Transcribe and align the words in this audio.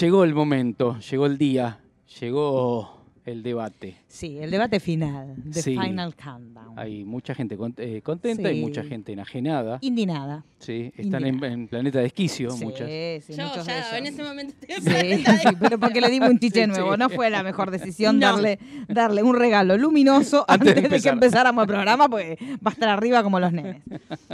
Llegó 0.00 0.24
el 0.24 0.34
momento, 0.34 0.98
llegó 0.98 1.26
el 1.26 1.38
día, 1.38 1.80
llegó 2.20 3.02
el 3.24 3.42
debate. 3.42 3.96
Sí, 4.08 4.36
el 4.38 4.50
debate 4.50 4.78
final, 4.80 5.36
the 5.52 5.62
Sí. 5.62 5.70
final 5.78 6.14
countdown. 6.14 6.65
Hay 6.76 7.04
mucha 7.04 7.34
gente 7.34 7.56
cont- 7.58 7.74
eh, 7.78 8.02
contenta 8.02 8.52
y 8.52 8.60
mucha 8.60 8.84
gente 8.84 9.12
enajenada. 9.12 9.78
Indignada. 9.80 10.44
Sí, 10.58 10.92
están 10.96 11.24
en, 11.24 11.68
planeta 11.68 11.98
de 12.00 12.06
esquicio 12.06 12.50
Sí, 12.50 12.64
muchas. 12.64 12.88
sí, 12.88 13.32
Yo 13.34 13.62
ya 13.64 13.98
en 13.98 14.06
ese 14.06 14.22
momento 14.22 14.54
estoy 14.60 14.76
en 14.76 14.82
Sí, 14.82 14.88
planeta 14.90 15.32
de- 15.32 15.38
sí, 15.38 15.48
pero 15.60 15.78
porque 15.78 16.00
le 16.00 16.08
dimos 16.10 16.30
un 16.30 16.38
chiche 16.38 16.62
Sí, 16.62 16.66
nuevo. 16.68 16.92
sí. 16.92 16.98
No 16.98 17.08
fue 17.10 17.28
la 17.30 17.42
mejor 17.42 17.70
decisión 17.70 18.18
No. 18.18 18.26
darle, 18.32 18.58
darle 18.88 19.22
un 19.22 19.36
regalo 19.36 19.76
luminoso 19.76 20.44
Antes 20.48 20.68
antes, 20.68 20.82
de 20.82 20.88
de, 20.96 21.02
que 21.02 21.08
empezáramos 21.08 21.62
el 21.62 21.68
programa, 21.68 22.08
porque 22.08 22.38
va 22.64 22.70
a 22.70 22.74
estar 22.74 22.88
arriba 22.88 23.22
como 23.22 23.40
los 23.40 23.52
nenes. 23.52 23.82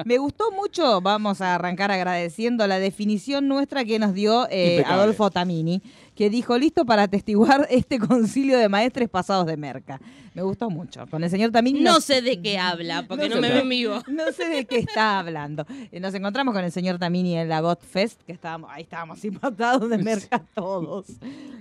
Me 0.05 0.19
gustó 0.19 0.51
mucho, 0.53 1.01
vamos 1.01 1.41
a 1.41 1.55
arrancar 1.55 1.91
agradeciendo 1.91 2.67
la 2.67 2.79
definición 2.79 3.49
nuestra 3.49 3.85
que 3.85 3.99
nos 3.99 4.15
dio 4.15 4.47
eh. 4.51 4.83
Adolfo 4.87 5.31
Tamini, 5.31 5.83
que 6.23 6.31
dijo 6.31 6.57
listo 6.57 6.87
para 6.87 7.03
atestiguar 7.03 7.67
este 7.71 7.99
concilio 7.99 8.57
de 8.57 8.69
maestres 8.69 9.09
pasados 9.09 9.45
de 9.45 9.57
merca. 9.57 10.01
Me 10.35 10.43
gustó 10.43 10.71
mucho. 10.71 11.05
Con 11.09 11.25
el 11.25 11.31
señor 11.31 11.51
Tamini 11.51 11.81
No 11.81 11.95
nos- 11.95 12.05
sé 12.05 12.23
de 12.23 12.41
qué 12.41 12.59
habla, 12.59 13.05
porque 13.09 13.29
No 13.29 13.35
no, 13.35 13.41
me 13.41 13.49
ve 13.49 13.59
en 13.63 13.69
vivo. 13.69 14.01
no 14.07 14.31
sé 14.31 14.47
de 14.49 14.65
qué 14.65 14.79
está 14.79 15.19
hablando. 15.19 15.67
Eh, 15.91 15.99
Nos 15.99 16.15
encontramos 16.15 16.55
con 16.55 16.63
el 16.63 16.71
señor 16.71 17.01
Tamini 17.01 17.37
en 17.37 17.49
la 17.49 17.61
God 17.61 17.79
Fest, 17.81 18.23
que 18.23 18.31
estábamos, 18.33 18.71
ahí 18.73 18.85
estábamos 18.85 19.25
impactados 19.25 19.91
de 19.91 19.99
merca 19.99 20.41
todos. 20.55 21.07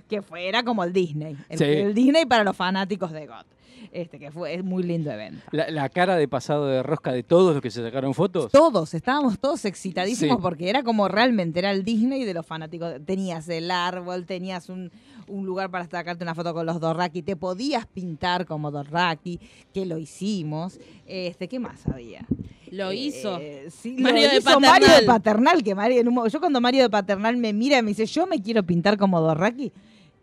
Que 0.08 0.22
fue, 0.22 0.46
era 0.46 0.62
como 0.62 0.84
el 0.84 0.92
Disney. 0.92 1.36
El, 1.48 1.58
Sí. 1.58 1.64
el 1.64 1.92
Disney 1.92 2.24
para 2.24 2.44
los 2.44 2.56
fanáticos 2.56 3.10
de 3.10 3.26
God. 3.26 3.44
Este, 3.94 4.18
que 4.18 4.30
fue 4.30 4.54
es 4.54 4.64
muy 4.64 4.82
lindo 4.82 5.10
evento. 5.10 5.42
La, 5.50 5.70
la 5.70 5.86
cara 5.90 6.16
de 6.16 6.26
pasado 6.26 6.66
de 6.66 6.82
rosca 6.82 7.12
de 7.12 7.22
todos 7.22 7.52
los 7.52 7.60
que 7.62 7.70
se 7.70 7.82
sacaron 7.82 8.14
fotos. 8.14 8.50
Todos, 8.50 8.94
estábamos 8.94 9.38
todos 9.38 9.66
excitadísimos 9.66 10.36
Sí. 10.38 10.42
porque 10.42 10.70
era 10.70 10.82
como 10.82 11.08
realmente 11.08 11.58
era 11.58 11.70
el 11.72 11.84
Disney 11.84 12.24
de 12.24 12.32
los 12.32 12.46
fanáticos. 12.46 12.94
Tenías 13.04 13.46
el 13.50 13.70
árbol, 13.70 14.24
tenías 14.24 14.70
un, 14.70 14.90
un 15.28 15.44
lugar 15.44 15.70
para 15.70 15.86
sacarte 15.86 16.24
una 16.24 16.34
foto 16.34 16.54
con 16.54 16.64
los 16.64 16.80
Dorraki, 16.80 17.20
te 17.20 17.36
podías 17.36 17.84
pintar 17.86 18.46
como 18.46 18.70
Dorraki, 18.70 19.38
que 19.74 19.84
lo 19.84 19.98
hicimos. 19.98 20.80
Este, 21.06 21.46
¿Qué 21.46 21.58
más 21.58 21.86
había? 21.86 22.24
Lo 22.70 22.94
hizo. 22.94 23.36
Eh, 23.42 23.66
sí, 23.70 23.96
Mario 23.98 24.22
lo 24.28 24.32
de 24.32 24.38
hizo 24.38 24.58
Mario 24.60 24.86
de 24.88 24.92
Paternal. 25.02 25.04
Paternal, 25.06 25.62
que 25.62 25.74
Mario, 25.74 26.00
en 26.00 26.08
un 26.08 26.14
mo- 26.14 26.26
yo 26.28 26.40
cuando 26.40 26.62
Mario 26.62 26.82
de 26.84 26.88
Paternal 26.88 27.36
me 27.36 27.52
mira 27.52 27.76
y 27.78 27.82
me 27.82 27.88
dice, 27.90 28.06
yo 28.06 28.26
me 28.26 28.40
quiero 28.40 28.62
pintar 28.62 28.96
como 28.96 29.20
Dorraki, 29.20 29.70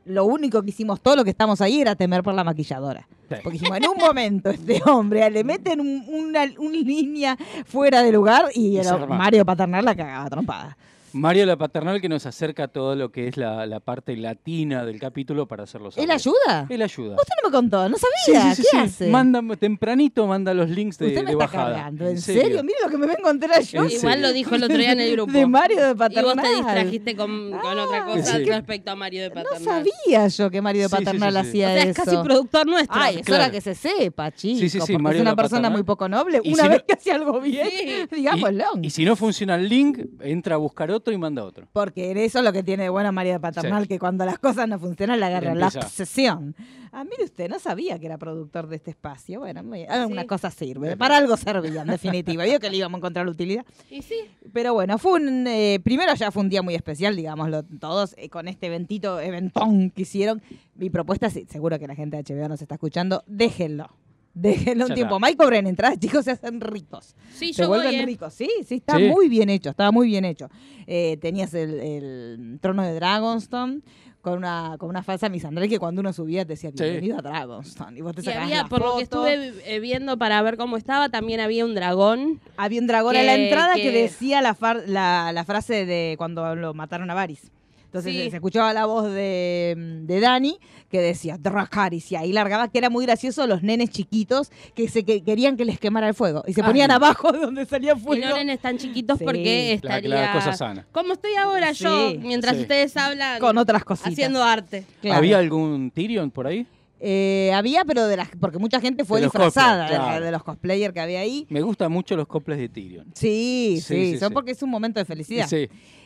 lo 0.10 0.26
único 0.26 0.62
que 0.64 0.70
hicimos 0.72 1.00
todos 1.02 1.16
los 1.18 1.24
que 1.24 1.30
estamos 1.32 1.62
ahí 1.62 1.82
era 1.82 1.96
temer 1.96 2.24
por 2.24 2.34
la 2.34 2.44
maquilladora. 2.44 3.08
Sí. 3.30 3.36
Porque 3.44 3.60
dijimos, 3.60 3.78
en 3.78 3.88
un 3.88 3.98
momento 3.98 4.50
este 4.50 4.82
hombre 4.86 5.30
le 5.30 5.44
meten 5.44 5.80
un- 5.80 6.04
una, 6.10 6.46
una 6.58 6.78
línea 6.78 7.38
fuera 7.66 8.02
de 8.02 8.12
lugar 8.12 8.46
y 8.56 8.78
el-. 8.78 9.08
Mario 9.08 9.46
Paternal 9.46 9.86
la 9.86 9.96
cagaba 9.96 10.30
trompada. 10.30 10.78
Mario 11.14 11.46
la 11.46 11.58
Paternal 11.58 12.02
que 12.02 12.10
nos 12.10 12.26
acerca 12.26 12.64
a 12.66 12.68
todo 12.68 12.96
lo 12.96 13.12
que 13.12 13.28
es 13.28 13.38
la, 13.38 13.66
la 13.66 13.80
parte 13.80 14.16
latina 14.18 14.86
del 14.86 15.00
capítulo 15.00 15.48
para 15.48 15.64
hacerlo 15.64 15.90
¿Él 15.96 16.12
ayuda? 16.12 16.68
Él 16.70 16.82
ayuda. 16.82 17.16
Usted 17.16 17.34
no 17.44 17.50
me 17.50 17.54
contó, 17.56 17.90
no 17.90 17.96
sabía. 17.98 18.56
sí, 18.56 18.62
sí, 18.62 18.68
¿Qué 18.72 18.78
sí. 18.78 18.84
hace? 18.84 19.08
Manda, 19.10 19.42
tempranito 19.58 20.28
manda 20.28 20.54
los 20.54 20.70
links 20.70 20.98
de, 20.98 21.08
Usted 21.08 21.20
me 21.22 21.26
de 21.28 21.32
está 21.34 21.46
bajada. 21.46 21.74
cargando, 21.76 22.08
¿en 22.08 22.22
serio? 22.22 22.64
Mire 22.64 22.78
lo 22.84 22.90
que 22.90 22.98
me 22.98 23.08
vengo 23.08 23.28
a 23.28 23.32
enterar 23.32 23.62
yo. 23.64 23.82
En 23.84 23.90
Igual 23.90 24.00
serio. 24.14 24.28
lo 24.28 24.34
dijo 24.34 24.56
el 24.56 24.64
otro 24.64 24.78
día 24.78 24.92
en 24.92 25.00
el 25.00 25.12
grupo. 25.14 25.32
De 25.40 25.46
Mario 25.46 25.84
de 25.86 25.92
Y 25.92 25.96
Paternal. 25.96 26.36
vos 26.36 26.44
te 26.44 26.56
distrajiste 26.56 27.16
con, 27.16 27.52
con 27.52 27.80
otra 27.80 28.06
cosa 28.06 28.38
Sí. 28.38 28.44
respecto 28.46 28.92
a 28.92 28.96
Mario 28.96 29.24
de 29.24 29.30
No 29.30 29.36
Paternal. 29.36 29.64
sabía 29.64 30.28
yo 30.28 30.50
que 30.52 30.62
Mario 30.62 30.82
de 30.84 30.90
Sí, 30.90 30.96
sí, 30.98 31.04
Paternal 31.06 31.34
sí, 31.34 31.40
sí. 31.42 31.48
hacía 31.50 31.68
O 31.68 31.72
sea, 31.72 31.84
es 31.84 31.90
eso. 31.90 32.04
casi 32.06 32.18
productor 32.24 32.68
nuestro. 32.68 33.00
Ay, 33.00 33.18
es 33.20 33.26
Claro. 33.26 33.44
hora 33.44 33.52
que 33.52 33.62
se 33.62 33.76
sepa, 33.76 34.32
chicos. 34.32 34.60
Sí, 34.60 34.70
sí, 34.70 34.80
sí, 34.80 34.94
porque 34.94 34.98
Mario 35.00 35.18
es 35.20 35.22
una 35.24 35.36
persona 35.36 35.62
Paternal. 35.62 35.72
muy 35.72 35.84
poco 35.84 36.10
noble. 36.10 36.42
Y 36.44 36.54
Una 36.54 36.64
si 36.64 36.70
vez 36.70 36.78
no- 36.80 36.86
que 36.86 36.94
hace 36.94 37.12
algo 37.12 37.40
bien, 37.42 38.08
digámoslo. 38.12 38.64
Y, 38.82 38.88
y 38.88 38.90
si 38.90 39.06
no 39.06 39.16
funciona 39.16 39.56
el 39.56 39.68
link, 39.70 40.00
entra 40.22 40.56
a 40.56 40.58
buscar 40.58 40.92
otro 40.92 40.99
y 41.12 41.18
manda 41.18 41.44
otro. 41.44 41.68
Porque 41.74 42.12
eso 42.24 42.40
es 42.40 42.46
lo 42.46 42.52
que 42.54 42.64
tiene 42.64 42.84
de 42.84 42.90
bueno 42.90 43.12
de 43.12 43.40
Paternal, 43.40 43.84
Sí. 43.84 43.88
que 43.90 44.00
cuando 44.00 44.26
las 44.26 44.40
cosas 44.40 44.68
no 44.68 44.80
funcionan 44.80 45.20
le 45.20 45.26
agarra 45.26 45.56
la 45.56 45.68
obsesión. 45.68 46.56
Ah, 46.92 47.04
mire 47.04 47.24
usted, 47.24 47.50
no 47.50 47.60
sabía 47.60 48.00
que 48.00 48.08
era 48.08 48.18
productor 48.18 48.68
de 48.68 48.76
este 48.78 48.92
espacio. 48.92 49.40
Bueno, 49.42 49.64
muy- 49.64 49.86
alguna 49.86 50.22
Sí. 50.22 50.28
cosa 50.28 50.50
sirve. 50.50 50.98
Para 50.98 51.18
algo 51.18 51.38
servía, 51.38 51.82
en 51.84 51.88
definitiva. 51.88 52.44
Vio 52.46 52.60
que 52.60 52.70
le 52.70 52.78
íbamos 52.78 52.98
a 52.98 53.00
encontrar 53.00 53.26
la 53.26 53.32
utilidad. 53.32 53.66
Y 53.90 54.02
sí, 54.02 54.16
Pero 54.54 54.74
bueno, 54.74 54.98
fue 54.98 55.14
un. 55.22 55.46
eh, 55.48 55.80
primero 55.84 56.14
ya 56.16 56.32
fue 56.32 56.42
un 56.44 56.50
día 56.50 56.62
muy 56.64 56.74
especial, 56.76 57.16
digámoslo 57.16 57.64
todos, 57.64 58.16
eh, 58.18 58.30
con 58.30 58.48
este 58.48 58.68
eventito, 58.68 59.20
eventón 59.20 59.92
que 59.92 60.02
hicieron. 60.02 60.42
Mi 60.76 60.90
propuesta, 60.90 61.30
sí, 61.30 61.46
seguro 61.50 61.78
que 61.78 61.88
la 61.88 61.96
gente 61.96 62.18
de 62.18 62.24
HBO 62.24 62.48
nos 62.50 62.62
está 62.62 62.76
escuchando, 62.76 63.24
déjenlo. 63.28 63.88
Déjenlo 64.34 64.86
un 64.86 64.94
tiempo 64.94 65.20
más 65.20 65.32
y 65.32 65.36
cobren 65.36 65.68
entradas, 65.68 66.00
chicos, 66.00 66.24
se 66.26 66.32
hacen 66.32 66.62
ricos. 66.62 67.16
sí, 67.34 67.54
Se 67.54 67.64
yo 67.64 67.68
voy, 67.68 67.80
vuelven 67.80 68.02
eh. 68.02 68.06
ricos. 68.06 68.34
Sí, 68.34 68.50
sí, 68.66 68.76
está 68.76 68.98
Sí. 68.98 69.04
muy 69.10 69.28
bien 69.28 69.50
hecho, 69.50 69.70
estaba 69.72 69.92
muy 69.92 70.08
bien 70.08 70.24
hecho. 70.26 70.50
Eh, 70.88 71.18
tenías 71.22 71.54
el, 71.54 71.80
el 71.80 72.60
trono 72.62 72.84
de 72.84 72.94
Dragonstone 72.94 73.82
con 74.22 74.38
una, 74.38 74.76
con 74.78 74.90
una 74.90 75.02
falsa 75.02 75.30
misandrel 75.30 75.70
que 75.70 75.80
cuando 75.80 76.02
uno 76.02 76.12
subía 76.14 76.44
te 76.46 76.54
decía, 76.54 76.70
Sí. 76.72 76.84
bienvenido 76.84 77.18
a 77.20 77.22
Dragonstone. 77.22 77.98
Y 77.98 78.02
vos 78.02 78.16
te 78.16 78.22
Y 78.30 78.34
había, 78.34 78.66
por 78.66 78.82
lo 78.82 78.98
que 78.98 79.04
estuve 79.04 79.54
eh, 79.66 79.80
viendo 79.80 80.18
para 80.18 80.42
ver 80.42 80.58
cómo 80.58 80.78
estaba, 80.78 81.10
también 81.10 81.40
había 81.40 81.66
un 81.66 81.74
dragón. 81.76 82.40
Había 82.58 82.82
un 82.82 82.88
dragón 82.88 83.16
a 83.18 83.24
la 83.24 83.36
entrada 83.36 83.76
que, 83.76 83.84
que- 83.84 83.92
decía 83.92 84.42
la, 84.42 84.54
far- 84.56 84.84
la, 84.88 85.32
la 85.34 85.44
frase 85.44 85.86
de 85.86 86.16
cuando 86.18 86.56
lo 86.56 86.74
mataron 86.74 87.10
a 87.10 87.14
Varys. 87.14 87.50
Entonces 87.90 88.14
Sí. 88.14 88.30
se 88.30 88.36
escuchaba 88.36 88.72
la 88.72 88.86
voz 88.86 89.12
de, 89.12 89.74
de 90.04 90.20
Dani 90.20 90.60
que 90.92 91.02
decía 91.02 91.38
Dracarys 91.40 92.12
y 92.12 92.16
ahí 92.16 92.32
largaba 92.32 92.68
que 92.68 92.78
era 92.78 92.92
muy 92.92 93.04
gracioso 93.06 93.48
los 93.48 93.64
nenes 93.64 93.90
chiquitos 93.90 94.52
que 94.76 94.88
se 94.88 95.04
que 95.04 95.24
querían 95.24 95.58
que 95.58 95.66
les 95.66 95.80
quemara 95.80 96.08
el 96.08 96.14
fuego 96.14 96.44
y 96.46 96.54
se 96.54 96.62
Ay. 96.62 96.68
ponían 96.68 96.92
abajo 96.92 97.32
de 97.32 97.40
donde 97.40 97.66
salía 97.66 97.94
Y 97.98 98.00
fuego. 98.00 98.28
no 98.30 98.36
nenes 98.36 98.60
tan 98.60 98.78
chiquitos 98.78 99.18
Sí. 99.18 99.26
porque 99.26 99.80
La, 99.82 99.98
estaría... 99.98 100.22
la 100.22 100.34
cosa 100.34 100.54
sana. 100.54 100.86
Como 100.92 101.14
estoy 101.14 101.34
ahora 101.34 101.72
yo, 101.72 102.14
mientras 102.20 102.56
Sí. 102.58 102.62
ustedes 102.62 102.96
hablan, 102.96 103.40
con 103.40 103.58
otras 103.58 103.84
cositas. 103.84 104.14
haciendo 104.14 104.44
arte. 104.44 104.86
Claro. 105.02 105.18
¿Había 105.18 105.40
algún 105.40 105.90
Tyrion 105.90 106.30
por 106.30 106.46
ahí? 106.46 106.68
Eh, 107.02 107.52
había, 107.56 107.86
pero 107.86 108.08
de 108.08 108.18
las 108.18 108.28
porque 108.42 108.58
mucha 108.60 108.82
gente 108.82 109.06
fue 109.06 109.20
De 109.22 109.28
disfrazada 109.28 109.84
cosplay, 109.88 110.00
de- 110.00 110.06
claro. 110.06 110.26
de, 110.26 110.32
los 110.32 110.44
cosplayers 110.44 110.94
que 110.94 111.00
había 111.00 111.22
ahí. 111.22 111.48
Me 111.50 111.62
gustan 111.62 111.92
mucho 111.92 112.16
los 112.18 112.28
coples 112.28 112.58
de 112.60 112.68
Tyrion. 112.68 113.06
Sí, 113.16 113.76
sí, 113.78 113.82
Sí, 113.82 114.12
sí, 114.14 114.20
son 114.20 114.30
sí. 114.30 114.34
porque 114.34 114.52
es 114.52 114.62
un 114.62 114.70
momento 114.70 115.00
de 115.00 115.06
felicidad. 115.06 115.48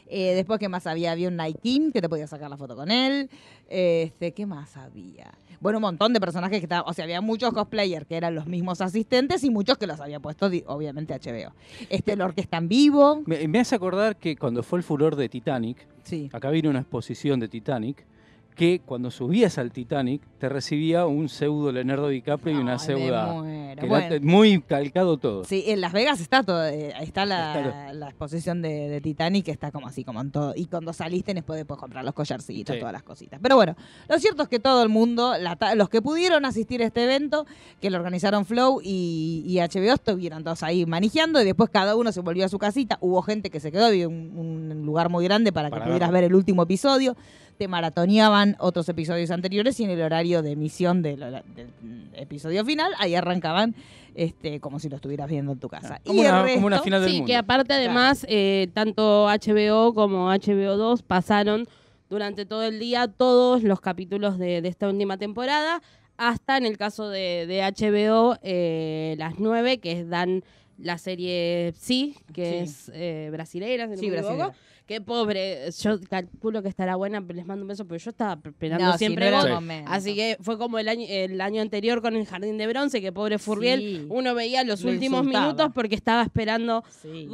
Eh, 0.07 0.33
después, 0.35 0.59
¿qué 0.59 0.69
más 0.69 0.85
había? 0.87 1.11
Había 1.11 1.29
un 1.29 1.39
King 1.61 1.91
que 1.91 2.01
te 2.01 2.09
podías 2.09 2.29
sacar 2.29 2.49
la 2.49 2.57
foto 2.57 2.75
con 2.75 2.91
él. 2.91 3.29
Este, 3.69 4.33
¿Qué 4.33 4.45
más 4.45 4.75
había? 4.77 5.31
Bueno, 5.59 5.77
un 5.77 5.83
montón 5.83 6.11
de 6.13 6.19
personajes 6.19 6.59
que 6.59 6.65
estaban. 6.65 6.83
O 6.87 6.93
sea, 6.93 7.05
había 7.05 7.21
muchos 7.21 7.53
cosplayers 7.53 8.05
que 8.05 8.17
eran 8.17 8.35
los 8.35 8.45
mismos 8.47 8.81
asistentes 8.81 9.43
y 9.43 9.49
muchos 9.49 9.77
que 9.77 9.87
los 9.87 9.99
había 10.01 10.19
puesto, 10.19 10.47
obviamente, 10.67 11.13
HBO. 11.13 11.53
Este, 11.89 12.15
Lord 12.15 12.35
que 12.35 12.41
está 12.41 12.57
en 12.57 12.67
vivo. 12.67 13.23
Me, 13.25 13.47
me 13.47 13.59
hace 13.59 13.75
acordar 13.75 14.17
que 14.17 14.35
cuando 14.35 14.61
fue 14.61 14.79
el 14.79 14.83
furor 14.83 15.15
de 15.15 15.29
Titanic, 15.29 15.87
Sí. 16.03 16.29
acá 16.33 16.49
vino 16.49 16.69
una 16.69 16.79
exposición 16.79 17.39
de 17.39 17.47
Titanic, 17.47 18.05
que 18.53 18.81
cuando 18.85 19.11
subías 19.11 19.57
al 19.57 19.71
Titanic 19.71 20.21
te 20.39 20.49
recibía 20.49 21.05
un 21.05 21.29
pseudo 21.29 21.71
Leonardo 21.71 22.07
DiCaprio 22.09 22.55
y 22.55 22.57
una 22.61 22.79
pseuda... 22.79 23.33
Bueno. 23.87 24.15
muy 24.21 24.61
calcado 24.61 25.17
todo. 25.17 25.43
Sí, 25.45 25.63
en 25.67 25.81
Las 25.81 25.93
Vegas 25.93 26.19
está 26.21 26.43
todo, 26.43 26.65
eh, 26.67 26.93
está 27.01 27.25
la, 27.25 27.59
Está 27.59 27.93
la 27.93 28.07
exposición 28.09 28.61
de, 28.61 28.87
de 28.87 29.01
Titanic, 29.01 29.47
está 29.47 29.71
como 29.71 29.87
así, 29.87 30.03
como 30.03 30.21
en 30.21 30.31
todo. 30.31 30.53
Y 30.55 30.65
cuando 30.65 30.93
saliste 30.93 31.33
después 31.33 31.57
después 31.57 31.79
comprar 31.79 32.05
los 32.05 32.13
collarcitos, 32.13 32.73
Sí. 32.75 32.79
todas 32.79 32.93
las 32.93 33.03
cositas. 33.03 33.39
Pero 33.41 33.55
bueno, 33.55 33.75
lo 34.07 34.19
cierto 34.19 34.43
es 34.43 34.49
que 34.49 34.59
todo 34.59 34.83
el 34.83 34.89
mundo, 34.89 35.33
la 35.39 35.57
los 35.75 35.89
que 35.89 36.01
pudieron 36.01 36.45
asistir 36.45 36.81
a 36.81 36.85
este 36.85 37.03
evento, 37.03 37.45
que 37.81 37.89
lo 37.89 37.97
organizaron 37.97 38.45
Flow 38.45 38.79
y, 38.83 39.43
y 39.45 39.57
HBO, 39.59 39.93
estuvieron 39.95 40.43
todos 40.43 40.61
ahí 40.63 40.85
manejando 40.85 41.41
y 41.41 41.45
después 41.45 41.69
cada 41.69 41.95
uno 41.95 42.11
se 42.11 42.21
volvió 42.21 42.45
a 42.45 42.49
su 42.49 42.59
casita. 42.59 42.97
Hubo 43.01 43.21
gente 43.21 43.49
que 43.49 43.59
se 43.59 43.71
quedó, 43.71 43.85
había 43.85 44.07
un, 44.07 44.31
un 44.35 44.85
lugar 44.85 45.09
muy 45.09 45.23
grande 45.25 45.51
para, 45.51 45.69
Para 45.69 45.83
que 45.83 45.89
pudieras 45.89 46.11
ver 46.11 46.23
el 46.25 46.35
último 46.35 46.63
episodio. 46.63 47.15
Te 47.57 47.67
maratoneaban 47.67 48.55
otros 48.59 48.89
episodios 48.89 49.29
anteriores 49.31 49.79
y 49.79 49.83
en 49.83 49.91
el 49.91 50.01
horario 50.01 50.41
de 50.41 50.51
emisión 50.51 51.01
del, 51.01 51.19
del 51.19 51.69
episodio 52.13 52.65
final, 52.65 52.91
ahí 52.97 53.13
arrancaban 53.15 53.75
este, 54.15 54.59
como 54.59 54.79
si 54.79 54.89
lo 54.89 54.95
estuvieras 54.97 55.27
viendo 55.29 55.51
en 55.51 55.59
tu 55.59 55.69
casa. 55.69 55.99
Como 56.05 56.21
y 56.21 56.25
el 56.25 56.31
una, 56.33 56.53
como 56.53 56.67
una 56.67 56.77
resto- 56.77 56.83
final 56.83 57.01
del 57.01 57.09
Sí, 57.11 57.15
mundo. 57.17 57.27
que 57.27 57.35
aparte 57.35 57.73
además, 57.73 58.25
eh, 58.29 58.69
tanto 58.73 59.27
HBO 59.27 59.93
como 59.93 60.29
HBO2 60.31 61.03
pasaron 61.03 61.67
durante 62.09 62.45
todo 62.45 62.63
el 62.63 62.79
día 62.79 63.07
todos 63.07 63.63
los 63.63 63.79
capítulos 63.81 64.37
de, 64.39 64.61
de 64.61 64.67
esta 64.69 64.87
última 64.89 65.17
temporada, 65.17 65.81
hasta 66.17 66.57
en 66.57 66.65
el 66.65 66.77
caso 66.77 67.09
de, 67.09 67.45
de 67.47 67.61
HBO, 67.61 68.37
eh, 68.43 69.15
las 69.17 69.39
nueve, 69.39 69.79
que 69.79 70.03
dan 70.05 70.43
la 70.77 70.97
serie 70.97 71.73
Sí, 71.77 72.15
que 72.33 72.45
Sí. 72.45 72.55
es 72.57 72.91
eh, 72.95 73.29
brasileira, 73.31 73.85
si 73.85 73.91
no 73.91 73.97
Sí, 73.97 74.09
me 74.09 74.17
equivoco. 74.17 74.35
brasilera. 74.37 74.57
Qué 74.85 74.99
pobre, 74.99 75.69
yo 75.79 75.97
calculo 76.09 76.61
que 76.61 76.67
estará 76.67 76.97
buena, 76.97 77.21
les 77.21 77.45
mando 77.45 77.63
un 77.63 77.69
beso, 77.69 77.85
pero 77.85 77.97
yo 77.99 78.09
estaba 78.09 78.39
esperando 78.43 78.85
No, 78.85 78.97
siempre 78.97 79.31
no 79.31 79.41
era 79.41 79.55
momento. 79.55 79.89
Así 79.91 80.13
que 80.13 80.35
fue 80.41 80.57
como 80.57 80.77
el 80.77 80.89
año, 80.89 81.05
el 81.07 81.39
año 81.39 81.61
anterior 81.61 82.01
con 82.01 82.15
el 82.17 82.25
Jardín 82.25 82.57
de 82.57 82.67
Bronce, 82.67 82.99
que 82.99 83.13
pobre 83.13 83.39
Furriel, 83.39 83.79
Sí. 83.79 84.05
uno 84.09 84.35
veía 84.35 84.63
los 84.65 84.83
Lo 84.83 84.91
últimos 84.91 85.19
insultaba. 85.19 85.45
minutos 85.45 85.71
porque 85.73 85.95
estaba 85.95 86.21
esperando 86.23 86.83
Sí. 87.01 87.27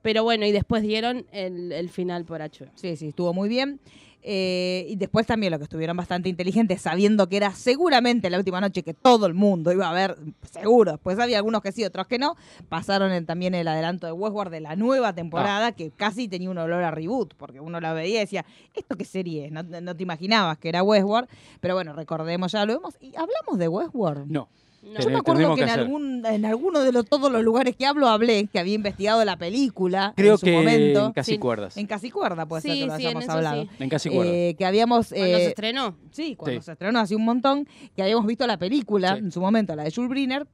Pero 0.00 0.22
bueno, 0.22 0.46
y 0.46 0.52
después 0.52 0.82
dieron 0.82 1.26
el, 1.32 1.72
el 1.72 1.88
final 1.90 2.24
por 2.24 2.40
HBO. 2.40 2.70
Sí, 2.76 2.96
sí, 2.96 3.08
estuvo 3.08 3.34
muy 3.34 3.48
bien. 3.48 3.80
Eh, 4.22 4.84
y 4.88 4.96
después 4.96 5.26
también 5.26 5.52
lo 5.52 5.58
que 5.58 5.64
estuvieron 5.64 5.96
bastante 5.96 6.28
inteligentes, 6.28 6.82
sabiendo 6.82 7.28
que 7.28 7.36
era 7.36 7.52
seguramente 7.54 8.28
la 8.30 8.38
última 8.38 8.60
noche 8.60 8.82
que 8.82 8.92
todo 8.92 9.26
el 9.26 9.34
mundo 9.34 9.72
iba 9.72 9.88
a 9.88 9.92
ver, 9.92 10.16
seguro. 10.50 10.92
Después 10.92 11.18
había 11.18 11.36
algunos 11.38 11.62
que 11.62 11.72
sí, 11.72 11.84
otros 11.84 12.06
que 12.08 12.18
no. 12.18 12.34
Pasaron 12.68 13.12
en- 13.12 13.26
también 13.26 13.54
el 13.54 13.68
adelanto 13.68 14.06
de 14.06 14.12
Westworld 14.12 14.52
de 14.52 14.60
la 14.60 14.76
nueva 14.76 15.12
temporada, 15.14 15.72
que 15.72 15.90
casi 15.92 16.28
tenía 16.28 16.50
un 16.50 16.58
olor 16.58 16.82
a 16.82 16.90
reboot, 16.90 17.34
porque 17.34 17.60
uno 17.60 17.80
la 17.80 17.92
veía 17.92 18.16
y 18.18 18.20
decía, 18.20 18.44
¿esto 18.74 18.96
qué 18.96 19.04
serie 19.04 19.46
es? 19.46 19.52
No, 19.52 19.62
no 19.62 19.96
te 19.96 20.02
imaginabas 20.02 20.58
que 20.58 20.68
era 20.68 20.82
Westworld. 20.82 21.28
Pero 21.60 21.74
bueno, 21.74 21.92
recordemos, 21.92 22.52
ya 22.52 22.66
lo 22.66 22.74
vemos. 22.74 22.96
Y 23.00 23.08
hablamos 23.16 23.58
de 23.58 23.68
Westworld. 23.68 24.30
No. 24.30 24.48
No. 24.80 25.00
Yo 25.00 25.10
me 25.10 25.16
acuerdo 25.16 25.54
que, 25.56 25.64
que 25.64 25.70
en, 25.70 25.78
algún, 25.80 26.24
en 26.26 26.44
alguno 26.44 26.80
de 26.80 26.92
los, 26.92 27.04
todos 27.04 27.30
los 27.32 27.42
lugares 27.42 27.74
que 27.76 27.84
hablo 27.84 28.06
hablé 28.08 28.46
que 28.46 28.58
había 28.60 28.74
investigado 28.74 29.24
la 29.24 29.36
película 29.36 30.12
Creo 30.16 30.34
en 30.34 30.38
su 30.38 30.46
que 30.46 30.52
momento. 30.52 31.06
en 31.06 31.12
casi 31.12 31.32
Sí. 31.32 31.38
cuerdas. 31.38 31.76
En 31.76 31.86
Casi 31.86 32.10
Cuerda 32.10 32.46
puede 32.46 32.62
ser 32.62 32.72
Sí, 32.72 32.80
que 32.80 32.86
lo 32.86 32.96
sí, 32.96 33.02
en 33.02 33.06
hayamos 33.08 33.24
eso 33.24 33.32
hablado. 33.32 33.62
sí. 33.64 33.70
En 33.80 33.88
casi 33.88 34.08
cuerdas. 34.08 34.34
Eh, 34.34 34.54
que 34.56 34.64
habíamos... 34.64 35.08
Cuando 35.08 35.26
eh, 35.26 35.36
se 35.36 35.46
estrenó. 35.48 35.96
Sí, 36.12 36.36
cuando 36.36 36.60
Sí. 36.60 36.64
se 36.66 36.72
estrenó 36.72 37.00
hace 37.00 37.16
un 37.16 37.24
montón, 37.24 37.68
que 37.96 38.02
habíamos 38.02 38.24
visto 38.26 38.46
la 38.46 38.56
película 38.56 39.14
Sí. 39.14 39.18
en 39.24 39.32
su 39.32 39.40
momento, 39.40 39.74
la 39.74 39.82
de 39.84 39.90
Jules 39.90 40.10
Briner, 40.10 40.46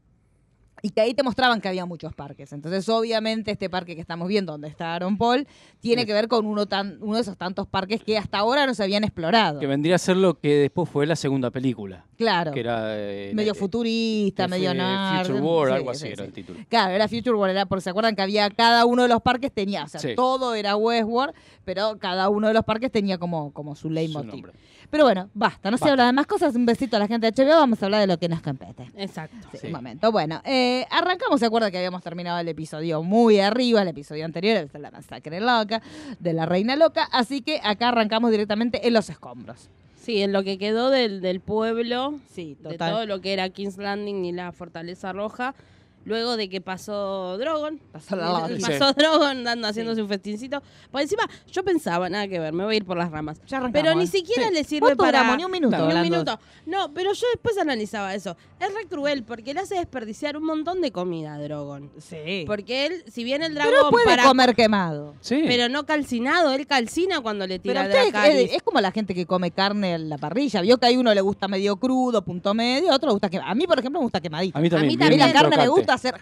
y 0.85 0.91
que 0.91 1.01
ahí 1.01 1.15
te 1.15 1.23
mostraban 1.23 1.63
que 1.63 1.69
había 1.69 1.87
muchos 1.87 2.13
parques. 2.15 2.53
Entonces, 2.53 2.87
obviamente, 2.91 3.51
este 3.51 3.71
parque 3.71 3.95
que 3.95 4.03
estamos 4.03 4.29
viendo, 4.29 4.53
donde 4.53 4.69
está 4.69 4.95
Aaron 4.95 5.17
Paul, 5.17 5.47
tiene 5.81 6.03
Sí. 6.03 6.07
que 6.07 6.13
ver 6.13 6.29
con 6.29 6.45
uno, 6.45 6.67
tan, 6.67 6.99
uno 7.01 7.15
de 7.15 7.23
esos 7.23 7.39
tantos 7.39 7.67
parques 7.67 8.03
que 8.05 8.19
hasta 8.19 8.37
ahora 8.37 8.67
no 8.67 8.75
se 8.75 8.83
habían 8.83 9.03
explorado. 9.03 9.61
Que 9.61 9.67
vendría 9.67 9.95
a 9.95 9.99
ser 9.99 10.19
lo 10.19 10.39
que 10.39 10.55
después 10.57 10.91
fue 10.91 11.07
la 11.07 11.17
segunda 11.17 11.51
película. 11.51 12.05
Claro. 12.19 12.53
Que 12.53 12.61
era. 12.61 12.83
eh, 12.99 13.33
medio 13.35 13.53
eh, 13.53 13.55
futurista, 13.55 14.47
medio 14.47 14.75
nerd. 14.75 15.27
Future 15.27 15.39
Sí, 15.39 15.73
algo 15.73 15.95
sí, 15.95 16.05
así 16.05 16.13
era 16.13 16.25
el 16.27 16.33
título. 16.35 16.61
Claro, 16.69 16.93
era 16.93 17.09
Future 17.09 17.33
World, 17.35 17.53
era 17.53 17.65
porque 17.67 17.81
se 17.83 17.89
acuerdan 17.91 18.15
que 18.15 18.21
había 18.21 18.51
cada 18.51 18.85
uno 18.85 19.05
de 19.05 19.09
los 19.09 19.23
parques 19.23 19.53
tenía, 19.53 19.85
o 19.85 19.89
sea, 19.89 20.15
todo 20.15 20.55
era 20.55 20.77
Westworld, 20.77 21.35
pero 21.65 21.99
cada 21.99 22.29
uno 22.29 22.49
de 22.49 22.53
los 22.55 22.63
parques 22.65 22.93
tenía 22.93 23.17
como, 23.17 23.53
como 23.55 23.75
su 23.75 23.89
Su 23.89 23.91
leitmotiv. 23.91 24.31
nombre. 24.31 24.53
Pero 24.95 25.07
bueno, 25.07 25.29
basta, 25.35 25.73
no 25.73 25.77
se 25.77 25.91
habla 25.91 26.07
de 26.07 26.13
más 26.13 26.25
cosas. 26.25 26.55
Un 26.55 26.67
besito 26.67 26.95
a 26.95 27.01
la 27.01 27.09
gente 27.09 27.29
de 27.29 27.45
HBO, 27.45 27.57
vamos 27.57 27.83
a 27.83 27.87
hablar 27.87 28.01
de 28.03 28.07
lo 28.07 28.17
que 28.17 28.29
nos 28.29 28.41
compete. 28.41 28.93
Exacto. 28.97 29.37
Sí, 29.51 29.59
Sí. 29.63 29.67
Un 29.67 29.73
momento. 29.73 30.13
Bueno, 30.13 30.41
eh, 30.45 30.87
arrancamos, 30.89 31.41
se 31.41 31.47
acuerda 31.47 31.69
que 31.73 31.79
habíamos 31.79 32.01
terminado 32.01 32.39
el 32.39 32.47
episodio 32.47 33.03
muy 33.03 33.41
arriba, 33.41 33.83
el 33.83 33.89
episodio 33.89 34.25
anterior, 34.25 34.57
el 34.57 34.69
de 34.69 34.79
la 34.79 34.93
masacre 34.93 35.41
loca, 35.41 35.83
de 36.21 36.33
la 36.33 36.47
reina 36.47 36.77
loca, 36.77 37.09
así 37.11 37.41
que 37.41 37.61
acá 37.65 37.89
arrancamos 37.89 38.31
directamente 38.31 38.87
en 38.87 38.95
los 38.95 39.11
escombros. 39.11 39.69
Sí, 40.01 40.23
en 40.23 40.33
lo 40.33 40.45
que 40.45 40.59
quedó 40.59 40.91
del, 40.91 41.21
del 41.21 41.41
pueblo, 41.41 42.15
Sí, 42.31 42.57
de 42.61 42.79
todo 42.79 43.05
lo 43.05 43.21
que 43.21 43.33
era 43.33 43.49
King's 43.49 43.79
Landing 43.79 44.25
y 44.27 44.31
la 44.31 44.53
Fortaleza 44.53 45.13
Roja, 45.13 45.57
luego 46.05 46.37
de 46.37 46.49
que 46.49 46.61
pasó 46.61 47.37
Drogon. 47.39 47.81
Pasó 47.93 48.17
la. 48.17 48.49
Pasó 48.61 48.93
Drogon 48.93 49.45
dando, 49.45 49.69
haciéndose 49.69 50.03
un 50.03 50.09
festincito. 50.09 50.63
Por 50.91 51.01
encima, 51.01 51.29
yo 51.51 51.63
pensaba, 51.65 52.09
nada 52.09 52.29
que 52.29 52.39
ver, 52.39 52.53
me 52.53 52.65
voy 52.65 52.75
a 52.75 52.77
ir 52.79 52.85
por 52.85 52.97
las 52.97 53.11
ramas. 53.11 53.41
Ya 53.47 53.69
Pero 53.73 53.95
ni 53.95 54.05
¿eh? 54.05 54.07
siquiera 54.07 54.49
Sí. 54.49 54.55
le 54.55 54.65
sirve 54.65 54.81
¿Cuánto 54.97 55.05
para... 55.05 55.37
Ni 55.37 55.45
un 55.45 55.51
minuto 55.51 55.77
Ni 55.89 55.95
un 55.95 56.03
minuto. 56.03 56.39
No, 56.67 56.93
pero 56.93 57.13
yo 57.13 57.27
después 57.33 57.59
analizaba 57.59 58.15
eso. 58.15 58.37
Es 58.61 58.73
re 58.73 58.87
cruel 58.89 59.25
porque 59.25 59.53
le 59.55 59.61
hace 59.61 59.75
desperdiciar 59.77 60.37
un 60.37 60.45
montón 60.45 60.81
de 60.81 60.91
comida 60.93 61.35
a 61.35 61.39
Drogon. 61.39 61.91
Sí. 61.99 62.45
Porque 62.47 62.87
él, 62.87 63.05
si 63.11 63.25
bien 63.25 63.43
el 63.43 63.55
dragón 63.55 63.75
Pero 63.75 63.91
puede 63.91 64.07
para... 64.07 64.25
comer 64.25 64.55
quemado. 64.55 65.15
Sí. 65.21 65.43
Pero 65.47 65.69
no 65.69 65.85
calcinado, 65.87 66.53
él 66.53 66.67
calcina 66.67 67.21
cuando 67.21 67.47
le 67.47 67.59
Pero 67.59 67.81
tira 67.81 67.83
usted 67.89 68.13
Dracarys. 68.13 68.51
es, 68.51 68.57
es 68.57 68.63
como 68.63 68.81
la 68.81 68.93
gente 68.93 69.15
que 69.15 69.27
come 69.27 69.51
carne 69.51 69.95
en 69.95 70.09
la 70.09 70.19
parrilla. 70.19 70.61
Vio 70.61 70.79
que 70.79 70.87
a 70.87 70.91
uno 70.99 71.13
le 71.15 71.21
gusta 71.21 71.49
medio 71.49 71.77
crudo, 71.77 72.23
punto 72.25 72.55
medio, 72.55 72.93
a 72.93 72.97
otro 72.97 73.09
le 73.09 73.13
gusta 73.15 73.29
que 73.31 73.39
A 73.39 73.55
mí, 73.55 73.67
por 73.67 73.79
ejemplo, 73.79 74.01
me 74.01 74.05
gusta 74.05 74.21
quemadito. 74.21 74.57
a 74.57 74.61
mí 74.61 74.69
también. 74.71 75.03
A 75.03 75.09
mí 75.11 75.17
la 75.17 75.27
también. 75.27 75.33
carne 75.33 75.49
me 75.57 75.65
crocante. 75.65 75.81
Gusta 75.95 76.09
hacer. 76.09 76.15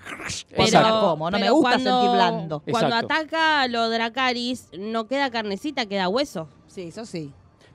Pero, 0.57 1.01
como, 1.01 1.31
no 1.31 1.39
me 1.39 1.43
pero 1.45 1.55
gusta 1.55 1.71
cuando- 1.73 1.91
sentir 2.01 2.11
blando. 2.17 2.61
Cuando 2.71 2.89
Exacto. 2.97 3.15
ataca 3.15 3.63
a 3.63 3.69
lo 3.69 3.89
Dracaris, 3.91 4.69
no 4.79 5.07
queda 5.07 5.31
carnecita, 5.31 5.87
queda 5.87 6.09
hueso. 6.09 6.49
Sí, 6.67 6.83
eso 6.89 7.05
sí. 7.05 7.33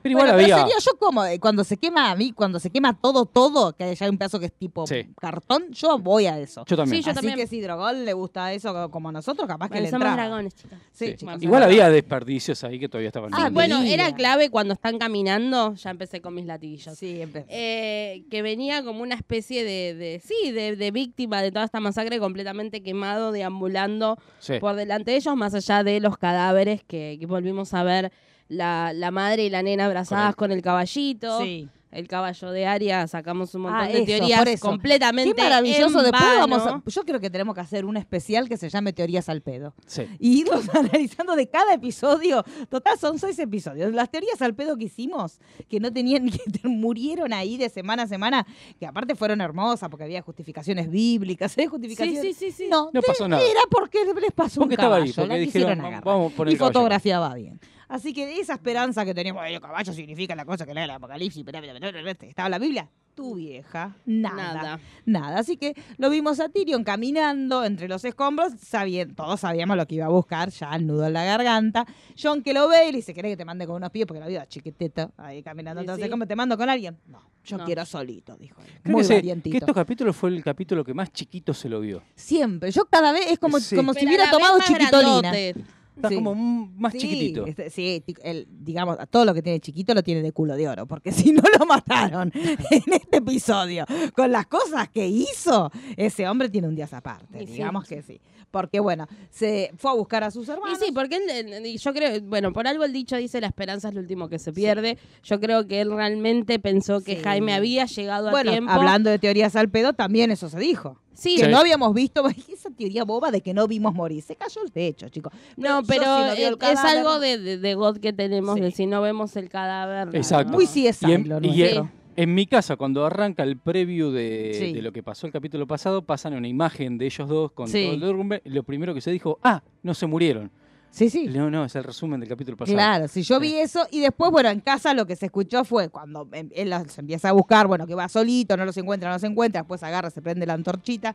Pero 0.08 0.24
igual 0.26 0.26
Bueno, 0.26 0.42
había. 0.42 0.56
pero 0.56 0.68
sería 0.68 0.84
yo 0.92 0.98
como 0.98 1.22
cuando 1.40 1.64
se 1.64 1.76
quema 1.76 2.10
a 2.10 2.16
mí, 2.16 2.32
cuando 2.32 2.58
se 2.60 2.70
quema 2.70 2.98
todo, 2.98 3.26
todo, 3.26 3.72
que 3.74 3.84
haya 3.84 4.10
un 4.10 4.18
pedazo 4.18 4.38
que 4.40 4.46
es 4.46 4.52
tipo 4.52 4.86
Sí. 4.86 5.06
cartón, 5.20 5.70
yo 5.72 5.98
voy 5.98 6.26
a 6.26 6.38
eso. 6.38 6.64
Yo 6.66 6.76
también. 6.76 7.02
Sí, 7.02 7.06
yo 7.06 7.10
Así 7.12 7.16
también. 7.20 7.36
que 7.38 7.46
si 7.46 7.60
Dragón 7.60 8.04
le 8.04 8.12
gusta 8.12 8.52
eso 8.52 8.72
co- 8.72 8.90
como 8.90 9.08
a 9.10 9.12
nosotros, 9.12 9.46
capaz 9.46 9.66
que 9.68 9.74
Bueno, 9.80 9.84
le 9.84 9.90
somos 9.90 10.12
dragones, 10.14 10.54
chicas. 10.54 10.78
Sí, 10.92 11.06
Sí. 11.06 11.16
chicos, 11.16 11.20
Igual 11.20 11.38
somos 11.40 11.50
dragones. 11.50 11.80
había 11.80 11.90
desperdicios 11.90 12.64
ahí 12.64 12.78
que 12.80 12.88
todavía 12.88 13.08
estaban. 13.08 13.30
Ah. 13.34 13.50
Bueno, 13.50 13.82
era 13.82 14.14
clave 14.14 14.50
cuando 14.50 14.74
están 14.74 14.98
caminando, 14.98 15.74
ya 15.74 15.90
empecé 15.90 16.20
con 16.20 16.34
mis 16.34 16.46
latiguillos. 16.46 16.96
Sí, 16.98 17.20
empe- 17.22 17.44
Eh, 17.48 18.24
que 18.30 18.42
venía 18.42 18.82
como 18.84 19.02
una 19.02 19.14
especie 19.14 19.64
de, 19.64 19.94
de- 19.94 20.20
sí, 20.24 20.52
de, 20.52 20.76
de 20.76 20.90
víctima 20.90 21.42
de 21.42 21.52
toda 21.52 21.64
esta 21.64 21.80
masacre 21.80 22.18
completamente 22.18 22.82
quemado, 22.82 23.32
deambulando 23.32 24.18
Sí. 24.38 24.54
por 24.60 24.74
delante 24.76 25.10
de 25.12 25.16
ellos, 25.18 25.36
más 25.36 25.54
allá 25.54 25.82
de 25.84 26.00
los 26.00 26.16
cadáveres 26.18 26.82
que, 26.84 27.16
que 27.18 27.26
volvimos 27.26 27.74
a 27.74 27.82
ver 27.82 28.12
la, 28.48 28.92
la 28.94 29.10
madre 29.10 29.44
y 29.44 29.50
la 29.50 29.62
nena 29.62 29.86
abrazadas 29.86 30.34
con 30.36 30.52
el, 30.52 30.62
caballito. 30.62 31.40
sí. 31.40 31.68
El 31.90 32.06
caballo 32.06 32.50
de 32.50 32.66
Aria, 32.66 33.06
sacamos 33.08 33.54
un 33.54 33.62
montón 33.62 33.80
Ah, 33.80 33.86
de 33.88 33.94
eso, 33.94 34.04
teorías 34.04 34.38
por 34.40 34.48
eso. 34.48 34.66
completamente 34.68 35.34
Qué 35.34 35.42
maravilloso. 35.42 35.98
en 36.00 36.04
Después 36.04 36.22
vano. 36.22 36.40
vamos 36.40 36.66
a- 36.66 36.82
Yo 36.86 37.02
creo 37.06 37.18
que 37.18 37.30
tenemos 37.30 37.54
que 37.54 37.62
hacer 37.62 37.86
un 37.86 37.96
especial 37.96 38.46
que 38.46 38.58
se 38.58 38.68
llame 38.68 38.92
Teorías 38.92 39.30
al 39.30 39.40
pedo. 39.40 39.72
Sí. 39.86 40.02
y 40.18 40.40
irlos 40.40 40.68
analizando 40.74 41.34
de 41.34 41.48
cada 41.48 41.72
episodio. 41.72 42.44
Total, 42.68 42.98
son 42.98 43.18
seis 43.18 43.38
episodios. 43.38 43.94
Las 43.94 44.10
teorías 44.10 44.42
al 44.42 44.54
pedo 44.54 44.76
que 44.76 44.84
hicimos, 44.84 45.40
que 45.66 45.80
no 45.80 45.90
tenían, 45.90 46.28
que 46.30 46.38
te- 46.60 46.68
murieron 46.68 47.32
ahí 47.32 47.56
de 47.56 47.70
semana 47.70 48.02
a 48.02 48.06
semana, 48.06 48.46
que 48.78 48.84
aparte 48.84 49.14
fueron 49.14 49.40
hermosas 49.40 49.88
porque 49.88 50.04
había 50.04 50.20
justificaciones 50.20 50.90
bíblicas, 50.90 51.56
¿eh? 51.56 51.62
Sí, 51.62 51.66
Justificaciones. 51.68 52.20
sí, 52.20 52.34
sí, 52.34 52.52
sí. 52.52 52.68
No, 52.70 52.90
No 52.92 53.00
de- 53.00 53.06
pasó 53.06 53.26
nada. 53.26 53.42
Era 53.42 53.60
porque 53.70 54.00
les 54.20 54.32
pasó 54.32 54.60
Porque 54.60 54.74
un 54.74 54.80
estaba 54.80 54.96
caballo, 54.96 55.04
ahí, 55.04 55.12
porque 55.14 55.28
la 55.28 55.34
dijeron, 55.36 55.46
quisieron 55.46 55.78
"Vamos- 55.78 55.88
agarrar. 55.88 56.04
vamos 56.04 56.32
por 56.34 56.48
el 56.48 56.52
y 56.54 56.58
caballo". 56.58 56.74
fotografiaba 56.74 57.34
bien. 57.34 57.58
Así 57.88 58.12
que 58.12 58.26
de 58.26 58.38
esa 58.40 58.54
esperanza 58.54 59.04
que 59.04 59.14
teníamos, 59.14 59.42
"Ay, 59.42 59.54
el 59.54 59.60
caballo 59.60 59.92
significa 59.92 60.34
la 60.34 60.44
cosa 60.44 60.66
que 60.66 60.74
lee 60.74 60.82
el 60.82 60.90
apocalipsis, 60.90 61.42
pero, 61.44 61.60
pero, 61.60 61.72
pero, 61.80 61.92
pero, 61.92 62.28
estaba 62.30 62.48
la 62.48 62.58
Biblia, 62.58 62.88
tu 63.14 63.34
vieja, 63.36 63.96
nada. 64.06 64.52
Nada. 64.54 64.80
Nada, 65.06 65.38
así 65.38 65.56
que 65.56 65.74
lo 65.96 66.08
vimos 66.10 66.38
a 66.38 66.48
Tyrion 66.50 66.84
caminando 66.84 67.64
entre 67.64 67.88
los 67.88 68.04
escombros, 68.04 68.52
sabien- 68.60 69.14
todos 69.16 69.40
sabíamos 69.40 69.76
lo 69.76 69.86
que 69.86 69.96
iba 69.96 70.06
a 70.06 70.10
buscar, 70.10 70.50
ya 70.50 70.74
el 70.76 70.86
nudo 70.86 71.06
en 71.06 71.14
la 71.14 71.24
garganta. 71.24 71.86
John 72.20 72.42
que 72.42 72.52
lo 72.52 72.68
ve 72.68 72.88
y 72.88 72.92
le 72.92 72.98
dice, 72.98 73.14
¿querés 73.14 73.32
que 73.32 73.36
te 73.38 73.44
mande 73.44 73.66
con 73.66 73.76
unos 73.76 73.90
pies? 73.90 74.06
Porque 74.06 74.20
la 74.20 74.28
vida 74.28 74.46
chiquitita, 74.46 75.10
ahí 75.16 75.42
caminando 75.42 75.82
los 75.82 75.96
sí. 75.96 76.02
escombros, 76.02 76.28
¿te 76.28 76.36
mando 76.36 76.56
con 76.56 76.68
alguien? 76.68 76.96
No, 77.06 77.22
yo 77.44 77.56
No. 77.58 77.64
quiero 77.64 77.84
solito, 77.86 78.36
dijo 78.36 78.60
él. 78.60 78.70
Creo 78.82 78.92
Muy 78.92 79.02
que, 79.02 79.08
se- 79.08 79.14
valientito. 79.14 79.50
que 79.52 79.58
estos 79.58 79.74
capítulos 79.74 80.14
fue 80.14 80.30
el 80.30 80.44
capítulo 80.44 80.84
que 80.84 80.94
más 80.94 81.10
chiquito 81.12 81.54
se 81.54 81.68
lo 81.68 81.80
vio. 81.80 82.02
Siempre, 82.14 82.70
yo 82.70 82.84
cada 82.84 83.12
vez 83.12 83.30
es 83.32 83.38
como, 83.38 83.58
Sí. 83.58 83.74
como 83.74 83.94
si 83.94 84.06
hubiera 84.06 84.30
tomado 84.30 84.58
chiquitolina. 84.60 85.32
grandote. 85.32 85.54
Está 85.98 86.08
Sí. 86.10 86.14
como 86.14 86.34
más 86.34 86.92
Sí, 86.92 86.98
chiquitito. 87.00 87.44
este, 87.46 87.70
sí, 87.70 88.04
el- 88.22 88.46
digamos, 88.50 88.96
todo 89.10 89.24
lo 89.24 89.34
que 89.34 89.42
tiene 89.42 89.58
chiquito 89.60 89.94
lo 89.94 90.02
tiene 90.02 90.22
de 90.22 90.32
culo 90.32 90.54
de 90.56 90.68
oro, 90.68 90.86
porque 90.86 91.10
si 91.30 91.32
no 91.32 91.42
lo 91.58 91.66
mataron 91.66 92.30
en 92.70 92.92
este 92.92 93.16
episodio, 93.18 93.84
con 94.14 94.30
las 94.32 94.46
cosas 94.46 94.88
que 94.88 95.06
hizo, 95.08 95.70
ese 95.96 96.28
hombre 96.28 96.48
tiene 96.48 96.68
un 96.68 96.74
día 96.76 96.88
aparte, 96.90 97.42
Y 97.42 97.46
sí. 97.46 97.52
digamos 97.54 97.86
que 97.86 98.02
sí. 98.02 98.20
Porque 98.50 98.80
bueno, 98.80 99.06
se 99.28 99.72
fue 99.76 99.90
a 99.90 99.94
buscar 99.94 100.24
a 100.24 100.30
sus 100.30 100.48
Y 100.48 100.52
hermanos. 100.52 100.78
sí, 100.78 100.90
porque 100.92 101.16
él, 101.16 101.66
y 101.66 101.76
yo 101.76 101.92
creo, 101.92 102.18
bueno, 102.22 102.52
por 102.52 102.66
algo 102.66 102.84
el 102.84 102.92
dicho 102.94 103.16
dice 103.16 103.40
la 103.42 103.48
esperanza 103.48 103.88
es 103.88 103.94
lo 103.94 104.00
último 104.00 104.28
que 104.30 104.38
se 104.38 104.52
pierde. 104.54 104.96
Yo 105.22 105.38
creo 105.38 105.66
que 105.66 105.80
él 105.82 105.90
realmente 105.90 106.58
pensó 106.58 107.02
que 107.02 107.16
Sí. 107.16 107.22
Jaime 107.22 107.52
había 107.52 107.84
llegado 107.84 108.28
a 108.28 108.30
bueno, 108.30 108.50
tiempo. 108.52 108.70
hablando 108.72 109.10
de 109.10 109.18
teorías 109.18 109.54
al 109.56 109.68
pedo, 109.68 109.92
también 109.92 110.30
eso 110.30 110.48
se 110.48 110.58
dijo. 110.60 110.98
Sí, 111.18 111.34
Que 111.36 111.46
Sí. 111.46 111.50
no 111.50 111.58
habíamos 111.58 111.92
visto, 111.94 112.22
esa 112.52 112.70
teoría 112.70 113.02
boba 113.04 113.32
de 113.32 113.40
que 113.40 113.52
no 113.52 113.66
vimos 113.66 113.92
morir. 113.92 114.22
Se 114.22 114.36
cayó 114.36 114.62
el 114.62 114.70
techo, 114.70 115.08
chicos. 115.08 115.32
no, 115.56 115.82
pero 115.82 116.04
es, 116.26 116.78
algo 116.78 117.18
de, 117.18 117.38
de, 117.38 117.58
de 117.58 117.74
God 117.74 117.98
que 117.98 118.12
tenemos, 118.12 118.54
Sí. 118.54 118.60
de 118.60 118.70
si 118.70 118.86
no 118.86 119.02
vemos 119.02 119.34
el 119.36 119.48
cadáver. 119.48 120.14
Exacto. 120.14 120.52
Muy 120.52 120.66
sí 120.66 120.86
es 120.86 121.02
Y 121.02 121.10
en, 121.12 121.28
lo 121.28 121.38
y 121.38 121.48
nuestro. 121.48 121.82
en- 121.82 121.98
en 122.16 122.34
mi 122.34 122.46
casa, 122.46 122.76
cuando 122.76 123.04
arranca 123.06 123.42
el 123.44 123.56
preview 123.58 124.10
de, 124.10 124.52
Sí. 124.58 124.72
de 124.72 124.82
lo 124.82 124.92
que 124.92 125.02
pasó 125.04 125.26
el 125.28 125.32
capítulo 125.32 125.66
pasado, 125.68 126.02
pasan 126.02 126.34
una 126.34 126.48
imagen 126.48 126.98
de 126.98 127.06
ellos 127.06 127.28
dos 127.28 127.52
con 127.52 127.68
Sí. 127.68 127.82
todo 127.84 127.94
el 127.94 128.00
derrumbe. 128.00 128.42
Lo 128.44 128.62
primero 128.64 128.92
que 128.94 129.00
se 129.00 129.10
dijo, 129.12 129.38
ah, 129.42 129.62
no 129.82 129.94
se 129.94 130.06
murieron. 130.06 130.50
Sí, 130.90 131.10
sí. 131.10 131.26
No, 131.28 131.50
no, 131.50 131.64
es 131.64 131.74
el 131.76 131.84
resumen 131.84 132.18
del 132.18 132.28
capítulo 132.28 132.56
pasado. 132.56 132.74
Claro, 132.76 133.08
si 133.08 133.22
yo 133.22 133.38
vi 133.38 133.50
Sí. 133.50 133.58
eso 133.58 133.86
y 133.90 134.00
después, 134.00 134.30
bueno, 134.30 134.48
en 134.48 134.60
casa 134.60 134.94
lo 134.94 135.06
que 135.06 135.14
se 135.16 135.26
escuchó 135.26 135.64
fue 135.64 135.88
cuando 135.90 136.26
em- 136.32 136.48
él 136.54 136.70
los 136.70 136.98
empieza 136.98 137.28
a 137.28 137.32
buscar, 137.32 137.66
bueno, 137.66 137.86
que 137.86 137.94
va 137.94 138.08
solito, 138.08 138.56
no 138.56 138.64
los 138.64 138.76
encuentra, 138.76 139.08
no 139.08 139.14
los 139.16 139.22
encuentra, 139.24 139.60
después 139.60 139.82
agarra, 139.82 140.10
se 140.10 140.22
prende 140.22 140.46
la 140.46 140.54
antorchita, 140.54 141.14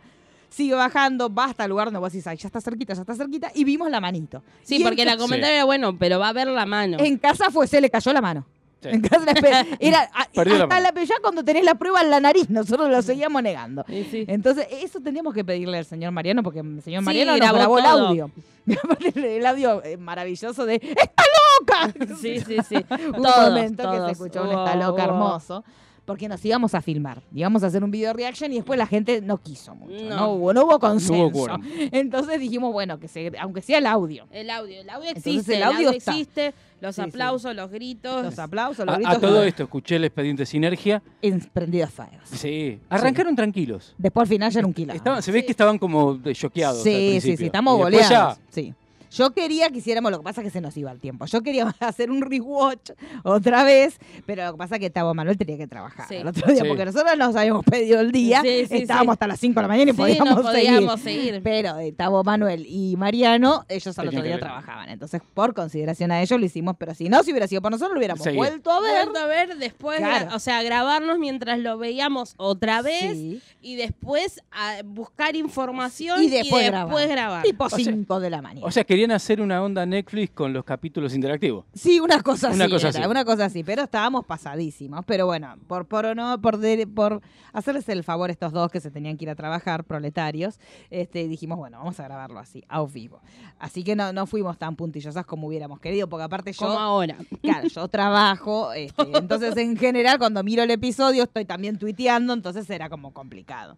sigue 0.50 0.76
bajando, 0.76 1.34
va 1.34 1.46
hasta 1.46 1.64
el 1.66 1.72
lugar 1.72 1.88
donde 1.88 2.00
vos 2.00 2.14
decís, 2.14 2.28
ay, 2.28 2.38
ya 2.38 2.48
está 2.48 2.62
cerquita, 2.62 2.94
ya 2.94 3.02
está 3.02 3.16
cerquita, 3.16 3.52
y 3.56 3.64
vimos 3.64 3.90
la 3.90 4.00
manito. 4.00 4.44
Sí, 4.62 4.76
Y 4.76 4.78
en 4.84 4.88
porque 4.88 5.04
la 5.06 5.18
comentario 5.18 5.56
era 5.56 5.66
bueno, 5.66 5.98
pero 5.98 6.20
va 6.20 6.30
a 6.30 6.34
ver 6.34 6.48
la 6.48 6.66
mano. 6.66 6.98
En 7.00 7.18
casa 7.18 7.50
fue, 7.50 7.68
se 7.68 7.82
le 7.82 7.90
cayó 7.90 8.14
la 8.14 8.22
mano. 8.22 8.46
Sí. 8.84 8.90
En 8.96 9.02
casa 9.02 9.26
la 9.26 9.34
espe- 9.34 9.78
era 9.80 10.10
a- 10.14 10.28
Perdió 10.34 10.58
la 10.58 10.64
hasta 10.66 10.80
la, 10.80 11.04
ya 11.04 11.16
cuando 11.22 11.44
tenés 11.44 11.64
la 11.64 11.76
prueba 11.76 12.02
en 12.02 12.10
la 12.10 12.20
nariz, 12.20 12.50
nosotros 12.50 12.90
lo 12.90 13.02
seguíamos 13.02 13.42
negando. 13.42 13.84
Sí, 13.88 14.08
sí. 14.10 14.26
Entonces, 14.28 14.68
eso 14.72 15.00
tendríamos 15.00 15.34
que 15.34 15.44
pedirle 15.46 15.78
al 15.78 15.86
señor 15.86 16.12
Mariano, 16.12 16.44
porque 16.44 16.60
el 16.60 16.82
señor 16.82 17.04
Mariano 17.04 17.38
nos 17.38 17.54
grabó 17.54 17.80
el 17.80 17.86
audio. 17.86 18.32
El 19.16 19.46
audio 19.46 19.84
eh, 19.84 19.98
maravilloso 19.98 20.66
de 20.66 20.76
¡Está 20.76 21.24
loca! 21.60 21.94
Sí, 22.22 22.40
sí, 22.40 22.58
sí. 22.68 22.76
un 23.16 23.22
Todos, 23.22 23.50
momento 23.50 23.92
que 23.92 24.00
se 24.06 24.12
escuchó 24.12 24.44
un 24.44 24.50
está 24.52 24.76
loca 24.76 25.04
hermoso. 25.04 25.64
Porque 26.06 26.28
nos 26.28 26.44
íbamos 26.44 26.76
a 26.76 26.82
filmar. 26.82 27.22
Íbamos 27.34 27.64
a 27.64 27.68
hacer 27.68 27.84
un 27.84 27.90
video 27.92 28.12
reaction 28.14 28.52
y 28.52 28.56
después 28.56 28.78
la 28.78 28.86
gente 28.88 29.22
no 29.22 29.38
quiso 29.38 29.74
mucho. 29.74 29.94
No, 30.04 30.16
No. 30.16 30.32
hubo, 30.34 30.54
no 30.54 30.66
hubo 30.66 30.80
consenso. 30.80 31.58
Entonces 31.92 32.40
dijimos, 32.40 32.74
bueno, 32.74 33.00
que 33.00 33.08
se, 33.08 33.32
aunque 33.40 33.62
sea 33.62 33.78
el 33.78 33.86
audio. 33.86 34.28
El 34.32 34.50
audio, 34.50 34.82
el 34.82 34.90
audio 34.90 35.08
Entonces, 35.10 35.34
existe, 35.34 35.54
el 35.56 35.62
el 35.62 35.64
audio 35.64 35.90
existe, 35.92 36.54
los 36.82 36.96
Sí, 36.96 37.02
sí. 37.02 37.08
aplausos, 37.10 37.56
los 37.56 37.72
gritos. 37.72 38.26
Los 38.26 38.38
aplausos, 38.40 38.86
los 38.86 38.96
A, 38.96 38.98
gritos. 38.98 39.16
a 39.16 39.20
todo 39.22 39.44
esto, 39.44 39.64
escuché 39.64 39.96
el 39.96 40.04
expediente 40.04 40.46
Sinergia. 40.46 41.02
En 41.22 41.40
prendidos 41.40 41.90
fuegos. 41.92 42.16
Sí. 42.26 42.80
Arrancaron 42.90 43.36
tranquilos. 43.36 43.96
Después 43.98 44.24
al 44.24 44.28
final 44.28 44.52
ya 44.52 44.60
era 44.60 44.68
un 44.68 44.74
quilombo. 44.74 44.98
Estaban- 44.98 45.22
se 45.24 45.32
ve 45.32 45.46
que 45.46 45.52
estaban 45.52 45.78
como 45.80 46.20
choqueados. 46.34 46.80
al 46.80 46.84
Sí, 46.84 47.20
sí, 47.22 47.38
sí, 47.38 47.46
estamos 47.46 47.78
boleados. 47.78 48.10
ya- 48.10 48.38
Sí. 48.50 48.74
Yo 49.14 49.32
quería 49.32 49.70
que 49.70 49.78
hiciéramos, 49.78 50.12
lo 50.12 50.18
que 50.20 50.24
pasa 50.24 50.42
es 50.42 50.46
que 50.46 50.52
se 50.52 50.62
nos 50.62 50.76
iba 50.78 50.92
el 50.92 51.00
tiempo. 51.00 51.26
Yo 51.26 51.42
quería 51.42 51.66
hacer 51.80 52.10
un 52.12 52.22
rewatch 52.22 52.92
otra 53.24 53.64
vez, 53.64 53.98
pero 54.26 54.46
lo 54.46 54.52
que 54.54 54.58
pasa 54.58 54.76
es 54.76 54.82
que 54.82 54.90
Tavo 54.90 55.14
Manuel 55.14 55.38
tenía 55.38 55.58
que 55.58 55.68
trabajar 55.68 56.08
Sí. 56.08 56.16
el 56.16 56.28
otro 56.28 56.48
día, 56.52 56.64
Sí. 56.64 56.68
porque 56.68 56.86
nosotros 56.86 57.18
nos 57.18 57.36
habíamos 57.36 57.64
pedido 57.66 58.00
el 58.00 58.12
día, 58.12 58.42
Sí, 58.42 58.66
sí, 58.68 58.76
estábamos 58.78 59.14
sí. 59.14 59.16
hasta 59.16 59.28
las 59.28 59.40
5 59.40 59.60
de 59.60 59.62
la 59.62 59.68
mañana 59.68 59.92
y 59.92 59.94
Sí, 59.94 59.98
podíamos, 59.98 60.36
no 60.36 60.42
podíamos 60.42 61.00
seguir. 61.02 61.24
seguir. 61.26 61.44
Pero 61.44 61.76
de 61.76 61.92
Tavo 61.92 62.24
Manuel 62.24 62.66
y 62.68 62.96
Mariano, 62.98 63.66
ellos 63.70 63.98
al 64.00 64.08
otro 64.08 64.22
día 64.22 64.40
trabajaban. 64.40 64.90
Entonces, 64.90 65.22
por 65.34 65.54
consideración 65.54 66.12
a 66.12 66.22
ellos 66.22 66.40
lo 66.40 66.46
hicimos, 66.46 66.76
pero 66.78 66.94
si 66.96 67.10
no, 67.10 67.22
si 67.24 67.32
hubiera 67.32 67.48
sido 67.48 67.62
por 67.62 67.72
nosotros, 67.72 67.94
lo 67.94 68.00
hubiéramos 68.00 68.24
vuelto 68.36 68.72
a 68.72 68.80
ver. 68.82 69.04
Vuelto 69.06 69.20
a 69.20 69.26
ver 69.28 69.58
después, 69.58 69.98
Claro. 70.00 70.36
o 70.36 70.40
sea, 70.40 70.64
grabarnos 70.64 71.20
mientras 71.20 71.60
lo 71.60 71.78
veíamos 71.78 72.34
otra 72.38 72.82
vez 72.82 73.12
Sí. 73.14 73.42
y 73.62 73.76
después 73.76 74.42
a 74.52 74.78
buscar 74.84 75.36
información 75.36 76.24
Y 76.24 76.30
después, 76.30 76.66
grabar. 76.66 77.08
grabar. 77.08 77.44
Tipo 77.44 77.70
sea- 77.70 77.78
5 77.80 78.20
de 78.20 78.30
la 78.30 78.42
mañana. 78.42 78.66
O 78.66 78.72
sea, 78.72 78.84
querían 79.04 79.16
hacer 79.16 79.42
una 79.42 79.62
onda 79.62 79.86
Netflix 79.86 80.32
con 80.34 80.54
los 80.54 80.64
capítulos 80.64 81.14
interactivos. 81.14 81.66
Sí, 81.74 82.00
una 82.00 82.22
cosa 82.22 82.50
Una 82.52 82.66
así. 82.66 82.74
cosa 82.74 82.90
era, 82.90 83.00
así. 83.02 83.10
Una 83.10 83.26
cosa 83.26 83.46
así, 83.46 83.64
pero 83.64 83.84
estábamos 83.84 84.26
pasadísimos. 84.26 85.04
Pero 85.06 85.26
bueno, 85.26 85.56
por 85.68 85.86
por 85.88 86.16
no, 86.16 86.40
por, 86.40 86.58
de- 86.58 86.88
por 86.88 87.22
hacerles 87.52 87.88
el 87.90 88.04
favor 88.04 88.30
a 88.30 88.34
estos 88.34 88.54
dos 88.54 88.72
que 88.72 88.80
se 88.80 88.92
tenían 88.92 89.18
que 89.18 89.26
ir 89.26 89.30
a 89.30 89.36
trabajar, 89.36 89.84
proletarios, 89.84 90.58
este, 90.90 91.28
dijimos, 91.28 91.58
bueno, 91.58 91.80
vamos 91.80 92.00
a 92.00 92.04
grabarlo 92.04 92.40
así, 92.40 92.64
a 92.70 92.82
vivo. 92.86 93.20
Así 93.60 93.84
que 93.84 93.96
no, 93.96 94.14
no 94.14 94.26
fuimos 94.26 94.58
tan 94.58 94.76
puntillosas 94.78 95.26
como 95.26 95.48
hubiéramos 95.48 95.80
querido, 95.82 96.08
porque 96.08 96.24
aparte 96.24 96.54
como 96.54 96.72
yo, 96.74 96.80
ahora. 96.80 97.18
claro, 97.42 97.68
yo 97.68 97.88
trabajo, 97.90 98.72
este, 98.74 99.04
entonces 99.18 99.58
en 99.58 99.76
general 99.76 100.18
cuando 100.18 100.42
miro 100.44 100.64
el 100.64 100.72
episodio 100.72 101.24
estoy 101.24 101.44
también 101.46 101.78
tuiteando, 101.78 102.34
entonces 102.34 102.70
era 102.70 102.90
como 102.90 103.12
complicado. 103.14 103.78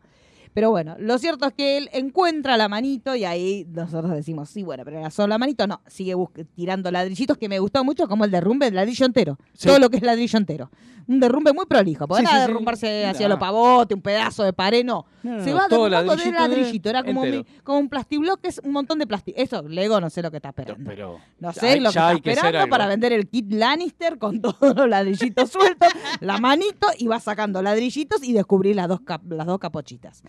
Pero 0.56 0.72
bueno, 0.72 0.96
lo 0.98 1.18
cierto 1.20 1.46
es 1.46 1.54
que 1.54 1.78
él 1.78 1.90
encuentra 1.94 2.56
la 2.58 2.68
manito 2.68 3.14
y 3.16 3.26
ahí 3.26 3.68
nosotros 3.70 4.14
decimos, 4.14 4.50
sí, 4.50 4.64
bueno, 4.64 4.84
pero 4.86 4.98
era 5.00 5.12
solo 5.12 5.28
la 5.28 5.38
manito. 5.38 5.68
No, 5.68 5.82
sigue 5.86 6.16
tirando 6.56 6.90
ladrillitos 6.90 7.38
que 7.38 7.48
me 7.50 7.60
gustó 7.60 7.84
mucho, 7.84 8.08
como 8.08 8.26
el 8.26 8.32
derrumbe 8.32 8.66
del 8.68 8.76
ladrillo 8.76 9.06
entero. 9.06 9.38
Sí. 9.54 9.68
Todo 9.68 9.80
lo 9.80 9.90
que 9.90 9.98
es 9.98 10.04
ladrillo 10.04 10.38
entero. 10.40 10.72
Un 11.08 11.20
derrumbe 11.20 11.54
muy 11.54 11.66
prolijo. 11.68 12.08
Porque 12.08 12.24
Sí, 12.24 12.30
sí, 12.30 12.34
de 12.36 12.42
sí. 12.42 12.48
derrumbarse 12.48 13.06
hacia 13.06 13.28
No. 13.28 13.36
lo 13.36 13.40
pavote, 13.40 13.94
un 13.94 14.02
pedazo 14.02 14.44
de 14.44 14.54
pared, 14.54 14.84
no. 14.84 15.06
No, 15.22 15.38
no, 15.38 15.44
Se 15.44 15.54
va 15.54 15.68
todo 15.68 15.88
derrumbando 15.90 16.24
de 16.24 16.32
ladrillito. 16.32 16.90
Era 16.90 17.04
como, 17.04 17.24
mi- 17.26 17.46
como 17.64 17.78
un 17.80 17.90
plastibloque, 17.90 18.48
es 18.48 18.60
un 18.64 18.72
montón 18.72 18.98
de 18.98 19.06
plástico. 19.06 19.40
Eso, 19.40 19.62
Lego, 19.68 20.00
no 20.02 20.10
sé 20.10 20.24
lo 20.24 20.32
que 20.32 20.38
está 20.38 20.50
esperando. 20.50 20.84
Pero 20.90 21.20
No 21.40 21.52
sé 21.54 21.68
hay- 21.68 21.80
lo 21.80 21.92
que 21.92 22.00
está 22.00 22.20
que 22.22 22.32
esperando 22.32 22.68
para 22.70 22.88
vender 22.88 23.12
el 23.14 23.28
kit 23.28 23.52
Lannister 23.52 24.18
con 24.18 24.42
todos 24.42 24.76
los 24.76 24.88
ladrillitos 24.90 25.52
sueltos, 25.52 25.90
la 26.22 26.38
manito 26.40 26.88
y 26.98 27.06
va 27.08 27.20
sacando 27.20 27.62
ladrillitos 27.62 28.24
y 28.24 28.34
descubrir 28.34 28.76
las 28.76 28.88
dos, 28.88 29.02
cap- 29.02 29.30
las 29.32 29.46
dos 29.46 29.60
capochitas. 29.60 30.24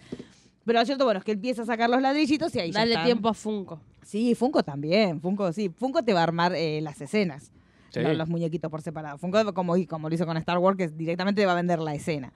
Pero 0.64 0.80
lo 0.80 0.84
cierto, 0.86 1.04
bueno, 1.04 1.18
es 1.18 1.24
que 1.24 1.32
empieza 1.32 1.62
a 1.62 1.66
sacar 1.66 1.88
los 1.88 2.02
ladrillitos 2.02 2.54
y 2.56 2.60
ahí 2.60 2.72
ya 2.72 2.80
Dale 2.80 2.92
están. 2.92 3.04
tiempo 3.06 3.28
a 3.28 3.34
Funko. 3.34 3.80
Sí, 4.02 4.34
Funko 4.34 4.62
también. 4.62 5.20
Funko, 5.20 5.52
sí. 5.52 5.68
Funko 5.68 6.02
te 6.02 6.12
va 6.12 6.20
a 6.20 6.22
armar 6.24 6.54
eh, 6.54 6.80
las 6.80 7.00
escenas. 7.00 7.52
Sí. 7.90 8.00
no 8.02 8.12
los 8.12 8.28
muñequitos 8.28 8.70
por 8.70 8.82
separado. 8.82 9.16
Funko, 9.16 9.54
como, 9.54 9.74
como 9.88 10.08
lo 10.08 10.14
hizo 10.14 10.26
con 10.26 10.36
Star 10.36 10.58
Wars, 10.58 10.76
que 10.76 10.88
directamente 10.88 11.40
te 11.42 11.46
va 11.46 11.52
a 11.52 11.56
vender 11.56 11.78
la 11.78 11.94
escena. 11.94 12.32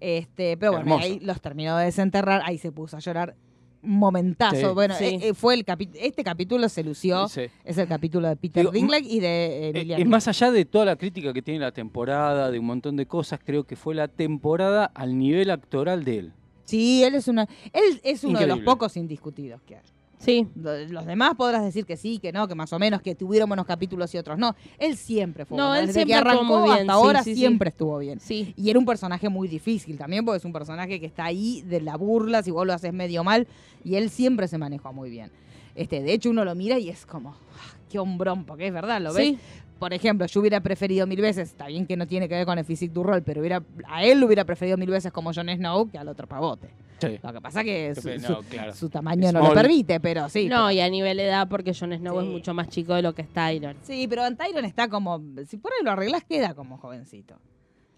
Este, 0.00 0.56
pero 0.56 0.72
bueno, 0.72 0.84
Hermoso. 0.86 1.04
ahí 1.04 1.20
los 1.20 1.40
terminó 1.40 1.76
de 1.76 1.86
desenterrar, 1.86 2.42
ahí 2.44 2.58
se 2.58 2.72
puso 2.72 2.96
a 2.96 3.00
llorar 3.00 3.34
un 3.82 3.98
momentazo. 3.98 4.56
Sí. 4.56 4.74
Bueno, 4.74 4.94
Sí. 4.96 5.04
eh, 5.04 5.18
eh, 5.28 5.34
fue 5.34 5.54
el 5.54 5.64
capi- 5.64 5.90
este 5.94 6.22
capítulo 6.22 6.68
se 6.68 6.84
lució. 6.84 7.26
Sí. 7.28 7.42
Es 7.64 7.78
el 7.78 7.88
capítulo 7.88 8.28
de 8.28 8.36
Peter 8.36 8.70
Dinklage 8.70 9.06
y 9.08 9.20
de 9.20 9.68
Emilia 9.70 9.96
Es 9.98 10.06
más 10.06 10.28
allá 10.28 10.50
de 10.52 10.64
toda 10.64 10.84
la 10.84 10.96
crítica 10.96 11.32
que 11.32 11.42
tiene 11.42 11.60
la 11.60 11.72
temporada, 11.72 12.50
de 12.50 12.58
un 12.60 12.66
montón 12.66 12.96
de 12.96 13.06
cosas, 13.06 13.40
creo 13.44 13.64
que 13.64 13.74
fue 13.76 13.94
la 13.94 14.08
temporada 14.08 14.84
al 14.94 15.18
nivel 15.18 15.50
actoral 15.50 16.04
de 16.04 16.18
él. 16.18 16.32
Sí, 16.72 17.04
él 17.04 17.14
es 17.14 17.28
una 17.28 17.46
él 17.72 18.00
es 18.02 18.24
uno 18.24 18.38
de 18.40 18.46
los 18.46 18.60
pocos 18.60 18.96
indiscutidos 18.96 19.60
que 19.62 19.76
hay. 19.76 19.82
Sí. 20.18 20.46
Lo- 20.54 20.78
Los 20.86 21.04
demás 21.04 21.34
podrás 21.36 21.64
decir 21.64 21.84
que 21.84 21.96
sí, 21.96 22.18
que 22.18 22.30
no, 22.32 22.46
que 22.48 22.54
más 22.54 22.72
o 22.72 22.78
menos, 22.78 23.02
que 23.02 23.14
tuvieron 23.16 23.48
buenos 23.48 23.66
capítulos 23.66 24.14
y 24.14 24.18
otros 24.18 24.38
no. 24.38 24.54
Él 24.78 24.96
siempre 24.96 25.44
fue 25.44 25.58
No, 25.58 25.66
bueno. 25.66 25.80
él 25.80 25.86
Desde 25.88 26.00
siempre 26.04 26.12
que 26.14 26.18
arrancó 26.30 26.44
muy 26.44 26.62
bien, 26.68 26.72
hasta 26.72 26.84
sí, 26.84 26.90
ahora 26.90 27.22
sí, 27.24 27.34
sí. 27.34 27.40
siempre 27.40 27.68
estuvo 27.70 27.98
bien. 27.98 28.20
Sí. 28.20 28.54
Y 28.56 28.70
era 28.70 28.78
un 28.78 28.86
personaje 28.86 29.28
muy 29.28 29.48
difícil 29.48 29.98
también, 29.98 30.24
porque 30.24 30.38
es 30.38 30.44
un 30.44 30.52
personaje 30.52 31.00
que 31.00 31.06
está 31.06 31.24
ahí 31.24 31.62
de 31.62 31.80
la 31.80 31.96
burla, 31.96 32.42
si 32.42 32.50
vos 32.52 32.64
lo 32.66 32.72
haces 32.72 32.92
medio 32.92 33.24
mal, 33.24 33.46
y 33.84 33.96
él 33.96 34.10
siempre 34.10 34.46
se 34.48 34.58
manejó 34.58 34.92
muy 34.92 35.10
bien. 35.10 35.30
Este, 35.74 36.00
de 36.02 36.12
hecho, 36.12 36.30
uno 36.30 36.44
lo 36.44 36.54
mira 36.54 36.78
y 36.78 36.88
es 36.88 37.04
como, 37.04 37.30
ah, 37.30 37.76
qué 37.90 37.98
hombrón, 37.98 38.44
porque 38.44 38.68
es 38.68 38.72
verdad, 38.72 39.00
lo 39.00 39.12
ves. 39.12 39.34
Por 39.82 39.92
ejemplo, 39.92 40.24
yo 40.28 40.38
hubiera 40.40 40.60
preferido 40.60 41.08
mil 41.08 41.20
veces, 41.20 41.48
está 41.48 41.66
bien 41.66 41.88
que 41.88 41.96
no 41.96 42.06
tiene 42.06 42.28
que 42.28 42.36
ver 42.36 42.46
con 42.46 42.56
el 42.56 42.64
physique 42.64 42.94
du 42.94 43.02
rol, 43.02 43.20
pero 43.24 43.40
hubiera, 43.40 43.60
a 43.88 44.04
él 44.04 44.20
lo 44.20 44.26
hubiera 44.26 44.44
preferido 44.44 44.76
mil 44.76 44.88
veces 44.88 45.10
como 45.10 45.34
Jon 45.34 45.48
Snow 45.48 45.90
que 45.90 45.98
al 45.98 46.06
otro 46.06 46.28
pavote. 46.28 46.68
Sí. 47.00 47.18
Lo 47.20 47.32
que 47.32 47.40
pasa 47.40 47.64
que 47.64 47.92
su, 47.96 48.08
No, 48.10 48.40
su- 48.42 48.48
claro. 48.48 48.72
su 48.74 48.88
tamaño 48.88 49.32
no 49.32 49.42
lo 49.48 49.52
permite, 49.52 49.98
pero 49.98 50.28
sí. 50.28 50.46
no, 50.46 50.70
y 50.70 50.78
a 50.78 50.88
nivel 50.88 51.18
edad, 51.18 51.48
porque 51.48 51.74
Jon 51.74 51.92
Snow 51.98 52.20
Sí. 52.20 52.26
es 52.26 52.32
mucho 52.32 52.54
más 52.54 52.68
chico 52.68 52.94
de 52.94 53.02
lo 53.02 53.12
que 53.12 53.22
es 53.22 53.28
Tyron. 53.30 53.74
Sí, 53.82 54.06
pero 54.08 54.24
en 54.24 54.36
Tyron 54.36 54.64
está 54.64 54.86
como. 54.88 55.20
Si 55.48 55.56
por 55.56 55.72
ahí 55.72 55.84
lo 55.84 55.90
arreglás, 55.90 56.22
queda 56.22 56.54
como 56.54 56.78
jovencito. 56.78 57.34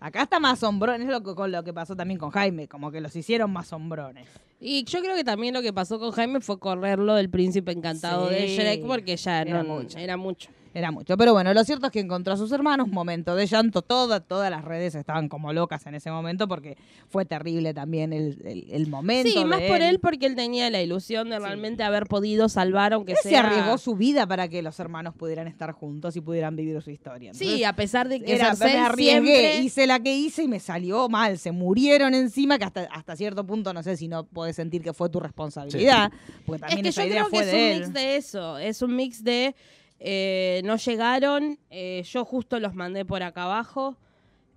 Acá 0.00 0.22
está 0.22 0.40
más 0.40 0.60
sombrón, 0.60 1.02
es 1.02 1.08
lo 1.08 1.22
que, 1.22 1.34
con 1.34 1.52
lo 1.52 1.62
que 1.64 1.74
pasó 1.74 1.94
también 1.94 2.18
con 2.18 2.30
Jaime, 2.30 2.66
como 2.66 2.90
que 2.90 3.02
los 3.02 3.14
hicieron 3.14 3.52
más 3.52 3.66
sombrones. 3.66 4.26
Y 4.58 4.84
yo 4.84 5.00
creo 5.02 5.14
que 5.16 5.24
también 5.24 5.52
lo 5.52 5.60
que 5.60 5.74
pasó 5.74 5.98
con 5.98 6.12
Jaime 6.12 6.40
fue 6.40 6.58
correrlo 6.58 7.14
del 7.14 7.28
príncipe 7.28 7.72
encantado 7.72 8.30
de. 8.30 8.48
Shrek 8.56 8.86
porque 8.86 9.18
ya 9.18 9.42
Era 9.42 9.62
no 9.62 9.80
mucho. 9.80 9.98
era 9.98 10.16
mucho. 10.16 10.48
Era 10.74 10.90
mucho. 10.90 11.16
Pero 11.16 11.32
bueno, 11.32 11.54
lo 11.54 11.62
cierto 11.64 11.86
es 11.86 11.92
que 11.92 12.00
encontró 12.00 12.32
a 12.34 12.36
sus 12.36 12.50
hermanos, 12.50 12.88
momento 12.88 13.36
de 13.36 13.46
llanto. 13.46 13.80
Toda, 13.82 14.18
todas 14.20 14.50
las 14.50 14.64
redes 14.64 14.94
estaban 14.96 15.28
como 15.28 15.52
locas 15.52 15.86
en 15.86 15.94
ese 15.94 16.10
momento 16.10 16.48
porque 16.48 16.76
fue 17.08 17.24
terrible 17.24 17.72
también 17.72 18.12
el, 18.12 18.40
el- 18.44 18.66
el 18.70 18.86
momento. 18.88 19.30
Sí, 19.30 19.38
de 19.38 19.44
más 19.44 19.60
por 19.62 19.80
él 19.80 20.00
porque 20.00 20.26
él 20.26 20.34
tenía 20.34 20.68
la 20.70 20.82
ilusión 20.82 21.30
de 21.30 21.38
realmente 21.38 21.84
haber 21.84 22.06
podido 22.06 22.48
salvar 22.48 22.92
aunque 22.92 23.12
Él 23.12 23.18
se 23.22 23.28
sea 23.28 23.46
arriesgó 23.46 23.78
su 23.78 23.94
vida 23.94 24.26
para 24.26 24.48
que 24.48 24.62
los 24.62 24.78
hermanos 24.80 25.14
pudieran 25.14 25.46
estar 25.46 25.70
juntos 25.72 26.16
y 26.16 26.20
pudieran 26.20 26.56
vivir 26.56 26.82
su 26.82 26.90
historia. 26.90 27.32
Sí, 27.34 27.62
a 27.62 27.74
pesar 27.76 28.08
de 28.08 28.20
que 28.20 28.34
Era, 28.34 28.52
me 28.54 28.72
arriesgué, 28.76 29.04
siempre 29.12 29.58
hice 29.60 29.86
la 29.86 30.00
que 30.00 30.14
hice 30.16 30.42
y 30.42 30.48
me 30.48 30.58
salió 30.58 31.08
mal. 31.08 31.38
Se 31.38 31.52
murieron 31.52 32.14
encima, 32.14 32.58
que 32.58 32.64
hasta, 32.64 32.82
hasta 32.90 33.14
cierto 33.14 33.46
punto 33.46 33.72
no 33.72 33.82
sé 33.84 33.96
si 33.96 34.08
no 34.08 34.24
puedes 34.24 34.56
sentir 34.56 34.82
que 34.82 34.92
fue 34.92 35.08
tu 35.08 35.20
responsabilidad. 35.20 36.10
Porque 36.44 36.56
Es 36.56 36.60
también 36.62 36.82
que 36.82 36.88
esa 36.88 37.02
yo 37.04 37.08
idea 37.12 37.24
creo 37.28 37.40
que 37.42 37.46
es 37.48 37.52
un 37.54 37.58
él. 37.60 37.78
mix 37.80 37.92
de 37.92 38.16
eso. 38.16 38.58
Es 38.58 38.82
un 38.82 38.96
mix 38.96 39.22
de 39.22 39.54
eh, 40.00 40.60
no 40.64 40.76
llegaron, 40.76 41.58
eh, 41.70 42.02
yo 42.04 42.24
justo 42.24 42.58
los 42.60 42.74
mandé 42.74 43.04
por 43.04 43.22
acá 43.22 43.44
abajo. 43.44 43.96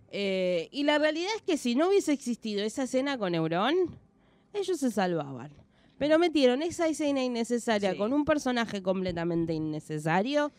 eh, 0.09 0.69
y 0.71 0.83
la 0.83 0.97
realidad 0.99 1.29
es 1.35 1.41
que 1.41 1.57
si 1.57 1.75
no 1.75 1.89
hubiese 1.89 2.13
existido 2.13 2.63
esa 2.63 2.83
escena 2.83 3.17
con 3.17 3.35
Euron, 3.35 3.73
ellos 4.53 4.79
se 4.79 4.89
salvaban. 4.89 5.51
Pero 5.97 6.17
metieron 6.19 6.61
esa 6.61 6.87
escena 6.87 7.21
innecesaria 7.23 7.91
Sí. 7.91 7.97
con 7.97 8.13
un 8.13 8.23
personaje 8.23 8.81
completamente 8.81 9.53
innecesario 9.53 10.51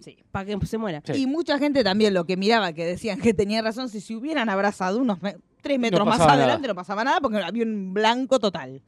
Sí. 0.00 0.18
para 0.30 0.44
que 0.44 0.66
se 0.66 0.78
muera. 0.78 1.02
Sí. 1.04 1.22
Y 1.22 1.26
mucha 1.26 1.58
gente 1.58 1.82
también 1.82 2.14
lo 2.14 2.24
que 2.26 2.36
miraba, 2.36 2.72
que 2.72 2.84
decían 2.84 3.20
que 3.20 3.32
tenía 3.34 3.60
razón, 3.62 3.88
si 3.88 4.00
se 4.00 4.14
hubieran 4.14 4.48
abrazado 4.48 4.98
unos 5.00 5.20
me- 5.22 5.36
tres 5.62 5.78
metros 5.78 6.06
más 6.06 6.20
adelante 6.20 6.62
nada. 6.62 6.68
no 6.68 6.74
pasaba 6.74 7.02
nada 7.04 7.20
porque 7.20 7.38
había 7.38 7.64
un 7.64 7.92
blanco 7.94 8.38
total. 8.38 8.82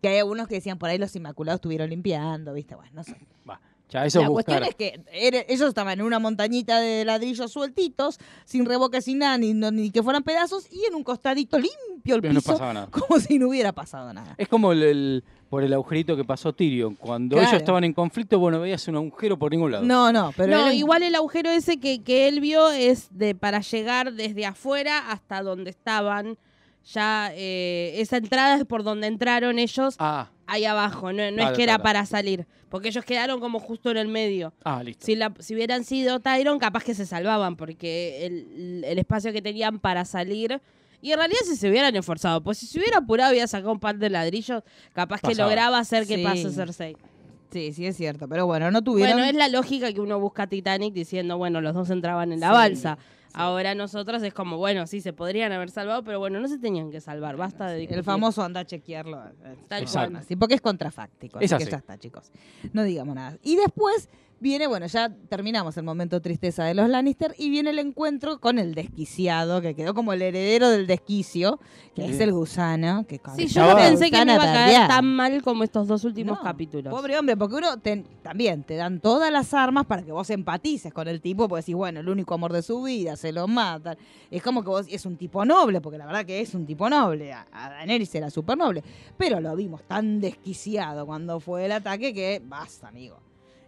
Que 0.00 0.08
hay 0.08 0.18
algunos 0.18 0.48
que 0.48 0.56
decían 0.56 0.78
por 0.78 0.88
ahí 0.88 0.98
los 0.98 1.14
inmaculados 1.14 1.58
estuvieron 1.58 1.90
limpiando, 1.90 2.52
¿viste? 2.54 2.74
Bueno, 2.74 2.90
no 2.94 3.04
sé. 3.04 3.16
Va, 3.48 3.60
ya 3.92 4.06
eso 4.06 4.20
la 4.20 4.24
es 4.26 4.30
cuestión 4.30 4.62
es 4.64 4.74
que 4.74 5.00
era- 5.12 5.44
ellos 5.48 5.68
estaban 5.68 6.00
en 6.00 6.06
una 6.06 6.18
montañita 6.18 6.80
de 6.80 7.04
ladrillos 7.04 7.52
sueltitos, 7.52 8.18
sin 8.44 8.64
revoque, 8.64 9.02
sin 9.02 9.18
nada, 9.18 9.36
ni, 9.38 9.52
no- 9.54 9.70
ni 9.70 9.90
que 9.90 10.02
fueran 10.02 10.22
pedazos, 10.22 10.66
y 10.72 10.84
en 10.88 10.94
un 10.94 11.04
costadito 11.04 11.58
limpio 11.58 12.14
el 12.16 12.22
Pero 12.22 12.32
no 12.34 12.40
piso, 12.40 12.52
pasaba 12.52 12.72
nada. 12.72 12.86
como 12.90 13.20
si 13.20 13.38
no 13.38 13.48
hubiera 13.48 13.72
pasado 13.72 14.12
nada. 14.12 14.34
Es 14.38 14.48
como 14.48 14.72
el, 14.72 14.82
el- 14.82 15.24
por 15.50 15.62
el 15.62 15.72
agujerito 15.74 16.16
que 16.16 16.24
pasó 16.24 16.54
Tyrion. 16.54 16.94
Cuando 16.94 17.36
Claro. 17.36 17.50
ellos 17.50 17.60
estaban 17.60 17.84
en 17.84 17.92
conflicto, 17.92 18.38
bueno, 18.38 18.58
veías 18.58 18.88
un 18.88 18.96
agujero 18.96 19.38
por 19.38 19.50
ningún 19.52 19.70
lado. 19.70 19.84
No, 19.84 20.10
no, 20.10 20.32
pero 20.34 20.50
no, 20.56 20.60
era- 20.62 20.74
igual 20.74 21.02
el 21.02 21.14
agujero 21.14 21.50
ese 21.50 21.78
que, 21.78 22.02
que 22.02 22.26
él 22.28 22.40
vio 22.40 22.70
es 22.70 23.08
de 23.10 23.34
para 23.34 23.60
llegar 23.60 24.14
desde 24.14 24.46
afuera 24.46 25.10
hasta 25.10 25.42
donde 25.42 25.68
estaban. 25.68 26.38
Ya 26.84 27.30
eh, 27.34 27.94
esa 27.98 28.16
entrada 28.16 28.56
es 28.56 28.64
por 28.64 28.82
donde 28.82 29.06
entraron 29.06 29.58
ellos 29.58 29.94
Ah, 29.98 30.30
ahí 30.46 30.64
abajo. 30.64 31.12
No, 31.12 31.30
no 31.30 31.42
Ah, 31.44 31.50
es 31.50 31.56
que 31.56 31.62
era 31.62 31.74
claro. 31.74 31.82
para 31.84 32.06
salir. 32.06 32.46
Porque 32.68 32.88
ellos 32.88 33.04
quedaron 33.04 33.38
como 33.40 33.60
justo 33.60 33.90
en 33.90 33.98
el 33.98 34.08
medio. 34.08 34.52
ah, 34.64 34.82
listo. 34.82 35.04
Si, 35.06 35.14
la, 35.14 35.32
si 35.38 35.54
hubieran 35.54 35.84
sido 35.84 36.20
Tyron, 36.20 36.58
capaz 36.58 36.82
que 36.84 36.94
se 36.94 37.06
salvaban. 37.06 37.56
Porque 37.56 38.26
el, 38.26 38.82
el 38.84 38.98
espacio 38.98 39.32
que 39.32 39.42
tenían 39.42 39.78
para 39.78 40.04
salir. 40.04 40.60
Y 41.00 41.12
en 41.12 41.18
realidad, 41.18 41.40
si 41.44 41.56
se 41.56 41.68
hubieran 41.68 41.94
esforzado, 41.96 42.42
pues 42.42 42.58
si 42.58 42.66
se 42.66 42.78
hubiera 42.78 42.98
apurado, 42.98 43.30
hubiera 43.32 43.46
sacado 43.48 43.72
un 43.72 43.80
par 43.80 43.96
de 43.98 44.08
ladrillos, 44.08 44.62
capaz 44.92 45.20
que 45.20 45.34
lograba 45.34 45.78
hacer 45.78 46.06
que 46.06 46.16
Sí. 46.16 46.22
pase 46.24 46.50
Cersei. 46.50 46.96
Sí, 47.50 47.72
sí 47.72 47.84
es 47.86 47.96
cierto, 47.96 48.28
pero 48.28 48.46
bueno, 48.46 48.70
no 48.70 48.82
tuvieron... 48.82 49.14
Bueno, 49.18 49.28
es 49.28 49.34
la 49.36 49.48
lógica 49.48 49.92
que 49.92 50.00
uno 50.00 50.18
busca 50.18 50.44
a 50.44 50.46
Titanic 50.46 50.94
diciendo, 50.94 51.36
bueno, 51.36 51.60
los 51.60 51.74
dos 51.74 51.90
entraban 51.90 52.32
en 52.32 52.40
la 52.40 52.46
Sí. 52.48 52.52
balsa. 52.54 52.98
Ahora 53.34 53.74
nosotros 53.74 54.22
es 54.22 54.34
como, 54.34 54.58
bueno, 54.58 54.86
sí, 54.86 55.00
se 55.00 55.12
podrían 55.12 55.52
haber 55.52 55.70
salvado, 55.70 56.04
pero 56.04 56.18
bueno, 56.18 56.40
no 56.40 56.48
se 56.48 56.58
tenían 56.58 56.90
que 56.90 57.00
salvar, 57.00 57.36
basta 57.36 57.66
de 57.68 57.84
El 57.84 58.04
famoso 58.04 58.42
anda 58.42 58.60
a 58.60 58.64
chequearlo. 58.64 59.22
eh, 59.44 59.56
Tal 59.68 59.82
Exacto. 59.82 60.10
cual. 60.10 60.22
Así, 60.22 60.36
porque 60.36 60.54
es 60.54 60.60
contrafáctico. 60.60 61.38
Así 61.38 61.46
Es 61.46 61.50
que 61.52 61.56
así. 61.62 61.70
ya 61.70 61.76
está, 61.78 61.98
chicos. 61.98 62.30
No 62.72 62.82
digamos 62.84 63.14
nada. 63.14 63.38
Y 63.42 63.56
después 63.56 64.08
viene, 64.42 64.66
bueno, 64.66 64.86
ya 64.86 65.08
terminamos 65.28 65.76
el 65.76 65.84
momento 65.84 66.20
tristeza 66.20 66.64
de 66.64 66.74
los 66.74 66.88
Lannister 66.88 67.34
y 67.38 67.48
viene 67.48 67.70
el 67.70 67.78
encuentro 67.78 68.40
con 68.40 68.58
el 68.58 68.74
desquiciado, 68.74 69.62
que 69.62 69.74
quedó 69.74 69.94
como 69.94 70.12
el 70.12 70.20
heredero 70.20 70.68
del 70.68 70.86
desquicio, 70.86 71.60
que 71.94 72.04
es 72.06 72.20
el 72.20 72.32
gusano. 72.32 73.06
Que 73.06 73.20
Sí, 73.36 73.46
yo 73.46 73.66
no 73.68 73.76
pensé 73.76 74.10
que 74.10 74.16
gusana 74.18 74.34
iba 74.34 74.42
a 74.42 74.52
caer 74.54 74.88
tan 74.88 75.06
mal 75.06 75.42
como 75.42 75.62
estos 75.64 75.86
dos 75.86 76.04
últimos 76.04 76.38
No, 76.38 76.42
capítulos. 76.42 76.92
Pobre 76.92 77.16
hombre, 77.16 77.36
porque 77.36 77.54
uno 77.56 77.78
te- 77.78 78.04
también 78.22 78.64
te 78.64 78.74
dan 78.74 79.00
todas 79.00 79.30
las 79.32 79.54
armas 79.54 79.86
para 79.86 80.02
que 80.02 80.10
vos 80.12 80.28
empatices 80.30 80.92
con 80.92 81.06
el 81.08 81.20
tipo, 81.20 81.48
porque 81.48 81.62
decís, 81.62 81.74
bueno, 81.76 82.00
el 82.00 82.08
único 82.08 82.34
amor 82.34 82.52
de 82.52 82.62
su 82.62 82.82
vida, 82.82 83.16
se 83.16 83.32
lo 83.32 83.46
matan. 83.46 83.96
Es 84.30 84.42
como 84.42 84.62
que 84.62 84.68
vos 84.70 84.86
es 84.90 85.06
un 85.06 85.16
tipo 85.16 85.44
noble, 85.44 85.80
porque 85.80 85.98
la 85.98 86.06
verdad 86.06 86.26
que 86.26 86.40
es 86.40 86.52
un 86.54 86.66
tipo 86.66 86.90
noble. 86.90 87.32
A, 87.32 87.46
a 87.52 87.70
Daenerys 87.70 88.12
era 88.16 88.28
súper 88.28 88.58
noble. 88.58 88.82
Pero 89.16 89.40
lo 89.40 89.54
vimos 89.54 89.82
tan 89.84 90.20
desquiciado 90.20 91.06
cuando 91.06 91.38
fue 91.38 91.66
el 91.66 91.72
ataque 91.72 92.12
que 92.12 92.42
basta, 92.44 92.88
amigo. 92.88 93.20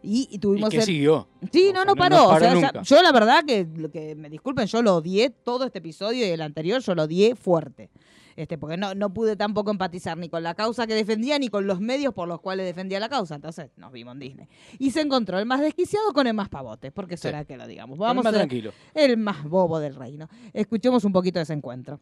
Y, 0.05 0.29
y 0.31 0.35
Y 0.37 0.39
tuvimos 0.39 0.71
que 0.71 0.77
el- 0.77 0.83
siguió. 0.83 1.29
Sí, 1.53 1.71
no, 1.73 1.81
no 1.85 1.93
no- 1.93 1.97
paró. 1.97 2.17
no 2.17 2.25
o 2.27 2.29
paró 2.31 2.41
sea, 2.41 2.49
ya- 2.55 2.55
nunca. 2.73 2.83
yo 2.83 3.03
la 3.03 3.13
verdad 3.13 3.45
que, 3.47 3.67
que 3.93 4.15
me 4.15 4.29
disculpen, 4.29 4.67
yo 4.67 4.83
lo 4.83 4.97
odié 4.97 5.31
todo 5.31 5.65
este 5.65 5.79
episodio 5.79 6.27
y 6.27 6.31
el 6.31 6.43
anterior, 6.43 6.81
yo 6.83 6.95
lo 6.95 7.05
odié 7.05 7.35
fuerte. 7.35 7.91
Este, 8.37 8.59
porque 8.59 8.77
no, 8.77 8.95
no 8.97 9.15
pude 9.15 9.37
tampoco 9.37 9.71
empatizar 9.71 10.19
ni 10.19 10.29
con 10.29 10.43
la 10.43 10.55
causa 10.55 10.89
que 10.89 10.95
defendía 10.95 11.39
ni 11.39 11.49
con 11.49 11.69
los 11.69 11.79
medios 11.81 12.13
por 12.13 12.27
los 12.27 12.41
cuales 12.41 12.67
defendía 12.67 12.99
la 12.99 13.09
causa. 13.09 13.37
Entonces 13.37 13.71
nos 13.77 13.93
vimos 13.93 14.15
en 14.15 14.19
Disney. 14.21 14.49
Y 14.81 14.91
se 14.91 15.03
encontró 15.03 15.39
el 15.39 15.47
más 15.47 15.61
desquiciado 15.61 16.13
con 16.13 16.27
el 16.27 16.35
más 16.35 16.49
pavote, 16.49 16.91
porque 16.91 17.17
Sí. 17.17 17.29
era 17.29 17.45
que 17.45 17.57
lo 17.57 17.67
digamos. 17.69 17.97
Vamos 17.97 18.25
más 18.25 18.35
a 18.35 18.37
tranquilo. 18.39 18.73
el 18.93 19.17
más 19.19 19.45
bobo 19.45 19.79
del 19.79 19.95
reino. 19.95 20.29
Escuchemos 20.53 21.05
un 21.05 21.13
poquito 21.13 21.39
de 21.39 21.45
ese 21.45 21.53
encuentro. 21.53 22.01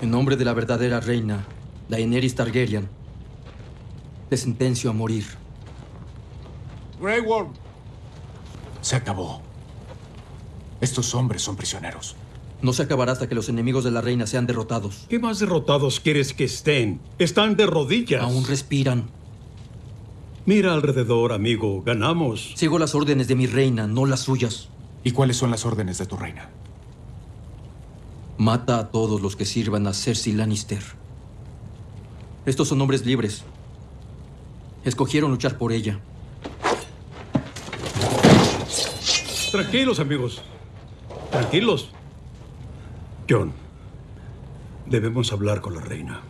En 0.00 0.12
nombre 0.12 0.36
de 0.36 0.44
la 0.44 0.52
verdadera 0.54 1.00
reina, 1.00 1.44
Daenerys 1.88 2.36
Targaryen, 2.36 2.88
te 4.28 4.36
sentencio 4.36 4.90
a 4.90 4.92
morir. 4.92 5.24
Grey 7.00 7.20
Worm. 7.20 7.52
Se 8.80 8.96
acabó. 8.96 9.42
Estos 10.80 11.14
hombres 11.14 11.42
son 11.42 11.56
prisioneros. 11.56 12.16
No 12.60 12.72
se 12.72 12.82
acabará 12.82 13.12
hasta 13.12 13.28
que 13.28 13.34
los 13.34 13.48
enemigos 13.48 13.84
de 13.84 13.90
la 13.90 14.00
reina 14.00 14.26
sean 14.26 14.46
derrotados. 14.46 15.06
¿Qué 15.08 15.18
más 15.18 15.38
derrotados 15.38 16.00
quieres 16.00 16.32
que 16.32 16.44
estén? 16.44 17.00
Están 17.18 17.56
de 17.56 17.66
rodillas. 17.66 18.22
Aún 18.22 18.44
respiran. 18.44 19.10
Mira 20.44 20.72
alrededor, 20.72 21.32
amigo. 21.32 21.82
Ganamos. 21.82 22.52
Sigo 22.56 22.78
las 22.78 22.94
órdenes 22.94 23.28
de 23.28 23.36
mi 23.36 23.46
reina, 23.46 23.86
no 23.86 24.06
las 24.06 24.20
suyas. 24.20 24.68
¿Y 25.04 25.12
cuáles 25.12 25.36
son 25.36 25.50
las 25.50 25.64
órdenes 25.64 25.98
de 25.98 26.06
tu 26.06 26.16
reina? 26.16 26.50
Mata 28.38 28.78
a 28.78 28.88
todos 28.88 29.20
los 29.20 29.36
que 29.36 29.44
sirvan 29.44 29.86
a 29.86 29.92
Cersei 29.92 30.32
Lannister. 30.32 30.82
Estos 32.46 32.68
son 32.68 32.80
hombres 32.80 33.04
libres. 33.04 33.44
Escogieron 34.84 35.30
luchar 35.30 35.58
por 35.58 35.72
ella. 35.72 36.00
Tranquilos, 39.58 39.98
amigos. 39.98 40.40
Tranquilos. 41.32 41.90
John, 43.28 43.52
debemos 44.86 45.32
hablar 45.32 45.60
con 45.60 45.74
la 45.74 45.80
reina. 45.80 46.20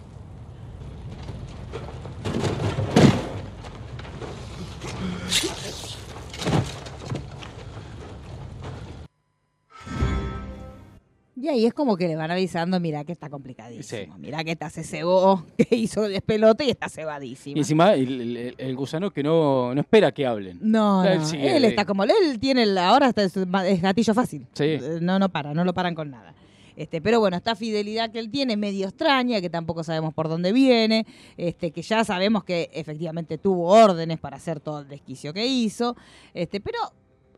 Y 11.48 11.50
ahí 11.60 11.66
es 11.66 11.72
como 11.72 11.96
que 11.96 12.06
le 12.08 12.14
van 12.16 12.30
avisando, 12.30 12.78
mira 12.78 13.04
que 13.04 13.12
está 13.12 13.30
complicadísimo. 13.30 14.14
Sí. 14.14 14.20
Mira 14.20 14.44
que 14.44 14.50
está 14.52 14.68
se 14.70 14.84
cebó, 14.84 15.44
que 15.56 15.74
hizo 15.76 16.04
el 16.04 16.12
despelote 16.12 16.64
y 16.66 16.70
está 16.70 16.88
cebadísimo. 16.88 17.56
Y 17.56 17.60
encima 17.60 17.94
el, 17.94 18.20
el- 18.36 18.54
el 18.58 18.76
gusano 18.76 19.10
que 19.10 19.22
no, 19.22 19.74
no 19.74 19.80
espera 19.80 20.12
que 20.12 20.26
hablen. 20.26 20.58
No, 20.60 21.04
Él 21.04 21.20
no. 21.20 21.30
él 21.32 21.64
está 21.64 21.84
como 21.84 22.04
él 22.04 22.10
tiene 22.40 22.64
ahora 22.78 23.08
está 23.08 23.22
es, 23.24 23.80
gatillo 23.82 24.12
fácil. 24.14 24.46
Sí. 24.52 24.64
Eh, 24.64 24.98
No, 25.00 25.18
no 25.18 25.28
para, 25.30 25.54
no 25.54 25.64
lo 25.64 25.72
paran 25.72 25.94
con 25.94 26.10
nada. 26.10 26.34
Este, 26.76 27.00
pero 27.00 27.18
bueno, 27.18 27.36
esta 27.36 27.56
fidelidad 27.56 28.12
que 28.12 28.20
él 28.20 28.30
tiene, 28.30 28.56
medio 28.56 28.86
extraña, 28.86 29.40
que 29.40 29.50
tampoco 29.50 29.82
sabemos 29.82 30.14
por 30.14 30.28
dónde 30.28 30.52
viene, 30.52 31.06
este, 31.36 31.72
que 31.72 31.82
ya 31.82 32.04
sabemos 32.04 32.44
que 32.44 32.70
efectivamente 32.72 33.36
tuvo 33.36 33.68
órdenes 33.72 34.20
para 34.20 34.36
hacer 34.36 34.60
todo 34.60 34.82
el 34.82 34.88
desquicio 34.88 35.32
que 35.32 35.44
hizo, 35.44 35.96
este, 36.34 36.60
pero 36.60 36.78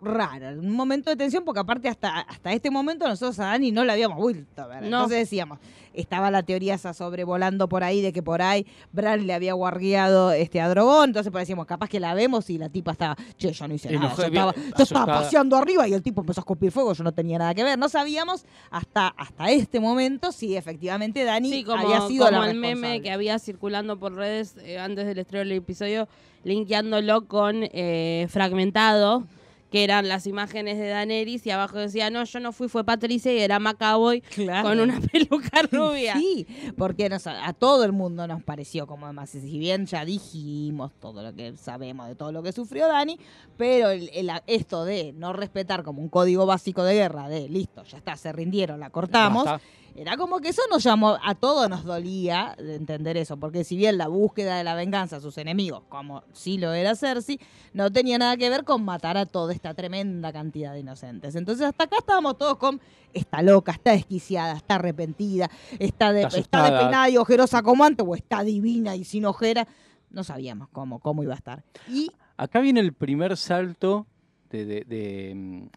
rara, 0.03 0.51
un 0.51 0.71
momento 0.71 1.11
de 1.11 1.17
tensión, 1.17 1.45
porque 1.45 1.61
aparte 1.61 1.89
hasta, 1.89 2.21
hasta 2.21 2.53
este 2.53 2.71
momento 2.71 3.07
nosotros 3.07 3.39
a 3.41 3.47
Dani 3.47 3.71
no 3.73 3.85
la 3.85 3.95
habíamos 3.95 4.19
vuelto 4.19 4.63
a 4.63 4.67
ver. 4.67 4.83
No. 4.83 4.87
Entonces 4.87 5.19
decíamos, 5.19 5.59
estaba 5.95 6.31
la 6.31 6.43
teoría 6.43 6.75
esa 6.75 6.95
sobrevolando 6.95 7.69
por 7.69 7.85
ahí 7.85 8.01
de 8.01 8.13
que 8.13 8.23
por 8.23 8.43
ahí 8.43 8.67
Bran 8.93 9.27
le 9.27 9.35
había 9.35 9.55
guardiado 9.55 10.33
este, 10.33 10.61
a 10.61 10.69
Drogón, 10.69 11.11
entonces 11.11 11.31
pues 11.33 11.43
decíamos, 11.43 11.67
capaz 11.67 11.89
que 11.89 12.01
la 12.01 12.15
vemos 12.15 12.49
y 12.51 12.59
la 12.59 12.69
tipa 12.69 12.93
estaba, 12.93 13.17
che, 13.37 13.53
yo 13.53 13.69
no 13.69 13.75
hice 13.75 13.91
nada, 13.93 14.15
yo 14.17 14.25
estaba, 14.25 14.55
yo 14.55 14.83
estaba 14.83 15.07
paseando 15.07 15.57
arriba 15.57 15.87
y 15.89 15.95
el 15.95 16.03
tipo 16.03 16.21
empezó 16.21 16.41
a 16.41 16.43
escupir 16.43 16.71
fuego, 16.71 16.93
yo 16.93 17.05
no 17.05 17.13
tenía 17.13 17.39
nada 17.39 17.55
que 17.55 17.65
ver. 17.65 17.79
No 17.79 17.89
sabíamos 17.89 18.45
hasta, 18.71 19.09
hasta 19.09 19.51
este 19.51 19.81
momento 19.81 20.33
si 20.33 20.57
efectivamente 20.57 21.25
Dani 21.25 21.51
Sí, 21.51 21.65
como, 21.65 21.83
había 21.83 22.07
sido 22.07 22.27
como 22.27 22.41
la 22.41 22.51
el 22.51 22.57
meme 22.57 23.03
que 23.03 23.11
había 23.11 23.39
circulando 23.39 23.99
por 23.99 24.15
redes 24.15 24.57
eh, 24.59 24.79
antes 24.79 25.07
del 25.07 25.19
estreno 25.19 25.41
del 25.41 25.59
episodio, 25.59 26.09
linkeándolo 26.45 27.27
con 27.27 27.61
eh, 27.63 28.27
Fragmentado, 28.31 29.25
que 29.71 29.85
eran 29.85 30.09
las 30.09 30.27
imágenes 30.27 30.79
de 30.79 30.89
Daenerys, 30.89 31.47
y 31.47 31.51
abajo 31.51 31.79
decía, 31.79 32.11
no, 32.11 32.25
yo 32.25 32.41
no 32.41 32.53
fui, 32.53 32.69
fue 32.69 32.85
Patricia, 32.85 33.33
y 33.33 33.39
era 33.39 33.59
Macaboy 33.59 34.21
Claro. 34.21 34.69
con 34.69 34.81
una 34.81 35.01
peluca 35.13 35.63
rubia. 35.71 36.15
Sí, 36.17 36.47
porque 36.77 37.09
nos- 37.09 37.27
a 37.27 37.53
todo 37.53 37.85
el 37.85 37.93
mundo 37.93 38.27
nos 38.27 38.43
pareció 38.43 38.87
como 38.87 39.07
además, 39.07 39.31
si 39.31 39.59
bien 39.59 39.87
ya 39.87 40.05
dijimos 40.05 40.93
todo 41.01 41.23
lo 41.23 41.35
que 41.35 41.57
sabemos 41.57 42.09
de 42.09 42.15
todo 42.15 42.33
lo 42.33 42.43
que 42.43 42.53
sufrió 42.53 42.89
Dani, 42.89 43.19
pero 43.57 43.91
el- 43.91 44.11
el- 44.13 44.31
esto 44.47 44.85
de 44.85 45.13
no 45.13 45.33
respetar 45.33 45.83
como 45.83 46.01
un 46.03 46.09
código 46.09 46.47
básico 46.47 46.83
de 46.85 46.95
guerra, 46.95 47.29
de 47.29 47.49
listo, 47.49 47.85
ya 47.85 47.99
está, 47.99 48.17
se 48.17 48.33
rindieron, 48.33 48.81
la 48.81 48.91
cortamos, 48.91 49.45
Basta. 49.45 49.67
Era 49.97 50.17
como 50.17 50.39
que 50.41 50.49
eso 50.49 50.63
nos 50.71 50.83
llamó, 50.83 51.19
a 51.23 51.35
todos 51.35 51.69
nos 51.69 51.85
dolía 51.85 52.55
de 52.59 52.75
entender 52.77 53.17
eso, 53.17 53.37
porque 53.37 53.65
si 53.65 53.77
bien 53.77 53.99
la 53.99 54.09
búsqueda 54.09 54.57
de 54.57 54.65
la 54.65 54.75
venganza 54.75 55.17
a 55.17 55.21
sus 55.21 55.37
enemigos, 55.39 55.83
como 55.89 56.23
sí 56.33 56.59
lo 56.59 56.73
era 56.73 56.95
Cersei, 56.95 57.39
no 57.73 57.91
tenía 57.91 58.19
nada 58.19 58.37
que 58.37 58.49
ver 58.51 58.65
con 58.65 58.85
matar 58.85 59.17
a 59.17 59.27
toda 59.27 59.53
esta 59.53 59.75
tremenda 59.75 60.33
cantidad 60.33 60.73
de 60.73 60.81
inocentes. 60.81 61.35
Entonces 61.35 61.67
hasta 61.67 61.85
acá 61.85 61.97
estábamos 61.99 62.39
todos 62.39 62.57
con, 62.57 62.81
está 63.13 63.43
loca, 63.43 63.73
está 63.73 63.93
desquiciada, 63.93 64.55
está 64.57 64.77
arrepentida, 64.77 65.51
está, 65.79 66.13
de, 66.13 66.23
Está 66.23 66.39
está 66.39 66.63
despeinada 66.71 67.11
y 67.11 67.17
ojerosa 67.17 67.63
como 67.63 67.85
antes, 67.85 68.07
o 68.09 68.15
está 68.15 68.43
divina 68.43 68.97
y 68.97 69.05
sin 69.05 69.25
ojera. 69.27 69.67
No 70.11 70.25
sabíamos 70.25 70.69
cómo, 70.73 70.99
cómo 70.99 71.23
iba 71.23 71.35
a 71.35 71.37
estar. 71.37 71.63
Y 71.89 72.11
Acá 72.37 72.61
viene 72.61 72.81
el 72.81 72.95
primer 72.95 73.37
salto 73.37 74.07
de, 74.49 74.65
de- 74.65 74.85
de, 74.87 75.33
mm, 75.35 75.69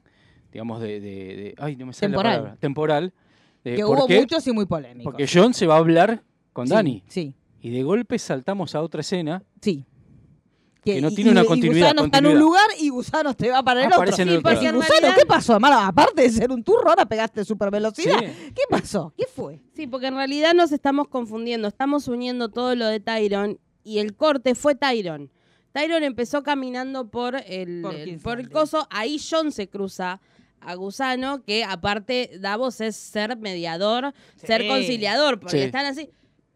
digamos, 0.51 0.79
de, 0.81 0.99
de- 1.01 1.35
de- 1.35 1.55
ay, 1.57 1.75
no 1.75 1.85
me 1.87 1.93
sale 1.93 2.11
Temporal. 2.11 2.31
la 2.31 2.37
palabra, 2.39 2.59
temporal. 2.59 3.13
Eh, 3.65 3.75
que 3.77 3.83
¿por 3.83 3.97
hubo 3.97 4.07
qué? 4.07 4.19
muchos 4.19 4.45
y 4.47 4.51
muy 4.51 4.65
polémicos. 4.65 5.03
Porque 5.03 5.27
John 5.31 5.53
se 5.53 5.65
va 5.67 5.75
a 5.75 5.77
hablar 5.79 6.23
con 6.51 6.67
Sí, 6.67 6.73
Dani. 6.73 7.03
Sí, 7.07 7.33
Y 7.61 7.69
de 7.71 7.83
golpe 7.83 8.19
saltamos 8.19 8.75
a 8.75 8.81
otra 8.81 9.01
escena. 9.01 9.43
sí. 9.61 9.85
Que 10.83 10.99
no 10.99 11.11
tiene 11.11 11.31
una 11.31 11.45
continuidad, 11.45 11.77
Y 11.77 11.91
Gusano 11.93 12.05
está 12.07 12.17
en 12.17 12.25
un 12.25 12.37
lugar 12.39 12.65
y 12.77 12.89
Gusano 12.89 13.33
te 13.33 13.49
va 13.49 13.63
para 13.63 13.79
el 13.79 13.85
otro. 13.87 13.99
Aparece 14.01 14.23
el 14.23 14.37
otro. 14.39 14.51
Gusano, 14.51 15.15
¿qué 15.17 15.25
pasó, 15.25 15.53
hermano? 15.53 15.79
Aparte 15.79 16.23
de 16.23 16.29
ser 16.29 16.51
un 16.51 16.61
turro, 16.61 16.89
ahora 16.89 17.05
pegaste 17.05 17.45
super 17.45 17.71
velocidad. 17.71 18.19
Sí. 18.19 18.51
¿Qué 18.53 18.63
pasó? 18.69 19.13
¿Qué 19.15 19.23
fue? 19.33 19.61
Sí, 19.73 19.87
porque 19.87 20.07
en 20.07 20.15
realidad 20.15 20.53
nos 20.53 20.73
estamos 20.73 21.07
confundiendo. 21.07 21.69
Estamos 21.69 22.09
uniendo 22.09 22.49
todo 22.49 22.75
lo 22.75 22.85
de 22.87 22.99
Tyron 22.99 23.59
y 23.85 23.99
el 23.99 24.13
corte 24.17 24.55
fue 24.55 24.75
Tyron. 24.75 25.31
Tyron 25.71 26.03
empezó 26.03 26.43
caminando 26.43 27.07
por 27.09 27.37
el, 27.47 27.81
Por 27.81 27.95
el- 27.95 28.19
por 28.19 28.39
el 28.41 28.49
coso. 28.49 28.85
Ahí 28.89 29.21
John 29.25 29.53
se 29.53 29.69
cruza 29.69 30.19
a 30.65 30.75
Gusano, 30.75 31.43
que 31.43 31.63
aparte 31.63 32.31
Davos 32.39 32.81
es 32.81 32.95
ser 32.95 33.37
mediador, 33.37 34.13
Sí. 34.37 34.47
ser 34.47 34.67
conciliador, 34.67 35.39
porque 35.39 35.57
Sí. 35.57 35.63
están 35.63 35.85
así. 35.85 36.09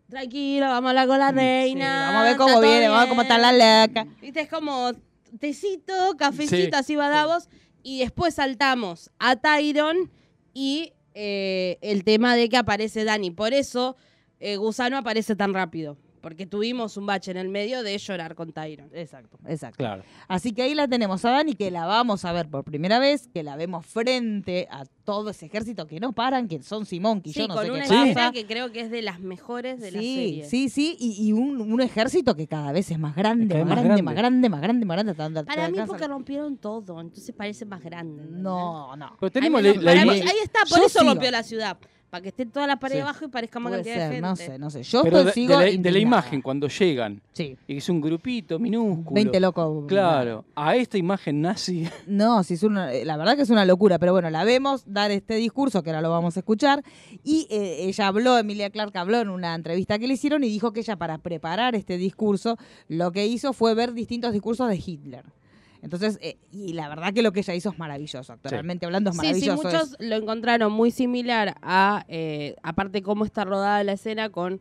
Tranquilo, 0.10 0.67
vamos 0.67 0.88
a 0.88 0.89
hablar 0.91 1.08
con 1.08 1.20
la 1.20 1.32
reina. 1.32 2.06
vamos 2.08 2.22
a 2.22 2.24
ver 2.24 2.38
cómo 2.38 2.62
viene, 2.62 2.88
vamos 2.88 2.98
a 2.98 3.02
ver 3.04 3.10
cómo 3.10 3.22
está 3.24 3.38
la 3.38 3.52
bien". 3.52 3.60
laca. 3.60 4.08
Viste, 4.22 4.41
es 4.41 4.50
como 4.50 4.91
tecito, 5.39 5.93
cafecito, 6.17 6.56
Sí, 6.56 6.70
así 6.74 6.96
va 6.96 7.10
Davos. 7.10 7.50
Y 7.84 8.00
después 8.00 8.36
saltamos 8.36 9.12
a 9.20 9.36
Tyron 9.36 10.10
y 10.54 10.93
eh, 11.13 11.78
el 11.82 12.04
tema 12.04 12.36
de 12.36 12.48
que 12.48 12.58
aparece 12.58 13.04
Dani. 13.04 13.32
Por 13.32 13.54
eso 13.54 13.96
eh, 14.39 14.56
Gusano 14.58 14.98
aparece 14.98 15.36
tan 15.36 15.54
rápido. 15.54 15.98
Porque 16.28 16.46
tuvimos 16.46 16.98
un 16.98 17.06
bache 17.06 17.32
en 17.32 17.38
el 17.38 17.48
medio 17.48 17.84
de 17.84 17.98
llorar 17.98 18.36
con 18.36 18.52
Tyron. 18.52 18.90
Exacto, 18.94 19.38
exacto. 19.48 19.78
Claro. 19.78 20.04
Así 20.28 20.52
que 20.52 20.63
ahí 20.63 20.76
la 20.76 20.86
tenemos 20.86 21.24
a 21.24 21.32
Dani, 21.32 21.54
que 21.56 21.72
la 21.72 21.86
vamos 21.86 22.26
a 22.26 22.34
ver 22.34 22.50
por 22.50 22.66
primera 22.66 23.00
vez, 23.00 23.30
que 23.34 23.44
la 23.44 23.56
vemos 23.56 23.86
frente 23.86 24.68
a 24.70 24.84
todo 25.06 25.30
ese 25.30 25.46
ejército 25.46 25.88
que 25.88 26.02
no 26.02 26.12
paran, 26.12 26.50
que 26.50 26.62
son 26.63 26.86
Simón, 26.86 27.22
que 27.22 27.32
Sí, 27.32 27.40
yo 27.40 27.48
no 27.48 27.54
con 27.56 27.63
sé 27.63 27.72
una 27.72 27.80
qué 27.80 27.86
escena 27.86 28.13
pasa. 28.13 28.32
que 28.34 28.46
creo 28.46 28.74
que 28.74 28.82
es 28.82 28.92
de 28.92 29.02
las 29.02 29.22
mejores 29.22 29.80
de 29.80 29.92
la 29.92 30.00
sí, 30.02 30.16
serie. 30.16 30.44
sí, 30.50 30.68
sí, 30.70 30.98
y, 31.00 31.28
y 31.30 31.32
un, 31.32 31.62
un 31.62 31.80
ejército 31.80 32.36
que 32.36 32.46
cada 32.46 32.74
vez 32.74 32.92
es 32.92 33.00
más 33.00 33.16
grande, 33.16 33.63
más 33.63 33.82
grande, 33.82 34.04
más 34.04 34.04
más 34.04 34.16
grande. 34.16 34.50
grande, 34.50 34.50
más 34.50 34.62
grande, 34.62 34.86
más 34.86 34.98
grande. 34.98 35.44
Para 35.46 35.70
mí 35.70 35.78
porque 35.88 36.08
rompieron 36.10 36.58
todo, 36.58 37.00
entonces 37.00 37.34
parece 37.34 37.63
más 37.66 37.82
grande. 37.82 38.26
No, 38.30 38.98
no. 38.98 39.16
Pero 39.20 39.28
Ay, 39.28 39.30
tenemos 39.32 39.63
no, 39.63 39.70
la, 39.70 39.76
la 39.82 39.92
para 39.94 40.06
mí- 40.06 40.20
ahí 40.22 40.38
está, 40.44 40.60
por 40.68 40.80
Yo 40.80 40.86
eso 40.88 41.00
sigo. 41.00 41.12
rompió 41.12 41.32
la 41.32 41.44
ciudad. 41.44 41.78
Para 42.10 42.22
que 42.22 42.30
esté 42.30 42.46
toda 42.46 42.65
la 42.67 42.78
pared 42.80 42.96
Sí. 42.96 43.02
abajo 43.02 43.26
y 43.26 43.28
parezca 43.28 43.60
más 43.60 43.72
Puede 43.72 43.84
cantidad 43.84 43.96
de 43.96 44.02
ser, 44.02 44.12
gente. 44.13 44.22
no 44.30 44.36
sé, 44.38 44.60
no 44.60 44.70
sé. 44.70 44.84
Yo 44.84 45.04
pero 45.04 45.24
de, 45.26 45.30
estoy- 45.30 45.48
de 45.48 45.54
la, 45.56 45.62
de 45.84 45.91
la 45.91 46.00
imagen 46.00 46.41
cuando 46.41 46.70
llegan 46.70 47.22
Sí, 47.34 47.58
y 47.67 47.78
es 47.78 47.89
un 47.89 48.00
grupito 48.00 48.58
minúsculo. 48.60 49.13
20 49.13 49.39
locos. 49.41 49.86
Claro, 49.88 50.46
a 50.56 50.76
esta 50.78 50.98
imagen 50.98 51.41
nazi. 51.41 51.86
No, 52.08 52.43
sí, 52.46 52.54
es 52.54 52.63
una, 52.63 52.93
eh, 52.93 53.04
la 53.04 53.17
verdad 53.17 53.36
que 53.36 53.41
es 53.41 53.50
una 53.50 53.65
locura, 53.65 54.00
pero 54.00 54.13
bueno, 54.13 54.30
la 54.30 54.46
vemos 54.46 54.84
dar 54.86 55.12
este 55.12 55.36
discurso, 55.36 55.84
que 55.84 55.89
ahora 55.89 56.02
lo 56.02 56.10
vamos 56.10 56.38
a 56.38 56.39
escuchar, 56.39 56.82
y 57.26 57.46
eh, 57.50 57.86
ella 57.88 58.08
habló, 58.08 58.38
Emilia 58.38 58.70
Clark 58.70 58.96
habló 58.98 59.20
en 59.20 59.28
una 59.30 59.54
entrevista 59.54 60.00
que 60.00 60.08
le 60.08 60.13
hicieron 60.13 60.43
y 60.46 60.48
dijo 60.48 60.72
que 60.72 60.80
ella 60.80 60.96
para 60.96 61.17
preparar 61.17 61.76
este 61.76 61.98
discurso, 61.98 62.58
lo 62.88 63.12
que 63.12 63.28
hizo 63.28 63.52
fue 63.52 63.74
ver 63.76 63.93
distintos 63.93 64.32
discursos 64.32 64.70
de 64.70 64.78
Hitler. 64.84 65.26
Entonces, 65.88 66.19
eh, 66.21 66.38
y 66.52 66.73
la 66.73 66.89
verdad 66.89 67.13
que 67.13 67.21
lo 67.21 67.32
que 67.32 67.39
ella 67.39 67.54
hizo 67.56 67.69
es 67.69 67.80
maravilloso, 67.80 68.34
actualmente 68.34 68.86
hablando 68.86 69.10
es 69.12 69.15
Sí, 69.15 69.21
sí, 69.21 69.26
maravilloso. 69.47 69.63
muchos 69.63 69.91
es- 70.00 70.08
lo 70.08 70.15
encontraron 70.17 70.71
muy 70.71 70.91
similar 70.91 71.56
a, 71.62 72.04
eh, 72.08 72.56
aparte 72.62 73.02
cómo 73.02 73.23
está 73.26 73.45
rodada 73.45 73.84
la 73.84 73.93
escena 73.93 74.30
con 74.30 74.60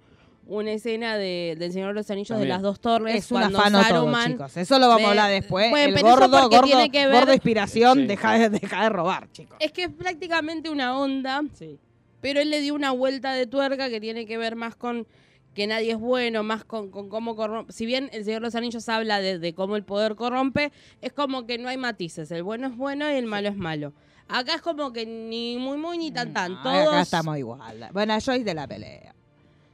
una 0.48 0.70
escena 0.70 1.16
de, 1.16 1.56
del 1.58 1.72
Señor 1.72 1.88
de 1.88 1.94
los 1.94 2.08
Anillos 2.10 2.38
de 2.38 2.46
las 2.46 2.62
dos 2.62 2.78
torres. 2.78 3.16
es 3.16 3.32
un 3.32 3.42
afano 3.42 3.80
todo, 3.82 4.06
Saruman- 4.06 4.30
chicos. 4.32 4.56
Eso 4.56 4.78
lo 4.78 4.86
vamos 4.88 5.04
a 5.06 5.08
hablar 5.10 5.30
después. 5.32 5.70
Bueno, 5.70 5.96
el 5.96 6.02
gordo, 6.02 6.28
gordo, 6.48 6.62
tiene 6.62 6.88
que 6.90 7.06
ver- 7.08 7.16
gordo 7.16 7.32
inspiración, 7.34 7.98
Sí. 7.98 8.06
deja, 8.06 8.38
de, 8.38 8.50
deja 8.50 8.84
de 8.84 8.88
robar, 8.88 9.28
chicos. 9.32 9.56
Es 9.58 9.72
que 9.72 9.82
es 9.84 9.90
prácticamente 9.90 10.70
una 10.70 10.96
onda, 10.96 11.42
Sí. 11.54 11.80
pero 12.20 12.40
él 12.40 12.50
le 12.50 12.60
dio 12.60 12.74
una 12.76 12.92
vuelta 12.92 13.32
de 13.32 13.48
tuerca 13.48 13.88
que 13.90 14.00
tiene 14.00 14.24
que 14.24 14.38
ver 14.38 14.54
más 14.54 14.76
con 14.76 15.08
que 15.56 15.66
nadie 15.66 15.92
es 15.92 15.98
bueno, 15.98 16.42
más 16.44 16.64
con, 16.64 16.90
con 16.90 17.08
cómo 17.08 17.34
corrompe. 17.34 17.72
Si 17.72 17.86
bien 17.86 18.10
el 18.12 18.24
Señor 18.24 18.40
de 18.42 18.46
los 18.46 18.54
Anillos 18.54 18.88
habla 18.88 19.20
de, 19.20 19.38
de 19.40 19.54
cómo 19.54 19.74
el 19.74 19.82
poder 19.84 20.14
corrompe, 20.14 20.70
es 21.00 21.12
como 21.12 21.46
que 21.46 21.56
no 21.58 21.68
hay 21.68 21.78
matices. 21.78 22.30
El 22.30 22.42
bueno 22.44 22.68
es 22.68 22.76
bueno 22.76 23.10
y 23.10 23.14
el 23.14 23.24
malo 23.26 23.48
es 23.48 23.56
malo. 23.56 23.92
Acá 24.28 24.54
es 24.56 24.60
como 24.60 24.92
que 24.92 25.06
ni 25.06 25.56
muy 25.56 25.78
muy 25.78 25.98
ni 25.98 26.10
tan 26.12 26.32
tan. 26.32 26.52
No, 26.52 26.62
Todos 26.62 26.88
Acá 26.88 27.00
estamos 27.00 27.38
igual. 27.38 27.88
Bueno, 27.92 28.14
yo 28.14 28.20
soy 28.20 28.42
de 28.44 28.54
la 28.54 28.68
pelea. 28.68 29.14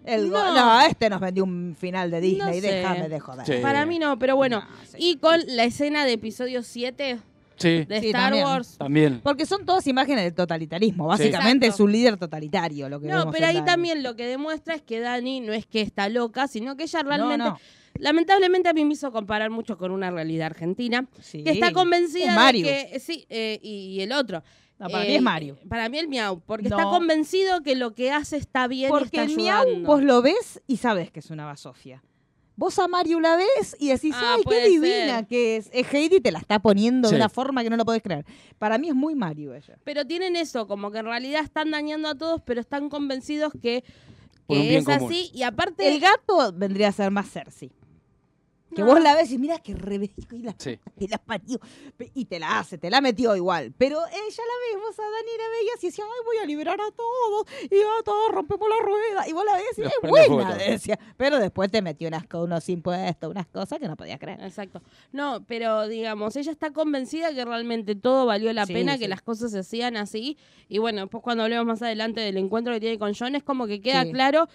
El 0.04 0.30
No. 0.30 0.54
no. 0.54 0.80
este 0.82 1.10
nos 1.10 1.20
vendió 1.20 1.44
un 1.44 1.76
final 1.78 2.10
de 2.10 2.20
Disney, 2.20 2.56
No 2.56 2.60
sé. 2.60 2.60
déjame 2.74 3.08
de 3.08 3.20
joder. 3.20 3.46
Sí. 3.46 3.54
Para 3.60 3.84
mí 3.84 3.98
no, 3.98 4.18
pero 4.18 4.36
bueno. 4.36 4.62
Sí. 4.88 4.96
Y 5.00 5.16
con 5.16 5.40
la 5.48 5.64
escena 5.64 6.04
de 6.04 6.12
episodio 6.12 6.62
7 6.62 7.18
Sí, 7.62 7.84
de 7.84 8.00
Sí, 8.00 8.06
Star 8.08 8.22
también. 8.24 8.44
Wars. 8.46 8.76
también. 8.78 9.20
Porque 9.22 9.46
son 9.46 9.64
todas 9.64 9.86
imágenes 9.86 10.24
del 10.24 10.34
totalitarismo. 10.34 11.06
Básicamente 11.06 11.66
Exacto. 11.66 11.82
es 11.84 11.86
un 11.86 11.92
líder 11.92 12.16
totalitario 12.16 12.88
lo 12.88 13.00
que 13.00 13.08
No, 13.08 13.18
vemos 13.18 13.32
pero 13.34 13.44
en 13.44 13.50
ahí 13.50 13.54
Dani. 13.56 13.66
también 13.66 14.02
lo 14.02 14.14
que 14.16 14.26
demuestra 14.26 14.74
es 14.74 14.82
que 14.82 15.00
Dani 15.00 15.40
no 15.40 15.52
es 15.52 15.66
que 15.66 15.80
está 15.80 16.08
loca, 16.08 16.48
sino 16.48 16.76
que 16.76 16.82
ella 16.84 17.02
realmente, 17.02 17.38
No, 17.38 17.50
no. 17.50 17.58
lamentablemente 17.98 18.68
a 18.68 18.72
mí 18.72 18.84
me 18.84 18.94
hizo 18.94 19.12
comparar 19.12 19.50
mucho 19.50 19.76
con 19.78 19.90
una 19.92 20.10
realidad 20.10 20.46
argentina, 20.46 21.06
Sí. 21.20 21.42
que 21.44 21.50
está 21.50 21.72
convencida 21.72 22.30
Es 22.30 22.34
Mario. 22.34 22.66
de 22.66 22.88
que, 22.92 23.00
sí, 23.00 23.26
eh, 23.28 23.58
y, 23.62 23.94
y 23.96 24.00
el 24.00 24.12
otro. 24.12 24.42
No, 24.78 24.88
para 24.88 25.04
Eh, 25.04 25.08
mí 25.08 25.14
es 25.14 25.22
Mario. 25.22 25.58
Para 25.68 25.88
mí 25.88 25.98
el 25.98 26.08
miau, 26.08 26.40
porque 26.40 26.68
No. 26.68 26.76
está 26.76 26.90
convencido 26.90 27.62
que 27.62 27.76
lo 27.76 27.94
que 27.94 28.10
hace 28.10 28.36
está 28.36 28.66
bien 28.66 28.88
y 28.88 28.90
Porque 28.90 29.04
está 29.18 29.22
el 29.24 29.36
miau 29.36 29.62
ayudando. 29.62 29.86
vos 29.86 30.02
lo 30.02 30.22
ves 30.22 30.60
y 30.66 30.78
sabes 30.78 31.12
que 31.12 31.20
es 31.20 31.30
una 31.30 31.46
basofia. 31.46 32.02
Vos 32.62 32.78
a 32.78 32.86
Mario 32.86 33.18
la 33.18 33.34
ves 33.34 33.74
y 33.80 33.88
decís, 33.88 34.14
Ah, 34.16 34.36
ay, 34.38 34.44
qué 34.48 34.68
divina 34.68 35.16
ser. 35.18 35.26
que 35.26 35.56
es. 35.56 35.68
Es 35.72 35.92
Heidi 35.92 36.20
te 36.20 36.30
la 36.30 36.38
está 36.38 36.60
poniendo 36.60 37.08
Sí. 37.08 37.14
de 37.14 37.20
una 37.20 37.28
forma 37.28 37.64
que 37.64 37.70
no 37.70 37.76
lo 37.76 37.84
podés 37.84 38.02
creer. 38.04 38.24
Para 38.60 38.78
mí 38.78 38.88
es 38.88 38.94
muy 38.94 39.16
Mario 39.16 39.52
ella. 39.52 39.76
Pero 39.82 40.06
tienen 40.06 40.36
eso, 40.36 40.68
como 40.68 40.92
que 40.92 40.98
en 40.98 41.06
realidad 41.06 41.42
están 41.42 41.72
dañando 41.72 42.08
a 42.08 42.14
todos, 42.14 42.40
pero 42.44 42.60
están 42.60 42.88
convencidos 42.88 43.52
que, 43.60 43.82
es 44.48 44.84
común. 44.84 45.02
así. 45.10 45.28
Y 45.34 45.42
aparte, 45.42 45.88
El 45.88 45.98
gato 45.98 46.52
vendría 46.54 46.86
a 46.86 46.92
ser 46.92 47.10
más 47.10 47.28
Cersei. 47.28 47.72
Que 48.74 48.80
No. 48.82 48.86
vos 48.88 49.00
la 49.02 49.14
ves 49.14 49.30
y 49.30 49.38
mirá 49.38 49.58
que 49.58 49.74
rebelico 49.74 50.34
y 50.34 50.42
la, 50.42 50.54
Sí. 50.58 50.78
te 50.98 51.08
la 51.08 51.18
parió. 51.18 51.58
Pe- 51.96 52.10
Y 52.14 52.24
te 52.24 52.38
la 52.38 52.58
hace, 52.58 52.78
te 52.78 52.88
la 52.90 53.00
metió 53.00 53.36
igual. 53.36 53.72
Pero 53.76 53.98
ella 53.98 54.12
la 54.12 54.78
ves, 54.78 54.82
vos 54.82 54.98
a 54.98 55.02
Dani 55.02 55.30
la 55.38 55.48
veías 55.58 55.84
y 55.84 55.86
decía, 55.88 56.04
ay, 56.04 56.24
voy 56.24 56.36
a 56.38 56.46
liberar 56.46 56.80
a 56.80 56.90
todos. 56.90 57.46
Y 57.70 57.76
a 57.80 58.02
todos 58.04 58.30
rompemos 58.32 58.68
la 58.68 58.84
rueda. 58.84 59.28
Y 59.28 59.32
vos 59.32 59.44
la 59.44 59.56
ves 59.56 59.78
y 59.78 59.82
es 59.82 59.92
buena, 60.02 60.54
decía. 60.54 60.98
Pero 61.16 61.38
después 61.38 61.70
te 61.70 61.82
metió 61.82 62.08
unas, 62.08 62.24
unos 62.32 62.68
impuestos, 62.68 63.30
unas 63.30 63.46
cosas 63.46 63.78
que 63.78 63.88
no 63.88 63.96
podías 63.96 64.18
creer. 64.18 64.40
Exacto. 64.42 64.80
No, 65.12 65.44
pero 65.46 65.86
digamos, 65.88 66.34
ella 66.36 66.52
está 66.52 66.72
convencida 66.72 67.34
que 67.34 67.44
realmente 67.44 67.94
todo 67.94 68.26
valió 68.26 68.52
la 68.52 68.66
Sí, 68.66 68.72
pena, 68.72 68.94
sí. 68.94 69.00
que 69.00 69.08
las 69.08 69.22
cosas 69.22 69.50
se 69.52 69.58
hacían 69.58 69.96
así. 69.96 70.38
Y 70.68 70.78
bueno, 70.78 71.02
después 71.02 71.22
cuando 71.22 71.42
hablemos 71.44 71.66
más 71.66 71.82
adelante 71.82 72.20
del 72.20 72.36
encuentro 72.38 72.72
que 72.72 72.80
tiene 72.80 72.98
con 72.98 73.12
John, 73.14 73.34
es 73.34 73.42
como 73.42 73.66
que 73.66 73.80
queda 73.80 74.02
Sí. 74.04 74.12
claro. 74.12 74.48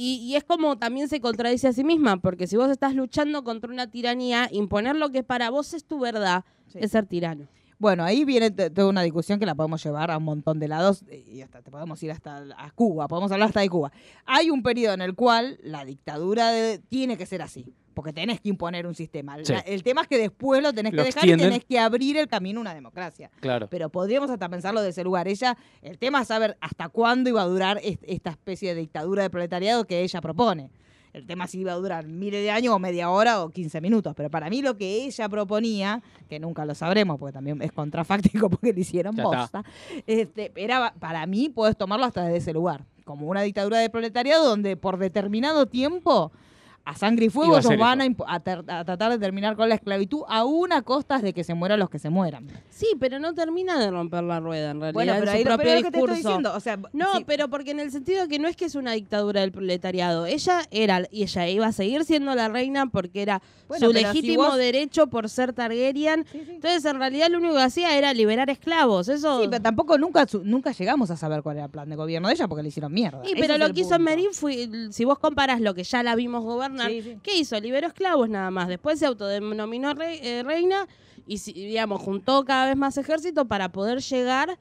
Y, 0.00 0.18
y 0.22 0.36
es 0.36 0.44
como 0.44 0.78
también 0.78 1.08
se 1.08 1.20
contradice 1.20 1.66
a 1.66 1.72
sí 1.72 1.82
misma, 1.82 2.18
porque 2.18 2.46
si 2.46 2.56
vos 2.56 2.70
estás 2.70 2.94
luchando 2.94 3.42
contra 3.42 3.68
una 3.72 3.90
tiranía, 3.90 4.48
imponer 4.52 4.94
lo 4.94 5.10
que 5.10 5.24
para 5.24 5.50
vos 5.50 5.74
es 5.74 5.84
tu 5.84 5.98
verdad 5.98 6.44
Sí. 6.68 6.78
es 6.82 6.92
ser 6.92 7.06
tirano. 7.06 7.48
Bueno, 7.80 8.04
ahí 8.04 8.24
viene 8.24 8.50
toda 8.50 8.88
una 8.88 9.02
discusión 9.02 9.38
que 9.40 9.46
la 9.46 9.54
podemos 9.54 9.82
llevar 9.82 10.10
a 10.10 10.18
un 10.18 10.24
montón 10.24 10.58
de 10.60 10.68
lados 10.68 11.02
eh, 11.08 11.24
y 11.32 11.40
hasta 11.40 11.62
te 11.62 11.70
podemos 11.70 12.00
ir 12.02 12.10
hasta 12.12 12.44
a 12.56 12.70
Cuba, 12.72 13.08
podemos 13.08 13.32
hablar 13.32 13.48
hasta 13.48 13.60
de 13.60 13.68
Cuba. 13.70 13.90
Hay 14.26 14.50
un 14.50 14.62
periodo 14.62 14.94
en 14.94 15.00
el 15.02 15.14
cual 15.14 15.58
la 15.62 15.84
dictadura 15.84 16.50
de- 16.50 16.78
tiene 16.78 17.16
que 17.16 17.24
ser 17.26 17.40
así, 17.42 17.72
porque 17.98 18.12
tenés 18.12 18.40
que 18.40 18.48
imponer 18.48 18.86
un 18.86 18.94
sistema. 18.94 19.36
Sí. 19.42 19.52
La- 19.52 19.58
el 19.58 19.82
tema 19.82 20.02
es 20.02 20.06
que 20.06 20.16
después 20.18 20.62
lo 20.62 20.72
tenés 20.72 20.92
Lo 20.92 21.02
que 21.02 21.06
dejar 21.08 21.24
extienden. 21.24 21.48
y 21.48 21.50
tenés 21.50 21.64
que 21.64 21.80
abrir 21.80 22.16
el 22.16 22.28
camino 22.28 22.60
a 22.60 22.62
una 22.62 22.72
democracia. 22.74 23.28
Claro. 23.40 23.66
Pero 23.68 23.88
podríamos 23.88 24.30
hasta 24.30 24.48
pensarlo 24.48 24.82
de 24.82 24.90
ese 24.90 25.02
lugar. 25.02 25.26
Ella, 25.26 25.58
el 25.82 25.98
tema 25.98 26.22
es 26.22 26.28
saber 26.28 26.56
hasta 26.60 26.88
cuándo 26.90 27.28
iba 27.28 27.42
a 27.42 27.46
durar 27.46 27.80
est- 27.82 28.04
esta 28.06 28.30
especie 28.30 28.72
de 28.72 28.82
dictadura 28.82 29.24
de 29.24 29.30
proletariado 29.30 29.84
que 29.84 30.02
ella 30.02 30.20
propone. 30.20 30.70
El 31.12 31.26
tema 31.26 31.48
si 31.48 31.58
iba 31.58 31.72
a 31.72 31.74
durar 31.74 32.06
miles 32.06 32.40
de 32.40 32.52
años 32.52 32.72
o 32.72 32.78
media 32.78 33.10
hora 33.10 33.42
o 33.42 33.48
15 33.50 33.80
minutos. 33.80 34.14
Pero 34.16 34.30
para 34.30 34.48
mí 34.48 34.62
lo 34.62 34.76
que 34.76 35.04
ella 35.06 35.28
proponía, 35.28 36.00
que 36.28 36.38
nunca 36.38 36.64
lo 36.64 36.76
sabremos 36.76 37.18
porque 37.18 37.32
también 37.32 37.60
es 37.62 37.72
contrafáctico 37.72 38.48
porque 38.50 38.72
le 38.72 38.80
hicieron 38.82 39.16
Ya 39.16 39.50
este, 40.06 40.52
era, 40.54 40.94
para 41.00 41.26
mí 41.26 41.48
puedes 41.48 41.76
tomarlo 41.76 42.06
hasta 42.06 42.22
desde 42.22 42.36
ese 42.36 42.52
lugar. 42.52 42.84
Como 43.04 43.26
una 43.26 43.42
dictadura 43.42 43.78
de 43.78 43.90
proletariado 43.90 44.44
donde 44.48 44.76
por 44.76 44.98
determinado 44.98 45.66
tiempo 45.66 46.30
a 46.90 46.94
sangre 46.94 47.26
y 47.26 47.28
fuego 47.28 47.58
ellos 47.58 47.76
van 47.78 48.00
a, 48.00 48.06
a 48.26 48.40
tratar 48.84 49.10
de 49.10 49.18
terminar 49.18 49.56
con 49.56 49.68
la 49.68 49.74
esclavitud 49.74 50.22
aún 50.28 50.72
a 50.72 50.80
costas 50.82 51.20
de 51.22 51.32
que 51.34 51.44
se 51.44 51.52
mueran 51.54 51.78
los 51.78 51.90
que 51.90 51.98
se 51.98 52.08
mueran. 52.08 52.46
Sí, 52.70 52.86
pero 52.98 53.18
no 53.18 53.34
termina 53.34 53.78
de 53.78 53.90
romper 53.90 54.24
la 54.24 54.40
rueda, 54.40 54.70
en 54.70 54.80
realidad, 54.80 54.94
Bueno, 54.94 55.12
en 55.12 55.18
pero 55.20 55.30
su 55.32 55.36
ahí 55.36 55.44
lo, 55.44 55.50
propio 55.50 55.64
pero 55.64 55.70
es 55.78 55.82
lo 55.82 55.86
que 55.86 55.90
te 55.92 55.96
discurso. 55.98 56.14
estoy 56.16 56.30
diciendo. 56.32 56.52
O 56.56 56.60
sea, 56.60 56.78
No, 56.92 57.14
sí, 57.16 57.24
pero 57.26 57.48
porque 57.48 57.72
en 57.72 57.80
el 57.80 57.90
sentido 57.90 58.22
de 58.22 58.28
que 58.28 58.38
no 58.38 58.48
es 58.48 58.56
que 58.56 58.64
es 58.64 58.74
una 58.74 58.92
dictadura 58.92 59.42
del 59.42 59.52
proletariado. 59.52 60.24
Ella 60.26 60.62
era, 60.70 61.02
y 61.10 61.24
ella 61.24 61.46
iba 61.48 61.66
a 61.66 61.72
seguir 61.72 62.04
siendo 62.06 62.34
la 62.34 62.48
reina 62.48 62.86
porque 62.86 63.20
era 63.22 63.42
Bueno, 63.68 63.86
su 63.86 63.92
si 63.92 64.02
legítimo 64.02 64.44
vos- 64.44 64.56
derecho 64.56 65.08
por 65.08 65.28
ser 65.28 65.52
Targaryen. 65.52 66.24
Sí, 66.32 66.40
sí. 66.46 66.52
Entonces, 66.52 66.84
en 66.86 66.98
realidad, 66.98 67.28
lo 67.28 67.38
único 67.38 67.54
que 67.54 67.62
hacía 67.62 67.98
era 67.98 68.14
liberar 68.14 68.48
esclavos. 68.50 69.08
Eso. 69.08 69.42
Sí, 69.42 69.48
pero 69.50 69.62
tampoco 69.62 69.98
nunca, 69.98 70.26
su- 70.26 70.42
nunca 70.44 70.72
llegamos 70.72 71.10
a 71.10 71.16
saber 71.16 71.42
cuál 71.42 71.56
era 71.56 71.66
el 71.66 71.70
plan 71.70 71.88
de 71.90 71.96
gobierno 71.96 72.28
de 72.28 72.34
ella 72.34 72.48
porque 72.48 72.62
le 72.62 72.68
hicieron 72.70 72.92
mierda. 72.94 73.22
Sí, 73.26 73.34
pero 73.38 73.58
lo 73.58 73.72
que 73.74 73.80
hizo. 73.82 73.98
Merín 73.98 74.28
fue, 74.32 74.68
si 74.90 75.04
vos 75.04 75.18
comparás 75.18 75.60
lo 75.60 75.74
que 75.74 75.82
ya 75.84 76.02
la 76.04 76.14
vimos 76.14 76.44
gobernar, 76.44 76.77
Sí, 76.86 77.02
sí. 77.02 77.18
¿qué 77.22 77.36
hizo? 77.36 77.58
Liberó 77.60 77.86
esclavos 77.88 78.28
nada 78.28 78.50
más. 78.50 78.68
Después 78.68 78.98
se 78.98 79.06
autodenominó 79.06 79.94
rey- 79.94 80.20
eh, 80.22 80.42
reina 80.44 80.86
y, 81.26 81.38
digamos, 81.52 82.00
juntó 82.00 82.44
cada 82.44 82.66
vez 82.66 82.76
más 82.76 82.96
ejército 82.96 83.46
para 83.46 83.70
poder 83.72 84.00
llegar 84.00 84.58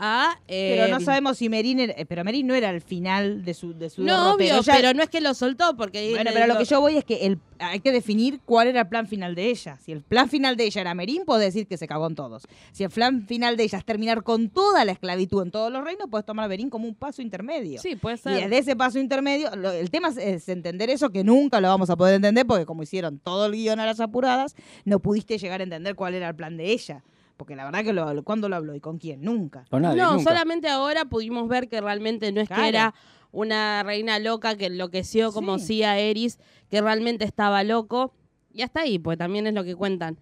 a... 0.00 0.38
eh, 0.48 0.76
Pero 0.76 0.88
no 0.98 1.04
sabemos 1.04 1.36
si 1.38 1.48
Merín 1.48 1.78
era, 1.80 1.92
eh, 1.96 2.06
pero 2.06 2.24
Merín 2.24 2.46
no 2.46 2.54
era 2.54 2.70
el 2.70 2.80
final 2.80 3.44
de 3.44 3.54
su, 3.54 3.74
de 3.76 3.90
su 3.90 4.02
No, 4.02 4.06
derrotero. 4.34 4.34
obvio, 4.34 4.60
Ella- 4.62 4.72
pero 4.74 4.94
no 4.94 5.02
es 5.02 5.08
que 5.10 5.20
lo 5.20 5.34
soltó 5.34 5.76
porque... 5.76 6.10
Bueno, 6.10 6.30
pero 6.32 6.46
lo 6.46 6.56
que 6.58 6.64
yo 6.64 6.80
voy 6.80 6.96
es 6.96 7.04
que 7.04 7.26
el, 7.26 7.38
hay 7.58 7.80
que 7.80 7.92
definir 7.92 8.40
cuál 8.44 8.68
era 8.68 8.80
el 8.80 8.88
plan 8.88 9.06
final 9.06 9.34
de 9.34 9.50
ella. 9.50 9.78
Si 9.84 9.92
el 9.92 10.02
plan 10.02 10.28
final 10.28 10.56
de 10.56 10.64
ella 10.64 10.80
era 10.80 10.94
Merín, 10.94 11.24
puedo 11.24 11.38
decir 11.38 11.66
que 11.66 11.76
se 11.76 11.86
cagó 11.86 12.06
en 12.06 12.14
todos. 12.14 12.44
Si 12.72 12.82
el 12.84 12.90
plan 12.90 13.26
final 13.26 13.56
de 13.56 13.64
ella 13.64 13.78
es 13.78 13.84
terminar 13.84 14.22
con 14.22 14.48
toda 14.48 14.84
la 14.84 14.92
esclavitud 14.92 15.42
en 15.42 15.50
todos 15.50 15.70
los 15.70 15.84
reinos, 15.84 16.08
puedes 16.10 16.24
tomar 16.24 16.46
a 16.46 16.48
Merín 16.48 16.70
como 16.70 16.88
un 16.88 16.94
paso 16.94 17.20
intermedio. 17.22 17.80
Sí, 17.80 17.96
puede 17.96 18.16
Y 18.16 18.18
ser. 18.18 18.32
desde 18.44 18.58
ese 18.58 18.76
paso 18.76 18.98
intermedio, 18.98 19.54
lo- 19.56 19.72
el 19.72 19.90
tema 19.90 20.08
es, 20.08 20.16
es 20.16 20.48
entender 20.48 20.88
eso, 20.90 21.10
que 21.10 21.22
nunca 21.24 21.60
lo 21.60 21.68
vamos 21.68 21.90
a 21.90 21.96
poder 21.96 22.14
entender, 22.14 22.46
porque 22.46 22.64
como 22.64 22.82
hicieron 22.82 23.18
todo 23.18 23.46
el 23.46 23.52
guion 23.52 23.78
a 23.80 23.86
las 23.86 24.00
apuradas, 24.00 24.56
no 24.84 24.98
pudiste 25.00 25.36
llegar 25.38 25.60
a 25.60 25.64
entender 25.64 25.94
cuál 25.94 26.14
era 26.14 26.28
el 26.28 26.34
plan 26.34 26.56
de 26.56 26.72
ella. 26.72 27.02
Porque 27.40 27.56
la 27.56 27.64
verdad 27.64 27.82
que 27.82 27.94
lo, 27.94 28.12
lo- 28.12 28.22
¿cuándo 28.22 28.50
lo 28.50 28.56
habló 28.56 28.74
y 28.74 28.80
con 28.80 28.98
quién? 28.98 29.22
Nunca. 29.22 29.64
Con 29.70 29.80
nadie, 29.80 29.96
no, 29.96 30.12
nunca. 30.16 30.30
solamente 30.30 30.68
ahora 30.68 31.06
pudimos 31.06 31.48
ver 31.48 31.70
que 31.70 31.80
realmente 31.80 32.30
no 32.32 32.42
es 32.42 32.48
Claro. 32.48 32.62
que 32.64 32.68
era 32.68 32.94
una 33.32 33.82
reina 33.82 34.18
loca 34.18 34.56
que 34.56 34.66
enloqueció 34.66 35.32
como 35.32 35.58
Sí. 35.58 35.64
sí 35.66 35.82
a 35.82 35.98
Eris, 35.98 36.38
que 36.68 36.82
realmente 36.82 37.24
estaba 37.24 37.64
loco. 37.64 38.12
Y 38.52 38.60
hasta 38.60 38.80
ahí, 38.82 38.98
pues 38.98 39.16
también 39.16 39.46
es 39.46 39.54
lo 39.54 39.64
que 39.64 39.74
cuentan. 39.74 40.18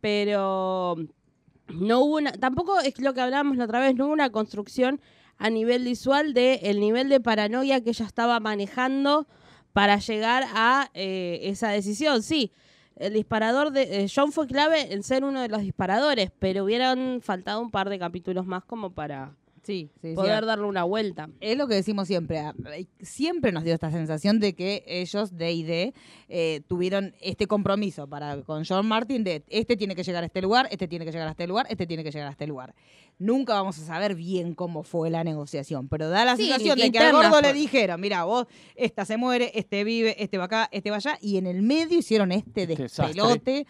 Pero 0.00 0.96
no 1.68 2.00
hubo 2.00 2.16
una, 2.16 2.32
tampoco 2.32 2.80
es 2.80 2.98
lo 2.98 3.12
que 3.14 3.20
hablábamos 3.20 3.56
la 3.56 3.64
otra 3.64 3.80
vez, 3.80 3.94
no 3.94 4.06
hubo 4.06 4.12
una 4.12 4.30
construcción 4.30 5.00
a 5.38 5.50
nivel 5.50 5.84
visual 5.84 6.32
de 6.32 6.54
el 6.64 6.80
nivel 6.80 7.08
de 7.08 7.20
paranoia 7.20 7.82
que 7.82 7.90
ella 7.90 8.06
estaba 8.06 8.40
manejando 8.40 9.26
para 9.72 9.98
llegar 9.98 10.44
a 10.54 10.90
eh, 10.94 11.40
esa 11.42 11.68
decisión. 11.70 12.22
Sí, 12.22 12.52
el 12.96 13.12
disparador 13.14 13.70
de 13.72 14.04
eh, 14.04 14.06
John 14.14 14.32
fue 14.32 14.46
clave 14.46 14.92
en 14.92 15.02
ser 15.02 15.24
uno 15.24 15.40
de 15.42 15.48
los 15.48 15.62
disparadores, 15.62 16.30
pero 16.38 16.64
hubieran 16.64 17.20
faltado 17.22 17.60
un 17.60 17.70
par 17.70 17.88
de 17.88 17.98
capítulos 17.98 18.46
más 18.46 18.64
como 18.64 18.90
para 18.92 19.34
Sí, 19.62 19.90
sí, 20.02 20.10
sí. 20.10 20.14
poder 20.14 20.44
darle 20.44 20.66
una 20.66 20.84
vuelta. 20.84 21.30
Es 21.40 21.56
lo 21.56 21.66
que 21.66 21.74
decimos 21.74 22.06
siempre. 22.06 22.38
a- 22.38 22.54
Siempre 23.00 23.50
nos 23.50 23.64
dio 23.64 23.72
esta 23.72 23.90
sensación 23.90 24.38
de 24.38 24.54
que 24.54 24.84
ellos, 24.86 25.38
D 25.38 25.52
y 25.52 25.62
D, 25.62 25.94
eh, 26.28 26.60
tuvieron 26.68 27.14
este 27.22 27.46
compromiso 27.46 28.06
para 28.06 28.42
con 28.42 28.64
John 28.68 28.86
Martin 28.86 29.24
de 29.24 29.42
este 29.48 29.76
tiene 29.78 29.94
que 29.94 30.02
llegar 30.02 30.22
a 30.22 30.26
este 30.26 30.42
lugar, 30.42 30.68
este 30.70 30.86
tiene 30.86 31.06
que 31.06 31.12
llegar 31.12 31.28
a 31.28 31.30
este 31.30 31.46
lugar, 31.46 31.66
este 31.70 31.86
tiene 31.86 32.04
que 32.04 32.10
llegar 32.10 32.28
a 32.28 32.32
este 32.32 32.46
lugar. 32.46 32.74
Nunca 33.18 33.54
vamos 33.54 33.78
a 33.78 33.84
saber 33.84 34.14
bien 34.14 34.54
cómo 34.54 34.82
fue 34.82 35.08
la 35.10 35.22
negociación, 35.24 35.88
pero 35.88 36.08
da 36.08 36.24
la 36.24 36.36
Sí, 36.36 36.44
sensación 36.46 36.76
que 36.76 36.82
de 36.84 36.92
que 36.92 36.98
al 36.98 37.12
gordo 37.12 37.40
le 37.40 37.50
fue. 37.50 37.52
dijeron, 37.52 38.00
mira, 38.00 38.24
vos, 38.24 38.46
esta 38.74 39.04
se 39.04 39.16
muere, 39.16 39.52
este 39.54 39.84
vive, 39.84 40.22
este 40.22 40.36
va 40.38 40.44
acá, 40.44 40.68
este 40.72 40.90
va 40.90 40.96
allá, 40.96 41.16
y 41.20 41.36
en 41.36 41.46
el 41.46 41.62
medio 41.62 41.98
hicieron 41.98 42.32
este 42.32 42.62
Este 42.62 42.66
desastre. 42.82 43.06
despelote 43.14 43.58
eh, 43.60 43.66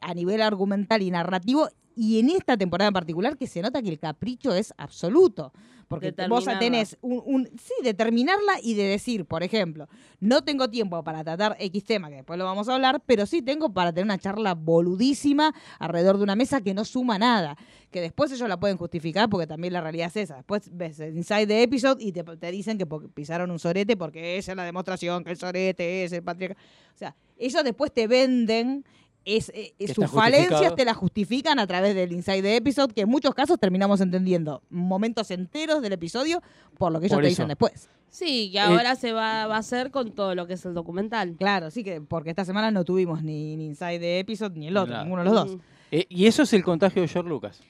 a 0.00 0.14
nivel 0.14 0.42
argumental 0.42 1.00
y 1.02 1.10
narrativo, 1.10 1.68
y 1.96 2.18
en 2.20 2.30
esta 2.30 2.56
temporada 2.56 2.88
en 2.88 2.94
particular 2.94 3.36
que 3.36 3.46
se 3.46 3.62
nota 3.62 3.82
que 3.82 3.88
el 3.90 3.98
capricho 3.98 4.54
es 4.54 4.72
absoluto. 4.76 5.52
Porque 5.92 6.12
vos 6.28 6.44
tenés 6.58 6.98
un, 7.00 7.22
un- 7.24 7.46
sí, 7.58 7.72
determinarla 7.82 8.54
y 8.62 8.74
de 8.74 8.84
decir, 8.84 9.24
por 9.24 9.42
ejemplo, 9.42 9.88
no 10.20 10.42
tengo 10.42 10.68
tiempo 10.70 11.02
para 11.04 11.22
tratar 11.24 11.56
X 11.58 11.84
tema, 11.84 12.08
que 12.08 12.16
después 12.16 12.38
lo 12.38 12.44
vamos 12.44 12.68
a 12.68 12.74
hablar, 12.74 13.02
pero 13.06 13.26
sí 13.26 13.42
tengo 13.42 13.72
para 13.72 13.92
tener 13.92 14.04
una 14.06 14.18
charla 14.18 14.54
boludísima 14.54 15.54
alrededor 15.78 16.16
de 16.18 16.24
una 16.24 16.36
mesa 16.36 16.60
que 16.60 16.74
no 16.74 16.84
suma 16.84 17.18
nada. 17.18 17.56
Que 17.90 18.00
después 18.00 18.32
ellos 18.32 18.48
la 18.48 18.58
pueden 18.58 18.76
justificar 18.78 19.28
porque 19.28 19.46
también 19.46 19.72
la 19.74 19.80
realidad 19.80 20.06
es 20.08 20.16
esa. 20.16 20.36
Después 20.36 20.70
ves 20.72 20.98
el 21.00 21.16
Inside 21.16 21.46
the 21.46 21.62
Episode 21.62 22.02
y 22.02 22.12
te, 22.12 22.22
te 22.24 22.50
dicen 22.50 22.78
que 22.78 22.86
pisaron 23.14 23.50
un 23.50 23.58
sorete 23.58 23.96
porque 23.96 24.38
esa 24.38 24.52
es 24.52 24.56
la 24.56 24.64
demostración 24.64 25.22
que 25.24 25.30
el 25.30 25.36
sorete 25.36 26.04
es 26.04 26.12
el 26.12 26.22
patriarca. 26.22 26.58
O 26.94 26.98
sea, 26.98 27.14
ellos 27.36 27.62
después 27.64 27.92
te 27.92 28.06
venden 28.06 28.84
es, 29.24 29.50
eh, 29.54 29.74
Que 29.78 29.94
sus 29.94 30.10
falencias 30.10 30.74
te 30.74 30.84
las 30.84 30.96
justifican 30.96 31.58
a 31.58 31.66
través 31.66 31.94
del 31.94 32.12
Inside 32.12 32.42
the 32.42 32.56
Episode, 32.56 32.92
que 32.94 33.02
en 33.02 33.08
muchos 33.08 33.34
casos 33.34 33.58
terminamos 33.58 34.00
entendiendo 34.00 34.62
momentos 34.70 35.30
enteros 35.30 35.82
del 35.82 35.92
episodio 35.92 36.42
por 36.78 36.92
lo 36.92 37.00
que 37.00 37.06
ellos 37.06 37.16
Por 37.16 37.22
te 37.22 37.28
eso. 37.28 37.32
dicen 37.42 37.48
después. 37.48 37.88
Sí, 38.08 38.48
Eh, 38.48 38.52
que 38.52 38.60
ahora 38.60 38.94
se 38.94 39.12
va, 39.12 39.46
va 39.46 39.56
a 39.56 39.58
hacer 39.58 39.90
con 39.90 40.12
todo 40.12 40.34
lo 40.34 40.46
que 40.46 40.54
es 40.54 40.64
el 40.66 40.74
documental. 40.74 41.34
Claro, 41.38 41.70
sí 41.70 41.82
que 41.82 42.00
porque 42.00 42.30
esta 42.30 42.44
semana 42.44 42.70
no 42.70 42.84
tuvimos 42.84 43.22
ni, 43.22 43.56
ni 43.56 43.66
Inside 43.66 43.98
the 44.00 44.18
Episode 44.18 44.58
ni 44.58 44.68
el 44.68 44.76
otro, 44.76 44.98
ninguno 45.02 45.22
de 45.22 45.30
los 45.30 45.34
dos. 45.34 45.56
Mm. 45.56 45.60
Eh, 45.92 46.06
y 46.08 46.26
eso 46.26 46.42
es 46.42 46.52
el 46.52 46.62
contagio 46.62 47.02
de 47.02 47.08
George 47.08 47.28
Lucas. 47.28 47.60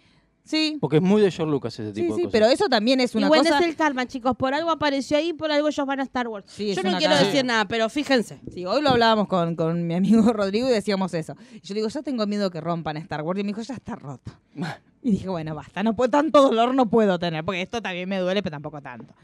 Sí, 0.45 0.77
Porque 0.81 0.97
es 0.97 1.03
muy 1.03 1.23
de 1.23 1.31
George 1.31 1.51
Lucas 1.51 1.79
ese 1.79 1.95
sí, 1.95 2.03
tipo 2.03 2.15
sí, 2.15 2.23
de 2.23 2.27
cosas. 2.27 2.33
pero 2.33 2.47
eso 2.53 2.69
también 2.69 3.01
es 3.01 3.15
una 3.15 3.29
bueno, 3.29 3.45
cosa... 3.45 3.61
es 3.61 3.67
el 3.67 3.77
karma, 3.77 4.07
chicos. 4.07 4.37
Por 4.37 4.55
algo 4.55 4.71
apareció 4.71 5.17
ahí, 5.17 5.33
por 5.33 5.53
algo 5.53 5.69
ellos 5.69 5.87
van 5.87 6.01
a 6.01 6.03
Star 6.03 6.27
Wars. 6.27 6.47
Sí, 6.49 6.71
es 6.71 6.77
Yo 6.77 6.83
no 6.83 6.99
quiero 6.99 7.17
decir 7.17 7.45
nada, 7.45 7.67
pero 7.67 7.89
fíjense. 7.89 8.41
Sí, 8.53 8.67
hoy 8.67 8.83
lo 8.83 8.91
hablábamos 8.91 9.29
con, 9.29 9.55
con 9.55 9.87
mi 9.87 9.95
amigo 9.95 10.21
Rodrigo 10.33 10.69
y 10.69 10.73
decíamos 10.73 11.15
eso. 11.15 11.37
Y 11.53 11.61
yo 11.61 11.75
le 11.75 11.81
digo, 11.81 11.89
ya 11.89 12.03
tengo 12.03 12.27
miedo 12.27 12.51
que 12.51 12.61
rompan 12.61 12.97
Star 12.97 13.23
Wars. 13.23 13.39
Y 13.39 13.45
me 13.45 13.49
dijo, 13.49 13.63
ya 13.63 13.75
está 13.75 13.95
roto. 13.95 14.33
Y 15.05 15.11
dije, 15.11 15.29
bueno, 15.29 15.53
basta, 15.53 15.83
no 15.83 15.97
puedo, 15.97 16.11
tanto 16.11 16.41
dolor 16.43 16.77
no 16.77 16.89
puedo 16.89 17.19
tener, 17.19 17.45
porque 17.45 17.61
esto 17.61 17.83
también 17.83 18.09
me 18.09 18.19
duele, 18.19 18.41
pero 18.41 18.55
tampoco 18.55 18.81
tanto. 18.81 19.15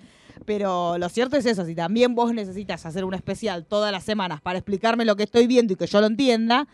Pero 0.44 0.98
lo 0.98 1.08
cierto 1.08 1.36
es 1.36 1.46
eso, 1.46 1.64
si 1.64 1.76
también 1.76 2.16
vos 2.16 2.34
necesitas 2.34 2.84
hacer 2.84 3.04
un 3.04 3.14
especial 3.14 3.64
todas 3.64 3.92
las 3.92 4.02
semanas 4.02 4.40
para 4.40 4.58
explicarme 4.58 5.04
lo 5.04 5.14
que 5.14 5.22
estoy 5.22 5.46
viendo 5.46 5.72
y 5.74 5.76
que 5.76 5.86
yo 5.86 6.00
lo 6.00 6.08
entienda, 6.08 6.66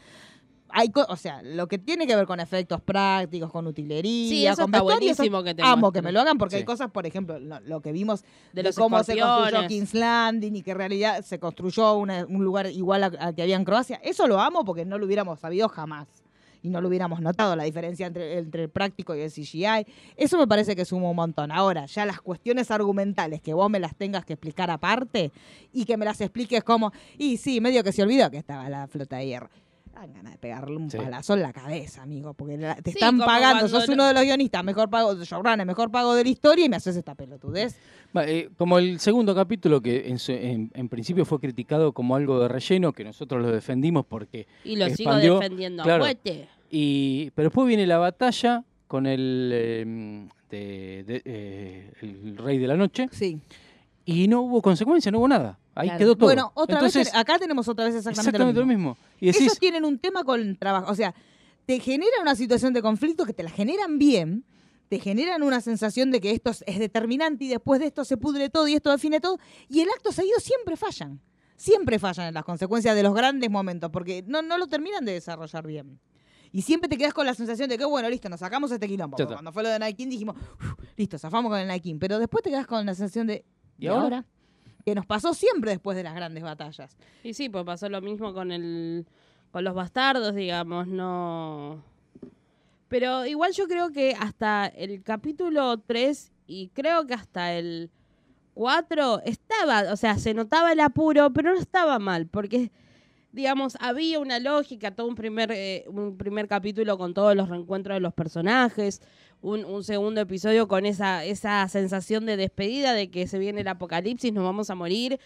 hay 0.77 0.91
o 1.09 1.17
sea, 1.17 1.41
lo 1.43 1.69
que 1.69 1.79
tiene 1.79 2.07
que 2.07 2.17
ver 2.17 2.27
con 2.27 2.41
efectos 2.41 2.81
prácticos, 2.81 3.51
con 3.51 3.67
utilería, 3.67 4.29
Sí, 4.29 4.45
eso 4.47 4.57
con 4.63 4.65
está 4.67 4.79
vestuario, 4.83 5.11
eso 5.13 5.17
buenísimo 5.23 5.43
que 5.45 5.55
te 5.55 5.63
amo 5.63 5.93
que 5.93 6.03
me 6.03 6.11
lo 6.13 6.21
hagan 6.21 6.37
porque 6.37 6.57
hay 6.57 6.65
cosas, 6.65 6.91
por 6.91 7.07
ejemplo, 7.07 7.39
lo, 7.39 7.61
lo 7.61 7.81
que 7.81 7.93
vimos 7.93 8.23
De 8.53 8.63
de, 8.63 8.63
los 8.65 8.77
cómo 8.77 9.03
se 9.05 9.17
construyó. 9.17 9.69
King's 9.69 9.95
Landing 9.95 10.57
y 10.57 10.63
que 10.63 10.73
en 10.73 10.77
realidad 10.79 11.23
se 11.25 11.39
construyó 11.39 11.95
una- 11.95 12.27
un 12.27 12.45
lugar 12.45 12.67
igual 12.67 13.05
a- 13.05 13.07
al 13.21 13.35
que 13.35 13.43
había 13.43 13.57
en 13.57 13.65
Croacia. 13.65 14.01
Eso 14.03 14.27
lo 14.27 14.41
amo 14.41 14.65
porque 14.65 14.85
no 14.85 14.99
lo 14.99 15.07
hubiéramos 15.07 15.39
sabido 15.41 15.69
jamás. 15.69 16.09
Y 16.63 16.71
no 16.71 16.81
lo 16.81 16.89
hubiéramos 16.89 17.21
notado, 17.21 17.55
la 17.57 17.65
diferencia 17.65 18.07
entre, 18.07 18.39
entre 18.39 18.63
el 18.63 18.69
práctico 18.71 19.15
y 19.15 19.21
el 19.21 19.31
CGI. 19.31 19.85
Eso 20.17 20.39
me 20.39 20.47
parece 20.47 20.75
que 20.75 20.87
suma 20.87 21.11
un 21.11 21.17
montón. 21.17 21.53
Ahora, 21.53 21.85
ya 21.85 22.07
las 22.07 22.23
cuestiones 22.23 22.71
argumentales 22.71 23.43
que 23.43 23.53
vos 23.53 23.69
me 23.69 23.79
las 23.79 23.95
tengas 23.95 24.25
que 24.25 24.33
explicar 24.33 24.71
aparte 24.71 25.31
y 25.75 25.85
que 25.85 25.99
me 25.99 26.07
las 26.07 26.23
expliques 26.23 26.65
como, 26.65 26.91
y 27.19 27.37
sí, 27.37 27.61
medio 27.61 27.85
que 27.85 27.93
se 27.93 28.03
olvidó 28.03 28.31
que 28.31 28.39
estaba 28.39 28.71
la 28.71 28.87
flota 28.87 29.19
de 29.19 29.27
hierro. 29.27 29.51
Dan 29.95 30.13
ganas 30.13 30.33
de 30.33 30.39
pegarle 30.39 30.77
un 30.77 30.91
Sí. 30.91 30.97
palazo 30.97 31.35
en 31.35 31.43
la 31.43 31.53
cabeza, 31.53 32.03
amigo, 32.03 32.35
porque 32.35 32.57
la- 32.57 32.75
te 32.77 32.91
Sí, 32.91 32.97
están 32.99 33.19
pagando, 33.19 33.69
sos 33.69 33.87
no- 33.89 33.95
uno 33.95 34.07
de 34.09 34.15
los 34.15 34.23
guionistas, 34.25 34.65
mejor 34.65 34.91
pago, 34.91 35.15
showrunner, 35.23 35.65
mejor 35.67 35.91
pago 35.91 36.15
de 36.15 36.25
la 36.25 36.31
historia 36.31 36.65
y 36.65 36.69
me 36.69 36.77
haces 36.77 36.97
esta 36.97 37.15
pelotudez. 37.15 37.77
Va, 38.17 38.27
eh, 38.27 38.51
como 38.57 38.79
el 38.79 38.99
segundo 38.99 39.35
capítulo, 39.35 39.81
que 39.81 40.09
en, 40.09 40.19
su- 40.19 40.33
en- 40.33 40.71
en 40.75 40.89
principio 40.89 41.25
fue 41.25 41.39
criticado 41.39 41.93
como 41.93 42.17
algo 42.17 42.41
de 42.41 42.49
relleno, 42.49 42.93
que 42.93 43.05
nosotros 43.05 43.41
lo 43.41 43.51
defendimos 43.53 44.05
porque 44.05 44.47
Y 44.65 44.77
lo 44.77 44.87
sigo 44.87 45.11
expandió, 45.11 45.35
defendiendo 45.39 45.83
a 45.83 45.87
claro. 45.87 46.05
muerte. 46.05 46.49
Y, 46.71 47.31
pero 47.37 47.49
después 47.51 47.67
viene 47.69 47.87
la 47.87 47.99
batalla 47.99 48.65
con 48.89 49.07
el, 49.07 49.51
eh, 49.55 50.27
de- 50.51 51.05
de- 51.07 51.23
eh, 51.25 51.93
el 52.03 52.37
rey 52.37 52.59
de 52.59 52.67
la 52.67 52.77
noche 52.77 53.09
Sí. 53.13 53.39
Y 54.05 54.29
no 54.29 54.43
hubo 54.43 54.61
consecuencia, 54.63 55.11
no 55.11 55.19
hubo 55.19 55.29
nada. 55.29 55.59
Ahí 55.75 55.89
Claro. 55.89 55.99
quedó 55.99 56.17
todo. 56.17 56.27
Bueno, 56.29 56.53
otra 56.55 56.77
Entonces, 56.77 57.07
vez, 57.07 57.15
acá 57.15 57.39
tenemos 57.39 57.67
otra 57.69 57.87
vez 57.87 57.95
exactamente, 57.97 58.29
exactamente 58.31 58.61
lo 58.61 58.67
mismo. 58.67 58.97
Y 59.21 59.27
decís, 59.27 59.43
Ellos 59.43 59.59
tienen 59.59 59.85
un 59.85 59.99
tema 59.99 60.25
con 60.25 60.41
el 60.41 60.59
trabajo, 60.59 60.91
o 60.91 60.95
sea, 60.95 61.15
te 61.67 61.81
genera 61.81 62.13
una 62.21 62.35
situación 62.37 62.73
de 62.73 62.83
conflicto 62.83 63.25
que 63.25 63.33
te 63.33 63.43
la 63.43 63.51
generan 63.51 63.99
bien, 63.99 64.45
te 64.89 64.99
generan 64.99 65.43
una 65.43 65.61
sensación 65.61 66.11
de 66.11 66.21
que 66.21 66.31
esto 66.31 66.51
es, 66.51 66.79
determinante 66.79 67.45
y 67.45 67.49
después 67.49 67.81
de 67.81 67.87
esto 67.87 68.05
se 68.05 68.17
pudre 68.17 68.51
todo 68.51 68.69
y 68.69 68.75
esto 68.75 68.91
define 68.91 69.21
todo, 69.21 69.39
y 69.69 69.81
el 69.81 69.89
acto 69.89 70.13
seguido 70.13 70.39
siempre 70.41 70.77
fallan. 70.77 71.21
Siempre 71.57 71.99
fallan 71.99 72.27
en 72.29 72.35
las 72.35 72.45
consecuencias 72.45 72.95
de 72.95 73.03
los 73.03 73.15
grandes 73.15 73.49
momentos, 73.49 73.91
porque 73.91 74.23
no, 74.27 74.43
no 74.43 74.59
lo 74.59 74.67
terminan 74.67 75.05
de 75.05 75.13
desarrollar 75.13 75.67
bien. 75.67 75.99
Y 76.53 76.63
siempre 76.63 76.89
te 76.89 76.97
quedas 76.97 77.13
con 77.15 77.27
la 77.27 77.35
sensación 77.35 77.69
de 77.69 77.77
que, 77.77 77.85
bueno, 77.85 78.09
listo, 78.09 78.29
nos 78.29 78.39
sacamos 78.39 78.71
este 78.71 78.87
quilombo. 78.87 79.17
Cuando 79.17 79.51
fue 79.51 79.65
lo 79.65 79.71
de 79.71 79.95
King 79.95 80.09
dijimos, 80.09 80.37
"Uf, 80.37 80.75
listo, 80.97 81.19
zafamos 81.19 81.51
con 81.51 81.59
el 81.59 81.81
King. 81.81 81.97
Pero 81.99 82.21
después 82.21 82.45
te 82.45 82.51
quedas 82.51 82.67
con 82.67 82.87
la 82.87 82.95
sensación 82.95 83.27
de, 83.27 83.45
¿Y 83.79 83.85
¿y 83.85 83.89
ahora? 83.89 84.03
ahora? 84.03 84.25
Que 84.85 84.95
nos 84.95 85.07
pasó 85.07 85.35
siempre 85.35 85.71
después 85.71 85.97
de 85.97 86.03
las 86.03 86.15
grandes 86.15 86.43
batallas. 86.43 86.97
Y 87.23 87.35
sí, 87.35 87.49
pues 87.49 87.65
pasó 87.65 87.89
lo 87.89 88.01
mismo 88.01 88.35
con 88.35 88.53
el 88.53 89.07
con 89.51 89.63
los 89.63 89.75
bastardos, 89.75 90.35
digamos, 90.35 90.89
no. 90.89 91.81
Pero 92.89 93.25
igual 93.25 93.53
yo 93.53 93.69
creo 93.69 93.93
que 93.93 94.17
hasta 94.19 94.67
el 94.67 95.01
capítulo 95.05 95.79
3 95.79 96.33
y 96.49 96.69
creo 96.75 97.07
que 97.07 97.15
hasta 97.15 97.55
el 97.55 97.89
4 98.55 99.23
estaba, 99.25 99.93
o 99.93 99.97
sea, 99.97 100.19
se 100.19 100.35
notaba 100.35 100.73
el 100.73 100.81
apuro, 100.81 101.33
pero 101.33 101.55
no 101.55 101.61
estaba 101.61 102.01
mal, 102.01 102.27
porque 102.27 102.73
digamos, 103.35 103.77
había 103.81 104.21
una 104.21 104.39
lógica, 104.39 104.93
todo 104.93 105.09
un 105.09 105.17
primer, 105.17 105.51
eh, 105.51 105.85
un 105.89 106.17
primer 106.17 106.47
capítulo 106.47 106.97
con 106.97 107.15
todos 107.15 107.35
los 107.35 107.49
reencuentros 107.49 107.97
de 107.97 108.01
los 108.01 108.15
personajes, 108.15 109.03
un, 109.41 109.65
un 109.65 109.83
segundo 109.83 110.21
episodio 110.21 110.69
con 110.69 110.87
esa, 110.87 111.25
esa 111.25 111.67
sensación 111.69 112.27
de 112.27 112.37
despedida, 112.37 112.93
de 112.93 113.11
que 113.11 113.27
se 113.27 113.41
viene 113.41 113.63
el 113.63 113.69
apocalipsis, 113.69 114.33
nos 114.33 114.45
vamos 114.45 114.71
a 114.71 114.77
morir. 114.77 115.19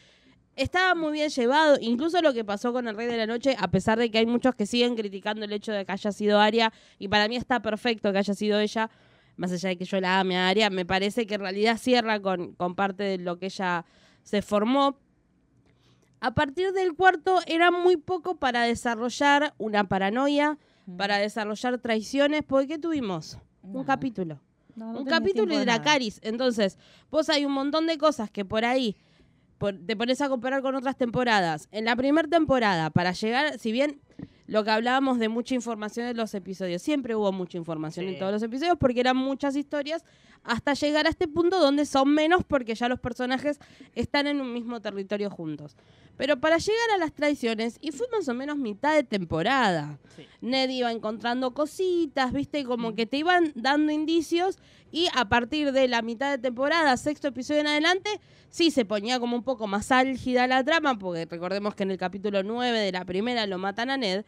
Estaba 0.57 0.94
muy 0.94 1.12
bien 1.12 1.29
llevado, 1.29 1.77
incluso 1.83 2.23
lo 2.23 2.33
que 2.33 2.47
pasó 2.47 2.73
con 2.73 2.88
el 2.88 2.97
Rey 2.97 3.09
de 3.09 3.18
la 3.18 3.27
Noche, 3.27 3.55
a 3.59 3.71
pesar 3.71 3.99
de 3.99 4.11
que 4.11 4.16
hay 4.16 4.27
muchos 4.27 4.55
que 4.55 4.64
siguen 4.64 4.97
criticando 4.97 5.44
el 5.44 5.53
hecho 5.53 5.73
de 5.73 5.85
que 5.85 5.92
haya 5.92 6.11
sido 6.11 6.40
Aria, 6.40 6.73
y 6.99 7.09
para 7.09 7.29
mí 7.29 7.37
está 7.37 7.61
perfecto 7.61 8.11
que 8.11 8.18
haya 8.18 8.33
sido 8.33 8.59
ella, 8.59 8.90
más 9.37 9.53
allá 9.53 9.68
de 9.68 9.77
que 9.77 9.85
yo 9.85 10.01
la 10.01 10.18
ame 10.18 10.38
a 10.38 10.49
Aria, 10.49 10.71
me 10.71 10.87
parece 10.87 11.27
que 11.27 11.35
en 11.35 11.42
realidad 11.42 11.77
cierra 11.77 12.21
con, 12.21 12.55
con 12.55 12.75
parte 12.75 13.05
de 13.05 13.18
lo 13.18 13.38
que 13.38 13.47
ella 13.47 13.85
se 14.23 14.40
formó. 14.40 14.99
A 16.20 16.35
partir 16.35 16.72
del 16.72 16.94
cuarto 16.94 17.40
era 17.46 17.70
muy 17.70 17.96
poco 17.96 18.37
para 18.37 18.62
desarrollar 18.62 19.54
una 19.59 19.85
paranoia, 19.85 20.59
para 20.96 21.18
desarrollar 21.18 21.78
traiciones, 21.78 22.42
porque 22.46 22.66
¿qué 22.68 22.78
tuvimos? 22.78 23.38
Un 23.62 23.85
capítulo. 23.85 24.40
No, 24.74 24.92
no 24.92 25.00
un 25.00 25.04
capítulo 25.07 25.54
de. 25.57 25.64
Dracaris. 25.64 26.20
Entonces, 26.22 26.78
vos 27.11 27.28
hay 27.28 27.44
un 27.44 27.52
montón 27.52 27.87
de 27.87 27.98
cosas 27.98 28.31
que 28.31 28.44
por 28.44 28.64
ahí 28.64 28.96
por- 29.59 29.76
te 29.76 29.96
pones 29.96 30.20
a 30.20 30.28
comparar 30.28 30.62
con 30.62 30.74
otras 30.76 30.96
temporadas. 30.96 31.68
En 31.72 31.85
la 31.85 31.94
primera 31.96 32.28
temporada, 32.28 32.90
para 32.90 33.12
llegar, 33.12 33.59
si 33.59 33.72
bien 33.72 34.00
lo 34.48 34.64
que 34.64 34.70
hablábamos 34.70 35.18
de 35.18 35.28
mucha 35.28 35.54
información 35.54 36.06
en 36.06 36.16
los 36.16 36.32
episodios, 36.34 36.80
siempre 36.80 37.14
hubo 37.14 37.30
mucha 37.32 37.58
información 37.58 38.08
en 38.08 38.18
todos 38.18 38.32
los 38.32 38.42
episodios 38.42 38.78
porque 38.80 39.00
eran 39.00 39.16
muchas 39.16 39.54
historias, 39.56 40.04
hasta 40.42 40.72
llegar 40.72 41.06
a 41.06 41.11
este 41.11 41.28
punto 41.28 41.61
donde 41.61 41.84
son 41.84 42.14
menos 42.14 42.44
porque 42.44 42.74
ya 42.74 42.88
los 42.88 42.98
personajes 42.98 43.61
están 43.94 44.26
en 44.26 44.40
un 44.40 44.54
mismo 44.54 44.80
territorio 44.80 45.28
juntos. 45.30 45.76
Pero 46.16 46.40
para 46.40 46.56
llegar 46.56 46.90
a 46.94 46.98
las 46.98 47.12
traiciones, 47.12 47.76
y 47.80 47.92
fue 47.92 48.06
más 48.11 48.26
o 48.28 48.34
menos 48.34 48.56
mitad 48.56 48.94
de 48.94 49.04
temporada. 49.04 49.98
Ned 50.40 50.70
iba 50.70 50.90
encontrando 50.90 51.52
cositas, 51.52 52.32
viste, 52.32 52.64
como 52.64 52.94
que 52.94 53.04
te 53.04 53.18
iban 53.18 53.52
dando 53.54 53.92
indicios 53.92 54.58
y 54.90 55.08
a 55.14 55.28
partir 55.28 55.72
de 55.72 55.88
la 55.88 56.00
mitad 56.00 56.30
de 56.30 56.38
temporada, 56.38 56.96
sexto 56.96 57.28
episodio 57.28 57.61
en 57.61 57.66
adelante, 57.66 58.08
sí 58.48 58.70
se 58.70 58.84
ponía 58.84 59.20
como 59.20 59.37
un 59.37 59.42
poco 59.42 59.66
más 59.66 59.92
álgida 59.92 60.46
la 60.46 60.64
trama, 60.64 60.98
porque 60.98 61.26
recordemos 61.26 61.74
que 61.74 61.82
en 61.82 61.90
el 61.90 61.98
capítulo 61.98 62.42
9 62.42 62.78
de 62.78 62.92
la 62.92 63.04
primera 63.04 63.46
lo 63.46 63.58
matan 63.58 63.90
a 63.90 63.96
Ned, 63.96 64.24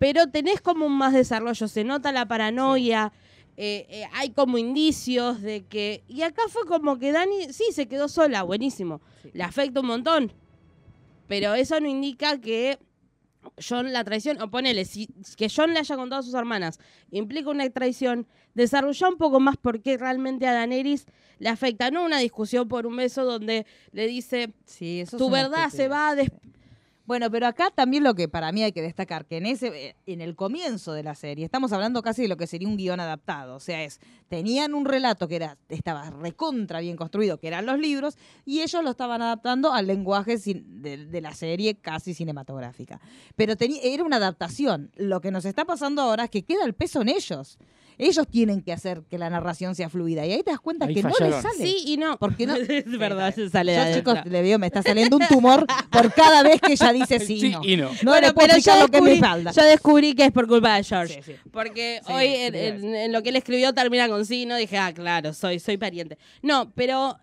pero 0.00 0.28
tenés 0.28 0.62
como 0.62 0.86
un 0.86 0.96
más 0.96 1.12
desarrollo, 1.12 1.68
se 1.68 1.84
nota 1.84 2.10
la 2.10 2.26
paranoia, 2.26 3.12
eh, 3.58 3.86
eh, 3.90 4.04
hay 4.14 4.30
como 4.30 4.56
indicios 4.56 5.42
de 5.42 5.66
que... 5.66 6.02
Y 6.08 6.22
acá 6.22 6.40
fue 6.48 6.64
como 6.64 6.98
que 6.98 7.12
Dani, 7.12 7.52
sí, 7.52 7.64
se 7.72 7.86
quedó 7.86 8.08
sola, 8.08 8.42
buenísimo, 8.42 9.02
le 9.34 9.42
afecta 9.42 9.80
un 9.80 9.88
montón, 9.88 10.32
pero 11.28 11.52
eso 11.52 11.78
no 11.80 11.86
indica 11.86 12.40
que 12.40 12.78
John 13.62 13.92
la 13.92 14.02
traición, 14.02 14.40
o 14.40 14.50
ponele, 14.50 14.86
si, 14.86 15.06
que 15.36 15.50
John 15.54 15.74
le 15.74 15.80
haya 15.80 15.96
contado 15.96 16.20
a 16.20 16.22
sus 16.22 16.32
hermanas, 16.32 16.80
implica 17.10 17.50
una 17.50 17.68
traición, 17.68 18.26
desarrolla 18.54 19.06
un 19.06 19.18
poco 19.18 19.38
más 19.38 19.58
por 19.58 19.82
qué 19.82 19.98
realmente 19.98 20.46
a 20.46 20.54
Daenerys 20.54 21.04
le 21.38 21.50
afecta, 21.50 21.90
no 21.90 22.06
una 22.06 22.20
discusión 22.20 22.68
por 22.68 22.86
un 22.86 22.96
beso 22.96 23.26
donde 23.26 23.66
le 23.92 24.06
dice, 24.06 24.54
Sí, 24.64 25.00
eso 25.00 25.18
es 25.18 25.22
tu 25.22 25.28
verdad 25.28 25.68
se 25.68 25.88
va 25.88 26.08
a 26.08 26.14
Bueno, 27.10 27.28
pero 27.28 27.48
acá 27.48 27.72
también 27.74 28.04
lo 28.04 28.14
que 28.14 28.28
para 28.28 28.52
mí 28.52 28.62
hay 28.62 28.70
que 28.70 28.82
destacar, 28.82 29.26
que 29.26 29.38
en 29.38 29.46
ese, 29.46 29.66
eh, 29.66 29.96
en 30.06 30.20
el 30.20 30.36
comienzo 30.36 30.92
de 30.92 31.02
la 31.02 31.16
serie, 31.16 31.44
estamos 31.44 31.72
hablando 31.72 32.02
casi 32.02 32.22
de 32.22 32.28
lo 32.28 32.36
que 32.36 32.46
sería 32.46 32.68
un 32.68 32.76
guion 32.76 33.00
adaptado. 33.00 33.56
O 33.56 33.58
sea, 33.58 33.82
es, 33.82 33.98
tenían 34.28 34.74
un 34.74 34.84
relato 34.84 35.26
que 35.26 35.34
era, 35.34 35.58
estaba 35.68 36.08
recontra 36.10 36.78
bien 36.78 36.96
construido, 36.96 37.40
que 37.40 37.48
eran 37.48 37.66
los 37.66 37.80
libros, 37.80 38.16
y 38.44 38.60
ellos 38.60 38.84
lo 38.84 38.90
estaban 38.90 39.22
adaptando 39.22 39.72
al 39.72 39.88
lenguaje 39.88 40.36
de, 40.36 41.06
de 41.06 41.20
la 41.20 41.34
serie 41.34 41.74
casi 41.74 42.14
cinematográfica. 42.14 43.00
Pero 43.34 43.54
era 43.58 44.04
una 44.04 44.18
adaptación. 44.18 44.92
Lo 44.94 45.20
que 45.20 45.32
nos 45.32 45.44
está 45.46 45.64
pasando 45.64 46.02
ahora 46.02 46.22
es 46.22 46.30
que 46.30 46.44
queda 46.44 46.64
el 46.64 46.74
peso 46.74 47.02
en 47.02 47.08
ellos. 47.08 47.58
Ellos 48.00 48.26
tienen 48.28 48.62
que 48.62 48.72
hacer 48.72 49.02
que 49.10 49.18
la 49.18 49.30
narración 49.30 49.74
sea 49.74 49.88
fluida. 49.88 50.24
Y 50.26 50.32
ahí 50.32 50.42
te 50.42 50.50
das 50.50 50.60
cuenta 50.60 50.86
Ahí 50.86 50.94
que 50.94 51.02
no 51.02 51.10
les 51.20 51.34
sale. 51.42 51.56
Sí 51.58 51.84
y 51.86 51.96
no. 51.96 52.18
Porque 52.18 52.46
no- 52.46 52.54
es 52.68 52.98
verdad, 52.98 53.34
se 53.34 53.48
sale 53.50 53.74
Yo, 53.76 53.94
chicos, 53.98 54.18
le 54.24 54.42
veo, 54.42 54.58
me 54.58 54.66
está 54.66 54.82
saliendo 54.82 55.16
un 55.16 55.26
tumor 55.28 55.66
por 55.90 56.12
cada 56.14 56.42
vez 56.42 56.60
que 56.60 56.72
ella 56.72 56.92
dice 56.92 57.18
sí, 57.20 57.40
Sí 57.40 57.50
no. 57.50 57.60
y 57.64 57.76
no. 57.76 57.90
No 58.02 58.14
le 58.20 58.32
puedo 58.32 58.48
pero 58.48 58.52
explicar 58.58 58.76
yo 58.76 58.82
lo 58.82 58.88
que 58.88 58.96
es 58.96 59.02
mi 59.02 59.10
descubrí, 59.10 59.14
espalda. 59.28 59.50
yo 59.52 59.64
descubrí 59.64 60.14
que 60.14 60.24
es 60.24 60.32
por 60.32 60.46
culpa 60.48 60.76
de 60.76 60.84
George. 60.84 61.22
Sí, 61.22 61.32
sí. 61.32 61.38
Porque 61.52 62.00
Sí, 62.06 62.12
hoy 62.12 62.26
en- 62.26 62.94
en 62.94 63.12
lo 63.12 63.22
que 63.22 63.28
él 63.30 63.36
escribió 63.36 63.72
termina 63.74 64.08
con 64.08 64.24
sí, 64.26 64.46
¿no? 64.46 64.56
Dije, 64.56 64.78
ah, 64.78 64.92
claro, 64.92 65.32
soy, 65.32 65.58
soy 65.60 65.76
pariente. 65.76 66.18
No, 66.42 66.70
pero 66.74 67.16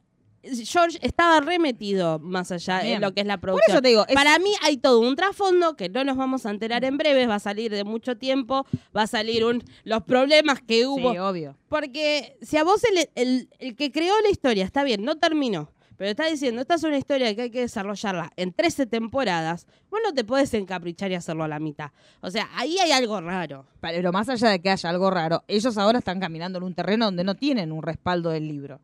George 0.66 0.98
estaba 1.02 1.40
remetido 1.42 2.20
más 2.20 2.52
allá 2.52 2.82
Bien. 2.82 2.96
en 2.96 3.02
lo 3.02 3.14
que 3.14 3.22
es 3.22 3.28
la 3.28 3.38
Por 3.38 3.50
producción. 3.50 3.76
eso 3.76 3.82
te 3.82 3.88
digo, 3.90 4.06
es- 4.08 4.16
Para 4.16 4.38
mí 4.40 4.52
hay 4.64 4.78
todo 4.78 5.00
un 5.00 5.16
trasfondo 5.16 5.76
que 5.76 5.90
no 5.90 6.04
nos 6.04 6.18
vamos 6.18 6.46
a 6.46 6.50
enterar 6.52 6.84
en 6.86 6.98
breve, 6.98 7.28
va 7.28 7.36
a 7.36 7.40
salir 7.40 7.72
de 7.72 7.84
mucho 7.84 8.18
tiempo, 8.18 8.66
va 8.96 9.04
a 9.04 9.08
salir 9.08 9.46
un 9.46 9.64
los 9.84 10.04
problemas 10.04 10.62
que 10.62 10.86
hubo. 10.86 11.12
Sí, 11.12 11.18
obvio. 11.18 11.56
Porque 11.70 12.38
si 12.42 12.58
a 12.58 12.64
vos 12.64 12.82
el, 12.84 13.10
el- 13.16 13.50
el 13.60 13.76
que 13.76 13.92
creó 13.92 14.14
la 14.24 14.30
historia, 14.30 14.64
está 14.66 14.84
bien, 14.84 15.04
no 15.04 15.18
terminó, 15.18 15.72
pero 15.98 16.12
está 16.12 16.28
diciendo, 16.28 16.62
esta 16.62 16.76
es 16.76 16.84
una 16.84 16.98
historia 16.98 17.34
que 17.36 17.42
hay 17.44 17.50
que 17.50 17.62
desarrollarla 17.62 18.32
en 18.36 18.54
13 18.54 18.86
temporadas, 18.86 19.66
vos 19.90 20.00
no 20.06 20.14
te 20.14 20.24
puedes 20.24 20.54
encaprichar 20.54 21.12
y 21.12 21.16
hacerlo 21.16 21.44
a 21.44 21.48
la 21.48 21.60
mitad. 21.60 21.90
O 22.22 22.30
sea, 22.30 22.48
ahí 22.56 22.78
hay 22.78 22.92
algo 22.92 23.20
raro. 23.20 23.66
Pero 23.82 24.12
más 24.12 24.30
allá 24.30 24.50
de 24.50 24.60
que 24.62 24.70
haya 24.70 24.90
algo 24.92 25.10
raro, 25.10 25.44
ellos 25.48 25.76
ahora 25.78 25.98
están 26.00 26.20
caminando 26.20 26.60
en 26.60 26.66
un 26.66 26.76
terreno 26.76 27.06
donde 27.06 27.24
no 27.24 27.34
tienen 27.36 27.72
un 27.72 27.82
respaldo 27.82 28.30
del 28.30 28.48
libro. 28.48 28.80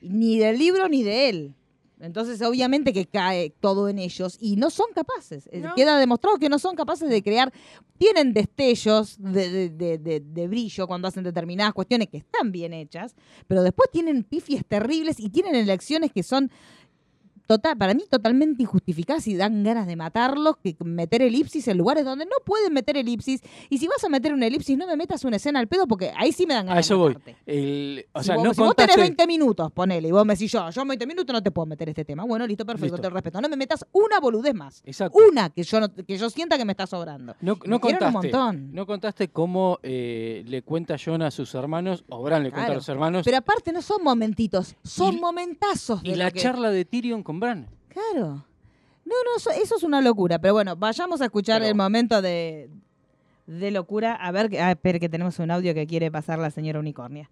Ni 0.00 0.38
del 0.38 0.58
libro 0.58 0.88
ni 0.88 1.02
de 1.02 1.28
él. 1.28 1.54
Entonces, 1.98 2.42
obviamente 2.42 2.92
que 2.92 3.06
cae 3.06 3.48
todo 3.58 3.88
en 3.88 3.98
ellos 3.98 4.36
y 4.38 4.56
no 4.56 4.68
son 4.68 4.86
capaces. 4.94 5.48
Eh, 5.50 5.60
No. 5.60 5.74
Queda 5.74 5.98
demostrado 5.98 6.36
que 6.36 6.50
no 6.50 6.58
son 6.58 6.76
capaces 6.76 7.08
de 7.08 7.22
crear. 7.22 7.50
Tienen 7.96 8.34
destellos 8.34 9.16
de, 9.18 9.48
de- 9.50 9.68
de- 9.70 9.98
de- 9.98 10.20
de 10.20 10.46
brillo 10.48 10.86
cuando 10.86 11.08
hacen 11.08 11.24
determinadas 11.24 11.72
cuestiones 11.72 12.08
que 12.08 12.18
están 12.18 12.52
bien 12.52 12.74
hechas, 12.74 13.14
pero 13.46 13.62
después 13.62 13.90
tienen 13.90 14.24
pifies 14.24 14.62
terribles 14.66 15.18
y 15.18 15.30
tienen 15.30 15.54
elecciones 15.54 16.12
que 16.12 16.22
son 16.22 16.50
total, 17.46 17.76
para 17.76 17.94
mí 17.94 18.02
totalmente 18.10 18.62
injustificadas 18.62 19.26
y 19.28 19.36
dan 19.36 19.62
ganas 19.64 19.86
de 19.86 19.96
matarlos, 19.96 20.56
que 20.58 20.76
meter 20.84 21.22
elipsis 21.22 21.68
en 21.68 21.78
lugares 21.78 22.04
donde 22.04 22.24
no 22.24 22.32
pueden 22.44 22.72
meter 22.72 22.96
elipsis. 22.96 23.40
Y 23.70 23.78
si 23.78 23.86
vas 23.86 24.02
a 24.04 24.08
meter 24.08 24.32
una 24.34 24.46
elipsis, 24.46 24.76
no 24.76 24.86
me 24.86 24.96
metas 24.96 25.24
una 25.24 25.36
escena 25.36 25.60
al 25.60 25.68
pedo 25.68 25.86
porque 25.86 26.12
ahí 26.16 26.32
sí 26.32 26.46
me 26.46 26.54
dan 26.54 26.66
A 26.66 26.70
ganas 26.70 26.86
eso 26.86 26.94
de 26.94 27.00
voy. 27.00 27.16
El- 27.46 28.06
o 28.12 28.20
si 28.20 28.26
sea, 28.26 28.34
vos, 28.36 28.44
no 28.44 28.54
si 28.54 28.60
vos 28.60 28.74
tenés 28.76 28.96
contaste... 28.96 29.00
20 29.00 29.26
minutos, 29.26 29.72
ponele, 29.72 30.08
y 30.08 30.10
vos 30.10 30.24
me 30.26 30.34
decís 30.34 30.50
yo, 30.52 30.68
yo 30.70 30.82
en 30.82 30.88
20 30.88 31.06
minutos 31.06 31.32
no 31.32 31.42
te 31.42 31.50
puedo 31.50 31.66
meter 31.66 31.88
este 31.88 32.04
tema. 32.04 32.24
Bueno, 32.24 32.46
listo, 32.46 32.64
perfecto, 32.66 32.96
Listo. 32.96 33.02
te 33.02 33.08
lo 33.08 33.14
respeto. 33.14 33.40
No 33.40 33.48
me 33.48 33.56
metas 33.56 33.84
una 33.92 34.20
boludez 34.20 34.54
más. 34.54 34.82
Exacto. 34.84 35.18
Una 35.30 35.50
que 35.50 35.62
yo, 35.62 35.80
no- 35.80 35.88
que 35.92 36.16
yo 36.18 36.28
sienta 36.30 36.58
que 36.58 36.64
me 36.64 36.72
está 36.72 36.86
sobrando. 36.86 37.34
No, 37.40 37.58
no 37.64 37.76
un 37.76 37.80
contaste, 37.80 38.10
montón. 38.12 38.72
no 38.72 38.86
contaste 38.86 39.28
cómo 39.28 39.78
eh, 39.82 40.42
le 40.46 40.62
cuenta 40.62 40.96
John 41.02 41.22
a 41.22 41.30
sus 41.30 41.54
hermanos, 41.54 42.04
o 42.08 42.22
Bran 42.22 42.42
le 42.42 42.50
cuenta 42.50 42.72
a 42.72 42.74
los 42.74 42.88
hermanos, 42.88 43.22
Pero 43.24 43.36
aparte 43.38 43.72
no 43.72 43.82
son 43.82 44.02
momentitos, 44.02 44.74
son 44.82 45.14
Y- 45.16 45.20
momentazos. 45.20 46.00
y 46.02 46.10
de 46.10 46.16
la 46.16 46.26
lo 46.26 46.32
que- 46.32 46.40
charla 46.40 46.70
de 46.70 46.84
Tyrion 46.84 47.22
con 47.22 47.35
Claro. 47.88 48.46
No, 49.04 49.14
no, 49.24 49.36
eso, 49.36 49.50
eso 49.50 49.76
es 49.76 49.82
una 49.82 50.00
locura. 50.00 50.38
Pero 50.38 50.54
bueno, 50.54 50.74
vayamos 50.76 51.20
a 51.20 51.26
escuchar 51.26 51.60
Pero- 51.60 51.68
el 51.68 51.74
momento 51.74 52.20
de, 52.22 52.68
de 53.46 53.70
locura. 53.70 54.14
A 54.16 54.30
ver, 54.32 54.50
que- 54.50 54.60
ah, 54.60 54.72
espere 54.72 54.98
que 55.00 55.08
tenemos 55.08 55.38
un 55.38 55.50
audio 55.50 55.74
que 55.74 55.86
quiere 55.86 56.10
pasar 56.10 56.38
la 56.38 56.50
señora 56.50 56.80
Unicornia. 56.80 57.30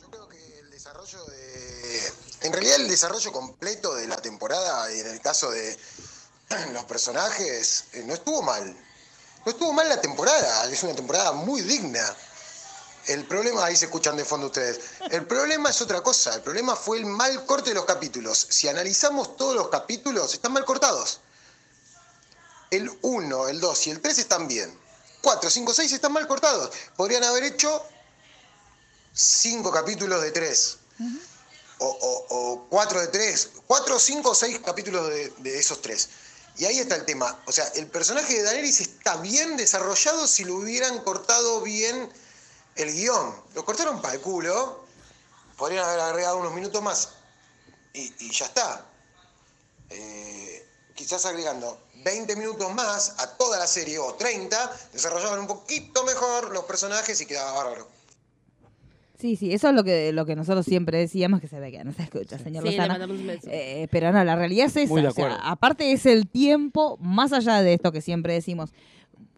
Yo 0.00 0.10
creo 0.10 0.28
que 0.28 0.58
el 0.58 0.70
desarrollo 0.70 1.24
de. 1.26 2.46
En 2.46 2.52
realidad, 2.52 2.76
el 2.80 2.88
desarrollo 2.88 3.32
completo 3.32 3.94
de 3.94 4.08
la 4.08 4.16
temporada, 4.16 4.92
y 4.94 5.00
en 5.00 5.06
el 5.08 5.20
caso 5.20 5.50
de 5.50 5.76
los 6.72 6.84
personajes, 6.84 7.86
eh, 7.92 8.02
no 8.06 8.14
estuvo 8.14 8.42
mal. 8.42 8.74
No 9.46 9.52
estuvo 9.52 9.72
mal 9.72 9.88
la 9.88 10.00
temporada, 10.00 10.70
es 10.70 10.82
una 10.82 10.94
temporada 10.94 11.32
muy 11.32 11.60
digna. 11.62 12.02
El 13.06 13.24
problema, 13.26 13.64
ahí 13.64 13.76
se 13.76 13.86
escuchan 13.86 14.16
de 14.16 14.24
fondo 14.24 14.46
ustedes. 14.48 14.80
El 15.10 15.26
problema 15.26 15.70
es 15.70 15.80
otra 15.80 16.02
cosa. 16.02 16.34
El 16.34 16.42
problema 16.42 16.76
fue 16.76 16.98
el 16.98 17.06
mal 17.06 17.44
corte 17.46 17.70
de 17.70 17.74
los 17.74 17.84
capítulos. 17.86 18.46
Si 18.50 18.68
analizamos 18.68 19.36
todos 19.36 19.54
los 19.56 19.68
capítulos, 19.68 20.34
están 20.34 20.52
mal 20.52 20.64
cortados. 20.64 21.20
El 22.70 22.90
1, 23.02 23.48
el 23.48 23.58
2 23.60 23.86
y 23.86 23.90
el 23.90 24.00
3 24.00 24.18
están 24.18 24.46
bien. 24.46 24.78
4, 25.22 25.50
5, 25.50 25.74
6 25.74 25.92
están 25.92 26.12
mal 26.12 26.28
cortados. 26.28 26.70
Podrían 26.96 27.24
haber 27.24 27.44
hecho 27.44 27.82
cinco 29.12 29.70
capítulos 29.72 30.22
de 30.22 30.30
tres. 30.30 30.76
o, 31.78 31.86
o- 31.86 32.26
o 32.28 32.66
cuatro 32.68 33.00
de 33.00 33.08
tres. 33.08 33.48
Cuatro, 33.66 33.98
cinco 33.98 34.30
o 34.30 34.34
seis 34.34 34.60
capítulos 34.64 35.08
de, 35.08 35.30
de 35.38 35.58
esos 35.58 35.80
tres. 35.82 36.10
Y 36.58 36.66
ahí 36.66 36.78
está 36.78 36.94
el 36.94 37.04
tema. 37.06 37.42
O 37.46 37.52
sea, 37.52 37.64
el 37.74 37.86
personaje 37.86 38.34
de 38.34 38.42
Daenerys 38.42 38.80
está 38.82 39.16
bien 39.16 39.56
desarrollado 39.56 40.26
si 40.26 40.44
lo 40.44 40.56
hubieran 40.56 40.98
cortado 41.00 41.62
bien 41.62 42.12
el 42.76 42.92
guion. 42.92 43.34
Lo 43.54 43.64
cortaron 43.64 44.00
para 44.00 44.14
el 44.14 44.20
culo. 44.20 44.84
Podrían 45.56 45.84
haber 45.84 46.00
agregado 46.00 46.38
unos 46.38 46.54
minutos 46.54 46.82
más. 46.82 47.14
Y, 47.92 48.12
y 48.20 48.30
ya 48.30 48.46
está. 48.46 48.86
Eh, 49.90 50.66
quizás 50.94 51.24
agregando 51.26 51.78
20 52.04 52.36
minutos 52.36 52.72
más 52.74 53.16
a 53.18 53.36
toda 53.36 53.58
la 53.58 53.66
serie, 53.66 53.98
o 53.98 54.14
30, 54.14 54.70
desarrollaban 54.92 55.40
un 55.40 55.46
poquito 55.46 56.04
mejor 56.04 56.52
los 56.52 56.64
personajes 56.64 57.20
y 57.20 57.26
quedaba 57.26 57.52
bárbaro. 57.52 57.88
Sí, 59.18 59.36
sí, 59.36 59.52
eso 59.52 59.68
es 59.68 59.74
lo 59.74 59.84
que, 59.84 60.12
lo 60.12 60.24
que 60.24 60.34
nosotros 60.34 60.64
siempre 60.64 60.96
decíamos, 60.96 61.42
que 61.42 61.48
se 61.48 61.60
ve 61.60 61.70
que 61.70 61.84
no 61.84 61.92
se 61.92 62.04
escucha, 62.04 62.38
señor 62.38 62.62
Sí, 62.64 62.70
le 62.70 62.76
Lozano. 62.76 62.94
mandamos 62.94 63.18
un 63.18 63.26
beso. 63.26 63.48
Eh, 63.50 63.86
pero 63.90 64.12
no, 64.12 64.24
la 64.24 64.34
realidad 64.34 64.66
es 64.66 64.76
esa. 64.76 64.88
Muy 64.88 65.02
de 65.02 65.08
o 65.08 65.12
sea, 65.12 65.34
aparte 65.42 65.92
es 65.92 66.06
el 66.06 66.26
tiempo, 66.26 66.96
más 67.02 67.34
allá 67.34 67.60
de 67.60 67.74
esto 67.74 67.92
que 67.92 68.00
siempre 68.00 68.32
decimos, 68.32 68.70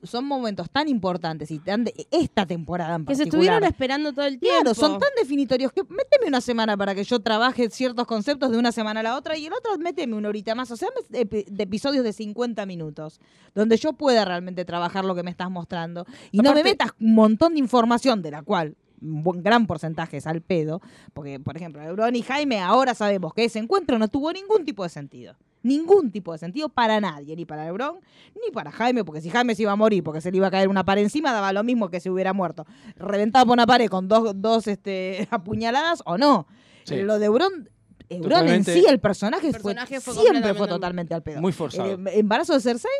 son 0.03 0.25
momentos 0.25 0.71
tan 0.71 0.89
importantes 0.89 1.51
y 1.51 1.59
tan 1.59 1.85
de 1.85 2.07
esta 2.11 2.47
temporada 2.47 2.97
en 2.97 3.05
que 3.05 3.15
se 3.15 3.25
estuvieron 3.25 3.65
esperando 3.65 4.13
todo 4.13 4.27
el 4.27 4.39
tiempo. 4.39 4.61
Claro, 4.63 4.75
son 4.75 4.99
tan 4.99 5.11
definitorios 5.17 5.73
que 5.73 5.83
méteme 5.83 6.27
una 6.27 6.41
semana 6.41 6.77
para 6.77 6.95
que 6.95 7.05
yo 7.05 7.21
trabaje 7.21 7.71
ciertos 7.71 8.07
conceptos 8.07 8.51
de 8.51 8.59
una 8.59 8.73
semana 8.73 9.01
a 9.01 9.03
la 9.03 9.17
otra 9.17 9.37
y 9.37 9.47
el 9.47 9.53
otro 9.53 9.79
méteme 9.79 10.17
una 10.17 10.29
horita 10.29 10.55
más. 10.55 10.71
O 10.71 10.77
sea, 10.77 10.89
de, 11.09 11.47
episodios 11.59 12.05
de 12.05 12.13
50 12.13 12.67
minutos, 12.67 13.21
donde 13.55 13.77
yo 13.77 13.93
pueda 13.93 14.25
realmente 14.25 14.65
trabajar 14.65 15.05
lo 15.05 15.15
que 15.15 15.23
me 15.23 15.31
estás 15.31 15.51
mostrando. 15.51 16.07
Y 16.31 16.39
no 16.39 16.55
me 16.55 16.65
metas 16.65 16.91
un 17.01 17.15
montón 17.15 17.55
de 17.55 17.61
información 17.61 18.23
de 18.23 18.31
la 18.31 18.43
cual 18.43 18.77
un 19.03 19.23
buen- 19.25 19.43
gran 19.43 19.67
porcentaje 19.67 20.17
es 20.19 20.27
al 20.27 20.41
pedo, 20.41 20.81
porque, 21.13 21.41
por 21.41 21.57
ejemplo, 21.57 21.83
Euron 21.83 22.15
y 22.17 22.23
Jaime 22.23 22.61
ahora 22.61 22.95
sabemos 22.95 23.35
que 23.35 23.45
ese 23.45 23.59
encuentro 23.59 23.99
no 23.99 24.09
tuvo 24.09 24.33
ningún 24.33 24.65
tipo 24.65 24.83
de 24.83 24.89
sentido. 24.89 25.35
Ningún 25.65 26.11
tipo 26.11 26.33
de 26.33 26.39
sentido 26.39 26.69
para 26.69 27.01
nadie, 27.01 27.37
ni 27.37 27.45
para 27.45 27.65
Lebron, 27.67 27.97
ni 28.35 28.51
para 28.53 28.73
Jaime, 28.73 29.05
porque 29.05 29.21
si 29.21 29.31
Jaime 29.31 29.55
se 29.55 29.63
iba 29.63 29.71
a 29.73 29.77
morir 29.77 30.03
porque 30.03 30.21
se 30.21 30.31
le 30.33 30.39
iba 30.39 30.49
a 30.49 30.51
caer 30.51 30.69
una 30.69 30.85
pared 30.85 31.03
encima, 31.03 31.33
daba 31.33 31.53
lo 31.53 31.63
mismo 31.63 31.89
que 31.89 32.01
si 32.01 32.11
hubiera 32.11 32.33
muerto 32.33 32.67
reventado 32.97 33.47
por 33.47 33.53
una 33.53 33.67
pared 33.67 33.89
con 33.89 34.09
dos, 34.09 34.33
dos 34.41 34.67
este, 34.67 35.29
apuñaladas 35.31 36.03
o 36.05 36.19
no. 36.19 36.47
Sí. 36.85 36.97
Lo 37.03 37.21
de 37.21 37.27
Euron, 37.27 37.69
Euron 38.09 38.49
en 38.49 38.65
sí, 38.65 38.85
el 38.89 38.99
personaje, 38.99 39.47
El 39.47 39.53
personaje 39.53 40.01
fue, 40.01 40.15
fue 40.15 40.23
siempre 40.25 40.53
fue 40.55 40.67
totalmente 40.67 41.15
al 41.15 41.23
pedo. 41.23 41.41
Muy 41.41 41.53
forzado. 41.53 41.93
El 41.93 42.09
embarazo 42.09 42.55
de 42.55 42.61
Cersei, 42.61 42.91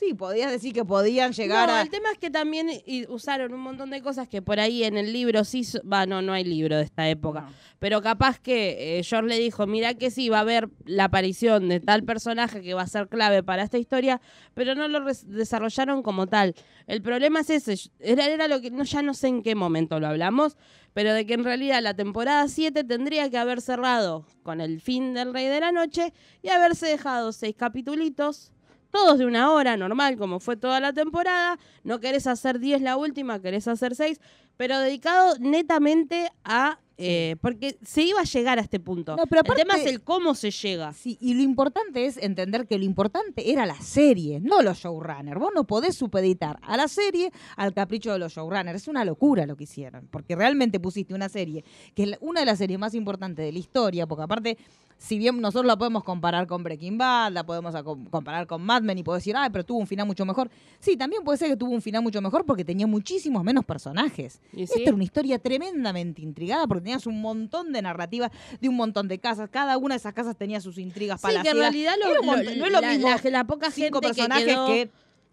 sí, 0.00 0.14
podías 0.14 0.50
decir 0.50 0.72
que 0.72 0.84
podían 0.84 1.32
llegar 1.32 1.68
no, 1.68 1.74
a... 1.74 1.82
el 1.82 1.90
tema 1.90 2.10
es 2.10 2.18
que 2.18 2.30
también 2.30 2.70
y- 2.86 3.06
usaron 3.08 3.52
un 3.52 3.60
montón 3.60 3.90
de 3.90 4.00
cosas 4.00 4.26
que 4.28 4.40
por 4.40 4.58
ahí 4.58 4.82
en 4.82 4.96
el 4.96 5.12
libro 5.12 5.44
sí... 5.44 5.62
Va, 5.80 6.06
no, 6.06 6.22
no 6.22 6.32
hay 6.32 6.42
libro 6.44 6.76
de 6.78 6.84
esta 6.84 7.08
época. 7.08 7.42
No. 7.42 7.52
Pero 7.78 8.00
capaz 8.02 8.38
que 8.40 8.98
eh, 8.98 9.02
George 9.04 9.28
le 9.28 9.38
dijo, 9.38 9.66
mira 9.66 9.94
que 9.94 10.10
sí, 10.10 10.28
va 10.30 10.38
a 10.38 10.40
haber 10.40 10.70
la 10.86 11.04
aparición 11.04 11.68
de 11.68 11.80
tal 11.80 12.04
personaje 12.04 12.62
que 12.62 12.74
va 12.74 12.82
a 12.82 12.86
ser 12.86 13.08
clave 13.08 13.42
para 13.42 13.62
esta 13.62 13.78
historia, 13.78 14.20
pero 14.54 14.74
no 14.74 14.88
lo 14.88 15.04
desarrollaron 15.26 16.02
como 16.02 16.26
tal. 16.26 16.54
El 16.86 17.02
problema 17.02 17.40
es 17.40 17.50
ese, 17.50 17.90
era, 18.00 18.26
era 18.26 18.48
lo 18.48 18.60
que 18.60 18.70
no, 18.70 18.84
ya 18.84 19.02
no 19.02 19.14
sé 19.14 19.28
en 19.28 19.42
qué 19.42 19.54
momento 19.54 20.00
lo 20.00 20.08
hablamos, 20.08 20.56
pero 20.94 21.14
de 21.14 21.24
que 21.26 21.34
en 21.34 21.44
realidad 21.44 21.82
la 21.82 21.94
temporada 21.94 22.48
7 22.48 22.84
tendría 22.84 23.30
que 23.30 23.38
haber 23.38 23.60
cerrado 23.60 24.26
con 24.42 24.60
el 24.60 24.80
fin 24.80 25.14
del 25.14 25.32
Rey 25.32 25.46
de 25.46 25.60
la 25.60 25.72
Noche 25.72 26.12
y 26.42 26.48
haberse 26.48 26.86
dejado 26.86 27.32
seis 27.32 27.54
capitulitos. 27.56 28.52
Todos 28.90 29.18
de 29.18 29.26
una 29.26 29.52
hora, 29.52 29.76
normal, 29.76 30.16
como 30.16 30.40
fue 30.40 30.56
toda 30.56 30.80
la 30.80 30.92
temporada. 30.92 31.58
No 31.84 32.00
querés 32.00 32.26
hacer 32.26 32.58
10 32.58 32.82
la 32.82 32.96
última, 32.96 33.40
querés 33.40 33.68
hacer 33.68 33.94
6, 33.94 34.20
pero 34.56 34.78
dedicado 34.78 35.36
netamente 35.38 36.30
a 36.44 36.78
eh, 37.02 37.36
porque 37.40 37.78
se 37.82 38.02
iba 38.02 38.20
a 38.20 38.24
llegar 38.24 38.58
a 38.58 38.60
este 38.60 38.78
punto. 38.78 39.16
No, 39.16 39.22
pero 39.26 39.40
el 39.40 39.56
tema 39.56 39.76
es 39.76 39.86
el 39.86 40.02
cómo 40.02 40.34
se 40.34 40.50
llega. 40.50 40.92
Sí, 40.92 41.16
y 41.18 41.32
lo 41.32 41.40
importante 41.40 42.04
es 42.04 42.18
entender 42.18 42.66
que 42.66 42.76
lo 42.76 42.84
importante 42.84 43.50
era 43.50 43.64
la 43.64 43.80
serie, 43.80 44.38
no 44.38 44.60
los 44.60 44.76
showrunners. 44.76 45.40
Vos 45.40 45.50
no 45.54 45.64
podés 45.64 45.96
supeditar 45.96 46.58
a 46.60 46.76
la 46.76 46.88
serie 46.88 47.32
al 47.56 47.72
capricho 47.72 48.12
de 48.12 48.18
los 48.18 48.34
showrunners. 48.34 48.82
Es 48.82 48.88
una 48.88 49.06
locura 49.06 49.46
lo 49.46 49.56
que 49.56 49.64
hicieron, 49.64 50.08
porque 50.10 50.36
realmente 50.36 50.78
pusiste 50.78 51.14
una 51.14 51.30
serie 51.30 51.64
que 51.94 52.02
es 52.02 52.18
una 52.20 52.40
de 52.40 52.46
las 52.46 52.58
series 52.58 52.78
más 52.78 52.92
importantes 52.92 53.46
de 53.46 53.52
la 53.52 53.58
historia, 53.58 54.06
porque 54.06 54.24
aparte, 54.24 54.58
si 55.02 55.16
bien 55.16 55.40
nosotros 55.40 55.64
la 55.66 55.78
podemos 55.78 56.04
comparar 56.04 56.46
con 56.46 56.62
Breaking 56.62 56.98
Bad, 56.98 57.32
la 57.32 57.44
podemos 57.46 57.74
comparar 58.10 58.46
con 58.46 58.60
Mad 58.60 58.82
Men 58.82 58.98
y 58.98 59.02
podemos 59.02 59.22
decir, 59.22 59.34
ay, 59.34 59.48
pero 59.50 59.64
tuvo 59.64 59.78
un 59.78 59.86
final 59.86 60.06
mucho 60.06 60.26
mejor. 60.26 60.50
Sí, 60.78 60.94
también 60.94 61.24
puede 61.24 61.38
ser 61.38 61.48
que 61.48 61.56
tuvo 61.56 61.70
un 61.70 61.80
final 61.80 62.02
mucho 62.02 62.20
mejor 62.20 62.44
porque 62.44 62.66
tenía 62.66 62.86
muchísimos 62.86 63.42
menos 63.42 63.64
personajes. 63.64 64.42
Y 64.52 64.64
Esta 64.64 64.76
sí. 64.76 64.82
era 64.82 64.92
una 64.94 65.04
historia 65.04 65.38
tremendamente 65.38 66.20
intrigada 66.20 66.66
porque 66.66 66.82
tenías 66.82 67.06
un 67.06 67.18
montón 67.22 67.72
de 67.72 67.80
narrativas 67.80 68.30
de 68.60 68.68
un 68.68 68.76
montón 68.76 69.08
de 69.08 69.18
casas. 69.18 69.48
Cada 69.50 69.78
una 69.78 69.94
de 69.94 70.00
esas 70.00 70.12
casas 70.12 70.36
tenía 70.36 70.60
sus 70.60 70.76
intrigas 70.76 71.20
Sí, 71.22 71.28
que 71.42 71.48
en 71.48 71.56
realidad 71.56 71.94
lo, 71.98 72.14
lo- 72.16 72.22
no 72.36 72.36
es 72.36 72.56
lo 72.72 72.80
la, 72.82 72.90
mismo 72.92 73.08
la- 73.08 73.30
la 73.30 73.44
poca 73.44 73.70
cinco 73.70 74.00
gente 74.02 74.08
que 74.08 74.14
personajes 74.28 74.44
quedó... 74.46 74.66
que 74.66 74.90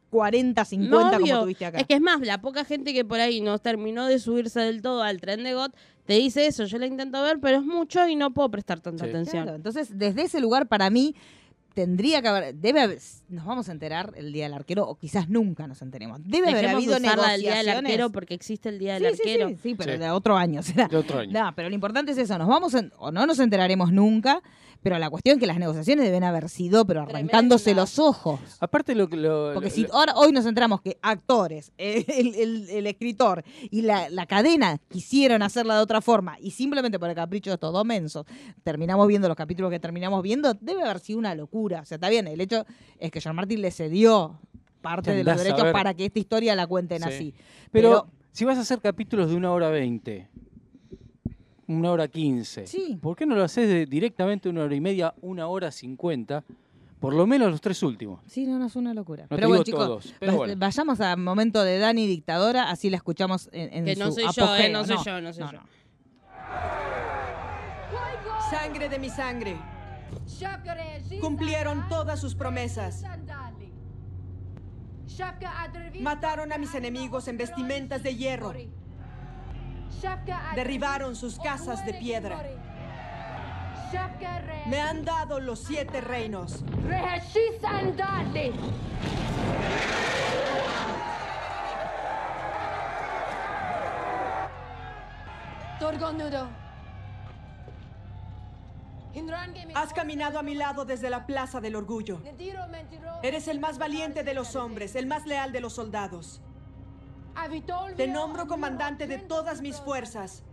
40, 0.10 0.64
50 0.64 1.12
No, 1.12 1.20
como 1.20 1.42
tuviste 1.42 1.66
acá. 1.66 1.80
Es 1.80 1.86
que 1.88 1.96
es 1.96 2.02
más, 2.02 2.22
la 2.22 2.40
poca 2.40 2.64
gente 2.64 2.94
que 2.94 3.04
por 3.04 3.20
ahí 3.20 3.42
no 3.42 3.60
terminó 3.60 4.06
de 4.08 4.20
subirse 4.20 4.62
del 4.62 4.82
todo 4.82 5.04
al 5.04 5.20
tren 5.20 5.44
de 5.44 5.54
GOT, 5.54 5.76
te 6.08 6.14
dice 6.14 6.48
eso, 6.48 6.64
yo 6.66 6.80
la 6.80 6.88
intento 6.88 7.22
ver, 7.22 7.38
pero 7.40 7.58
es 7.58 7.64
mucho 7.64 8.08
y 8.08 8.16
no 8.16 8.34
puedo 8.34 8.50
prestar 8.50 8.80
tanta 8.80 9.04
Sí. 9.04 9.10
atención. 9.12 9.44
Claro, 9.44 9.58
entonces, 9.58 9.96
desde 9.98 10.24
ese 10.24 10.40
lugar, 10.40 10.68
para 10.68 10.90
mí, 10.90 11.14
tendría 11.76 12.24
que 12.24 12.28
haber, 12.28 12.56
debe 12.56 12.82
haber- 12.82 12.98
nos 13.30 13.46
vamos 13.46 13.70
a 13.70 13.72
enterar 13.72 14.12
el 14.16 14.34
día 14.34 14.46
del 14.46 14.54
arquero, 14.56 14.88
o 14.88 14.96
quizás 14.96 15.30
nunca 15.30 15.68
nos 15.68 15.80
enteremos. 15.84 16.20
Debe 16.24 16.48
haber 16.50 16.62
Dejemos 16.64 16.76
habido 16.84 16.98
usarla 16.98 17.32
del 17.34 17.42
día 17.42 17.50
del 17.52 17.58
negociaciones. 17.68 17.92
arquero 17.92 18.10
porque 18.12 18.34
existe 18.34 18.70
el 18.70 18.80
día 18.80 18.94
del 19.00 19.12
Sí, 19.16 19.22
sí, 19.24 19.30
arquero. 19.30 19.50
Sí, 19.50 19.58
sí, 19.62 19.76
pero 19.76 19.94
Sí. 19.94 20.00
de 20.00 20.10
otro 20.10 20.38
año 20.38 20.62
será. 20.86 20.88
De 20.88 20.98
otro 20.98 21.20
año. 21.20 21.32
No, 21.40 21.54
pero 21.56 21.70
lo 21.70 21.76
importante 21.76 22.14
es 22.14 22.18
eso, 22.18 22.36
nos 22.40 22.48
vamos 22.48 22.74
en- 22.74 22.92
o 22.98 23.12
no 23.12 23.28
nos 23.28 23.38
enteraremos 23.40 23.92
nunca, 23.92 24.42
pero 24.82 24.98
la 25.00 25.10
cuestión 25.10 25.36
es 25.36 25.40
que 25.40 25.48
las 25.48 25.58
negociaciones 25.60 26.06
deben 26.06 26.24
haber 26.24 26.50
sido, 26.50 26.86
pero 26.86 27.02
arrancándose 27.02 27.74
los 27.76 28.00
ojos. 28.00 28.40
Aparte 28.60 28.96
lo 28.96 29.08
que 29.10 29.18
lo, 29.18 29.54
Porque 29.54 29.70
lo- 29.70 29.76
si 29.76 29.84
lo- 29.84 29.94
ahora, 29.94 30.14
hoy 30.16 30.32
nos 30.32 30.46
enteramos 30.46 30.82
que 30.82 30.98
actores, 31.02 31.72
el, 31.78 32.06
el- 32.08 32.70
el 32.70 32.88
escritor 32.88 33.44
y 33.70 33.82
la, 33.82 34.10
la 34.10 34.26
cadena 34.26 34.78
quisieron 34.90 35.42
hacerla 35.42 35.76
de 35.76 35.82
otra 35.82 36.02
forma 36.02 36.38
y 36.40 36.52
simplemente 36.52 37.00
por 37.00 37.10
el 37.10 37.16
capricho 37.16 37.50
de 37.50 37.56
estos 37.56 37.74
dos 37.74 37.86
mensos 37.86 38.26
terminamos 38.64 39.08
viendo 39.08 39.28
los 39.28 39.38
capítulos 39.38 39.72
que 39.72 39.80
terminamos 39.80 40.22
viendo, 40.24 40.54
debe 40.54 40.84
haber 40.84 41.00
sido 41.00 41.20
una 41.20 41.36
locura. 41.36 41.82
O 41.82 41.86
sea, 41.86 41.96
está 41.96 42.10
bien, 42.10 42.28
el 42.28 42.40
hecho 42.42 42.66
es 43.00 43.12
que 43.12 43.20
John 43.22 43.36
Martin 43.36 43.62
le 43.62 43.72
cedió 43.72 44.40
parte 44.82 45.12
de 45.12 45.24
los 45.24 45.38
derechos 45.38 45.72
para 45.74 45.94
que 45.94 46.06
esta 46.06 46.20
historia 46.20 46.56
la 46.56 46.66
cuenten 46.68 47.02
Sí. 47.04 47.10
así. 47.10 47.34
pero, 47.72 47.90
pero- 47.90 48.08
si 48.32 48.46
vas 48.46 48.58
a 48.58 48.62
hacer 48.62 48.80
capítulos 48.80 49.32
de 49.32 49.36
una 49.36 49.52
hora 49.52 49.70
veinte, 49.70 50.28
una 51.68 51.92
hora 51.92 52.08
quince, 52.08 52.66
Sí. 52.68 52.98
¿por 53.02 53.16
qué 53.16 53.26
no 53.26 53.36
lo 53.36 53.44
haces 53.44 53.68
de 53.68 53.86
directamente 53.86 54.48
una 54.50 54.64
hora 54.64 54.76
y 54.76 54.82
media, 54.82 55.14
una 55.22 55.48
hora 55.48 55.72
cincuenta? 55.72 56.44
Por 57.00 57.14
lo 57.14 57.28
menos 57.28 57.52
los 57.52 57.62
tres 57.62 57.84
últimos. 57.84 58.22
Sí, 58.26 58.48
no, 58.48 58.58
no 58.58 58.66
es 58.66 58.76
una 58.76 58.94
locura. 58.94 59.24
No 59.30 59.30
pero 59.36 59.50
bueno, 59.50 59.64
digo 59.64 59.78
chicos, 59.78 59.86
todos, 59.88 60.16
pero 60.20 60.32
va- 60.32 60.38
bueno. 60.40 60.54
vayamos 60.58 61.00
al 61.00 61.18
momento 61.20 61.64
de 61.64 61.78
Dani 61.78 62.08
dictadora, 62.08 62.72
así 62.72 62.90
la 62.90 62.98
escuchamos 62.98 63.50
en, 63.52 63.72
en 63.74 63.86
Que 63.86 63.96
no 63.96 64.08
su 64.08 64.14
soy 64.14 64.24
yo, 64.36 64.44
apogeo. 64.46 64.66
eh, 64.66 64.70
no 64.70 64.84
soy 64.86 64.98
yo, 65.06 65.22
no 65.22 65.32
soy 65.34 65.44
yo. 65.52 65.60
Sangre 68.50 68.90
de 68.90 68.98
mi 69.00 69.10
sangre. 69.10 69.58
Cumplieron 71.22 71.88
todas 71.90 72.20
sus 72.20 72.34
promesas. 72.34 73.04
Mataron 76.00 76.52
a 76.54 76.58
mis 76.58 76.74
enemigos 76.76 77.28
en 77.28 77.38
vestimentas 77.38 78.04
de 78.04 78.16
hierro. 78.16 78.54
Derribaron 80.56 81.16
sus 81.16 81.40
casas 81.40 81.86
de 81.86 81.94
piedra. 81.94 82.44
Me 84.68 84.82
han 84.82 85.06
dado 85.06 85.40
los 85.40 85.64
siete 85.64 86.02
reinos. 86.02 86.64
Has 99.74 99.94
caminado 99.94 100.40
a 100.40 100.44
mi 100.44 100.56
lado 100.56 100.86
desde 100.86 101.10
la 101.10 101.26
plaza 101.26 101.62
del 101.62 101.76
orgullo. 101.76 102.22
Eres 103.24 103.48
el 103.48 103.60
más 103.60 103.78
valiente 103.78 104.24
de 104.24 104.34
los 104.34 104.56
hombres, 104.56 104.96
el 104.96 105.08
más 105.08 105.26
leal 105.26 105.52
de 105.52 105.62
los 105.62 105.74
soldados. 105.74 106.42
Te 107.96 108.08
nombro 108.08 108.48
comandante 108.48 109.08
de 109.08 109.20
todas 109.20 109.62
mis 109.62 109.78
fuerzas, 109.78 110.44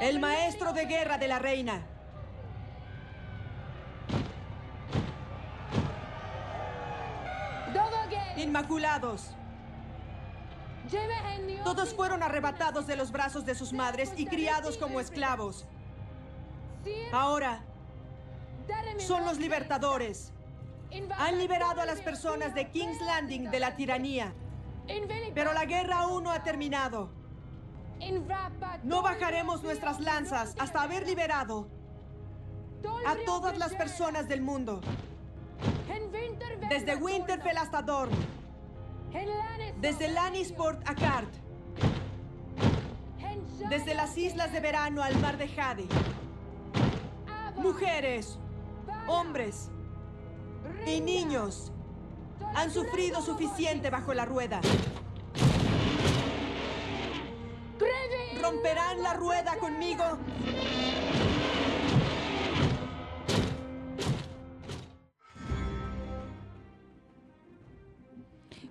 el 0.00 0.20
maestro 0.20 0.72
de 0.72 0.84
guerra 0.86 1.18
de 1.18 1.28
la 1.28 1.38
reina. 1.38 1.86
Inmaculados. 8.36 9.34
Todos 11.64 11.94
fueron 11.94 12.22
arrebatados 12.22 12.86
de 12.86 12.96
los 12.96 13.12
brazos 13.12 13.44
de 13.44 13.54
sus 13.54 13.72
madres 13.72 14.12
y 14.16 14.26
criados 14.26 14.76
como 14.78 15.00
esclavos. 15.00 15.66
Ahora 17.12 17.62
son 18.98 19.24
los 19.24 19.38
libertadores. 19.38 20.32
Han 21.18 21.38
liberado 21.38 21.80
a 21.80 21.86
las 21.86 22.00
personas 22.00 22.54
de 22.54 22.70
King's 22.70 23.00
Landing 23.00 23.50
de 23.50 23.60
la 23.60 23.76
tiranía. 23.76 24.32
Pero 25.34 25.52
la 25.52 25.64
guerra 25.64 26.00
aún 26.00 26.24
no 26.24 26.30
ha 26.30 26.42
terminado. 26.42 27.10
No 28.82 29.02
bajaremos 29.02 29.62
nuestras 29.62 30.00
lanzas 30.00 30.54
hasta 30.58 30.82
haber 30.82 31.06
liberado 31.06 31.68
a 33.06 33.14
todas 33.26 33.58
las 33.58 33.74
personas 33.74 34.28
del 34.28 34.40
mundo. 34.40 34.80
Desde 36.68 36.96
Winterfell 36.96 37.58
hasta 37.58 37.82
Dorne. 37.82 38.16
Desde 39.80 40.08
Lannisport 40.08 40.88
a 40.88 40.94
Cart. 40.94 41.32
Desde 43.68 43.94
las 43.94 44.16
islas 44.16 44.52
de 44.52 44.60
verano 44.60 45.02
al 45.02 45.18
mar 45.20 45.36
de 45.36 45.48
Jade. 45.48 45.86
Mujeres, 47.56 48.38
hombres 49.06 49.70
y 50.86 51.00
niños 51.00 51.72
han 52.54 52.70
sufrido 52.70 53.22
suficiente 53.22 53.90
bajo 53.90 54.14
la 54.14 54.24
rueda. 54.24 54.60
¿Romperán 58.40 59.02
la 59.02 59.14
rueda 59.14 59.56
conmigo? 59.58 60.04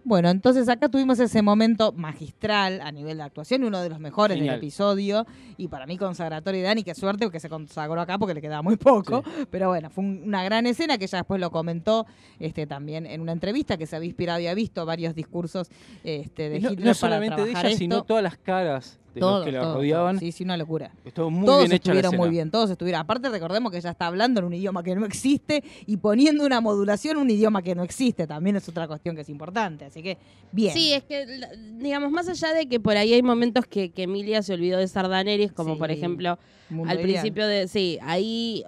Bueno, 0.10 0.32
entonces 0.32 0.68
acá 0.70 0.90
tuvimos 0.90 1.20
ese 1.20 1.44
momento 1.44 1.92
magistral 1.92 2.82
a 2.82 2.92
nivel 2.92 3.18
de 3.18 3.24
actuación, 3.24 3.64
uno 3.64 3.80
de 3.80 3.90
los 3.90 4.00
mejores 4.00 4.38
Genial. 4.38 4.56
del 4.56 4.64
episodio, 4.64 5.28
y 5.56 5.68
para 5.68 5.86
mí 5.86 6.00
consagratorio 6.00 6.62
de 6.62 6.66
Dani, 6.66 6.82
qué 6.84 6.96
suerte 6.96 7.26
porque 7.26 7.40
se 7.40 7.48
consagró 7.48 8.02
acá 8.02 8.18
porque 8.18 8.34
le 8.34 8.42
quedaba 8.42 8.64
muy 8.64 8.76
poco, 8.76 9.24
pero 9.52 9.68
bueno, 9.68 9.92
fue 9.92 10.04
un- 10.04 10.24
una 10.26 10.44
gran 10.44 10.66
escena 10.66 10.98
que 10.98 11.06
ella 11.06 11.20
después 11.20 11.40
lo 11.40 11.52
comentó 11.52 12.08
este, 12.40 12.66
también 12.66 13.06
en 13.06 13.22
una 13.22 13.34
entrevista 13.34 13.78
que 13.78 13.86
se 13.86 13.96
había 13.98 14.08
inspirado 14.08 14.40
y 14.40 14.48
había 14.48 14.56
visto 14.56 14.84
varios 14.84 15.14
discursos 15.14 15.70
este, 16.04 16.50
de 16.50 16.60
no, 16.60 16.72
Hitler 16.72 16.80
no 16.80 16.84
para 16.86 16.94
solamente 16.96 17.44
de 17.44 17.52
ella, 17.52 17.62
esto. 17.68 17.78
sino 17.78 18.02
todas 18.04 18.24
las 18.24 18.36
caras 18.38 18.98
de 19.14 19.20
Todos, 19.20 19.40
los 19.40 19.46
que 19.46 19.52
la 19.52 19.62
todos, 19.62 19.76
rodeaban. 19.76 20.16
todos. 20.16 20.20
Sí, 20.20 20.32
sí, 20.32 20.44
una 20.44 20.58
locura. 20.58 20.92
Estuvo 21.06 21.30
muy 21.30 21.46
todos 21.46 21.60
bien 21.64 21.72
hecha 21.74 21.94
la 21.94 22.00
estuvieron 22.00 22.16
muy 22.18 22.30
bien, 22.30 22.52
todos 22.52 22.70
estuvieron. 22.70 23.02
Aparte 23.02 23.30
recordemos 23.30 23.72
que 23.72 23.78
ella 23.78 23.92
está 23.92 24.08
hablando 24.08 24.40
en 24.40 24.46
un 24.46 24.54
idioma 24.54 24.84
que 24.84 24.96
no 24.96 25.06
existe 25.06 25.64
y 25.86 25.98
poniendo 25.98 26.46
una 26.46 26.62
modulación 26.62 27.18
en 27.18 27.24
un 27.24 27.30
idioma 27.30 27.62
que 27.62 27.76
no 27.76 27.84
existe, 27.84 28.28
también 28.28 28.56
es 28.56 28.68
otra 28.70 28.88
cuestión 28.88 29.16
que 29.16 29.22
es 29.22 29.30
importante. 29.30 29.86
Así 29.86 30.04
que, 30.04 30.18
bien. 30.52 30.74
Sí, 30.74 30.94
es 30.94 31.04
que, 31.04 31.26
digamos, 31.78 32.12
más 32.12 32.28
allá 32.28 32.54
de 32.54 32.68
que 32.68 32.80
por 32.80 32.98
ahí 32.98 33.14
hay 33.14 33.22
momentos 33.22 33.66
que, 33.66 33.92
que 33.92 34.04
Emilia 34.04 34.42
se 34.42 34.54
olvidó 34.54 34.78
de 34.78 34.88
Sardaneris, 34.88 35.52
como 35.52 35.78
por 35.78 35.92
ejemplo 35.92 36.38
al 36.88 37.00
principio 37.00 37.48
de. 37.48 37.68
Sí, 37.68 37.98
ahí 38.02 38.64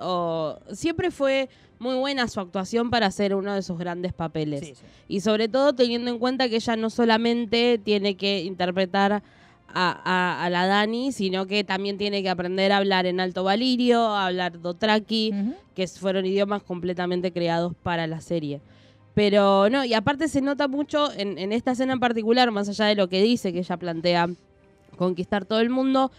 siempre 0.72 1.12
fue 1.12 1.50
muy 1.80 1.96
buena 1.96 2.28
su 2.28 2.40
actuación 2.40 2.92
para 2.92 3.08
hacer 3.08 3.34
uno 3.34 3.56
de 3.56 3.64
sus 3.64 3.78
grandes 3.78 4.14
papeles. 4.14 4.60
Sí, 4.60 4.76
sí. 4.76 4.84
Y 5.08 5.22
sobre 5.22 5.48
todo 5.48 5.74
teniendo 5.74 6.12
en 6.12 6.20
cuenta 6.20 6.48
que 6.48 6.58
ella 6.58 6.76
no 6.76 6.92
solamente 6.92 7.80
tiene 7.84 8.16
que 8.16 8.42
interpretar 8.42 9.24
a, 9.74 10.02
a- 10.04 10.44
a 10.46 10.50
la 10.50 10.68
Dani, 10.68 11.12
sino 11.12 11.46
que 11.48 11.64
también 11.64 11.98
tiene 11.98 12.22
que 12.24 12.30
aprender 12.30 12.72
a 12.72 12.78
hablar 12.78 13.06
en 13.06 13.20
alto 13.20 13.44
valirio, 13.44 14.02
a 14.08 14.28
hablar 14.28 14.60
dotraki, 14.62 15.32
Ujú. 15.34 15.56
que 15.76 15.88
fueron 15.88 16.26
idiomas 16.26 16.64
completamente 16.64 17.32
creados 17.32 17.74
para 17.84 18.08
la 18.08 18.22
serie. 18.22 18.62
Pero 19.14 19.70
no, 19.70 19.84
y 19.84 19.94
aparte 19.94 20.28
se 20.30 20.42
nota 20.42 20.68
mucho 20.68 21.12
en, 21.14 21.38
en 21.38 21.52
esta 21.52 21.72
escena 21.72 21.94
en 21.94 22.00
particular, 22.00 22.50
más 22.52 22.70
allá 22.70 22.86
de 22.86 22.96
lo 22.96 23.10
que 23.10 23.22
dice, 23.22 23.52
que 23.52 23.60
ella 23.60 23.78
plantea 23.78 24.30
conquistar 24.98 25.46
todo 25.46 25.60
el 25.60 25.70
mundo, 25.70 26.12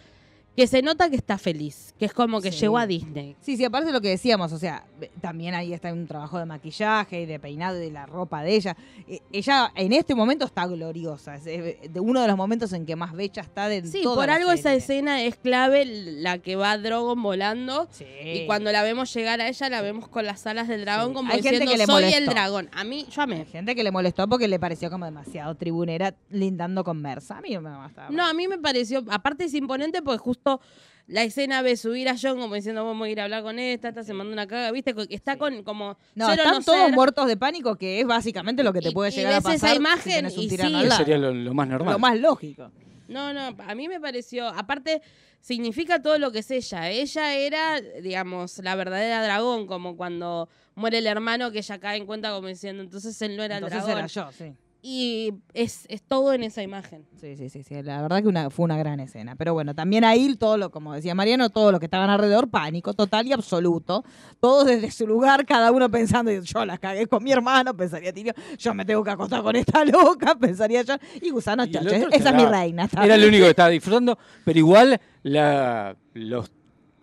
que 0.57 0.66
se 0.66 0.82
nota 0.82 1.09
que 1.09 1.16
está 1.16 1.38
feliz, 1.38 1.94
que 1.98 2.05
es 2.05 2.12
como 2.12 2.40
que 2.40 2.53
Sí. 2.53 2.61
llegó 2.61 2.76
a 2.78 2.86
Disney. 2.86 3.36
Sí, 3.40 3.57
sí, 3.57 3.64
aparte 3.64 3.86
de 3.86 3.92
lo 3.92 4.00
que 4.03 4.09
decíamos, 4.11 4.53
o 4.53 4.59
sea, 4.59 4.84
también 5.20 5.55
ahí 5.55 5.72
está 5.72 5.90
un 5.92 6.07
trabajo 6.07 6.38
de 6.38 6.44
maquillaje 6.44 7.22
y 7.22 7.26
de 7.26 7.40
peinado 7.40 7.78
y 7.78 7.80
de 7.86 7.90
la 7.90 8.05
ropa 8.07 8.42
de 8.42 8.55
ella. 8.57 8.76
Eh, 9.09 9.20
ella 9.32 9.72
en 9.74 9.92
este 9.94 10.14
momento 10.14 10.44
está 10.44 10.66
gloriosa, 10.66 11.36
es 11.36 11.44
de 11.44 12.00
uno 12.00 12.20
de 12.20 12.28
los 12.28 12.36
momentos 12.36 12.72
en 12.74 12.84
que 12.84 12.96
más 12.96 13.12
bella 13.14 13.40
está 13.42 13.68
de 13.68 13.86
Sí, 13.86 14.03
toda 14.03 14.16
por 14.16 14.26
la 14.26 14.34
algo 14.36 14.53
esa 14.53 14.74
escena 14.74 15.22
es 15.22 15.36
clave, 15.36 15.86
la 15.86 16.38
que 16.38 16.57
va 16.57 16.76
Drogon 16.76 17.22
volando. 17.22 17.88
Sí. 17.90 18.05
Y 18.22 18.46
cuando 18.46 18.70
la 18.72 18.82
vemos 18.82 19.12
llegar 19.14 19.40
a 19.40 19.48
ella, 19.48 19.68
la 19.70 19.80
vemos 19.80 20.09
con 20.09 20.26
las 20.26 20.46
alas 20.46 20.68
del 20.68 20.82
dragón 20.82 21.09
Sí. 21.09 21.14
como 21.14 21.32
Hay 21.32 21.42
gente 21.42 21.61
diciendo, 21.61 21.72
que 21.72 21.78
le 21.78 21.86
soy 21.86 22.12
el 22.12 22.26
dragón. 22.26 22.68
A 22.74 22.84
mí, 22.84 23.07
yo 23.11 23.22
amé. 23.22 23.36
Hay 23.36 23.46
gente 23.46 23.74
que 23.74 23.82
le 23.82 23.90
molestó 23.90 24.28
porque 24.28 24.48
le 24.48 24.59
pareció 24.59 24.90
como 24.90 25.07
demasiado 25.07 25.55
tribunera 25.55 26.14
lindando 26.30 26.84
con 26.84 27.00
Mersa. 27.00 27.38
A 27.38 27.40
mí 27.40 27.50
no 27.55 27.62
me 27.62 27.70
bastaba. 27.70 28.11
No, 28.11 28.26
a 28.26 28.34
mí 28.34 28.46
me 28.48 28.59
pareció, 28.59 29.03
aparte 29.09 29.44
es 29.44 29.55
imponente 29.55 30.03
porque 30.03 30.18
justo 30.18 30.41
la 31.09 31.24
escena 31.24 31.62
ve 31.62 31.76
subir 31.76 32.09
a 32.09 32.14
John 32.20 32.38
como 32.38 32.55
diciendo 32.55 32.84
vamos 32.84 33.07
a 33.07 33.11
ir 33.11 33.20
a 33.20 33.24
hablar 33.24 33.43
con 33.43 33.59
esta, 33.59 33.88
esta 33.88 34.05
se 34.05 34.14
manda 34.14 34.32
una 34.32 34.47
caga, 34.47 34.70
viste, 34.70 34.95
está 35.11 35.36
con 35.36 35.62
como 35.62 35.97
No, 36.14 36.30
están 36.30 36.53
no 36.55 36.62
todos 36.62 36.86
ser. 36.86 36.93
muertos 36.93 37.26
de 37.26 37.36
pánico, 37.36 37.76
que 37.76 38.01
es 38.01 38.07
básicamente 38.07 38.62
lo 38.62 38.72
que 38.72 38.80
te 38.80 38.93
puede 38.93 39.11
y 39.11 39.14
llegar 39.14 39.32
a 39.34 39.36
ves 39.40 39.55
esa 39.57 39.66
pasar. 39.66 39.70
si 39.70 39.76
imagen 39.76 40.14
tenés 40.14 40.38
un 40.38 40.45
y 40.45 40.49
sí. 40.49 40.90
sería 40.97 41.18
lo, 41.18 41.34
lo 41.34 41.55
más 41.55 41.68
normal. 41.68 41.93
Lo 41.95 41.99
más 41.99 42.18
lógico. 42.18 42.70
No, 43.09 43.32
no, 43.32 43.55
a 43.66 43.74
mí 43.74 43.88
me 43.88 44.01
pareció, 44.01 44.49
aparte 44.49 45.03
significa 45.40 46.01
todo 46.01 46.18
lo 46.18 46.30
que 46.32 46.38
es 46.38 46.51
ella. 46.51 46.88
Ella 46.90 47.34
era, 47.34 47.80
digamos, 47.80 48.59
la 48.59 48.74
verdadera 48.76 49.22
dragón, 49.22 49.66
como 49.66 49.97
cuando 49.97 50.49
muere 50.76 50.99
el 50.99 51.07
hermano 51.07 51.51
que 51.51 51.59
ella 51.59 51.78
cae 51.78 51.99
en 51.99 52.07
cuenta 52.07 52.32
como 52.32 52.47
diciendo, 52.49 52.82
entonces 52.82 53.20
él 53.20 53.36
no 53.36 53.43
era 53.43 53.57
Entonces 53.57 53.80
el 53.80 53.84
dragón. 53.84 53.99
era 53.99 54.07
yo, 54.07 54.32
sí. 54.32 54.55
Y 54.85 55.35
es, 55.55 55.87
es 55.89 56.03
todo 56.03 56.33
en 56.33 56.43
esa 56.43 56.61
imagen. 56.61 57.07
Sí, 57.20 57.37
sí, 57.37 57.49
sí, 57.49 57.62
sí. 57.62 57.80
La 57.85 58.03
verdad 58.03 58.20
que 58.20 58.26
una, 58.26 58.51
fue 58.51 58.64
una 58.64 58.76
gran 58.76 58.99
escena. 58.99 59.37
Pero 59.37 59.55
bueno, 59.55 59.76
también 59.76 60.03
ahí 60.03 60.35
todo 60.35 60.57
lo, 60.57 60.72
como 60.72 60.93
decía 60.93 61.14
Mariano, 61.14 61.51
todo 61.51 61.70
lo 61.70 61.78
que 61.78 61.87
estaban 61.87 62.11
alrededor, 62.11 62.51
pánico 62.51 62.93
total 62.93 63.28
y 63.28 63.33
absoluto. 63.33 64.05
Todos 64.41 64.66
desde 64.66 64.91
su 64.91 65.07
lugar, 65.07 65.47
cada 65.47 65.70
uno 65.70 65.89
pensando, 65.89 66.33
yo 66.33 66.64
la 66.64 66.78
cagué 66.78 67.07
con 67.07 67.22
mi 67.22 67.30
hermano, 67.30 67.76
pensaría 67.76 68.12
Tirio, 68.12 68.35
yo 68.59 68.74
me 68.74 68.85
tengo 68.85 69.05
que 69.05 69.11
acostar 69.12 69.41
con 69.43 69.55
esta 69.55 69.85
loca, 69.85 70.35
pensaría 70.35 70.83
yo. 70.83 70.97
Y 71.20 71.30
Gusano 71.30 71.64
Choche, 71.66 72.09
esa 72.11 72.30
es 72.30 72.35
mi 72.35 72.45
reina. 72.45 72.89
Era 73.01 73.14
el 73.14 73.24
único 73.24 73.45
que 73.45 73.51
estaba 73.51 73.68
disfrutando, 73.68 74.18
pero 74.45 74.59
igual 74.59 75.01
la, 75.22 75.97
los, 76.14 76.51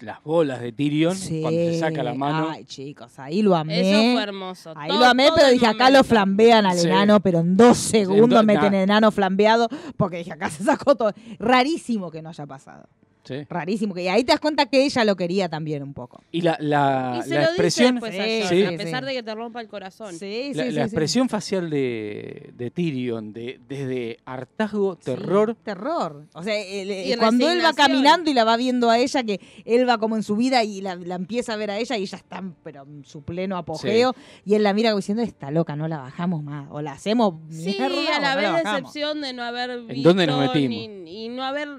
las 0.01 0.23
bolas 0.23 0.61
de 0.61 0.71
Tyrion, 0.71 1.15
Sí. 1.15 1.41
cuando 1.41 1.59
se 1.59 1.79
saca 1.79 2.03
la 2.03 2.13
mano. 2.13 2.49
Ay, 2.51 2.63
chicos, 2.65 3.17
ahí 3.19 3.41
lo 3.41 3.55
amé. 3.55 3.79
Eso 3.81 4.13
fue 4.13 4.23
hermoso. 4.23 4.73
Ahí 4.75 4.89
Todo- 4.89 4.99
lo 4.99 5.05
amé, 5.05 5.29
pero 5.35 5.49
dije, 5.49 5.65
acá 5.67 5.89
lo 5.89 6.03
flambean 6.03 6.65
al 6.65 6.77
Sí. 6.77 6.87
enano, 6.87 7.19
pero 7.19 7.39
en 7.39 7.57
dos 7.57 7.77
segundos 7.77 8.29
do- 8.39 8.43
meten 8.43 8.71
nah. 8.71 8.81
enano 8.83 9.11
flambeado, 9.11 9.67
porque 9.97 10.17
dije, 10.17 10.31
acá 10.33 10.49
se 10.49 10.63
sacó 10.63 10.95
todo. 10.95 11.13
Rarísimo 11.39 12.11
que 12.11 12.21
no 12.21 12.29
haya 12.29 12.45
pasado. 12.45 12.87
Sí. 13.23 13.45
Rarísimo. 13.49 13.95
Y 13.97 14.07
ahí 14.07 14.23
te 14.23 14.31
das 14.31 14.39
cuenta 14.39 14.65
que 14.65 14.83
ella 14.85 15.03
lo 15.03 15.15
quería 15.15 15.49
también 15.49 15.83
un 15.83 15.93
poco. 15.93 16.21
Y 16.31 16.41
la, 16.41 16.57
la, 16.59 17.19
Y 17.23 17.27
se 17.27 17.35
la 17.35 17.41
lo 17.41 17.47
expresión, 17.49 17.95
dice 17.95 18.07
después 18.09 18.45
a 18.45 18.49
Sí, 18.49 18.77
pesar 18.77 19.03
sí. 19.03 19.07
de 19.07 19.13
que 19.13 19.23
te 19.23 19.35
rompa 19.35 19.61
el 19.61 19.67
corazón. 19.67 20.15
Sí, 20.17 20.51
la, 20.55 20.63
sí, 20.63 20.71
la 20.71 20.83
expresión 20.83 21.29
facial 21.29 21.69
de, 21.69 22.51
de 22.55 22.71
Tyrion, 22.71 23.31
de, 23.33 23.59
desde 23.67 24.17
hartazgo, 24.25 24.95
terror, 24.95 25.51
Sí, 25.51 25.57
terror. 25.63 26.25
O 26.33 26.41
sea, 26.43 26.59
el- 26.59 26.89
el- 26.89 27.19
cuando 27.19 27.49
él 27.49 27.61
va 27.63 27.73
caminando 27.73 28.31
y 28.31 28.33
la 28.33 28.43
va 28.45 28.57
viendo 28.57 28.89
a 28.89 28.97
ella, 28.97 29.23
que 29.23 29.39
él 29.65 29.87
va 29.87 29.97
como 29.97 30.15
en 30.15 30.23
su 30.23 30.35
vida 30.35 30.63
y 30.63 30.81
la, 30.81 30.95
la 30.95 31.15
empieza 31.15 31.53
a 31.53 31.57
ver 31.57 31.69
a 31.71 31.77
ella 31.77 31.97
y 31.97 32.03
ella 32.03 32.17
está 32.17 32.39
en- 32.39 32.55
pero 32.63 32.83
en 32.83 33.05
su 33.05 33.21
pleno 33.21 33.57
apogeo 33.57 34.15
y 34.45 34.55
él 34.55 34.63
la 34.63 34.73
mira 34.73 34.89
como 34.89 34.99
diciendo, 34.99 35.21
está 35.23 35.51
loca, 35.51 35.75
no 35.75 35.87
la 35.87 35.97
bajamos 35.99 36.41
más. 36.43 36.67
O 36.71 36.81
la 36.81 36.93
hacemos 36.93 37.35
Sí, 37.51 37.75
mierda, 37.77 38.17
a 38.17 38.19
la 38.21 38.35
no 38.35 38.41
vez 38.41 38.51
bajamos. 38.53 38.81
decepción 38.93 39.21
de 39.21 39.33
no 39.33 39.43
haber 39.43 39.81
visto 39.83 40.09
dónde 40.09 40.25
nos 40.25 40.39
metimos? 40.39 40.69
ni- 40.89 41.25
y 41.25 41.29
no 41.29 41.43
haber 41.43 41.69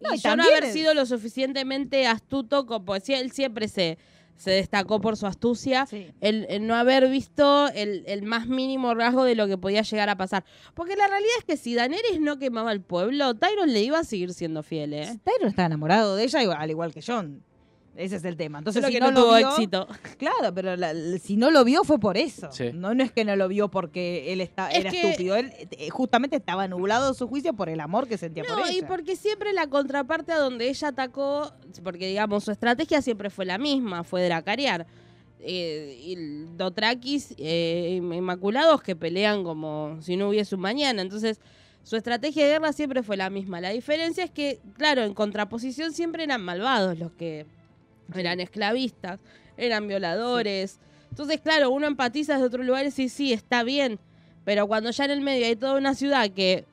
No, 0.00 0.14
y 0.14 0.18
yo 0.18 0.36
no 0.36 0.42
haber 0.44 0.64
es- 0.64 0.72
sido 0.72 0.94
lo 0.94 1.04
suficientemente 1.06 2.06
astuto 2.06 2.66
como 2.66 2.94
él 2.94 3.30
siempre 3.32 3.68
se 3.68 3.98
se 4.36 4.52
destacó 4.52 5.02
por 5.02 5.18
su 5.18 5.26
astucia 5.26 5.84
Sí. 5.84 6.06
el, 6.22 6.46
el 6.48 6.66
no 6.66 6.74
haber 6.74 7.10
visto 7.10 7.68
el, 7.74 8.04
el 8.06 8.22
más 8.22 8.46
mínimo 8.46 8.94
rasgo 8.94 9.24
de 9.24 9.34
lo 9.34 9.46
que 9.46 9.58
podía 9.58 9.82
llegar 9.82 10.08
a 10.08 10.16
pasar 10.16 10.44
porque 10.72 10.96
la 10.96 11.06
realidad 11.08 11.34
es 11.40 11.44
que 11.44 11.58
si 11.58 11.74
Daenerys 11.74 12.20
no 12.20 12.38
quemaba 12.38 12.72
el 12.72 12.80
pueblo 12.80 13.34
Tyron 13.34 13.70
le 13.70 13.82
iba 13.82 13.98
a 13.98 14.04
seguir 14.04 14.32
siendo 14.32 14.62
fiel 14.62 14.94
¿eh? 14.94 15.18
Tyrion 15.24 15.50
está 15.50 15.66
enamorado 15.66 16.16
de 16.16 16.24
ella 16.24 16.40
al 16.56 16.70
igual 16.70 16.94
que 16.94 17.02
John. 17.06 17.44
Ese 18.00 18.16
es 18.16 18.24
el 18.24 18.36
tema. 18.36 18.58
Entonces, 18.58 18.80
Solo 18.82 18.88
si 18.88 18.94
que 18.94 19.00
no, 19.00 19.10
no, 19.10 19.18
lo 19.20 19.24
tuvo 19.26 19.36
vio- 19.36 19.48
éxito 19.50 19.88
Claro, 20.18 20.54
pero 20.54 20.76
la- 20.76 20.94
si 21.18 21.36
no 21.36 21.50
lo 21.50 21.64
vio 21.64 21.84
fue 21.84 21.98
por 22.00 22.16
eso. 22.16 22.50
Sí. 22.52 22.70
No, 22.72 22.94
no 22.94 23.02
es 23.04 23.12
que 23.12 23.24
no 23.24 23.36
lo 23.36 23.46
vio 23.48 23.68
porque 23.68 24.32
él 24.32 24.40
está, 24.40 24.70
Es 24.70 24.78
era 24.80 24.90
que- 24.90 25.02
estúpido. 25.10 25.36
Él 25.36 25.52
eh, 25.70 25.90
justamente 25.90 26.36
estaba 26.36 26.66
nublado 26.68 27.12
su 27.14 27.28
juicio 27.28 27.52
por 27.52 27.68
el 27.68 27.80
amor 27.80 28.08
que 28.08 28.16
sentía 28.18 28.42
por 28.44 28.58
No, 28.58 28.66
ella. 28.66 28.78
y 28.78 28.82
porque 28.82 29.16
siempre 29.16 29.52
la 29.52 29.66
contraparte 29.68 30.32
a 30.32 30.38
donde 30.38 30.68
ella 30.68 30.88
atacó, 30.88 31.52
porque 31.84 32.08
digamos 32.08 32.44
su 32.44 32.50
estrategia 32.50 33.02
siempre 33.02 33.30
fue 33.30 33.44
la 33.44 33.58
misma, 33.58 34.02
fue 34.04 34.24
dracarear. 34.24 34.86
Eh, 35.42 35.98
y 36.04 36.12
el 36.14 36.56
Dothrakis 36.58 37.34
eh, 37.38 37.98
inmaculados 38.02 38.82
que 38.82 38.94
pelean 38.94 39.42
como 39.42 39.96
si 40.02 40.16
no 40.16 40.28
hubiese 40.28 40.54
un 40.54 40.60
mañana. 40.60 41.00
Entonces, 41.00 41.40
su 41.82 41.96
estrategia 41.96 42.44
de 42.44 42.50
guerra 42.50 42.72
siempre 42.74 43.02
fue 43.02 43.16
la 43.16 43.30
misma. 43.30 43.58
La 43.60 43.70
diferencia 43.70 44.22
es 44.22 44.30
que, 44.30 44.60
claro, 44.76 45.02
en 45.02 45.14
contraposición 45.14 45.92
siempre 45.92 46.24
eran 46.24 46.42
malvados 46.42 46.98
los 46.98 47.12
que 47.12 47.46
eran 48.18 48.40
esclavistas, 48.40 49.20
eran 49.56 49.86
violadores. 49.88 50.78
Entonces, 51.10 51.40
claro, 51.40 51.70
uno 51.70 51.86
empatiza 51.86 52.34
desde 52.34 52.46
otros 52.46 52.66
lugares 52.66 52.98
y 52.98 53.08
sí, 53.08 53.32
está 53.32 53.62
bien. 53.62 53.98
Pero 54.44 54.66
cuando 54.66 54.90
ya 54.90 55.04
en 55.04 55.10
el 55.10 55.20
medio 55.20 55.46
hay 55.46 55.56
toda 55.56 55.74
una 55.76 55.94
ciudad 55.94 56.30
que 56.30 56.64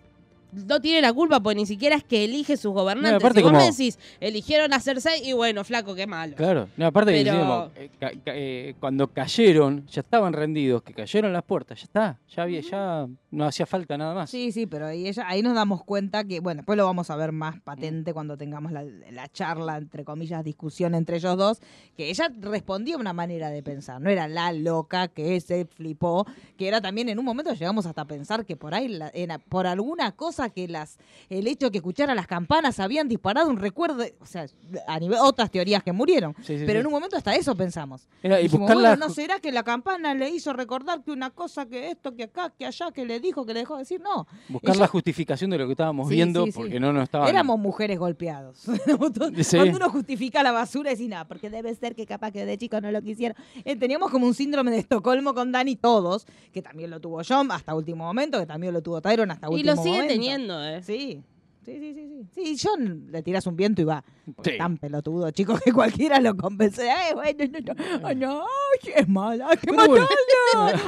no 0.52 0.80
tiene 0.82 1.02
la 1.02 1.14
culpa, 1.14 1.39
porque 1.39 1.56
ni 1.56 1.66
siquiera 1.66 1.95
es 1.95 2.04
que 2.04 2.24
elige 2.26 2.58
sus 2.58 2.74
gobernantes. 2.74 3.16
aparte 3.16 3.39
si 3.39 3.43
vos 3.43 3.52
como- 3.52 3.64
me 3.64 3.70
decís, 3.72 4.00
eligieron 4.20 4.74
a 4.74 4.80
Cersei 4.80 5.28
y 5.28 5.34
bueno, 5.34 5.64
flaco, 5.64 5.93
qué 5.95 6.08
malo. 6.08 6.36
Claro, 6.36 6.68
no, 6.78 6.86
aparte 6.88 7.12
que 7.12 7.24
decíamos, 7.24 7.72
eh, 7.76 7.89
ca- 8.00 8.12
ca- 8.24 8.34
eh, 8.36 8.76
cuando 8.80 9.08
cayeron, 9.08 9.86
ya 9.88 10.02
estaban 10.02 10.34
rendidos, 10.34 10.84
que 10.84 10.93
cayeron 10.93 11.34
las 11.34 11.43
puertas, 11.43 11.80
ya 11.80 11.84
está, 11.86 12.20
ya 12.36 12.43
había, 12.43 12.62
ya 12.62 13.08
no 13.32 13.45
hacía 13.45 13.66
falta 13.66 13.98
nada 13.98 14.14
más. 14.16 14.30
Sí, 14.30 14.52
sí, 14.52 14.66
pero 14.68 14.88
ahí, 14.88 15.08
ella, 15.08 15.26
ahí 15.28 15.41
nos 15.41 15.54
damos 15.56 15.84
cuenta 15.84 16.24
que, 16.24 16.39
bueno, 16.39 16.60
después 16.60 16.78
lo 16.78 16.86
vamos 16.86 17.10
a 17.10 17.16
ver 17.16 17.32
más 17.32 17.60
patente 17.62 18.14
cuando 18.14 18.38
tengamos 18.38 18.72
la, 18.72 18.84
la 18.84 19.28
charla, 19.30 19.78
entre 19.78 20.04
comillas, 20.06 20.43
discusión 20.43 20.95
entre 20.95 21.18
ellos 21.18 21.38
dos, 21.38 21.60
que 21.95 22.10
ella 22.10 22.30
respondía 22.39 22.95
a 22.95 23.00
una 23.00 23.14
manera 23.14 23.50
de 23.50 23.62
pensar, 23.64 24.00
no 24.02 24.10
era 24.10 24.28
la 24.28 24.54
loca 24.54 25.08
que 25.08 25.39
se 25.41 25.66
flipó, 25.66 26.26
que 26.58 26.68
era 26.68 26.82
también 26.82 27.10
en 27.10 27.20
un 27.20 27.26
momento 27.26 27.54
llegamos 27.54 27.86
hasta 27.86 28.02
a 28.02 28.06
pensar 28.06 28.45
que 28.45 28.56
por 28.56 28.74
ahí, 28.74 28.88
la- 28.88 29.12
en- 29.14 29.32
por 29.50 29.68
alguna 29.68 30.12
cosa 30.14 30.37
que 30.50 30.68
las, 30.68 30.98
el 31.30 31.48
hecho 31.48 31.68
de 31.68 31.72
que 31.72 31.78
escuchara 31.80 32.14
las 32.16 32.28
campanas 32.28 32.80
habían 32.80 33.08
disparado 33.08 33.50
un 33.50 33.58
recuerdo, 33.58 34.04
o 34.20 34.26
sea, 34.26 34.46
a 34.88 35.00
nivel, 35.00 35.18
otras 35.22 35.50
teorías 35.52 35.84
que 35.84 35.92
murieron, 35.92 36.36
Sí, 36.44 36.58
sí, 36.60 36.64
pero 36.66 36.74
sí. 36.74 36.82
en 36.82 36.86
un 36.88 36.92
momento 36.94 37.18
hasta 37.18 37.36
eso 37.36 37.56
pensamos. 37.56 38.08
Era- 38.22 38.40
y 38.40 38.44
Dijimos, 38.44 38.62
buscar 38.62 38.76
bueno, 38.78 38.90
la 38.92 38.96
¿no 38.96 39.10
será 39.14 39.40
que 39.40 39.52
la 39.52 39.64
campana 39.64 40.14
le 40.14 40.30
hizo 40.30 40.54
recordar 40.54 41.04
que 41.04 41.12
una 41.12 41.32
cosa, 41.32 41.66
que 41.66 41.90
esto, 41.92 42.16
que 42.16 42.24
acá, 42.26 42.54
que 42.58 42.66
allá, 42.66 42.92
que 42.92 43.06
le 43.06 43.20
dijo, 43.20 43.46
que 43.46 43.54
le 43.54 43.62
dejó 43.62 43.74
de 43.76 43.80
decir? 43.82 44.00
No. 44.02 44.28
buscar 44.50 44.76
ella- 44.76 44.82
la 44.82 44.88
justificación 44.88 45.50
de 45.50 45.58
lo 45.58 45.66
que 45.66 45.72
estábamos 45.74 46.08
Sí, 46.08 46.16
viendo, 46.16 46.46
sí, 46.46 46.52
sí. 46.52 46.58
porque 46.60 46.80
no 46.80 46.94
nos 46.94 47.04
estaban... 47.04 47.28
Éramos 47.28 47.60
mujeres 47.60 47.98
golpeados. 48.00 48.64
Sí. 49.44 49.58
Cuando 49.58 49.78
uno 49.78 49.90
justifica 49.90 50.44
la 50.44 50.52
basura, 50.52 50.92
decís, 50.92 51.08
nada, 51.10 51.28
porque 51.28 51.50
debe 51.50 51.74
ser 51.76 51.96
que 51.96 52.06
capaz 52.06 52.32
que 52.32 52.46
de 52.46 52.58
chico 52.58 52.80
no 52.82 52.92
lo 52.92 53.02
quisieron. 53.02 53.38
Eh, 53.66 53.76
teníamos 53.76 54.12
como 54.12 54.26
un 54.28 54.34
síndrome 54.34 54.72
de 54.72 54.80
Estocolmo 54.80 55.34
con 55.34 55.52
Dani 55.52 55.76
todos, 55.76 56.26
que 56.52 56.62
también 56.62 56.90
lo 56.90 57.00
tuvo 57.00 57.22
John 57.28 57.52
hasta 57.52 57.74
último 57.76 58.04
momento, 58.06 58.40
que 58.40 58.46
también 58.46 58.74
lo 58.74 58.82
tuvo 58.82 59.02
Tyron 59.02 59.32
hasta 59.32 59.48
y 59.48 59.54
último 59.54 59.76
lo 59.76 59.82
sigue 59.84 59.96
momento. 59.96 60.14
Teniendo, 60.28 60.63
¿eh? 60.63 60.82
Sí. 60.84 61.23
Sí, 61.68 61.74
sí, 61.80 61.93
sí, 61.93 62.07
sí. 62.34 62.55
Sí, 62.57 62.57
John 62.65 63.07
le 63.11 63.22
tiras 63.24 63.45
un 63.45 63.57
viento 63.57 63.82
y 63.82 63.84
va. 63.84 64.01
Sí. 64.41 64.51
Tan 64.57 64.78
pelotudo, 64.78 65.30
chicos, 65.32 65.59
que 65.59 65.74
cualquiera 65.74 66.20
lo 66.22 66.36
convence. 66.38 66.89
Ay, 66.89 67.13
bueno, 67.13 67.43
no, 67.51 67.74
no, 67.74 68.07
ay, 68.07 68.15
no, 68.15 68.41
ay, 68.41 68.91
es 68.95 69.07
mala, 69.09 69.49
hay 69.49 69.57
que 69.57 69.72
matarla, 69.74 70.01
hay 70.01 70.78
que 70.78 70.88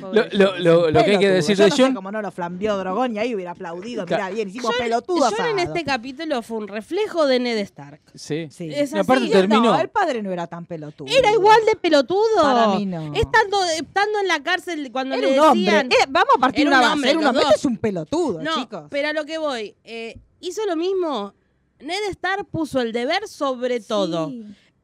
Lo, 0.00 0.08
matarla. 0.08 0.28
lo- 0.32 0.58
lo- 0.58 0.90
lo 0.90 1.04
que 1.04 1.10
hay 1.12 1.18
que 1.18 1.30
decir 1.30 1.56
de 1.56 1.68
no 1.68 1.74
sé 1.76 1.82
John, 1.82 1.94
cómo 1.94 2.10
no 2.12 2.22
lo 2.22 2.30
flambeó 2.30 2.76
Dragón 2.76 3.14
y 3.14 3.18
ahí 3.18 3.34
hubiera 3.34 3.52
aplaudido. 3.52 4.04
Mirá, 4.04 4.30
bien, 4.30 4.48
hicimos 4.48 4.72
John- 4.76 4.84
pelotudo 4.84 5.20
John 5.24 5.34
asado. 5.34 5.48
en 5.50 5.58
este 5.60 5.84
capítulo 5.84 6.42
fue 6.42 6.58
un 6.58 6.68
reflejo 6.68 7.26
de 7.26 7.40
Ned 7.40 7.58
Stark. 7.58 8.00
sí. 8.14 8.46
Sí. 8.50 8.70
Es 8.72 8.92
Y 8.92 8.98
aparte 8.98 9.24
así. 9.24 9.32
terminó. 9.32 9.62
No, 9.62 9.80
el 9.80 9.88
padre 9.88 10.22
no 10.22 10.30
era 10.32 10.46
tan 10.46 10.66
pelotudo. 10.66 11.08
Era 11.10 11.32
igual 11.32 11.58
de 11.66 11.76
pelotudo. 11.76 12.20
Para 12.42 12.68
mí 12.76 12.86
no. 12.86 13.12
Estando, 13.14 13.62
estando 13.76 14.20
en 14.20 14.28
la 14.28 14.42
cárcel 14.42 14.90
cuando 14.92 15.14
Era 15.14 15.26
le 15.26 15.32
un 15.40 15.46
hombre. 15.46 15.60
decían... 15.64 15.86
Eh, 15.92 16.06
vamos 16.08 16.34
a 16.36 16.38
partir 16.40 16.66
Era 16.66 16.70
una 16.70 16.76
un 16.78 16.82
base. 16.82 16.92
hombre, 16.94 17.10
Era 17.10 17.18
un 17.18 17.26
hombre. 17.26 17.42
Este 17.44 17.54
es 17.56 17.64
un 17.64 17.76
pelotudo, 17.78 18.35
No, 18.42 18.54
chicos. 18.56 18.84
pero 18.90 19.08
a 19.08 19.12
lo 19.12 19.24
que 19.24 19.38
voy, 19.38 19.74
eh, 19.84 20.18
hizo 20.40 20.64
lo 20.66 20.76
mismo. 20.76 21.34
Ned 21.78 22.02
Stark 22.10 22.46
puso 22.46 22.80
el 22.80 22.92
deber 22.92 23.28
sobre 23.28 23.80
todo. 23.80 24.32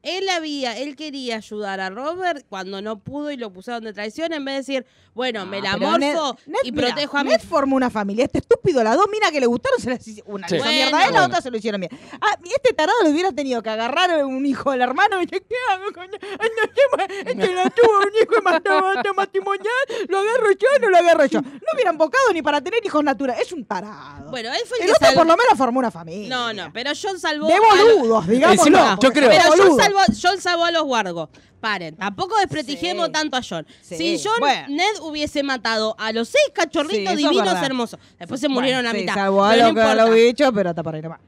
Él 0.03 0.27
había, 0.29 0.77
él 0.77 0.95
quería 0.97 1.37
ayudar 1.37 1.79
a 1.79 1.89
Robert 1.89 2.45
cuando 2.49 2.81
no 2.81 2.99
pudo 2.99 3.31
y 3.31 3.37
lo 3.37 3.51
pusieron 3.53 3.83
de 3.85 3.93
traición 3.93 4.33
en 4.33 4.43
vez 4.43 4.53
de 4.53 4.57
decir, 4.59 4.85
bueno, 5.13 5.45
me 5.45 5.61
la 5.61 5.77
Ned, 5.77 6.15
y 6.63 6.71
mira, 6.71 6.87
protejo 6.89 7.17
a 7.17 7.23
mi 7.23 7.29
Ned 7.29 7.39
formó 7.41 7.75
una 7.77 7.89
familia. 7.89 8.25
Este 8.25 8.39
estúpido, 8.39 8.83
las 8.83 8.95
dos 8.97 9.05
minas 9.11 9.31
que 9.31 9.39
le 9.39 9.45
gustaron, 9.45 9.79
se 9.79 9.89
las 9.91 10.05
hizo- 10.07 10.23
una 10.25 10.47
Sí. 10.47 10.55
le 10.55 10.59
hizo 10.59 10.65
Bueno. 10.65 10.75
mierda 10.77 10.97
a 10.97 11.01
él, 11.07 11.13
la 11.13 11.19
Bueno. 11.21 11.25
otra 11.27 11.41
se 11.41 11.51
lo 11.51 11.57
hicieron 11.57 11.79
bien. 11.81 11.91
Ah, 12.19 12.37
este 12.43 12.73
tarado 12.73 12.97
le 13.03 13.11
hubiera 13.11 13.31
tenido 13.31 13.61
que 13.63 13.69
agarrar 13.69 14.25
un 14.25 14.45
hijo 14.45 14.71
del 14.71 14.81
hermano 14.81 15.21
y 15.21 15.25
decir, 15.25 15.45
¿qué 15.47 15.55
hago 15.71 15.85
con 15.93 16.03
él? 16.03 16.19
Ay, 16.21 16.49
no 16.57 16.63
sé, 16.73 16.81
ma- 16.97 17.29
es 17.31 17.35
que 17.47 17.53
la 17.55 17.69
tuvo 17.69 17.97
un 17.99 18.11
hijo 18.21 18.41
matrimonial, 18.43 19.15
matrimonial, 19.15 19.73
lo 20.09 20.19
agarro 20.19 20.51
yo, 20.51 20.67
no 20.81 20.89
lo 20.89 20.97
agarro 20.97 21.25
yo. 21.27 21.41
No 21.41 21.49
hubieran 21.75 21.97
bocado 21.97 22.33
ni 22.33 22.41
para 22.41 22.59
tener 22.61 22.85
hijos 22.85 23.03
naturales. 23.03 23.43
Es 23.47 23.53
un 23.53 23.63
tarado. 23.65 24.29
Bueno, 24.31 24.49
él 24.51 24.61
fue 24.67 24.79
el, 24.79 24.83
el 24.83 24.89
que 24.89 25.05
otro 25.05 25.15
por 25.15 25.27
lo 25.27 25.37
menos 25.37 25.57
formó 25.57 25.79
una 25.79 25.91
familia. 25.91 26.27
No, 26.27 26.51
no, 26.53 26.73
pero 26.73 26.91
John 27.01 27.19
salvó 27.19 27.47
De 27.47 27.55
boludos, 27.59 28.27
digamos. 28.27 28.57
Encima, 28.57 28.97
yo 29.01 29.11
creo- 29.13 29.29
Pero 29.29 29.43
John. 29.55 29.92
Salvó, 29.93 30.13
John 30.21 30.41
salvó 30.41 30.65
a 30.65 30.71
los 30.71 30.83
guargos. 30.83 31.29
Paren, 31.59 31.95
tampoco 31.95 32.37
desprestigiemos 32.39 33.05
Sí. 33.07 33.11
tanto 33.13 33.37
a 33.37 33.41
John. 33.47 33.65
Sí, 33.81 33.95
Si 34.17 34.21
John 34.23 34.39
bueno. 34.39 34.67
Ned 34.67 34.99
hubiese 35.01 35.43
matado 35.43 35.95
a 35.97 36.11
los 36.11 36.27
seis 36.27 36.43
cachorritos 36.53 37.13
es 37.13 37.17
divinos 37.17 37.61
hermosos, 37.63 37.99
después 38.19 38.41
se 38.41 38.49
murieron 38.49 38.83
Bueno, 38.83 38.89
a 38.97 39.01
mitad. 39.01 39.13
salvó 39.13 39.43
a 39.45 39.55
no 39.55 39.95
los 39.95 40.13
bichos, 40.13 40.51
pero 40.53 40.71
hasta 40.71 40.83
por 40.83 40.95
ahí 40.95 41.01
nomás. 41.01 41.21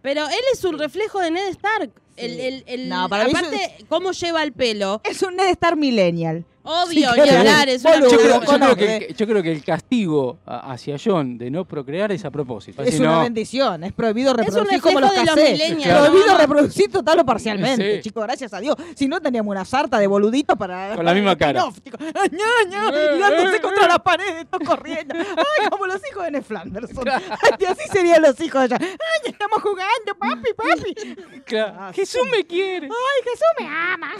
Pero 0.00 0.26
él 0.28 0.38
es 0.52 0.64
un 0.64 0.78
reflejo 0.78 1.20
de 1.20 1.30
Ned 1.30 1.48
Stark. 1.48 1.90
El, 2.16 2.40
el, 2.40 2.64
el- 2.66 2.88
No, 2.88 3.08
para 3.10 3.26
aparte, 3.26 3.84
cómo 3.88 4.12
lleva 4.12 4.42
el 4.42 4.52
pelo. 4.52 5.00
Es 5.04 5.20
un 5.22 5.36
Ned 5.36 5.48
Star 5.50 5.76
Millennial. 5.76 6.44
Obvio, 6.66 7.12
Sí, 7.14 7.20
ni 7.20 7.28
que- 7.28 7.36
hablar, 7.36 7.68
es 7.68 7.84
una 7.84 8.00
Yo 8.00 8.08
creo, 8.18 8.40
yo 8.42 8.58
creo 8.58 8.76
que, 8.76 8.96
el- 8.96 9.16
yo 9.16 9.26
creo 9.26 9.42
que 9.42 9.52
el 9.52 9.64
castigo 9.64 10.38
hacia 10.46 10.96
John 11.02 11.38
de 11.38 11.50
no 11.50 11.64
procrear 11.64 12.10
es 12.12 12.24
a 12.24 12.30
propósito. 12.30 12.82
Es 12.82 12.94
Si 12.96 13.00
una 13.00 13.12
no- 13.12 13.20
bendición, 13.22 13.84
es 13.84 13.92
prohibido 13.92 14.32
un 14.32 14.38
reproducir 14.38 14.80
como 14.80 15.00
los 15.00 15.10
de 15.14 15.24
los 15.24 15.36
millennials, 15.36 15.98
Prohibido 15.98 16.26
¿no? 16.32 16.38
reproducir 16.38 16.90
total 16.90 17.20
o 17.20 17.24
parcialmente, 17.24 17.96
Sí. 17.96 18.02
chicos, 18.02 18.22
gracias 18.24 18.52
a 18.52 18.60
Dios. 18.60 18.74
Si 18.96 19.06
no, 19.08 19.20
teníamos 19.20 19.50
una 19.52 19.64
sarta 19.64 19.98
de 19.98 20.06
boluditos 20.06 20.56
para... 20.58 20.94
Con 20.96 21.04
la 21.04 21.14
misma 21.14 21.36
cara. 21.36 21.60
spin-off, 21.60 21.78
chicos. 21.84 22.00
¡Ay, 22.14 22.28
ña, 22.32 22.68
ña! 22.68 23.14
y 23.16 23.18
dándose 23.20 23.60
contra 23.60 23.86
las 23.88 24.00
paredes, 24.00 24.46
todos 24.50 24.66
corriendo. 24.68 25.14
¡Ay, 25.16 25.68
como 25.70 25.86
los 25.86 26.00
hijos 26.10 26.24
de 26.24 26.30
Ned 26.32 26.42
Flanderson! 26.42 27.08
Ay, 27.08 27.64
así 27.68 27.88
serían 27.92 28.22
los 28.22 28.40
hijos 28.40 28.60
de 28.62 28.66
ella. 28.66 28.78
¡Ay, 28.80 29.30
estamos 29.30 29.62
jugando, 29.62 30.14
papi, 30.18 30.50
papi! 30.56 31.42
Claro, 31.44 31.74
Ah, 31.78 31.92
Jesús 31.94 32.22
me 32.30 32.44
quiere. 32.44 32.86
¡Ay, 32.86 33.22
Jesús 33.24 33.46
me 33.60 33.66
ama! 33.66 34.12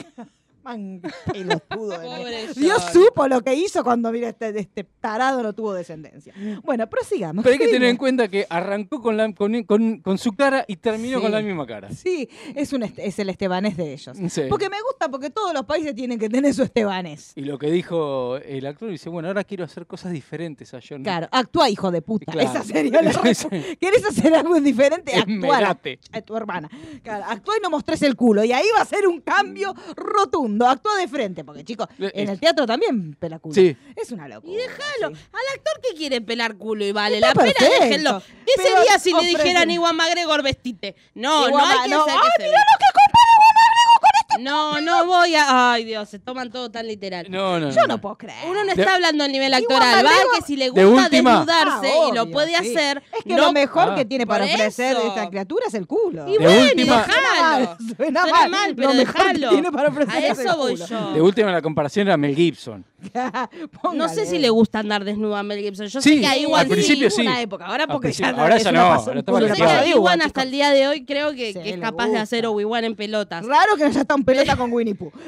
Man, 0.66 1.00
pelotudo 1.32 1.96
de. 2.24 2.52
Dios 2.56 2.82
supo 2.92 3.28
lo 3.28 3.40
que 3.42 3.54
hizo 3.54 3.84
cuando, 3.84 4.10
mira, 4.10 4.28
este, 4.30 4.58
este 4.58 4.82
tarado 4.84 5.40
no 5.44 5.52
tuvo 5.52 5.72
descendencia. 5.72 6.34
Bueno, 6.64 6.88
prosigamos. 6.88 7.44
Pero 7.44 7.52
hay 7.52 7.58
que 7.60 7.68
tener 7.68 7.88
en 7.88 7.96
cuenta 7.96 8.26
que 8.26 8.46
arrancó 8.50 9.00
con, 9.00 9.16
la, 9.16 9.32
con, 9.32 9.62
con- 9.62 10.00
con 10.00 10.18
su 10.18 10.32
cara 10.32 10.64
y 10.66 10.74
terminó 10.76 11.18
Sí. 11.18 11.22
con 11.22 11.30
la 11.32 11.40
misma 11.40 11.66
cara. 11.66 11.90
Sí, 11.92 12.28
es, 12.56 12.72
un 12.72 12.82
este- 12.82 13.06
es 13.06 13.16
el 13.20 13.28
Estebanés 13.28 13.76
de 13.76 13.92
ellos. 13.92 14.16
Sí. 14.28 14.42
Porque 14.48 14.68
me 14.68 14.78
gusta, 14.82 15.08
porque 15.08 15.30
todos 15.30 15.54
los 15.54 15.64
países 15.66 15.94
tienen 15.94 16.18
que 16.18 16.28
tener 16.28 16.52
su 16.52 16.64
Estebanés. 16.64 17.32
Y 17.36 17.42
lo 17.42 17.58
que 17.58 17.70
dijo 17.70 18.36
el 18.38 18.66
actor, 18.66 18.90
dice, 18.90 19.08
bueno, 19.08 19.28
ahora 19.28 19.44
quiero 19.44 19.64
hacer 19.64 19.86
cosas 19.86 20.10
diferentes 20.10 20.74
a 20.74 20.80
John. 20.86 21.04
Claro, 21.04 21.28
actúa, 21.30 21.70
hijo 21.70 21.92
de 21.92 22.02
puta. 22.02 22.32
Claro. 22.32 22.48
Esa 22.50 22.64
sería 22.64 23.02
la. 23.02 23.12
¿Querés 23.80 24.04
hacer 24.04 24.34
algo 24.34 24.60
diferente? 24.60 25.12
Actuar 25.14 25.62
Esmerate. 25.62 26.00
a 26.10 26.20
tu 26.22 26.36
hermana. 26.36 26.68
Claro, 27.04 27.24
actúa 27.28 27.54
y 27.56 27.60
no 27.62 27.70
mostrés 27.70 28.02
el 28.02 28.16
culo. 28.16 28.42
Y 28.42 28.50
ahí 28.52 28.66
va 28.76 28.82
a 28.82 28.84
ser 28.84 29.06
un 29.06 29.20
cambio 29.20 29.72
rotundo. 29.94 30.55
Actúa 30.64 30.96
de 30.96 31.09
frente, 31.09 31.44
porque 31.44 31.64
chicos, 31.64 31.88
en 31.98 32.28
el 32.28 32.38
teatro 32.40 32.66
también 32.66 33.14
pela 33.14 33.38
culo. 33.38 33.54
Sí. 33.54 33.76
Es 33.96 34.12
una 34.12 34.28
locura. 34.28 34.52
Y 34.52 34.57
déjalo. 34.57 35.14
sí. 35.16 35.22
Al 35.32 35.59
actor 35.59 35.80
que 35.82 35.96
quiere 35.96 36.20
pelar 36.20 36.57
culo 36.57 36.84
y 36.84 36.92
vale 36.92 37.16
Está 37.16 37.34
la 37.34 37.34
pena, 37.34 37.54
déjenlo. 37.80 38.22
¿Qué 38.46 38.52
Pero 38.57 38.76
sería 38.76 38.98
si 38.98 39.12
le 39.12 39.26
dijeran 39.26 39.70
Iwan 39.70 39.96
McGregor 39.96 40.42
vestite? 40.42 40.94
No, 41.14 41.48
Iwan 41.48 41.52
no 41.52 41.66
hay 41.66 41.78
que 41.82 41.88
no. 41.94 42.04
¡Ay, 42.09 42.30
se 42.36 42.42
vea. 42.42 42.50
lo 42.50 42.76
que 42.78 42.88
compara 42.94 43.32
Iwan 43.36 43.54
McGregor 43.59 44.00
con 44.00 44.11
este! 44.20 44.26
No, 44.39 44.80
no 44.80 45.07
voy 45.07 45.34
a. 45.34 45.72
Ay, 45.72 45.84
Dios, 45.84 46.09
se 46.09 46.18
toman 46.18 46.51
todo 46.51 46.70
tan 46.70 46.87
literal. 46.87 47.26
No, 47.30 47.59
no, 47.61 47.70
Yo 47.70 47.87
no 47.87 48.01
puedo 48.01 48.16
creer. 48.18 48.39
Uno 48.49 48.64
no 48.64 48.74
De- 48.74 48.80
está 48.82 48.95
hablando 48.95 49.24
a 49.24 49.28
nivel 49.28 49.53
actoral, 49.55 50.05
va 50.05 50.11
que 50.39 50.45
si 50.47 50.57
le 50.57 50.70
De 50.70 50.84
gusta 50.84 51.05
última- 51.05 51.30
desnudarse 51.45 51.87
Ah, 51.93 52.09
y 52.11 52.14
lo 52.14 52.22
obvio, 52.22 52.32
puede 52.32 52.49
sí. 52.59 52.74
hacer. 52.76 53.03
Es 53.16 53.24
que 53.24 53.30
no- 53.34 53.47
lo 53.47 53.53
mejor 53.53 53.89
Ah. 53.91 53.95
que 53.95 54.05
tiene 54.05 54.26
para 54.26 54.45
ofrecer 54.45 54.97
eso. 54.97 55.09
esta 55.09 55.28
criatura 55.28 55.64
es 55.68 55.74
el 55.74 55.87
culo. 55.87 56.28
Y 56.28 56.32
De 56.32 56.39
bueno, 56.39 56.62
última- 56.62 57.05
y 57.07 57.11
déjalo. 57.11 57.76
Suena 57.97 58.20
Suena 58.22 58.37
mal, 58.39 58.51
mal, 58.51 58.70
lo 58.70 58.76
pero 58.76 58.95
mejor 58.95 59.14
que 59.14 59.22
déjalo. 59.32 59.49
tiene 59.51 59.72
para 59.72 59.89
ofrecer 59.89 60.14
A 60.14 60.18
es 60.26 60.39
el 60.39 60.47
eso 60.47 60.57
voy 60.57 60.72
culo. 60.72 60.87
yo. 60.87 61.12
De 61.12 61.22
última 61.22 61.53
la 61.53 61.62
comparación 61.62 62.07
era 62.09 62.16
Mel 62.16 62.34
Gibson. 62.34 62.84
No 63.93 64.09
sé 64.09 64.26
si 64.26 64.39
le 64.39 64.51
gusta 64.51 64.80
andar 64.80 65.05
desnudo 65.05 65.37
a 65.37 65.43
Mel 65.43 65.61
Gibson. 65.61 65.87
Yo 65.87 66.01
Sí, 66.01 66.14
sé 66.16 66.20
que 66.20 66.26
a 66.26 66.32
al 66.32 66.39
Iwan 66.41 66.68
principio 66.68 67.11
sí. 67.11 67.22
Una 67.22 67.41
época, 67.41 67.66
ahora 67.66 67.84
Al 67.84 67.91
porque 67.91 68.12
ya 68.12 68.30
ahora 68.30 68.57
es 68.57 68.64
ya 68.64 68.70
una 68.70 68.78
no, 68.80 68.87
ahora 68.87 69.18
está 69.20 69.32
Yo 69.32 69.39
de 69.39 69.49
sé 69.49 69.55
Claro, 69.57 69.84
que 69.84 69.91
Iwan 69.91 70.22
hasta 70.22 70.43
el 70.43 70.51
día 70.51 70.70
de 70.70 70.89
hoy 70.89 71.05
creo 71.05 71.32
que, 71.32 71.51
es 71.51 71.78
capaz 71.80 72.09
de 72.09 72.18
hacer 72.18 72.47
Obi-Wan 72.47 72.84
en 72.84 72.95
pelotas. 72.97 73.45
Raro 73.47 73.76
que 73.76 73.91
ya 73.91 74.01
está 74.01 74.14
en 74.14 74.24
pelota 74.27 74.57
con 74.57 74.70
Winnie 74.72 74.95
Pooh. 74.95 75.11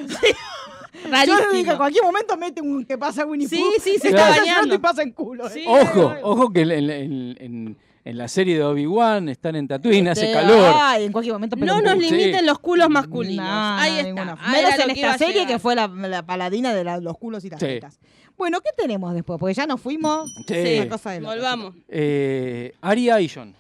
Yo 1.05 1.11
le 1.11 1.13
dije, 1.13 1.37
en 1.37 1.43
Rarísimo. 1.43 1.77
cualquier 1.79 2.05
momento 2.05 2.37
mete 2.37 2.61
un 2.61 2.85
que 2.85 2.99
pasa 2.99 3.25
Winnie 3.25 3.49
Sí, 3.49 3.57
Pooh. 3.59 3.81
sí, 3.83 3.99
se 3.99 4.09
y 4.09 4.11
está 4.11 4.29
bañando. 4.31 4.75
y 4.75 4.79
pasa 4.79 5.03
en 5.03 5.13
culo. 5.13 5.49
Sí. 5.49 5.61
eh. 5.61 5.65
Ojo, 5.69 6.15
ojo 6.23 6.51
que 6.53 6.63
en, 6.63 6.71
en- 6.73 7.37
en- 7.41 7.77
en 8.05 8.17
la 8.17 8.27
serie 8.27 8.57
de 8.57 8.65
Obi-Wan 8.65 9.29
están 9.29 9.55
en 9.55 9.69
Tatooine, 9.69 10.09
hace 10.09 10.29
Sí, 10.29 10.33
calor. 10.33 10.73
Ay, 10.77 11.05
en 11.05 11.13
cualquier 11.13 11.35
momento 11.35 11.57
No 11.57 11.81
nos 11.83 11.95
culo. 11.95 12.09
Sí. 12.09 12.15
limiten 12.15 12.47
los 12.47 12.59
culos 12.59 12.89
masculinos. 12.89 13.45
No, 13.47 13.53
no, 13.77 13.79
Ahí 13.79 13.99
está. 13.99 14.15
Menos 14.15 14.39
era 14.75 14.85
en 14.85 14.91
esta 14.91 15.19
serie 15.19 15.35
llegar. 15.35 15.47
que 15.49 15.59
fue 15.59 15.75
la, 15.75 15.89
la 15.89 16.25
paladina 16.25 16.73
de 16.73 16.85
la- 16.85 17.01
los 17.01 17.19
culos 17.19 17.45
y 17.45 17.51
las 17.51 17.61
Sí. 17.61 17.67
tetas. 17.67 17.99
Bueno, 18.39 18.61
¿qué 18.63 18.71
tenemos 18.77 19.13
después? 19.15 19.39
Porque 19.39 19.53
ya 19.55 19.67
nos 19.67 19.81
fuimos. 19.81 20.31
Sí. 20.47 20.87
Cosa 20.89 21.11
de. 21.11 21.21
Volvamos. 21.21 21.75
Eh, 21.89 22.73
Aria 22.81 23.21
y 23.21 23.29
John. 23.29 23.55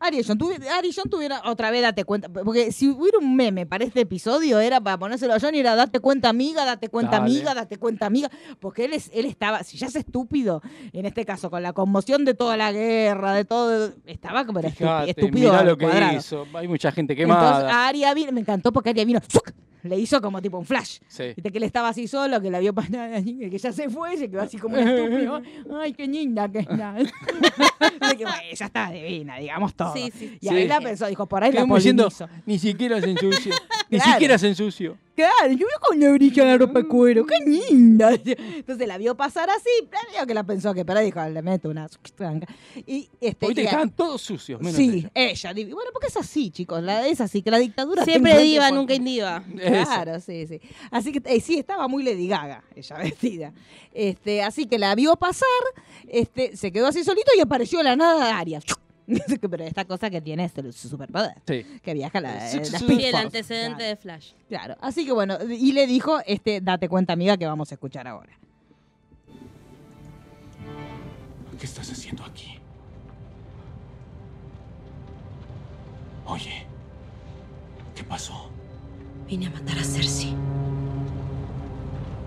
Ari 0.00 0.22
John, 0.26 0.38
tuvi- 0.38 0.66
Ari 0.66 0.90
John 0.96 1.10
tuviera 1.10 1.42
otra 1.44 1.70
vez 1.70 1.82
date 1.82 2.04
cuenta. 2.04 2.28
Porque 2.28 2.72
si 2.72 2.88
hubiera 2.88 3.18
un 3.18 3.36
meme 3.36 3.66
para 3.66 3.84
este 3.84 4.00
episodio, 4.00 4.58
era 4.58 4.80
para 4.80 4.98
ponérselo 4.98 5.34
a 5.34 5.38
John 5.40 5.54
y 5.54 5.58
era 5.60 5.76
date 5.76 6.00
cuenta, 6.00 6.30
amiga, 6.30 6.64
date 6.64 6.88
cuenta, 6.88 7.18
Dale. 7.18 7.30
amiga, 7.30 7.54
date 7.54 7.76
cuenta, 7.78 8.06
amiga. 8.06 8.30
Porque 8.60 8.86
él, 8.86 8.94
es, 8.94 9.10
él 9.12 9.26
estaba, 9.26 9.62
si 9.62 9.76
ya 9.76 9.88
es 9.88 9.96
estúpido, 9.96 10.62
en 10.92 11.04
este 11.06 11.24
caso, 11.26 11.50
con 11.50 11.62
la 11.62 11.72
conmoción 11.74 12.24
de 12.24 12.34
toda 12.34 12.56
la 12.56 12.72
guerra, 12.72 13.34
de 13.34 13.44
todo, 13.44 13.92
estaba 14.06 14.46
como 14.46 14.58
era 14.60 14.68
estúpido, 14.68 14.90
Fíjate, 15.02 15.10
estúpido 15.20 15.50
mirá 15.52 15.64
lo 15.64 15.76
que 15.76 15.84
cuadrado. 15.84 16.16
hizo. 16.16 16.46
Hay 16.54 16.66
mucha 16.68 16.90
gente 16.92 17.12
Entonces, 17.12 17.36
quemada. 17.36 17.86
Aria 17.86 18.14
vino, 18.14 18.32
me 18.32 18.40
encantó 18.40 18.72
porque 18.72 18.90
Aria 18.90 19.04
vino, 19.04 19.20
¡fuc! 19.28 19.50
Le 19.82 19.98
hizo 19.98 20.20
como 20.20 20.40
tipo 20.42 20.58
un 20.58 20.64
flash. 20.66 20.98
Sí. 21.08 21.24
Viste 21.36 21.50
que 21.50 21.58
él 21.58 21.64
estaba 21.64 21.88
así 21.88 22.06
solo, 22.08 22.40
que 22.40 22.50
la 22.50 22.58
vio 22.60 22.74
pasar, 22.74 23.22
que 23.24 23.58
ya 23.58 23.72
se 23.72 23.88
fue, 23.90 24.16
se 24.16 24.30
quedó 24.30 24.42
así 24.42 24.58
como 24.58 24.76
un 24.76 24.88
estúpido. 24.88 25.42
Ay, 25.80 25.92
qué 25.92 26.06
linda 26.06 26.48
que 26.50 26.60
está. 26.60 26.96
Que, 27.80 28.24
bueno, 28.24 28.36
ya 28.54 28.66
está 28.66 28.90
divina, 28.90 29.36
digamos 29.38 29.74
todo. 29.74 29.92
Sí, 29.94 30.12
sí. 30.16 30.36
Y 30.40 30.48
ahí 30.48 30.66
la 30.68 30.80
pensó, 30.80 31.06
dijo, 31.06 31.26
por 31.26 31.42
ahí 31.42 31.50
la 31.50 31.58
Quedamos 31.58 31.78
diciendo, 31.78 32.04
polinizo. 32.10 32.28
ni 32.44 32.58
siquiera 32.58 33.00
se 33.00 33.10
ensució. 33.10 33.54
Ni 33.90 33.98
Claro. 33.98 34.12
siquiera 34.12 34.38
se 34.38 34.48
ensució. 34.48 34.96
Claro, 35.20 35.52
yo 35.52 35.66
veo 35.66 35.80
con 35.80 36.00
la 36.46 36.58
ropa 36.58 36.80
de 36.80 36.88
cuero, 36.88 37.26
qué 37.26 37.36
linda. 37.44 38.12
Entonces 38.12 38.86
la 38.88 38.98
vio 38.98 39.14
pasar 39.16 39.48
así, 39.50 39.68
vio 40.14 40.26
que 40.26 40.34
la 40.34 40.44
pensó 40.44 40.72
que, 40.74 40.84
pero 40.84 41.00
dijo, 41.00 41.20
le 41.28 41.42
meto 41.42 41.68
una... 41.68 41.88
Y 42.86 43.08
este, 43.20 43.46
Hoy 43.46 43.54
te 43.54 43.62
y- 43.62 43.64
estaban 43.64 43.90
todos 43.90 44.20
sucios, 44.22 44.60
menos 44.60 44.76
Sí, 44.76 45.08
ella. 45.14 45.50
ella. 45.52 45.52
Bueno, 45.74 45.90
porque 45.92 46.08
es 46.08 46.16
así, 46.16 46.50
chicos. 46.50 46.82
La, 46.82 47.06
es 47.06 47.20
así, 47.20 47.42
que 47.42 47.50
la 47.50 47.58
dictadura. 47.58 48.04
Siempre 48.04 48.38
diva, 48.38 48.68
por- 48.68 48.78
nunca 48.78 48.94
indiva. 48.94 49.42
Eso. 49.58 49.84
Claro, 49.84 50.20
sí, 50.20 50.46
sí. 50.46 50.60
Así 50.90 51.12
que 51.12 51.22
eh, 51.24 51.40
sí, 51.40 51.58
estaba 51.58 51.88
muy 51.88 52.02
Lady 52.02 52.28
Gaga, 52.28 52.62
ella 52.74 52.96
vestida. 53.02 53.52
Este, 53.92 54.42
así 54.42 54.66
que 54.66 54.78
la 54.78 54.94
vio 54.94 55.16
pasar, 55.16 55.48
este, 56.08 56.56
se 56.56 56.70
quedó 56.72 56.86
así 56.88 57.04
solito 57.04 57.30
y 57.36 57.40
apareció 57.40 57.78
de 57.78 57.84
la 57.84 57.96
nada 57.96 58.38
Aria. 58.38 58.60
Pero 59.50 59.64
esta 59.64 59.84
cosa 59.84 60.08
que 60.10 60.20
tiene 60.20 60.44
es 60.44 60.56
el- 60.58 60.72
su 60.72 60.88
superpoder. 60.88 61.34
Sí. 61.46 61.64
Que 61.82 61.94
viaja 61.94 62.20
la, 62.20 62.48
Sí, 62.48 62.58
eh, 62.58 62.64
sí, 62.64 62.72
la 62.72 62.78
sí. 62.78 62.84
Speed 62.84 62.98
Sí, 62.98 63.04
el 63.04 63.10
Force. 63.12 63.26
antecedente 63.26 63.76
Claro, 63.76 63.88
de 63.90 63.96
Flash. 63.96 64.32
claro. 64.48 64.76
Así 64.80 65.04
que 65.04 65.12
bueno, 65.12 65.38
y 65.48 65.72
le 65.72 65.86
dijo, 65.86 66.18
este, 66.26 66.60
date 66.60 66.88
cuenta, 66.88 67.12
amiga, 67.12 67.36
que 67.36 67.46
vamos 67.46 67.70
a 67.72 67.74
escuchar 67.74 68.06
ahora. 68.08 68.32
¿Qué 71.58 71.66
estás 71.66 71.90
haciendo 71.92 72.24
aquí? 72.24 72.58
Oye, 76.26 76.64
¿qué 77.94 78.02
pasó? 78.04 78.50
Vine 79.26 79.46
a 79.46 79.50
matar 79.50 79.78
a 79.78 79.84
Cersei. 79.84 80.34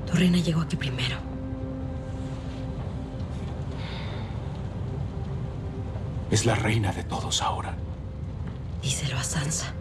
Tu 0.06 0.14
reina 0.14 0.38
llegó 0.40 0.62
aquí 0.62 0.76
primero. 0.76 1.18
Es 6.34 6.48
la 6.48 6.56
reina 6.56 6.92
de 6.92 7.04
todos 7.04 7.44
ahora. 7.44 7.76
Díselo 8.82 9.20
a 9.20 9.24
Sansa. 9.24 9.72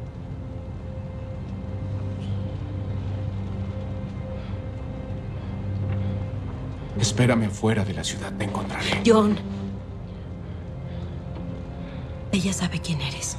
Espérame 7.00 7.48
fuera 7.48 7.86
de 7.86 7.94
la 7.94 8.04
ciudad, 8.04 8.30
te 8.36 8.44
encontraré. 8.44 9.02
John. 9.06 9.38
Ella 12.32 12.52
sabe 12.52 12.82
quién 12.82 13.00
eres. 13.00 13.38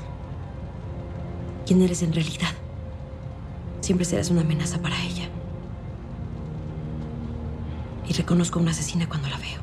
Quién 1.67 1.83
eres 1.83 2.01
en 2.01 2.13
realidad. 2.13 2.49
Siempre 3.81 4.05
serás 4.05 4.31
una 4.31 4.41
amenaza 4.41 4.81
para 4.81 4.99
ella. 5.03 5.29
Y 8.09 8.13
reconozco 8.13 8.57
a 8.57 8.63
una 8.63 8.71
asesina 8.71 9.07
cuando 9.07 9.29
la 9.29 9.37
veo. 9.37 9.62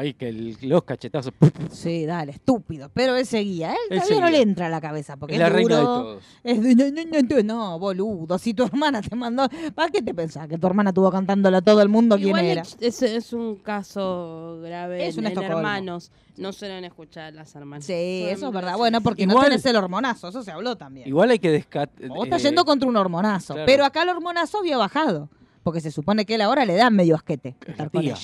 Ahí 0.00 0.14
que 0.14 0.28
el- 0.30 0.56
los 0.62 0.84
cachetazos. 0.84 1.32
Sí, 1.70 2.06
dale, 2.06 2.32
estúpido. 2.32 2.90
Pero 2.94 3.16
él 3.16 3.26
seguía. 3.26 3.72
Él 3.72 3.76
Él 3.90 3.98
todavía 4.00 4.20
no 4.20 4.30
le 4.30 4.40
entra 4.40 4.66
a 4.66 4.68
la 4.70 4.80
cabeza 4.80 5.16
porque 5.18 5.34
Es 5.34 5.40
la 5.40 5.50
reina 5.50 5.76
de 5.76 5.82
todos. 5.82 6.22
Es 6.42 6.62
de, 6.62 6.74
no, 6.74 6.84
no, 6.90 7.04
no, 7.04 7.20
no, 7.28 7.42
no, 7.42 7.78
boludo. 7.78 8.38
Si 8.38 8.54
tu 8.54 8.64
hermana 8.64 9.02
te 9.02 9.14
mandó. 9.14 9.46
¿Para 9.74 9.90
qué 9.90 10.00
te 10.00 10.14
pensás 10.14 10.48
que 10.48 10.56
tu 10.56 10.66
hermana 10.66 10.90
estuvo 10.90 11.10
cantándole 11.10 11.58
a 11.58 11.60
todo 11.60 11.82
el 11.82 11.88
mundo 11.90 12.16
quién 12.16 12.28
Igual 12.28 12.44
era? 12.46 12.62
es, 12.80 13.02
es- 13.02 13.32
un 13.34 13.56
caso 13.56 14.58
grave 14.62 15.06
Es 15.06 15.16
un 15.18 15.26
en 15.26 15.38
hermanos. 15.38 16.10
No 16.38 16.52
suelen 16.54 16.84
escuchar 16.86 17.24
a 17.24 17.30
las 17.32 17.54
hermanas. 17.54 17.84
Sí, 17.84 18.24
eso 18.26 18.46
es 18.46 18.52
verdad. 18.54 18.76
Bueno, 18.78 19.02
porque 19.02 19.26
no 19.26 19.32
Igual- 19.34 19.48
tenés 19.48 19.66
el 19.66 19.76
hormonazo. 19.76 20.28
Eso 20.28 20.42
se 20.42 20.50
habló 20.50 20.76
también. 20.76 21.06
Igual 21.06 21.30
hay 21.30 21.38
que 21.38 21.50
descatar. 21.50 22.08
Vos 22.08 22.24
estás 22.24 22.42
yendo 22.42 22.64
contra 22.64 22.88
un 22.88 22.96
hormonazo. 22.96 23.52
claro. 23.52 23.66
Pero 23.66 23.84
acá 23.84 24.02
el 24.04 24.08
hormonazo 24.08 24.58
había 24.60 24.78
bajado. 24.78 25.28
Porque 25.62 25.82
se 25.82 25.90
supone 25.90 26.24
que 26.24 26.36
él 26.36 26.40
ahora 26.40 26.64
le 26.64 26.74
da 26.74 26.88
medio 26.88 27.14
asquete 27.14 27.54
Es 27.60 27.68
estar 27.68 27.90
con 27.90 28.02
ella. 28.02 28.16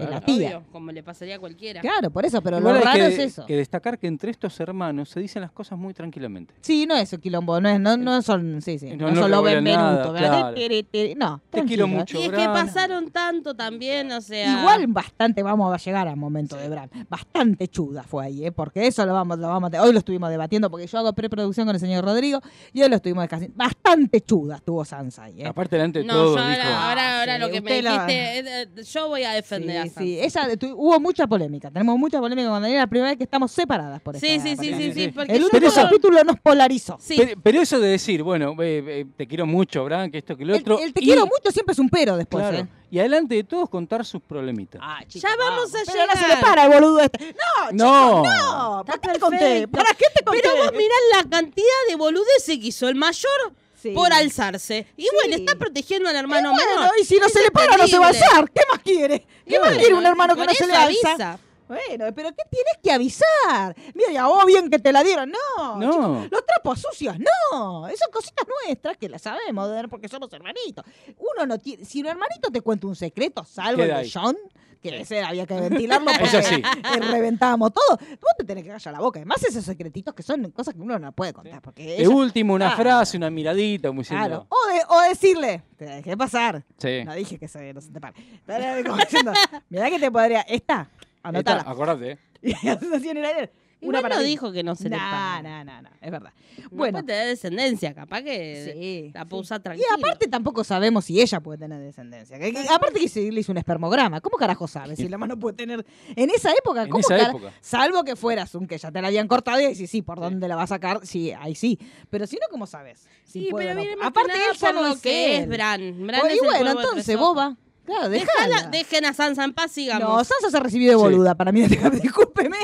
Claro. 0.00 0.12
La 0.12 0.20
tía. 0.20 0.48
Obvio, 0.58 0.62
como 0.72 0.92
le 0.92 1.02
pasaría 1.02 1.36
a 1.36 1.38
cualquiera. 1.38 1.80
Claro, 1.80 2.10
por 2.10 2.24
eso, 2.24 2.40
pero 2.42 2.58
Igual 2.58 2.76
lo 2.76 2.80
raro 2.82 2.98
que, 2.98 3.06
es 3.06 3.18
eso. 3.18 3.46
que 3.46 3.56
destacar 3.56 3.98
que 3.98 4.06
entre 4.06 4.30
estos 4.30 4.58
hermanos 4.60 5.08
se 5.10 5.20
dicen 5.20 5.42
las 5.42 5.52
cosas 5.52 5.78
muy 5.78 5.94
tranquilamente. 5.94 6.54
Sí, 6.60 6.86
no 6.86 6.96
es 6.96 7.12
un 7.12 7.20
quilombo, 7.20 7.60
no, 7.60 7.68
es, 7.68 7.80
no, 7.80 7.96
no 7.96 8.22
son, 8.22 8.60
sí, 8.62 8.78
sí, 8.78 8.90
No, 8.96 9.06
no, 9.08 9.10
no 9.14 9.20
son 9.22 9.30
los 9.30 9.40
revelan 9.44 9.64
benvenutos, 9.64 9.96
nada, 10.06 10.10
¿verdad? 10.12 10.38
claro. 10.40 10.54
Tiri, 10.54 10.82
tiri, 10.84 11.14
No, 11.14 11.38
Te 11.50 11.62
quiero 11.64 11.84
tranquilo. 11.84 11.86
mucho. 11.88 12.18
Y 12.18 12.22
es 12.24 12.30
que 12.30 12.44
pasaron 12.46 13.10
tanto 13.10 13.54
también, 13.54 14.10
o 14.12 14.20
sea. 14.20 14.60
Igual 14.60 14.86
bastante 14.88 15.42
vamos 15.42 15.72
a 15.72 15.76
llegar 15.76 16.08
al 16.08 16.16
momento 16.16 16.56
de 16.56 16.68
Bran. 16.68 16.90
Bastante 17.08 17.68
chuda 17.68 18.02
fue 18.02 18.24
ahí, 18.26 18.46
¿eh? 18.46 18.52
porque 18.52 18.86
eso 18.86 19.04
lo 19.06 19.12
vamos, 19.12 19.38
lo 19.38 19.48
vamos 19.48 19.72
a- 19.74 19.82
Hoy 19.82 19.92
lo 19.92 19.98
estuvimos 19.98 20.30
debatiendo 20.30 20.70
porque 20.70 20.86
yo 20.86 20.98
hago 20.98 21.12
preproducción 21.12 21.66
con 21.66 21.74
el 21.74 21.80
señor 21.80 22.04
Rodrigo 22.04 22.40
y 22.72 22.82
hoy 22.82 22.88
lo 22.88 22.96
estuvimos 22.96 23.26
casi 23.28 23.48
Bastante 23.54 24.20
chuda 24.20 24.56
estuvo 24.56 24.84
Sansa 24.84 25.24
ahí. 25.24 25.42
¿eh? 25.42 25.46
Aparte, 25.46 25.76
delante 25.76 26.00
de 26.00 26.04
No, 26.04 26.14
todo, 26.14 26.36
yo 26.36 26.46
dijo. 26.48 26.62
ahora, 26.62 26.88
ahora, 26.88 27.20
ahora 27.20 27.34
Sí, 27.36 27.40
lo 27.40 27.50
que 27.50 27.60
me 27.60 27.82
la- 27.82 27.90
dijiste, 28.06 28.38
eh, 28.38 28.68
eh, 28.78 28.82
yo 28.84 29.08
voy 29.08 29.22
a 29.24 29.32
defender 29.32 29.70
Sí, 29.70 29.76
a 29.76 29.82
sí, 29.98 30.18
tu- 30.58 30.74
hubo 30.76 30.98
mucha 31.00 31.26
polémica. 31.26 31.70
Tenemos 31.70 31.98
mucha 31.98 32.18
polémica 32.20 32.48
cuando 32.48 32.68
era 32.68 32.80
la 32.80 32.86
primera 32.86 33.10
vez 33.10 33.18
que 33.18 33.24
estamos 33.24 33.50
separadas 33.52 34.00
por 34.00 34.16
Sí, 34.18 34.26
esta- 34.28 34.48
sí, 34.48 34.56
sí, 34.56 34.74
sí, 34.74 34.92
sí, 34.92 35.08
porque 35.08 35.32
El 35.32 35.42
último 35.44 35.50
Pero 35.60 35.66
eso- 35.68 35.82
capítulo 35.82 36.24
nos 36.24 36.38
polarizó. 36.40 36.96
Sí. 37.00 37.14
Pero, 37.18 37.40
pero 37.42 37.60
eso 37.60 37.78
de 37.80 37.88
decir, 37.88 38.22
bueno, 38.22 38.54
eh, 38.62 38.82
eh, 38.86 39.06
te 39.16 39.26
quiero 39.26 39.46
mucho, 39.46 39.84
Bran, 39.84 40.10
que 40.10 40.18
esto, 40.18 40.36
que 40.36 40.44
lo 40.44 40.54
El, 40.54 40.60
otro. 40.62 40.78
el 40.78 40.92
te 40.92 41.00
y- 41.02 41.06
quiero 41.06 41.22
mucho 41.26 41.50
siempre 41.52 41.72
es 41.72 41.78
un 41.78 41.88
pero 41.88 42.16
después, 42.16 42.42
Claro. 42.48 42.64
¿eh? 42.64 42.68
Y 42.92 42.98
adelante 42.98 43.36
de 43.36 43.44
todos 43.44 43.68
contar 43.68 44.04
sus 44.04 44.20
problemitas. 44.20 44.80
Ah, 44.82 45.00
Ya 45.08 45.28
vamos 45.38 45.72
a 45.74 45.78
Pero 45.86 46.06
no 46.06 46.12
se 46.12 46.20
le 46.22 46.26
llegar. 46.28 46.40
para 46.40 46.64
el 46.64 46.70
boludo 46.72 47.00
este. 47.00 47.34
No, 47.72 47.72
No. 47.72 48.22
no. 48.24 48.84
¿Para 48.84 48.98
qué 48.98 49.08
te 49.12 49.18
conté? 49.20 49.68
¿Para 49.68 49.90
qué 49.94 50.06
te 50.14 50.24
conté? 50.24 50.40
Pero 50.42 50.56
vos 50.56 50.72
mirá 50.72 50.94
la 51.16 51.28
cantidad 51.30 51.66
de 51.88 51.94
boludeces 51.96 52.58
que 52.58 52.66
hizo 52.66 52.88
el 52.88 52.96
mayor 52.96 53.52
Sí. 53.80 53.90
por 53.92 54.12
alzarse. 54.12 54.86
Y 54.96 55.06
bueno, 55.14 55.36
está 55.36 55.54
protegiendo 55.56 56.08
al 56.08 56.14
Y 56.16 56.18
hermano 56.18 56.52
bueno, 56.52 56.76
menor. 56.80 56.92
y 57.00 57.04
si 57.04 57.16
no 57.18 57.26
Es 57.26 57.32
se 57.32 57.42
le 57.42 57.50
para, 57.50 57.76
no 57.76 57.86
se 57.88 57.98
va 57.98 58.06
a 58.06 58.08
alzar. 58.10 58.50
¿Qué 58.50 58.60
más 58.70 58.80
quiere? 58.82 59.26
¿Qué 59.48 59.58
más 59.58 59.68
Bueno, 59.68 59.78
quiere 59.80 59.94
un 59.94 60.06
hermano 60.06 60.36
que 60.36 60.44
no 60.46 60.52
se 60.54 60.66
le 60.66 60.72
alza? 60.74 61.12
avisa. 61.12 61.38
Bueno, 61.70 62.12
pero 62.14 62.30
¿qué 62.30 62.42
tienes 62.50 62.74
que 62.82 62.90
avisar? 62.92 63.76
Mira, 63.94 64.26
vos 64.26 64.44
bien 64.44 64.68
que 64.68 64.78
te 64.78 64.92
la 64.92 65.02
dieron. 65.04 65.30
No, 65.56 65.76
No. 65.78 65.90
chicos, 65.92 66.28
los 66.32 66.46
trapos 66.46 66.80
sucios, 66.80 67.16
no. 67.18 67.86
Esas 67.88 68.08
cositas 68.08 68.44
nuestras 68.66 68.96
que 68.96 69.08
las 69.08 69.22
sabemos 69.22 69.70
de- 69.70 69.86
porque 69.88 70.08
somos 70.08 70.32
hermanitos. 70.32 70.84
Uno 71.16 71.46
no 71.46 71.58
tiene. 71.58 71.84
Si 71.84 72.00
un 72.00 72.06
hermanito 72.08 72.50
te 72.50 72.60
cuenta 72.60 72.86
un 72.86 72.96
secreto, 72.96 73.44
salvo 73.44 73.82
el 73.82 73.88
de. 73.88 74.10
John, 74.12 74.36
que 74.82 75.00
ese 75.00 75.22
había 75.22 75.46
que 75.46 75.54
ventilarlo 75.60 76.10
porque 76.18 76.24
Eso 76.38 76.42
sí. 76.42 76.62
reventábamos 76.98 77.72
todo. 77.72 77.96
Vos 77.98 78.32
te 78.38 78.44
tenés 78.44 78.64
que 78.64 78.70
callar 78.70 78.92
la 78.94 79.00
boca. 79.00 79.18
Además, 79.20 79.44
esos 79.44 79.64
secretitos 79.64 80.14
que 80.14 80.22
son 80.22 80.50
cosas 80.52 80.74
que 80.74 80.80
uno 80.80 80.98
no 80.98 81.12
puede 81.12 81.32
contar. 81.32 81.60
Porque 81.62 81.84
De 81.84 81.96
ella- 82.00 82.08
último, 82.08 82.54
una 82.54 82.72
Ah. 82.72 82.76
frase, 82.76 83.16
una 83.16 83.30
miradita, 83.30 83.90
diciendo. 83.90 84.26
Claro. 84.26 84.46
O, 84.48 84.72
de- 84.72 84.82
o 84.88 85.08
decirle, 85.08 85.62
te 85.76 85.84
dejé 85.84 86.16
pasar. 86.16 86.64
Sí. 86.78 87.04
No 87.04 87.14
dije 87.14 87.38
que 87.38 87.46
se, 87.46 87.72
no 87.74 87.80
se 87.80 87.90
te 87.90 88.00
pare. 88.00 88.14
Pero 88.46 88.82
como 88.90 88.96
diciendo, 89.02 89.32
mirá 89.68 89.90
que 89.90 89.98
te 89.98 90.10
podría. 90.10 90.40
Esta, 90.42 90.88
anotala. 91.22 91.58
Esta, 91.60 91.70
acordate. 91.70 92.18
Y 93.82 93.88
Una 93.88 94.02
para 94.02 94.16
no 94.16 94.22
dijo 94.22 94.52
que 94.52 94.62
no 94.62 94.74
se 94.74 94.90
le 94.90 94.96
paga. 94.98 95.40
nah, 95.40 95.64
nah, 95.80 95.88
es 96.02 96.10
verdad. 96.10 96.34
No 96.64 96.68
Bueno, 96.70 96.98
puede 96.98 97.06
tener 97.14 97.28
descendencia, 97.28 97.94
capaz 97.94 98.20
que 98.20 98.74
sí, 98.74 99.10
la 99.14 99.22
sí. 99.22 99.28
puede 99.30 99.40
usar 99.40 99.60
Y 99.60 99.62
tranquila. 99.62 99.86
aparte 99.96 100.28
tampoco 100.28 100.64
sabemos 100.64 101.06
si 101.06 101.18
ella 101.18 101.40
puede 101.40 101.60
tener 101.60 101.80
descendencia. 101.80 102.38
Que- 102.38 102.52
que- 102.52 102.68
aparte 102.68 103.00
que 103.00 103.08
se 103.08 103.32
le 103.32 103.40
hizo 103.40 103.52
un 103.52 103.56
espermograma. 103.56 104.20
¿Cómo 104.20 104.36
carajo 104.36 104.68
sabe 104.68 104.96
si 104.96 105.08
la 105.08 105.16
mano 105.16 105.38
puede 105.38 105.56
tener... 105.56 105.86
En 106.14 106.28
esa 106.28 106.52
época, 106.52 106.82
En 106.82 106.90
¿cómo 106.90 107.00
esa 107.00 107.16
cara- 107.16 107.30
época. 107.30 107.52
Salvo 107.62 108.04
que 108.04 108.16
fueras 108.16 108.54
un 108.54 108.66
que 108.66 108.76
ya 108.76 108.92
te 108.92 109.00
la 109.00 109.08
habían 109.08 109.26
cortado 109.26 109.58
y 109.62 109.74
sí, 109.74 109.86
sí, 109.86 110.02
¿por 110.02 110.20
dónde 110.20 110.46
la 110.46 110.56
va 110.56 110.64
a 110.64 110.66
sacar? 110.66 111.00
Sí, 111.06 111.32
ahí 111.32 111.54
sí. 111.54 111.78
Pero 112.10 112.26
si 112.26 112.36
no, 112.36 112.48
¿cómo 112.50 112.66
sabes? 112.66 113.08
Si 113.24 113.44
Sí, 113.46 113.48
puede 113.50 113.74
pero 113.74 113.96
no 113.96 114.04
Aparte 114.06 114.32
él 114.34 114.56
ya 114.58 114.72
no 114.72 114.82
lo 114.82 114.92
es 114.92 115.00
que 115.00 115.36
él. 115.36 115.42
es 115.44 115.48
Bran. 115.48 116.06
Bran 116.06 116.20
Pues, 116.20 116.32
es 116.34 116.38
y 116.42 116.44
bueno, 116.44 116.70
entonces, 116.72 117.16
boba. 117.16 117.56
Claro, 117.90 118.08
déjala. 118.08 118.68
dejen 118.70 119.04
a 119.04 119.12
Sansa 119.12 119.44
en 119.44 119.52
paz, 119.52 119.72
sigamos. 119.72 120.08
No, 120.08 120.24
Sansa 120.24 120.50
se 120.50 120.60
recibió 120.60 120.90
de 120.90 120.96
Sí. 120.96 121.02
boluda 121.02 121.34
para 121.34 121.50
mí. 121.52 121.62
Discúlpeme, 122.02 122.56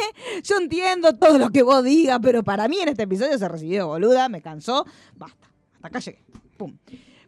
yo 0.43 0.57
entiendo 0.59 1.15
todo 1.15 1.39
lo 1.39 1.51
que 1.51 1.63
vos 1.63 1.83
digas, 1.85 2.19
pero 2.23 2.43
para 2.43 2.69
mí 2.69 2.79
en 2.81 2.89
este 2.89 3.03
episodio 3.05 3.37
se 3.39 3.49
recibió 3.49 3.79
de 3.79 3.85
boluda, 3.85 4.29
me 4.29 4.41
cansó. 4.43 4.87
Basta, 5.17 5.49
hasta 5.75 5.89
acá 5.89 5.99
llegué. 5.99 6.23
Pum. 6.57 6.77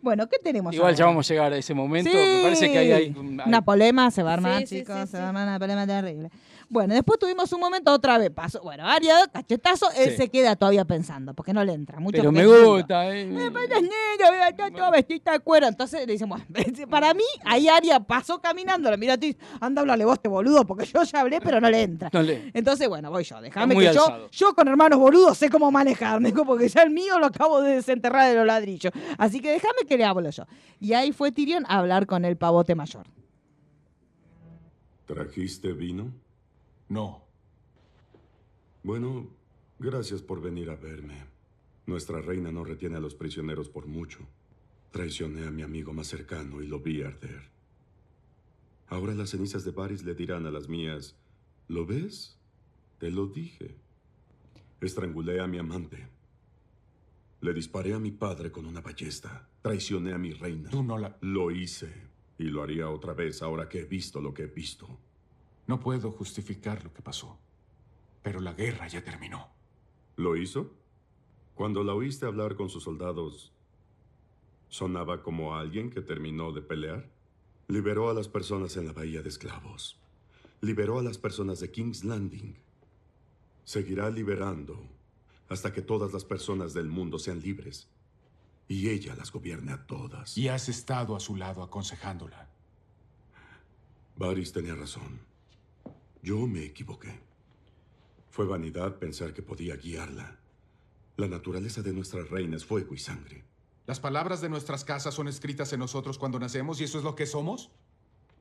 Bueno, 0.01 0.29
¿qué 0.29 0.39
tenemos 0.39 0.73
Igual 0.73 0.95
ya 0.95 1.07
vamos 1.07 1.29
a 1.29 1.35
llegar 1.35 1.53
a 1.53 1.57
ese 1.57 1.75
momento. 1.75 2.09
Sí. 2.11 2.17
Me 2.17 2.43
parece 2.45 2.71
que 2.71 2.79
ahí 2.79 2.93
hay. 2.93 3.03
hay- 3.07 3.15
Una 3.47 3.63
polema 3.63 4.11
se 4.13 4.23
va 4.23 4.31
a 4.31 4.35
armar, 4.35 4.61
Sí, 4.61 4.67
sí, 4.69 4.79
chicos, 4.81 4.95
sí, 4.97 5.07
se 5.07 5.11
sí. 5.11 5.17
va 5.17 5.25
a 5.25 5.29
armar 5.29 5.49
una 5.49 5.59
polema 5.59 5.87
terrible. 5.87 6.31
Bueno, 6.71 6.93
después 6.93 7.19
tuvimos 7.19 7.51
un 7.55 7.61
momento 7.61 7.91
otra 7.91 8.19
vez. 8.19 8.31
Pasó, 8.31 8.61
bueno, 8.61 8.87
Aria, 8.87 9.27
cachetazo, 9.33 9.87
él 9.97 10.11
Sí. 10.11 10.17
se 10.19 10.29
queda 10.29 10.55
todavía 10.55 10.85
pensando, 10.85 11.33
porque 11.33 11.55
no 11.55 11.65
le 11.65 11.73
entra 11.73 11.99
mucho. 11.99 12.19
Pero 12.19 12.31
me 12.31 12.47
gusta, 12.47 13.09
¿eh? 13.09 13.23
Eh, 13.23 13.51
pero 13.51 13.75
es 13.77 13.83
niño, 13.83 14.31
mira, 14.31 14.49
está 14.51 14.71
todo 14.71 14.91
vestida 14.91 15.33
de 15.33 15.41
cuero. 15.41 15.67
Entonces 15.67 16.07
le 16.07 16.13
dicen, 16.13 16.29
bueno, 16.29 16.45
para 16.91 17.15
mí, 17.15 17.23
ahí 17.47 17.69
Aria 17.69 17.99
pasó 18.01 18.39
caminando, 18.39 18.95
mira 18.99 19.15
a 19.15 19.17
ti, 19.19 19.35
anda, 19.61 19.81
háblale 19.81 20.05
vos, 20.05 20.21
te 20.21 20.29
boludo, 20.29 20.67
porque 20.67 20.85
yo 20.85 21.03
ya 21.05 21.21
hablé, 21.21 21.41
pero 21.41 21.59
no 21.59 21.71
le 21.71 21.81
entra. 21.83 22.11
No 22.13 22.21
le- 22.21 22.51
Entonces, 22.53 22.87
bueno, 22.87 23.11
voy 23.11 23.25
yo, 23.25 23.41
déjame 23.41 23.75
que 23.75 23.85
yo, 23.85 23.89
alzado. 24.05 24.31
yo 24.31 24.55
con 24.55 24.69
hermanos 24.69 24.99
boludos 24.99 25.39
sé 25.39 25.49
cómo 25.49 25.71
manejarme, 25.71 26.33
porque 26.47 26.69
ya 26.69 26.83
el 26.83 26.91
mío 26.91 27.19
lo 27.19 27.27
acabo 27.27 27.63
de 27.63 27.77
desenterrar 27.77 28.29
de 28.29 28.35
los 28.37 28.45
ladrillos. 28.47 28.93
Así 29.17 29.41
que 29.41 29.53
déjame 29.53 29.87
que 29.89 29.97
le 29.97 30.05
hablo 30.05 30.29
yo. 30.29 30.45
Y 30.81 30.93
ahí 30.93 31.13
fue 31.13 31.33
Tyrion 31.33 31.65
a 31.67 31.79
hablar 31.79 32.07
con 32.07 32.27
el 32.27 32.37
pavote 32.37 32.75
mayor. 32.75 33.07
¿Trajiste 35.07 35.73
vino? 35.73 36.13
No. 36.89 37.23
Bueno, 38.83 39.29
gracias 39.79 40.23
por 40.23 40.41
venir 40.41 40.71
a 40.71 40.77
verme. 40.77 41.25
Nuestra 41.87 42.21
reina 42.21 42.51
no 42.51 42.65
retiene 42.65 42.97
a 42.97 43.01
los 43.01 43.15
prisioneros 43.15 43.69
por 43.69 43.87
mucho. 43.87 44.21
Traicioné 44.91 45.47
a 45.47 45.51
mi 45.51 45.63
amigo 45.63 45.93
más 45.93 46.07
cercano 46.07 46.63
y 46.63 46.67
lo 46.67 46.81
vi 46.81 47.03
arder. 47.03 47.43
Ahora 48.89 49.15
las 49.15 49.31
cenizas 49.31 49.65
de 49.65 49.71
Varys 49.71 50.03
le 50.05 50.15
dirán 50.15 50.47
a 50.47 50.51
las 50.51 50.69
mías, 50.69 51.17
¿lo 51.67 51.85
ves? 51.85 52.39
Te 52.99 53.11
lo 53.11 53.27
dije. 53.27 53.75
Estrangulé 54.81 55.41
a 55.41 55.47
mi 55.47 55.59
amante. 55.59 56.09
Le 57.41 57.53
disparé 57.53 57.93
a 57.93 57.99
mi 57.99 58.11
padre 58.11 58.51
con 58.51 58.65
una 58.65 58.81
ballesta. 58.81 59.49
Traicioné 59.61 60.13
a 60.15 60.19
mi 60.19 60.33
reina. 60.33 60.71
Tú 60.71 60.83
no 60.83 60.97
la... 60.97 61.19
Lo 61.21 61.51
hice. 61.51 61.93
Y 62.39 62.45
lo 62.45 62.63
haría 62.63 62.89
otra 62.89 63.13
vez 63.13 63.43
ahora 63.43 63.69
que 63.69 63.81
he 63.81 63.85
visto 63.85 64.21
lo 64.21 64.33
que 64.33 64.45
he 64.45 64.47
visto. 64.47 64.89
No 65.69 65.79
puedo 65.81 66.11
justificar 66.11 66.83
lo 66.83 66.93
que 66.93 67.03
pasó. 67.03 67.39
Pero 68.23 68.41
la 68.41 68.55
guerra 68.55 68.89
ya 68.89 69.05
terminó. 69.05 69.49
¿Lo 70.17 70.35
hizo? 70.35 70.73
Cuando 71.55 71.85
la 71.85 71.93
oíste 71.93 72.25
hablar 72.25 72.57
con 72.57 72.71
sus 72.71 72.85
soldados, 72.85 73.53
¿sonaba 74.71 75.23
como 75.23 75.55
alguien 75.55 75.91
que 75.91 76.01
terminó 76.01 76.53
de 76.53 76.63
pelear? 76.63 77.11
Liberó 77.69 78.09
a 78.09 78.15
las 78.15 78.29
personas 78.29 78.79
en 78.79 78.87
la 78.87 78.95
bahía 78.95 79.23
de 79.23 79.29
esclavos. 79.29 80.01
Liberó 80.63 80.99
a 80.99 81.03
las 81.03 81.19
personas 81.19 81.61
de 81.61 81.71
King's 81.71 82.03
Landing. 82.03 82.57
Seguirá 83.65 84.09
liberando 84.09 84.89
hasta 85.51 85.73
que 85.73 85.83
todas 85.83 86.15
las 86.15 86.25
personas 86.25 86.73
del 86.73 86.89
mundo 86.89 87.19
sean 87.19 87.41
libres. 87.41 87.89
Y 88.69 88.89
ella 88.89 89.15
las 89.17 89.31
gobierne 89.31 89.73
a 89.73 89.87
todas. 89.87 90.37
Y 90.39 90.49
has 90.49 90.71
estado 90.71 91.15
a 91.15 91.21
su 91.21 91.37
lado 91.37 91.63
aconsejándola. 91.63 92.49
Varys 94.17 94.53
tenía 94.53 94.75
razón. 94.75 95.29
Yo 96.23 96.47
me 96.47 96.65
equivoqué. 96.65 97.21
Fue 98.31 98.47
vanidad 98.47 98.99
pensar 98.99 99.33
que 99.33 99.43
podía 99.43 99.77
guiarla. 99.77 100.39
La 101.17 101.29
naturaleza 101.29 101.83
de 101.83 101.93
nuestra 101.93 102.23
reina 102.25 102.57
es 102.57 102.65
fuego 102.65 102.95
y 102.95 102.99
sangre. 102.99 103.45
¿Las 103.87 104.01
palabras 104.01 104.41
de 104.41 104.49
nuestras 104.49 104.85
casas 104.85 105.15
son 105.15 105.29
escritas 105.29 105.73
en 105.73 105.81
nosotros 105.81 106.19
cuando 106.19 106.39
nacemos 106.39 106.81
y 106.81 106.85
eso 106.85 106.99
es 106.99 107.05
lo 107.05 107.15
que 107.15 107.27
somos? 107.27 107.71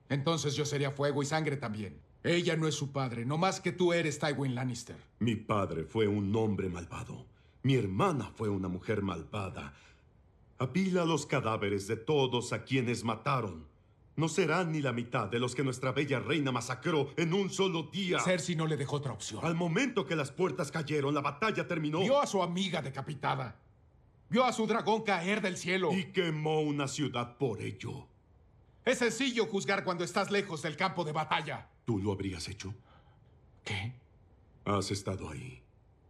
Entonces 0.10 0.56
yo 0.56 0.66
sería 0.66 0.92
fuego 0.92 1.24
y 1.24 1.26
sangre 1.26 1.58
también. 1.58 2.00
Ella 2.24 2.56
no 2.56 2.68
es 2.68 2.76
su 2.76 2.92
padre, 2.92 3.26
no 3.26 3.38
más 3.38 3.62
que 3.62 3.72
tú 3.72 3.94
eres 3.94 4.20
Tywin 4.20 4.56
Lannister. 4.56 4.98
Mi 5.20 5.36
padre 5.36 5.86
fue 5.86 6.08
un 6.08 6.36
hombre 6.36 6.70
malvado. 6.70 7.26
Mi 7.64 7.76
hermana 7.76 8.32
fue 8.36 8.50
una 8.50 8.68
mujer 8.68 9.02
malvada. 9.02 9.74
Apila 10.58 11.06
los 11.06 11.26
cadáveres 11.26 11.88
de 11.88 11.96
todos 11.96 12.54
a 12.54 12.64
quienes 12.64 13.04
mataron. 13.04 13.66
No 14.18 14.28
serán 14.28 14.72
ni 14.72 14.82
la 14.82 14.94
mitad 14.94 15.28
de 15.28 15.38
los 15.38 15.54
que 15.54 15.64
nuestra 15.64 15.92
bella 15.92 16.20
reina 16.20 16.52
masacró 16.52 17.14
en 17.18 17.36
un 17.36 17.52
solo 17.52 17.84
día. 17.84 18.20
Cersei 18.20 18.56
no 18.56 18.66
le 18.66 18.76
dejó 18.76 18.96
otra 18.96 19.14
opción. 19.14 19.46
Al 19.46 19.54
momento 19.54 20.08
que 20.08 20.16
las 20.16 20.32
puertas 20.32 20.72
cayeron, 20.72 21.14
la 21.14 21.22
batalla 21.22 21.68
terminó. 21.68 22.00
Vio 22.00 22.20
a 22.20 22.26
su 22.26 22.42
amiga 22.42 22.82
decapitada. 22.82 23.56
Vio 24.28 24.44
a 24.44 24.52
su 24.52 24.66
dragón 24.66 25.04
caer 25.04 25.40
del 25.40 25.56
cielo. 25.56 25.94
Y 25.94 26.06
quemó 26.06 26.62
una 26.62 26.88
ciudad 26.88 27.38
por 27.38 27.62
ello. 27.62 28.08
Es 28.84 28.98
sencillo 28.98 29.46
juzgar 29.46 29.84
cuando 29.84 30.04
estás 30.04 30.32
lejos 30.32 30.64
del 30.64 30.76
campo 30.76 31.04
de 31.04 31.12
batalla. 31.12 31.70
¿Tú 31.86 32.00
lo 32.00 32.12
habrías 32.12 32.48
hecho? 32.48 32.74
¿Qué? 33.64 33.94
Has 34.66 34.90
estado 34.90 35.30
ahí. 35.30 35.62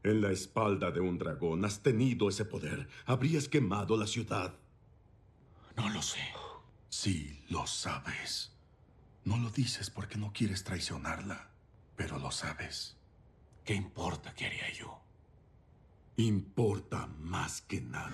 En 0.04 0.22
la 0.22 0.32
espalda 0.32 0.92
de 0.92 1.02
un 1.02 1.18
dragón. 1.18 1.66
Has 1.66 1.84
tenido 1.84 2.30
ese 2.30 2.46
poder. 2.46 2.88
Habrías 3.06 3.50
quemado 3.50 3.98
la 3.98 4.08
ciudad. 4.08 4.54
No 5.76 5.90
lo 5.90 6.02
sé. 6.02 6.22
Sí, 6.90 7.44
lo 7.50 7.68
sabes. 7.68 8.52
No 9.26 9.38
lo 9.38 9.50
dices 9.50 9.90
porque 9.90 10.18
no 10.18 10.32
quieres 10.34 10.64
traicionarla, 10.64 11.50
pero 11.96 12.18
lo 12.18 12.32
sabes. 12.32 12.96
¿Qué 13.66 13.74
importa 13.76 14.34
qué 14.36 14.46
haría 14.46 14.72
yo? 14.74 15.00
Importa 16.16 17.08
más 17.20 17.62
que 17.62 17.82
nada. 17.82 18.10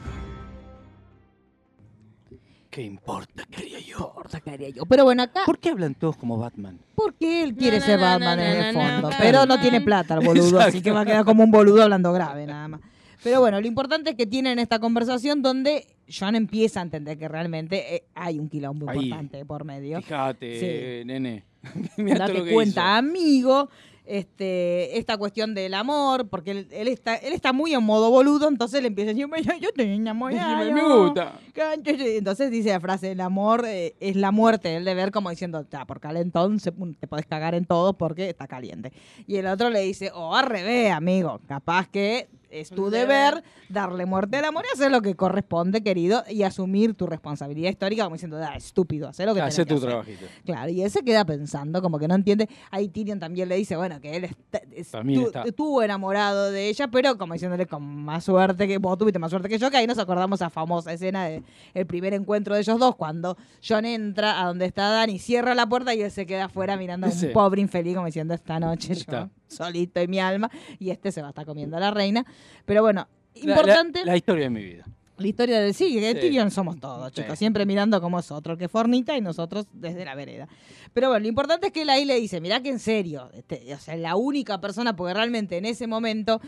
¿Qué 2.72 2.82
importa 2.82 3.46
qué 3.52 3.58
haría 3.58 3.80
yo? 3.80 3.98
Importa 4.10 4.42
qué 4.42 4.50
haría 4.50 4.70
yo. 4.70 4.86
Pero 4.88 5.04
bueno, 5.04 5.22
acá, 5.22 5.42
¿Por 5.46 5.60
qué 5.60 5.70
hablan 5.70 5.94
todos 5.94 6.18
como 6.18 6.38
Batman? 6.40 6.80
porque 6.96 7.44
él 7.44 7.54
quiere 7.56 7.80
Na, 7.80 7.86
ser 7.86 8.00
na, 8.00 8.12
Batman 8.14 8.38
na, 8.38 8.52
en 8.52 8.64
el 8.66 8.74
fondo, 8.74 9.10
pero 9.20 9.46
no 9.46 9.60
tiene 9.60 9.82
plata 9.82 10.16
el 10.16 10.26
boludo, 10.26 10.60
así 10.60 10.82
que 10.82 10.90
va 10.90 11.02
a 11.02 11.06
quedar 11.06 11.24
como 11.26 11.44
un 11.44 11.52
boludo 11.52 11.84
hablando 11.84 12.12
grave 12.12 12.48
nada 12.48 12.68
más. 12.68 12.82
Pero 13.24 13.40
bueno, 13.42 13.62
lo 13.62 13.68
importante 13.68 14.10
es 14.12 14.16
que 14.16 14.26
tienen 14.26 14.58
esta 14.58 14.80
conversación 14.80 15.44
donde 15.44 15.93
John 16.10 16.36
empieza 16.36 16.80
a 16.80 16.84
entender 16.84 17.18
que 17.18 17.28
realmente 17.28 17.96
eh, 17.96 18.04
hay 18.14 18.40
un 18.40 18.50
quilombo 18.50 18.90
Ahí. 18.90 19.06
importante 19.06 19.46
por 19.46 19.64
medio. 19.64 20.02
Fíjate, 20.02 21.04
nene. 21.06 21.44
Mirá 21.98 22.28
lo 22.28 22.44
que 22.44 22.54
cuenta, 22.54 22.82
hizo. 22.82 22.90
amigo, 22.90 23.70
este, 24.06 24.98
esta 24.98 25.16
cuestión 25.18 25.54
del 25.56 25.74
amor, 25.74 26.28
porque 26.28 26.52
él, 26.52 26.68
él 26.72 26.90
está, 26.90 27.16
él 27.16 27.32
está 27.32 27.54
muy 27.54 27.74
en 27.74 27.82
modo 27.84 28.10
boludo, 28.12 28.50
entonces 28.50 28.82
le 28.82 28.88
empieza 28.90 29.12
a 29.12 29.14
decir, 29.14 29.28
"Yo- 29.46 29.58
yo 29.62 29.72
te 29.72 29.84
enamorado. 29.94 30.72
Me 30.74 30.84
gusta. 30.84 31.40
Entonces 31.86 32.52
dice 32.52 32.70
la 32.70 32.80
frase, 32.82 33.12
el 33.12 33.22
amor 33.22 33.64
eh, 33.66 33.96
es 34.02 34.18
la 34.18 34.32
muerte, 34.32 34.76
el 34.76 34.84
deber, 34.84 35.12
como 35.12 35.30
diciendo, 35.30 35.64
"Ta, 35.64 35.86
por 35.86 36.02
calentón 36.02 36.60
se- 36.60 36.74
te 37.00 37.08
podés 37.08 37.26
cagar 37.26 37.56
en 37.56 37.66
todo 37.66 37.94
porque 37.94 38.30
está 38.30 38.46
caliente. 38.48 38.92
Y 39.26 39.38
el 39.38 39.48
otro 39.48 39.70
le 39.70 39.80
dice, 39.80 40.12
oh, 40.14 40.36
al 40.36 40.48
revés, 40.48 40.92
amigo, 40.92 41.40
capaz 41.48 41.88
que 41.88 42.28
es 42.54 42.70
tu 42.70 42.90
Deber. 42.90 43.44
darle 43.70 44.06
muerte 44.06 44.38
al 44.38 44.46
amor 44.46 44.64
y 44.70 44.74
hacer 44.74 44.92
lo 44.92 45.02
que 45.02 45.16
corresponde, 45.16 45.82
querido, 45.84 46.24
y 46.30 46.44
asumir 46.44 46.94
tu 46.94 47.08
responsabilidad 47.08 47.70
histórica, 47.70 48.04
como 48.04 48.16
diciendo, 48.16 48.38
ah, 48.42 48.56
estúpido, 48.56 49.08
hacer 49.08 49.26
lo 49.28 49.34
que 49.34 49.42
que 49.42 49.66
tu 49.66 49.76
hacer". 49.76 49.80
trabajito. 49.80 50.26
Claro, 50.46 50.70
y 50.72 50.82
él 50.82 50.92
se 50.92 51.02
queda 51.04 51.26
pensando, 51.26 51.82
como 51.82 52.00
que 52.00 52.08
no 52.08 52.16
entiende. 52.16 52.48
Ahí 52.72 52.88
Tyrion 52.90 53.20
también 53.20 53.50
le 53.50 53.56
dice, 53.56 53.76
bueno, 53.76 54.00
que 54.00 54.16
él 54.16 54.24
está- 54.26 54.62
es- 54.72 54.92
También 54.92 55.22
tu- 55.22 55.28
está. 55.28 55.44
estuvo 55.44 55.82
enamorado 55.84 56.52
de 56.52 56.70
ella, 56.70 56.88
pero 56.90 57.18
como 57.18 57.34
diciéndole 57.34 57.66
con 57.66 57.84
más 57.84 58.24
suerte 58.24 58.68
que 58.68 58.78
vos 58.78 58.98
tuviste 58.98 59.20
más 59.20 59.30
suerte 59.32 59.50
que 59.50 59.58
yo, 59.58 59.72
que 59.72 59.78
ahí 59.78 59.88
nos 59.88 59.98
acordamos 59.98 60.40
esa 60.40 60.50
famosa 60.50 60.94
escena 60.94 61.26
de 61.26 61.44
el 61.74 61.86
primer 61.88 62.14
encuentro 62.14 62.54
de 62.56 62.62
ellos 62.62 62.80
dos, 62.80 62.96
cuando 62.96 63.38
John 63.68 63.86
entra 63.86 64.42
a 64.42 64.46
donde 64.48 64.66
está 64.66 64.90
Dani, 64.90 65.20
cierra 65.20 65.56
la 65.56 65.68
puerta 65.68 65.94
y 65.96 66.02
él 66.02 66.12
se 66.12 66.26
queda 66.26 66.46
afuera 66.46 66.78
mirando 66.78 67.08
a 67.08 67.10
un 67.10 67.16
Sí. 67.16 67.28
pobre 67.28 67.62
infeliz, 67.62 67.96
como 67.96 68.06
diciendo, 68.06 68.34
esta 68.34 68.60
noche 68.60 68.90
yo 68.94 69.00
Está. 69.02 69.30
Solito 69.48 70.00
en 70.00 70.10
mi 70.10 70.20
alma, 70.20 70.50
y 70.80 70.90
este 70.90 71.12
se 71.12 71.22
va 71.22 71.28
a 71.28 71.32
estar 71.32 71.46
comiendo 71.46 71.78
a 71.78 71.80
la 71.80 71.92
reina. 71.92 72.26
Pero 72.66 72.82
bueno, 72.82 73.08
importante... 73.36 74.00
La, 74.00 74.12
la 74.14 74.18
historia 74.18 74.44
de 74.46 74.50
mi 74.50 74.64
vida. 74.64 74.86
La 75.18 75.28
historia 75.28 75.62
del 75.62 75.74
sí, 75.76 75.94
que 75.94 76.14
Sí. 76.14 76.20
Tyrion 76.20 76.50
somos 76.50 76.80
todos, 76.80 77.12
Sí. 77.14 77.22
chicos. 77.22 77.38
Siempre 77.38 77.66
mirando 77.66 78.02
como 78.02 78.20
es 78.20 78.32
otro 78.32 78.54
el 78.54 78.60
que 78.60 78.68
fornita 78.68 79.16
y 79.16 79.22
nosotros 79.22 79.68
desde 79.72 80.04
la 80.06 80.16
vereda. 80.16 80.48
Pero 80.92 81.10
bueno, 81.10 81.22
lo 81.22 81.28
importante 81.30 81.68
es 81.68 81.74
que 81.74 81.84
él 81.84 81.90
ahí 81.92 82.04
le 82.04 82.20
dice, 82.20 82.42
mirá 82.42 82.62
que 82.62 82.70
en 82.70 82.80
serio, 82.80 83.30
este, 83.34 83.74
o 83.74 83.78
sea, 83.78 83.96
la 83.96 84.16
única 84.16 84.60
persona, 84.60 84.96
porque 84.96 85.14
realmente 85.14 85.58
en 85.58 85.66
ese 85.66 85.86
momento, 85.86 86.42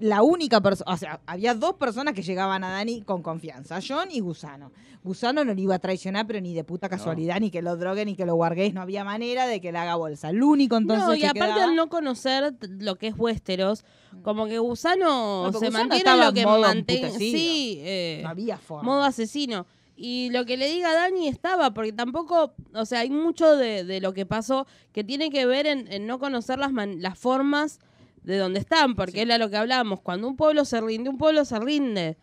la 0.00 0.22
única 0.22 0.60
persona, 0.60 0.92
o 0.92 0.96
sea, 0.96 1.20
había 1.26 1.54
dos 1.54 1.74
personas 1.74 2.14
que 2.14 2.22
llegaban 2.22 2.64
a 2.64 2.70
Dani 2.70 3.02
con 3.02 3.22
confianza, 3.22 3.78
John 3.86 4.08
y 4.10 4.20
Gusano. 4.20 4.72
Gusano 5.04 5.44
no 5.44 5.52
le 5.52 5.60
iba 5.60 5.74
a 5.74 5.78
traicionar, 5.80 6.26
pero 6.28 6.40
ni 6.40 6.54
de 6.54 6.62
puta 6.62 6.88
casualidad, 6.88 7.40
ni 7.40 7.50
que 7.50 7.60
lo 7.60 7.76
droguen, 7.76 8.06
ni 8.06 8.14
que 8.14 8.24
lo 8.24 8.36
guarguéis, 8.36 8.72
no 8.72 8.80
había 8.82 9.02
manera 9.04 9.46
de 9.46 9.60
que 9.60 9.72
le 9.72 9.78
haga 9.78 9.96
bolsa. 9.96 10.30
El 10.30 10.42
único 10.42 10.76
entonces 10.76 11.06
no, 11.08 11.14
y 11.14 11.18
que 11.20 11.26
aparte 11.26 11.46
quedaba- 11.54 11.64
al 11.64 11.74
no 11.76 11.88
conocer 11.88 12.54
lo 12.78 12.96
que 12.96 13.08
es 13.08 13.14
Westeros, 13.18 13.84
como 14.22 14.46
que 14.46 14.58
Gusano 14.60 15.44
No, 15.46 15.52
se 15.52 15.66
Gusano 15.66 15.88
mantiene 15.88 16.16
lo 16.24 16.32
que 16.32 16.42
emputecido. 16.42 17.18
Sí, 17.18 17.78
eh, 17.82 18.20
no 18.22 18.28
había 18.28 18.58
forma. 18.58 18.84
modo 18.84 19.02
asesino. 19.04 19.66
Y 19.96 20.30
lo 20.30 20.46
que 20.46 20.56
le 20.56 20.68
diga 20.68 20.90
a 20.90 20.94
Dani 20.94 21.28
estaba, 21.28 21.74
porque 21.74 21.92
tampoco, 21.92 22.54
o 22.74 22.84
sea, 22.86 23.00
hay 23.00 23.10
mucho 23.10 23.56
de, 23.56 23.84
de 23.84 24.00
lo 24.00 24.14
que 24.14 24.24
pasó 24.24 24.66
que 24.92 25.04
tiene 25.04 25.30
que 25.30 25.46
ver 25.46 25.66
en, 25.66 25.92
en 25.92 26.06
no 26.06 26.18
conocer 26.18 26.58
las, 26.58 26.72
man- 26.72 27.02
las 27.02 27.18
formas 27.18 27.78
de 28.22 28.38
donde 28.38 28.60
están, 28.60 28.94
porque 28.94 29.22
era 29.22 29.38
lo 29.38 29.50
que 29.50 29.56
hablábamos, 29.56 30.00
cuando 30.00 30.28
un 30.28 30.36
pueblo 30.36 30.64
se 30.64 30.80
rinde, 30.80 31.10
un 31.10 31.18
pueblo 31.18 31.44
se 31.44 31.58
rinde. 31.58 32.16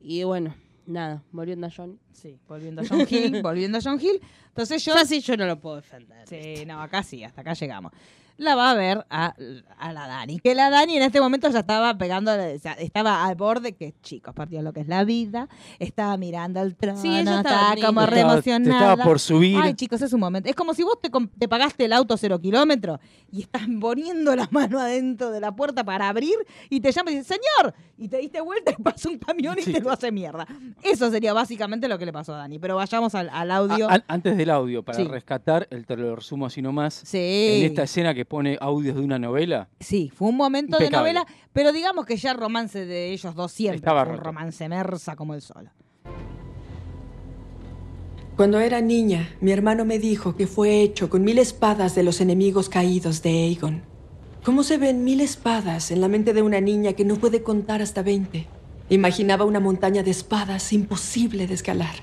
Y 0.00 0.24
bueno, 0.24 0.54
nada, 0.86 1.22
volviendo 1.32 1.66
a 1.66 1.70
John. 1.74 1.98
Sí, 2.12 2.38
volviendo 2.46 2.82
a 2.82 2.84
John 2.88 3.06
Hill, 3.08 3.40
volviendo 3.42 3.78
a 3.78 3.80
John 3.82 4.00
Hill. 4.00 4.20
Entonces 4.48 4.84
yo 4.84 4.94
Yo 4.94 5.00
así 5.00 5.20
yo 5.20 5.36
no 5.36 5.46
lo 5.46 5.60
puedo 5.60 5.76
defender. 5.76 6.28
Sí, 6.28 6.64
no, 6.66 6.80
acá 6.80 7.02
sí, 7.02 7.24
hasta 7.24 7.40
acá 7.40 7.54
llegamos. 7.54 7.92
La 8.36 8.56
va 8.56 8.70
a 8.70 8.74
ver 8.74 9.06
a, 9.10 9.34
a 9.78 9.92
la 9.92 10.08
Dani. 10.08 10.40
Que 10.40 10.54
la 10.56 10.68
Dani 10.68 10.96
en 10.96 11.02
este 11.04 11.20
momento 11.20 11.48
ya 11.50 11.60
estaba 11.60 11.96
pegando, 11.96 12.32
o 12.32 12.58
sea, 12.58 12.72
estaba 12.72 13.24
al 13.24 13.36
borde, 13.36 13.74
que 13.76 13.94
chicos, 14.02 14.34
partió 14.34 14.60
lo 14.62 14.72
que 14.72 14.80
es 14.80 14.88
la 14.88 15.04
vida. 15.04 15.48
Estaba 15.78 16.16
mirando 16.16 16.58
al 16.60 16.74
trono, 16.74 17.00
Sí, 17.00 17.16
estaba 17.16 17.38
estaba 17.40 17.68
como 17.76 18.00
linda. 18.00 18.06
re 18.06 18.16
Estaba- 18.16 18.32
emocionada. 18.34 18.78
te 18.78 18.84
estaba 18.92 19.04
por 19.04 19.20
subir. 19.20 19.58
Ay, 19.62 19.74
chicos, 19.74 20.02
es 20.02 20.12
un 20.12 20.18
momento. 20.20 20.48
Es 20.48 20.56
como 20.56 20.74
si 20.74 20.82
vos 20.82 20.98
te, 21.00 21.10
te 21.38 21.48
pagaste 21.48 21.84
el 21.84 21.92
auto 21.92 22.16
cero 22.16 22.40
kilómetros 22.40 22.98
y 23.30 23.42
estás 23.42 23.62
poniendo 23.80 24.34
la 24.34 24.48
mano 24.50 24.80
adentro 24.80 25.30
de 25.30 25.38
la 25.40 25.54
puerta 25.54 25.84
para 25.84 26.08
abrir 26.08 26.34
y 26.70 26.80
te 26.80 26.90
llama 26.90 27.12
y 27.12 27.18
dice, 27.18 27.34
señor, 27.34 27.72
y 27.96 28.08
te 28.08 28.16
diste 28.18 28.40
vuelta 28.40 28.72
y 28.76 28.82
pasa 28.82 29.08
un 29.10 29.18
camión 29.18 29.56
y 29.58 29.62
Sí. 29.62 29.72
te 29.72 29.80
lo 29.80 29.92
hace 29.92 30.10
mierda. 30.10 30.44
Eso 30.82 31.08
sería 31.10 31.32
básicamente 31.32 31.86
lo 31.86 31.98
que 31.98 32.06
le 32.06 32.12
pasó 32.12 32.34
a 32.34 32.38
Dani. 32.38 32.58
Pero 32.58 32.74
vayamos 32.76 33.14
al, 33.14 33.28
al 33.30 33.50
audio. 33.52 33.88
A- 33.88 34.02
antes 34.08 34.36
del 34.36 34.50
audio, 34.50 34.82
para 34.82 34.98
Sí. 34.98 35.04
rescatar, 35.04 35.68
el 35.70 35.86
te 35.86 35.96
lo 35.96 36.16
resumo 36.16 36.46
así 36.46 36.60
nomás. 36.62 36.94
sí. 37.04 37.60
En 37.60 37.66
esta 37.66 37.84
escena 37.84 38.12
que 38.12 38.23
pone 38.24 38.58
audios 38.60 38.96
de 38.96 39.02
una 39.02 39.18
novela, 39.18 39.68
Sí, 39.80 40.10
fue 40.14 40.28
un 40.28 40.36
momento 40.36 40.76
Impecable. 40.76 41.08
de 41.08 41.14
novela, 41.14 41.26
pero 41.52 41.72
digamos 41.72 42.06
que 42.06 42.16
ya 42.16 42.32
el 42.32 42.38
romance 42.38 42.84
de 42.86 43.12
ellos 43.12 43.34
dos 43.34 43.52
siempre 43.52 43.76
Estaba 43.76 44.04
fue 44.04 44.14
un 44.14 44.20
romance 44.20 44.68
mersa 44.68 45.16
como 45.16 45.34
el 45.34 45.42
sol. 45.42 45.70
Cuando 48.36 48.58
era 48.58 48.80
niña, 48.80 49.28
mi 49.40 49.52
hermano 49.52 49.84
me 49.84 49.98
dijo 50.00 50.34
que 50.34 50.48
fue 50.48 50.80
hecho 50.82 51.08
con 51.08 51.22
mil 51.22 51.38
espadas 51.38 51.94
de 51.94 52.02
los 52.02 52.20
enemigos 52.20 52.68
caídos 52.68 53.22
de 53.22 53.30
Aegon. 53.30 53.82
¿Cómo 54.44 54.64
se 54.64 54.76
ven 54.76 55.04
mil 55.04 55.20
espadas 55.20 55.90
en 55.92 56.00
la 56.00 56.08
mente 56.08 56.32
de 56.34 56.42
una 56.42 56.60
niña 56.60 56.94
que 56.94 57.04
no 57.04 57.14
puede 57.16 57.42
contar 57.42 57.80
hasta 57.80 58.02
20? 58.02 58.46
Imaginaba 58.90 59.44
una 59.44 59.60
montaña 59.60 60.02
de 60.02 60.10
espadas 60.10 60.72
imposible 60.72 61.46
de 61.46 61.54
escalar. 61.54 61.94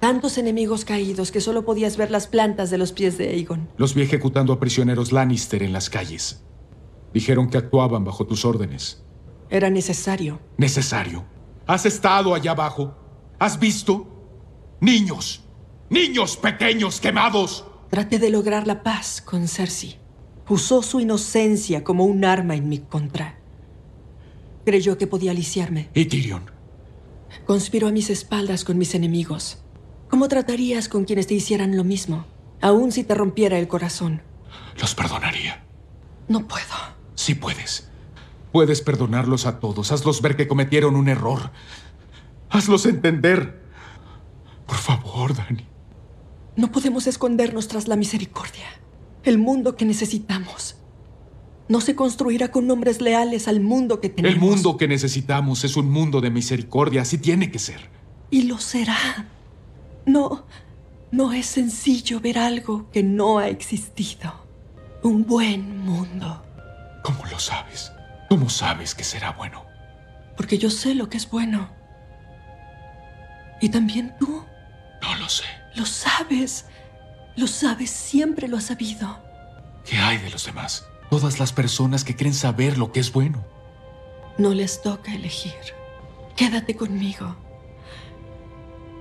Tantos 0.00 0.38
enemigos 0.38 0.86
caídos 0.86 1.30
que 1.30 1.42
solo 1.42 1.66
podías 1.66 1.98
ver 1.98 2.10
las 2.10 2.26
plantas 2.26 2.70
de 2.70 2.78
los 2.78 2.92
pies 2.92 3.18
de 3.18 3.28
Aegon. 3.28 3.68
Los 3.76 3.94
vi 3.94 4.00
ejecutando 4.00 4.54
a 4.54 4.58
prisioneros 4.58 5.12
Lannister 5.12 5.62
en 5.62 5.74
las 5.74 5.90
calles. 5.90 6.42
Dijeron 7.12 7.50
que 7.50 7.58
actuaban 7.58 8.02
bajo 8.02 8.26
tus 8.26 8.46
órdenes. 8.46 9.02
Era 9.50 9.68
necesario. 9.68 10.40
Necesario. 10.56 11.26
¿Has 11.66 11.84
estado 11.84 12.34
allá 12.34 12.52
abajo? 12.52 12.96
¿Has 13.38 13.60
visto? 13.60 14.06
Niños. 14.80 15.44
Niños 15.90 16.38
pequeños 16.38 16.98
quemados. 16.98 17.66
Traté 17.90 18.18
de 18.18 18.30
lograr 18.30 18.66
la 18.66 18.82
paz 18.82 19.20
con 19.20 19.48
Cersei. 19.48 19.98
Usó 20.48 20.82
su 20.82 21.00
inocencia 21.00 21.84
como 21.84 22.06
un 22.06 22.24
arma 22.24 22.54
en 22.54 22.68
mi 22.70 22.78
contra. 22.78 23.38
Creyó 24.64 24.96
que 24.96 25.06
podía 25.06 25.32
aliciarme. 25.32 25.90
Y 25.94 26.06
Tyrion. 26.06 26.50
Conspiró 27.44 27.88
a 27.88 27.92
mis 27.92 28.08
espaldas 28.08 28.64
con 28.64 28.78
mis 28.78 28.94
enemigos. 28.94 29.59
¿Cómo 30.10 30.28
tratarías 30.28 30.88
con 30.88 31.04
quienes 31.04 31.28
te 31.28 31.34
hicieran 31.34 31.76
lo 31.76 31.84
mismo? 31.84 32.26
Aun 32.60 32.92
si 32.92 33.04
te 33.04 33.14
rompiera 33.14 33.58
el 33.58 33.68
corazón. 33.68 34.22
Los 34.80 34.94
perdonaría. 34.94 35.64
No 36.28 36.46
puedo. 36.46 36.64
Sí 37.14 37.34
puedes. 37.34 37.88
Puedes 38.52 38.80
perdonarlos 38.82 39.46
a 39.46 39.60
todos. 39.60 39.92
Hazlos 39.92 40.20
ver 40.20 40.36
que 40.36 40.48
cometieron 40.48 40.96
un 40.96 41.08
error. 41.08 41.52
Hazlos 42.50 42.86
entender. 42.86 43.62
Por 44.66 44.76
favor, 44.76 45.34
Dani. 45.34 45.66
No 46.56 46.72
podemos 46.72 47.06
escondernos 47.06 47.68
tras 47.68 47.86
la 47.86 47.96
misericordia. 47.96 48.66
El 49.22 49.38
mundo 49.38 49.76
que 49.76 49.84
necesitamos. 49.84 50.76
No 51.68 51.80
se 51.80 51.94
construirá 51.94 52.50
con 52.50 52.68
hombres 52.68 53.00
leales 53.00 53.46
al 53.46 53.60
mundo 53.60 54.00
que 54.00 54.08
tenemos. 54.08 54.34
El 54.34 54.40
mundo 54.40 54.76
que 54.76 54.88
necesitamos 54.88 55.62
es 55.62 55.76
un 55.76 55.88
mundo 55.88 56.20
de 56.20 56.30
misericordia. 56.30 57.02
Así 57.02 57.18
tiene 57.18 57.52
que 57.52 57.60
ser. 57.60 57.90
Y 58.30 58.42
lo 58.42 58.58
será. 58.58 59.28
No, 60.06 60.46
no 61.10 61.32
es 61.32 61.46
sencillo 61.46 62.20
ver 62.20 62.38
algo 62.38 62.90
que 62.90 63.02
no 63.02 63.38
ha 63.38 63.48
existido. 63.48 64.32
Un 65.02 65.26
buen 65.26 65.78
mundo. 65.84 66.44
¿Cómo 67.02 67.24
lo 67.26 67.38
sabes? 67.38 67.92
¿Cómo 68.28 68.48
sabes 68.48 68.94
que 68.94 69.04
será 69.04 69.32
bueno? 69.32 69.64
Porque 70.36 70.58
yo 70.58 70.70
sé 70.70 70.94
lo 70.94 71.08
que 71.08 71.16
es 71.16 71.28
bueno. 71.28 71.70
Y 73.60 73.68
también 73.68 74.14
tú. 74.18 74.44
No 75.02 75.16
lo 75.16 75.28
sé. 75.28 75.44
Lo 75.74 75.84
sabes. 75.86 76.66
Lo 77.36 77.46
sabes, 77.46 77.90
siempre 77.90 78.48
lo 78.48 78.56
has 78.56 78.64
sabido. 78.64 79.18
¿Qué 79.84 79.96
hay 79.96 80.18
de 80.18 80.30
los 80.30 80.44
demás? 80.44 80.84
Todas 81.10 81.40
las 81.40 81.52
personas 81.52 82.04
que 82.04 82.14
creen 82.14 82.34
saber 82.34 82.78
lo 82.78 82.92
que 82.92 83.00
es 83.00 83.12
bueno. 83.12 83.44
No 84.38 84.54
les 84.54 84.80
toca 84.82 85.14
elegir. 85.14 85.54
Quédate 86.36 86.76
conmigo. 86.76 87.36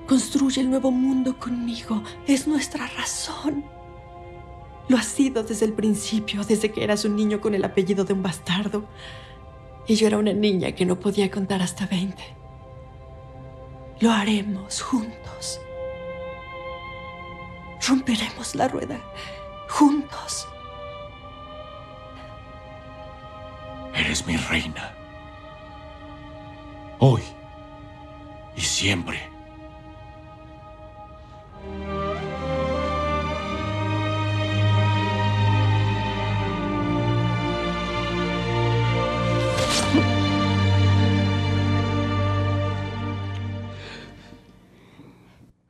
Construye 0.10 0.62
el 0.62 0.72
nuevo 0.72 0.90
mundo 0.90 1.38
conmigo. 1.38 2.02
Es 2.26 2.48
nuestra 2.48 2.88
razón. 2.88 3.64
Lo 4.88 4.98
has 4.98 5.06
sido 5.06 5.44
desde 5.44 5.68
el 5.68 5.74
principio, 5.74 6.44
desde 6.44 6.72
que 6.72 6.84
eras 6.84 7.06
un 7.06 7.16
niño 7.16 7.40
con 7.40 7.54
el 7.54 7.64
apellido 7.64 8.06
de 8.06 8.14
un 8.14 8.24
bastardo. 8.24 8.86
Y 9.86 9.94
yo 9.94 10.08
era 10.08 10.18
una 10.18 10.34
niña 10.34 10.72
que 10.72 10.84
no 10.84 11.00
podía 11.00 11.30
contar 11.30 11.62
hasta 11.62 11.86
20. 11.86 12.24
Lo 14.00 14.10
haremos 14.10 14.82
juntos. 14.82 15.62
Romperemos 17.88 18.56
la 18.56 18.68
rueda 18.68 19.00
juntos. 19.70 20.48
Eres 23.94 24.26
mi 24.26 24.38
reina. 24.38 24.92
Hoy 26.98 27.22
y 28.56 28.62
siempre. 28.62 29.29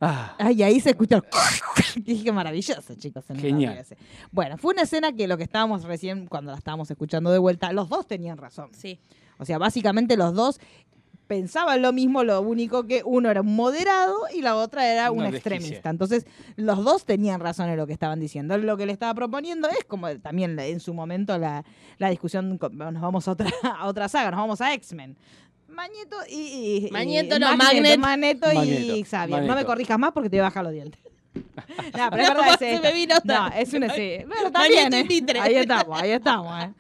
Ah, 0.02 0.36
Ay, 0.39 0.64
ahí 0.64 0.80
se 0.80 0.91
escucha. 0.91 1.18
el 1.18 2.04
Dije 2.04 2.24
que 2.26 2.32
maravilloso, 2.32 2.95
chicos. 2.95 3.26
Genial. 3.36 3.86
Bueno, 4.32 4.58
fue 4.58 4.74
una 4.74 4.84
escena 4.84 5.12
que 5.12 5.28
lo 5.28 5.38
que 5.38 5.43
estábamos 5.43 5.84
recién, 5.84 6.28
cuando 6.28 6.52
la 6.52 6.58
estábamos 6.58 6.89
escuchando 6.89 7.32
de 7.32 7.38
vuelta, 7.39 7.74
los 7.74 7.89
dos 7.89 8.08
tenían 8.08 8.38
razón. 8.38 8.70
Sí. 8.74 9.00
O 9.38 9.45
sea, 9.45 9.58
básicamente 9.58 10.16
los 10.18 10.34
dos 10.34 10.60
pensaban 11.28 11.82
lo 11.84 11.93
mismo, 11.93 12.24
lo 12.24 12.41
único 12.41 12.88
que 12.88 13.04
uno 13.06 13.30
era 13.30 13.41
un 13.41 13.56
moderado 13.56 14.16
y 14.34 14.41
la 14.41 14.56
otra 14.56 14.91
era 14.91 15.12
Una 15.12 15.30
desquicia. 15.30 15.58
extremista. 15.58 15.89
Entonces, 15.91 16.26
los 16.56 16.84
dos 16.84 17.06
tenían 17.06 17.39
razón 17.39 17.70
en 17.70 17.78
lo 17.78 17.86
que 17.86 17.93
estaban 17.93 18.20
diciendo. 18.20 18.58
Lo 18.58 18.78
que 18.78 18.88
le 18.88 18.93
estaba 18.93 19.14
proponiendo 19.14 19.70
es 19.70 19.84
como 19.86 20.10
también 20.20 20.58
en 20.60 20.80
su 20.80 20.93
momento 20.93 21.38
la, 21.38 21.64
la 22.00 22.10
discusión, 22.10 22.58
con- 22.58 22.76
nos 22.78 23.00
vamos 23.02 23.28
a 23.28 23.32
otra, 23.34 23.47
a 23.64 23.86
otra 23.86 24.08
saga, 24.10 24.32
nos 24.32 24.39
vamos 24.39 24.62
a 24.62 24.74
X-Men. 24.74 25.18
Magneto 25.80 26.15
y, 26.30 26.88
y- 26.88 26.91
Magneto 26.91 27.36
y- 27.36 27.39
no, 27.39 27.47
Magneto, 27.57 27.73
Magnet. 27.73 27.99
Magneto 27.99 28.51
y 28.51 28.55
Magneto, 28.55 29.09
Xavier. 29.09 29.43
No 29.43 29.55
me 29.55 29.65
corrijas 29.65 29.97
más 29.99 30.11
porque 30.11 30.30
te 30.30 30.36
voy 30.38 30.41
a 30.41 30.43
bajar 30.43 30.63
los 30.63 30.73
dientes. 30.73 31.01
No, 31.97 32.09
pero 32.09 32.23
es 32.23 32.30
verdad, 32.30 32.53
es 32.59 32.61
esto. 32.61 32.93
vino 32.93 33.15
No, 33.23 33.47
es 33.49 33.73
una 33.73 33.89
sí. 33.93 34.17
Bueno, 34.27 34.51
también, 34.51 34.93
¿eh? 34.93 35.07
Ahí 35.41 35.55
estamos, 35.55 36.01
ahí 36.01 36.11
estamos, 36.11 36.63
¿eh? 36.63 36.73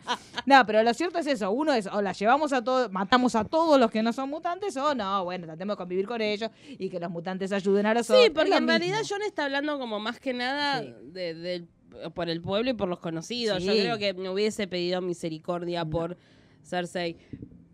No, 0.45 0.65
pero 0.65 0.81
lo 0.83 0.93
cierto 0.93 1.19
es 1.19 1.27
eso. 1.27 1.51
Uno 1.51 1.73
es, 1.73 1.87
o 1.87 2.01
la 2.01 2.13
llevamos 2.13 2.51
a 2.53 2.63
todos, 2.63 2.91
matamos 2.91 3.35
a 3.35 3.43
todos 3.43 3.79
los 3.79 3.91
que 3.91 4.01
no 4.01 4.11
son 4.13 4.29
mutantes, 4.29 4.75
o 4.77 4.95
no, 4.95 5.23
bueno, 5.23 5.45
tratemos 5.45 5.75
de 5.75 5.77
convivir 5.77 6.07
con 6.07 6.21
ellos 6.21 6.49
y 6.67 6.89
que 6.89 6.99
los 6.99 7.09
mutantes 7.11 7.51
ayuden 7.51 7.85
a 7.85 7.93
los 7.93 8.09
otros. 8.09 8.23
Sí, 8.23 8.29
porque 8.31 8.55
en 8.55 8.67
realidad. 8.67 8.99
John 9.07 9.21
está 9.21 9.45
hablando 9.45 9.77
como 9.79 9.99
más 9.99 10.19
que 10.19 10.33
nada 10.33 10.81
Sí. 10.81 10.93
de, 11.13 11.65
por 12.13 12.29
el 12.29 12.41
pueblo 12.41 12.69
y 12.71 12.73
por 12.73 12.87
los 12.89 12.99
conocidos. 12.99 13.63
Yo 13.63 13.71
Sí. 13.73 13.79
creo 13.79 13.97
que 13.97 14.13
me 14.13 14.29
hubiese 14.29 14.67
pedido 14.67 15.01
misericordia 15.01 15.85
por 15.85 16.17
Cersei. 16.63 17.17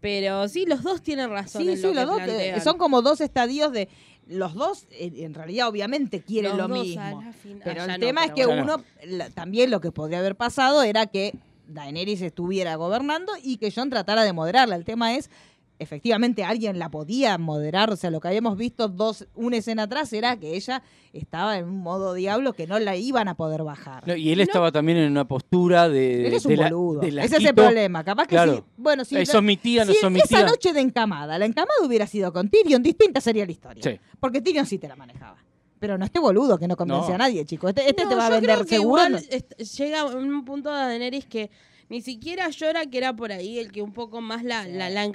Pero 0.05 0.47
sí, 0.47 0.65
los 0.67 0.83
dos 0.83 1.01
tienen 1.01 1.31
razón 1.31 1.63
Sí, 1.63 1.69
en 1.69 1.77
sí, 1.77 1.81
lo 1.81 1.93
los 1.93 2.03
que 2.03 2.05
dos 2.05 2.19
eh, 2.21 2.25
plantean. 2.25 2.63
son 2.63 2.77
como 2.77 3.01
dos 3.01 3.21
estadios 3.21 3.71
de. 3.71 3.89
Los 4.27 4.53
dos, 4.53 4.85
eh, 4.91 5.11
en 5.17 5.33
realidad, 5.33 5.67
obviamente 5.67 6.21
quieren 6.21 6.51
Los 6.57 6.69
lo 6.69 6.75
dos 6.75 6.85
mismo. 6.85 7.23
fin- 7.41 7.59
Pero 7.63 7.81
ah, 7.81 7.87
ya 7.87 7.95
el 7.95 7.99
no, 8.01 8.05
tema 8.07 8.21
pero 8.21 8.33
es 8.33 8.39
que 8.39 8.45
bueno. 8.45 8.63
uno, 8.75 8.83
la- 9.05 9.29
también 9.31 9.71
lo 9.71 9.81
que 9.81 9.91
podría 9.91 10.19
haber 10.19 10.35
pasado 10.35 10.83
era 10.83 11.07
que 11.07 11.33
Daenerys 11.67 12.21
estuviera 12.21 12.75
gobernando 12.75 13.31
y 13.41 13.57
que 13.57 13.71
Jon 13.71 13.89
tratara 13.89 14.23
de 14.23 14.31
moderarla. 14.31 14.75
El 14.75 14.85
tema 14.85 15.15
es, 15.15 15.31
efectivamente, 15.79 16.43
alguien 16.43 16.79
la 16.79 16.89
podía 16.89 17.37
moderar. 17.37 17.91
O 17.91 17.95
sea, 17.95 18.09
lo 18.11 18.19
que 18.19 18.27
habíamos 18.29 18.57
visto 18.57 18.87
dos, 18.87 19.27
una 19.35 19.57
escena 19.57 19.83
atrás 19.83 20.11
era 20.13 20.37
que 20.37 20.55
ella 20.55 20.81
estaba 21.13 21.57
en 21.57 21.65
un 21.65 21.77
modo 21.79 22.13
diablo 22.13 22.53
que 22.53 22.67
no 22.67 22.79
la 22.79 22.95
iban 22.95 23.27
a 23.27 23.35
poder 23.35 23.63
bajar. 23.63 24.07
no, 24.07 24.15
y 24.15 24.31
él 24.31 24.41
estaba 24.41 24.71
también 24.71 24.97
en 24.97 25.11
una 25.11 25.27
postura 25.27 25.89
de. 25.89 26.27
Él 26.27 26.33
es 26.33 26.45
un 26.45 26.51
de 26.51 26.57
la- 26.57 26.69
boludo. 26.69 26.99
de 27.01 27.07
Ese 27.09 27.37
es 27.37 27.45
el 27.45 27.55
problema. 27.55 28.03
Capaz 28.03 28.23
que 28.27 28.35
Claro. 28.35 28.55
sí. 28.57 28.63
Bueno, 28.77 29.05
si 29.05 29.17
Eh, 29.17 29.25
sos 29.25 29.43
mi 29.43 29.57
tía, 29.57 29.85
no 29.85 29.93
si 29.93 30.09
mi 30.09 30.19
esa 30.19 30.27
tía. 30.39 30.45
noche 30.45 30.73
de 30.73 30.81
encamada, 30.81 31.37
la 31.39 31.45
encamada 31.45 31.73
hubiera 31.85 32.07
sido 32.07 32.31
con 32.33 32.49
Tyrion, 32.49 32.81
distinta 32.83 33.21
sería 33.21 33.45
la 33.45 33.51
historia. 33.51 33.83
Sí. 33.83 33.99
Porque 34.19 34.41
Tyrion 34.41 34.65
sí 34.65 34.77
te 34.77 34.87
la 34.87 34.95
manejaba. 34.95 35.37
Pero 35.77 35.97
no 35.97 36.05
este 36.05 36.19
boludo 36.19 36.57
que 36.57 36.67
no 36.69 36.77
convence 36.77 37.09
No. 37.09 37.15
a 37.15 37.17
nadie, 37.17 37.43
chico. 37.45 37.67
Este, 37.67 37.87
este 37.87 38.03
No, 38.03 38.09
te 38.09 38.15
va 38.15 38.27
a 38.27 38.29
vender 38.29 38.51
creo 38.55 38.63
que 38.65 38.75
seguro. 38.77 39.01
igual 39.07 39.11
no- 39.11 39.17
est- 39.17 39.77
llega 39.77 40.05
un 40.05 40.45
punto 40.45 40.69
de 40.73 40.77
Daenerys 40.77 41.25
que 41.25 41.51
ni 41.89 42.01
siquiera 42.01 42.49
llora 42.49 42.85
que 42.87 42.97
era 42.97 43.15
por 43.15 43.31
ahí 43.31 43.59
el 43.59 43.71
que 43.71 43.81
un 43.81 43.93
poco 43.93 44.21
más 44.21 44.43
la, 44.43 44.67
la, 44.67 44.89
la 44.89 45.05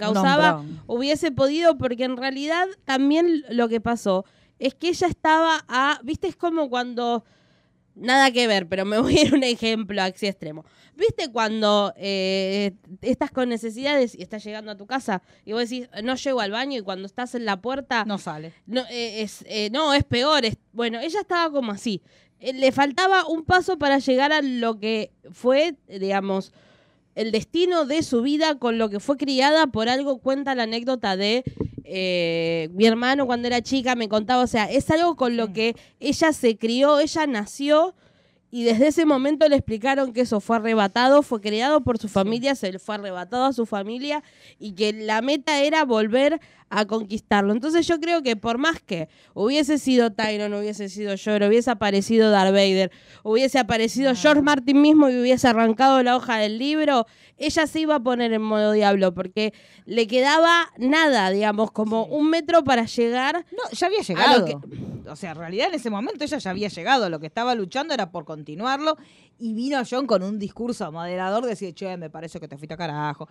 hubiese 0.87 1.33
podido 1.33 1.77
porque 1.79 2.05
en 2.05 2.17
realidad 2.17 2.67
también 2.85 3.45
lo 3.51 3.69
que 3.69 3.81
pasó 3.81 4.25
es 4.59 4.75
que 4.75 4.89
ella 4.89 5.07
estaba 5.09 5.65
a 5.69 6.01
viste 6.05 6.29
es 6.29 6.37
como 6.37 6.69
cuando 6.71 7.25
nada 7.95 8.31
que 8.31 8.47
ver 8.47 8.69
pero 8.69 8.85
me 8.85 8.99
voy 9.01 9.19
a 9.19 9.23
ir 9.23 9.35
un 9.35 9.43
ejemplo 9.43 10.01
así 10.03 10.27
extremo 10.27 10.65
viste 10.97 11.31
cuando 11.33 11.93
eh, 11.97 12.73
estás 13.03 13.31
con 13.31 13.49
necesidades 13.49 14.15
y 14.15 14.23
estás 14.23 14.45
llegando 14.45 14.71
a 14.71 14.77
tu 14.77 14.87
casa 14.87 15.23
y 15.45 15.53
vos 15.53 15.63
decís 15.69 15.89
no 16.05 16.15
llego 16.15 16.41
al 16.41 16.51
baño 16.53 16.79
y 16.79 16.83
cuando 16.83 17.07
estás 17.07 17.35
en 17.35 17.45
la 17.47 17.61
puerta 17.61 18.05
No 18.05 18.19
sale. 18.19 18.53
no, 18.67 18.83
eh, 18.91 19.23
es, 19.23 19.45
eh, 19.49 19.71
no, 19.73 19.93
es 19.95 20.05
peor. 20.05 20.45
es- 20.45 20.59
bueno, 20.73 21.01
ella 21.01 21.21
estaba 21.21 21.51
como 21.51 21.73
así. 21.73 22.01
Eh, 22.41 22.53
le 22.55 22.73
faltaba 22.73 23.27
un 23.27 23.45
paso 23.45 23.79
para 23.79 23.99
llegar 23.99 24.33
a 24.33 24.43
lo 24.43 24.79
que 24.79 25.13
fue, 25.31 25.77
digamos, 25.89 26.53
el 27.15 27.33
destino 27.33 27.85
de 27.85 28.03
su 28.03 28.23
vida 28.23 28.59
con 28.59 28.79
lo 28.79 28.89
que 28.89 29.01
fue 29.01 29.17
criada. 29.17 29.67
Por 29.67 29.89
algo 29.89 30.19
cuenta 30.19 30.55
la 30.55 30.65
anécdota 30.65 31.17
de 31.17 31.45
eh, 31.85 32.69
mi 32.73 32.87
hermano 32.87 33.27
cuando 33.27 33.47
era 33.47 33.63
chica, 33.63 33.95
me 33.95 34.09
contaba. 34.09 34.43
O 34.43 34.47
sea, 34.47 34.71
es 34.71 34.91
algo 34.91 35.17
con 35.17 35.37
lo 35.37 35.53
que 35.53 35.77
ella 35.99 36.33
se 36.33 36.57
crió, 36.57 36.99
ella 36.99 37.27
nació. 37.27 37.95
Y 38.53 38.65
desde 38.65 38.89
ese 38.89 39.07
momento 39.07 39.49
le 39.49 39.55
explicaron 39.55 40.13
que 40.13 40.23
eso 40.23 40.41
fue 40.41 40.57
arrebatado, 40.57 41.23
fue 41.23 41.41
creado 41.41 41.83
por 41.83 41.99
su 41.99 42.09
familia, 42.09 42.57
se 42.57 42.73
le 42.73 42.81
fue 42.81 42.97
arrebatado 42.97 43.45
a 43.45 43.53
su 43.53 43.65
familia 43.65 44.25
y 44.59 44.73
que 44.73 44.93
la 44.93 45.23
meta 45.23 45.61
era 45.61 45.85
volver 45.85 46.41
a 46.71 46.87
conquistarlo. 46.87 47.53
Entonces 47.53 47.87
yo 47.87 47.99
creo 48.01 48.23
que 48.23 48.37
por 48.37 48.57
más 48.59 48.81
que 48.81 49.09
hubiese 49.35 49.77
sido 49.79 50.13
Tyron, 50.13 50.55
hubiese 50.55 50.89
sido 50.89 51.15
Yor, 51.17 51.43
hubiese 51.43 51.71
aparecido 51.71 52.31
Darth 52.31 52.53
Vader, 52.53 52.91
hubiese 53.25 53.59
aparecido 53.59 54.15
George 54.15 54.41
Martin 54.43 54.81
mismo 54.81 55.11
y 55.11 55.21
hubiese 55.21 55.49
arrancado 55.49 56.03
la 56.03 56.17
hoja 56.17 56.37
del 56.39 56.59
libro, 56.59 57.07
ella 57.37 57.67
se 57.67 57.81
iba 57.81 57.97
a 57.97 58.01
poner 58.01 58.33
en 58.33 58.43
modo 58.43 58.73
diablo 58.73 59.13
porque 59.13 59.53
le 59.85 60.07
quedaba 60.07 60.71
nada, 60.79 61.31
digamos, 61.31 61.73
como 61.73 62.05
un 62.05 62.31
metro 62.31 62.63
para 62.63 62.85
llegar. 62.85 63.45
No, 63.51 63.63
ya 63.73 63.87
había 63.89 64.01
llegado. 64.03 64.45
que- 64.47 65.11
O 65.11 65.17
sea, 65.17 65.33
en 65.33 65.39
realidad 65.39 65.69
en 65.69 65.75
ese 65.75 65.91
momento 65.91 66.23
ella 66.23 66.39
ya 66.39 66.51
había 66.51 66.69
llegado. 66.69 67.11
Lo 67.11 67.19
que 67.19 67.27
estaba 67.27 67.55
luchando 67.57 67.93
era 67.95 68.13
por 68.13 68.25
continuarlo. 68.25 68.97
Y 69.41 69.55
vino 69.55 69.81
John 69.91 70.07
con 70.07 70.23
un 70.23 70.39
discurso 70.39 70.93
moderador, 70.93 71.47
decir, 71.47 71.75
che, 71.75 71.97
me 71.97 72.11
parece 72.11 72.39
que 72.39 72.47
te 72.47 72.57
fuiste 72.59 72.75
a 72.75 72.77
carajo. 72.77 73.27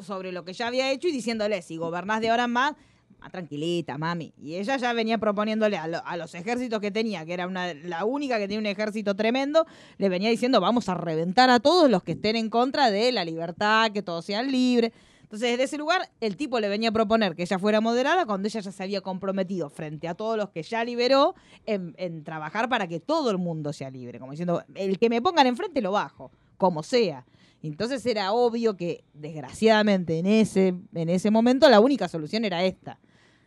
Sobre 0.00 0.30
lo 0.30 0.44
que 0.44 0.52
ya 0.52 0.66
había 0.66 0.92
hecho 0.92 1.08
y 1.08 1.12
diciéndole, 1.12 1.62
si 1.62 1.78
gobernás 1.78 2.20
de 2.20 2.28
ahora 2.28 2.44
en 2.44 2.50
más, 2.52 2.72
más 3.18 3.32
tranquilita, 3.32 3.96
mami. 3.96 4.34
Y 4.36 4.56
ella 4.56 4.76
ya 4.76 4.92
venía 4.92 5.16
proponiéndole 5.16 5.78
a, 5.78 5.88
lo- 5.88 6.04
a 6.06 6.16
los 6.18 6.34
ejércitos 6.34 6.78
que 6.80 6.90
tenía, 6.90 7.24
que 7.24 7.32
era 7.32 7.46
una, 7.46 7.72
la 7.72 8.04
única 8.04 8.36
que 8.36 8.42
tenía 8.48 8.58
un 8.58 8.66
ejército 8.66 9.16
tremendo, 9.16 9.66
le 9.96 10.10
venía 10.10 10.28
diciendo, 10.28 10.60
vamos 10.60 10.90
a 10.90 10.94
reventar 10.94 11.48
a 11.48 11.58
todos 11.58 11.88
los 11.90 12.02
que 12.02 12.12
estén 12.12 12.36
en 12.36 12.50
contra 12.50 12.90
de 12.90 13.10
la 13.12 13.24
libertad, 13.24 13.90
que 13.92 14.02
todos 14.02 14.26
sean 14.26 14.52
libres. 14.52 14.92
Entonces, 15.26 15.50
desde 15.50 15.64
ese 15.64 15.76
lugar, 15.76 16.08
el 16.20 16.36
tipo 16.36 16.60
le 16.60 16.68
venía 16.68 16.90
a 16.90 16.92
proponer 16.92 17.34
que 17.34 17.42
ella 17.42 17.58
fuera 17.58 17.80
moderada 17.80 18.26
cuando 18.26 18.46
ella 18.46 18.60
ya 18.60 18.70
se 18.70 18.82
había 18.84 19.00
comprometido 19.00 19.68
frente 19.68 20.06
a 20.06 20.14
todos 20.14 20.36
los 20.36 20.50
que 20.50 20.62
ya 20.62 20.84
liberó 20.84 21.34
en, 21.66 21.96
en 21.98 22.22
trabajar 22.22 22.68
para 22.68 22.86
que 22.86 23.00
todo 23.00 23.32
el 23.32 23.38
mundo 23.38 23.72
sea 23.72 23.90
libre. 23.90 24.20
Como 24.20 24.30
diciendo, 24.30 24.62
el 24.76 25.00
que 25.00 25.10
me 25.10 25.20
pongan 25.20 25.48
enfrente 25.48 25.80
lo 25.80 25.90
bajo, 25.90 26.30
como 26.58 26.84
sea. 26.84 27.26
Entonces 27.60 28.06
era 28.06 28.30
obvio 28.30 28.76
que, 28.76 29.02
desgraciadamente, 29.14 30.20
en 30.20 30.26
ese, 30.26 30.74
en 30.94 31.08
ese 31.08 31.32
momento 31.32 31.68
la 31.68 31.80
única 31.80 32.06
solución 32.06 32.44
era 32.44 32.64
esta. 32.64 33.00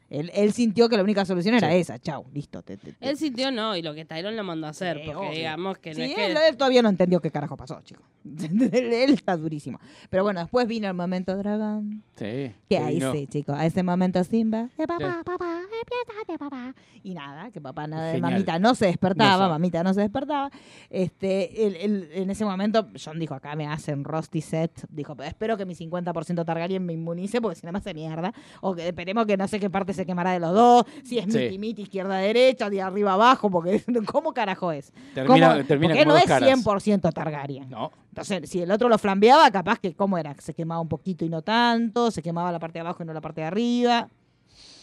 Él, 0.09 0.31
él 0.33 0.53
sintió 0.53 0.89
que 0.89 0.97
la 0.97 1.03
única 1.03 1.23
solución 1.25 1.55
era 1.55 1.69
Sí. 1.71 1.77
esa. 1.77 1.99
Chau, 1.99 2.25
listo. 2.33 2.61
te- 2.63 2.77
te- 2.77 2.93
te- 2.93 3.09
Él 3.09 3.15
sintió 3.17 3.51
no, 3.51 3.75
y 3.75 3.81
lo 3.81 3.93
que 3.93 4.05
Tyron 4.05 4.35
lo 4.35 4.43
mandó 4.43 4.67
a 4.67 4.71
hacer, 4.71 4.97
Sí, 4.97 5.03
porque 5.05 5.17
obvio. 5.19 5.31
digamos 5.37 5.77
que 5.77 5.89
no 5.91 5.95
Sí, 5.97 6.01
es 6.03 6.15
que... 6.15 6.25
él, 6.31 6.37
él 6.49 6.57
todavía 6.57 6.81
no 6.81 6.89
entendió 6.89 7.19
qué 7.21 7.29
carajo 7.31 7.55
pasó, 7.57 7.79
chicos. 7.83 8.03
él, 8.25 8.93
él 8.93 9.09
está 9.11 9.37
durísimo. 9.37 9.79
Pero 10.09 10.23
bueno, 10.23 10.39
después 10.41 10.67
vino 10.67 10.87
el 10.87 10.93
momento 10.93 11.35
dragón. 11.37 12.03
Sí. 12.15 12.51
Que 12.69 12.77
ahí 12.77 12.95
vino. 12.95 13.11
sí, 13.13 13.27
chicos. 13.27 13.55
A 13.57 13.65
ese 13.65 13.83
momento 13.83 14.23
Simba. 14.23 14.69
eh, 14.77 14.87
papá, 14.87 15.21
papá, 15.23 15.61
despiértate, 15.71 16.37
papá. 16.37 16.75
Y 17.03 17.13
nada, 17.13 17.49
que 17.51 17.61
papá 17.61 17.87
nada 17.87 18.11
Genial. 18.11 18.31
mamita 18.33 18.59
no 18.59 18.75
se 18.75 18.87
despertaba, 18.87 19.45
No 19.45 19.49
mamita 19.51 19.83
no 19.83 19.93
se 19.93 20.01
despertaba. 20.01 20.51
Este, 20.89 21.65
él- 21.67 21.77
él- 21.79 22.09
en 22.13 22.29
ese 22.29 22.43
momento, 22.45 22.87
John 23.03 23.19
dijo, 23.19 23.35
acá 23.35 23.55
me 23.55 23.67
hacen 23.67 24.03
Rusty 24.03 24.41
Set. 24.41 24.71
Dijo, 24.89 25.15
espero 25.23 25.55
que 25.55 25.65
mi 25.65 25.75
50% 25.75 26.43
Targaryen 26.45 26.85
me 26.85 26.93
inmunice, 26.93 27.39
porque 27.41 27.55
si 27.59 27.65
no 27.65 27.71
me 27.71 27.77
hace 27.79 27.93
mierda. 27.93 28.33
O 28.61 28.75
que 28.75 28.87
esperemos 28.87 29.25
que 29.25 29.37
no 29.37 29.47
sé 29.47 29.59
qué 29.59 29.69
parte 29.69 29.93
se 29.99 30.05
quemará 30.05 30.31
de 30.31 30.39
los 30.39 30.53
dos. 30.53 30.85
Si 31.03 31.17
es 31.19 31.25
Sí. 31.25 31.37
miti 31.39 31.57
miti, 31.59 31.81
izquierda 31.83 32.15
derecha, 32.17 32.69
de 32.69 32.81
arriba 32.81 33.13
abajo, 33.13 33.49
porque 33.51 33.83
¿cómo 34.11 34.33
carajo 34.33 34.71
es? 34.71 34.91
Termina, 35.13 35.53
¿Cómo? 35.53 35.65
termina 35.65 35.93
porque 35.93 36.03
como 36.05 36.15
no 36.15 36.19
es 36.21 36.25
caras. 36.25 36.49
100% 36.49 37.11
Targaryen. 37.13 37.69
No. 37.69 37.91
Entonces, 38.09 38.49
si 38.49 38.61
el 38.61 38.71
otro 38.71 38.89
lo 38.89 38.97
flambeaba, 38.97 39.49
capaz 39.51 39.79
que, 39.79 39.93
¿cómo 39.93 40.17
era? 40.17 40.35
Se 40.39 40.53
quemaba 40.53 40.81
un 40.81 40.87
poquito 40.89 41.25
y 41.25 41.29
no 41.29 41.41
tanto, 41.41 42.11
se 42.11 42.21
quemaba 42.21 42.51
la 42.51 42.59
parte 42.59 42.75
de 42.79 42.81
abajo 42.81 43.03
y 43.03 43.05
no 43.05 43.13
la 43.13 43.21
parte 43.21 43.41
de 43.41 43.47
arriba. 43.47 44.07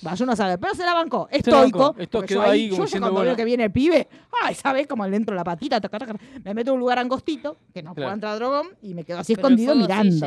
Va, 0.06 0.14
yo 0.14 0.26
no 0.26 0.36
sabe, 0.36 0.58
pero 0.58 0.74
se 0.74 0.84
la 0.84 0.92
bancó. 0.94 1.26
Estoico. 1.30 1.78
bancó, 1.78 1.94
esto 2.00 2.22
quedó 2.22 2.44
yo 2.44 2.50
ahí 2.50 2.64
yo 2.68 2.70
como 2.72 2.82
ya 2.82 2.84
diciendo, 2.84 3.04
cuando 3.06 3.14
bueno. 3.20 3.28
veo 3.30 3.36
que 3.36 3.44
viene 3.46 3.64
el 3.64 3.72
pibe, 3.72 4.06
ay, 4.42 4.54
¿sabes? 4.54 4.86
Como 4.86 5.06
le 5.06 5.16
entro 5.16 5.34
la 5.34 5.42
patita, 5.42 5.80
taca, 5.80 5.98
taca, 5.98 6.14
me 6.44 6.54
meto 6.54 6.70
en 6.70 6.74
un 6.74 6.80
lugar 6.80 6.98
angostito, 6.98 7.56
que 7.72 7.82
no 7.82 7.94
puedo 7.94 8.04
Claro. 8.06 8.14
entrar 8.14 8.36
dragón, 8.36 8.66
y 8.82 8.92
me 8.94 9.04
quedo 9.04 9.20
así 9.20 9.34
Pero 9.34 9.48
escondido 9.48 9.72
sí 9.72 9.78
mirando. 9.80 10.26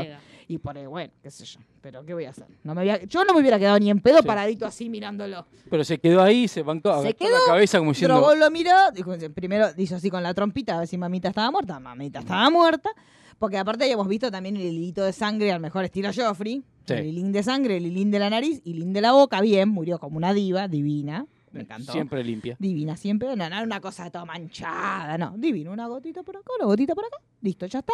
Y 0.49 0.57
por 0.57 0.75
ahí, 0.77 0.85
bueno, 0.87 1.13
qué 1.21 1.29
sé 1.31 1.45
yo. 1.45 1.59
Pero 1.79 2.03
¿qué 2.03 2.13
voy 2.13 2.25
a 2.25 2.31
hacer? 2.31 2.47
No 2.63 2.73
me 2.75 2.81
había- 2.81 3.03
yo 3.05 3.23
no 3.23 3.33
me 3.33 3.39
hubiera 3.39 3.57
quedado 3.59 3.79
ni 3.79 3.89
en 3.89 4.01
pedo 4.01 4.17
Sí. 4.17 4.27
paradito 4.27 4.65
así 4.65 4.89
mirándolo. 4.89 5.45
Pero 5.69 5.83
se 5.85 5.99
quedó 5.99 6.21
ahí, 6.23 6.47
se 6.47 6.63
bancó, 6.63 7.01
Se 7.03 7.13
quedó, 7.13 7.29
la 7.29 7.53
cabeza 7.53 7.77
como 7.77 7.91
diciendo. 7.91 8.15
Drogón 8.15 8.39
lo 8.39 8.49
miró, 8.51 8.73
dijo, 8.93 9.13
primero 9.33 9.67
hizo 9.77 9.95
así 9.95 10.09
con 10.09 10.23
la 10.23 10.33
trompita 10.33 10.75
a 10.75 10.79
ver 10.79 10.87
si 10.87 10.97
mamita 10.97 11.29
estaba 11.29 11.49
muerta. 11.51 11.79
Mamita 11.79 12.19
estaba 12.19 12.49
muerta. 12.49 12.89
Porque 13.37 13.57
aparte 13.57 13.85
habíamos 13.85 14.07
visto 14.09 14.29
también 14.29 14.57
el 14.57 14.63
hilito 14.63 15.03
de 15.05 15.13
sangre 15.13 15.51
al 15.53 15.61
mejor 15.61 15.85
estilo 15.85 16.09
Joffrey. 16.13 16.61
Sí. 16.85 16.93
El 16.93 17.05
hilín 17.05 17.31
de 17.31 17.43
sangre, 17.43 17.77
el 17.77 17.85
hilín 17.85 18.09
de 18.11 18.19
la 18.19 18.29
nariz, 18.29 18.59
hilín 18.65 18.91
de 18.91 18.99
la 19.01 19.11
boca. 19.13 19.39
Bien, 19.39 19.69
murió 19.69 19.97
como 19.99 20.17
una 20.17 20.33
diva, 20.33 20.67
divina. 20.67 21.25
Me 21.51 21.61
encantó. 21.61 21.91
Siempre 21.91 22.23
limpia. 22.23 22.55
Divina 22.59 22.95
siempre, 22.97 23.35
no, 23.35 23.49
no 23.49 23.63
una 23.63 23.81
cosa 23.81 24.09
toda 24.09 24.25
manchada, 24.25 25.17
no, 25.17 25.33
divino, 25.37 25.71
una 25.71 25.87
gotita 25.87 26.23
por 26.23 26.37
acá, 26.37 26.51
una 26.57 26.65
gotita 26.65 26.95
por 26.95 27.05
acá, 27.05 27.17
listo, 27.41 27.65
ya 27.65 27.79
está. 27.79 27.93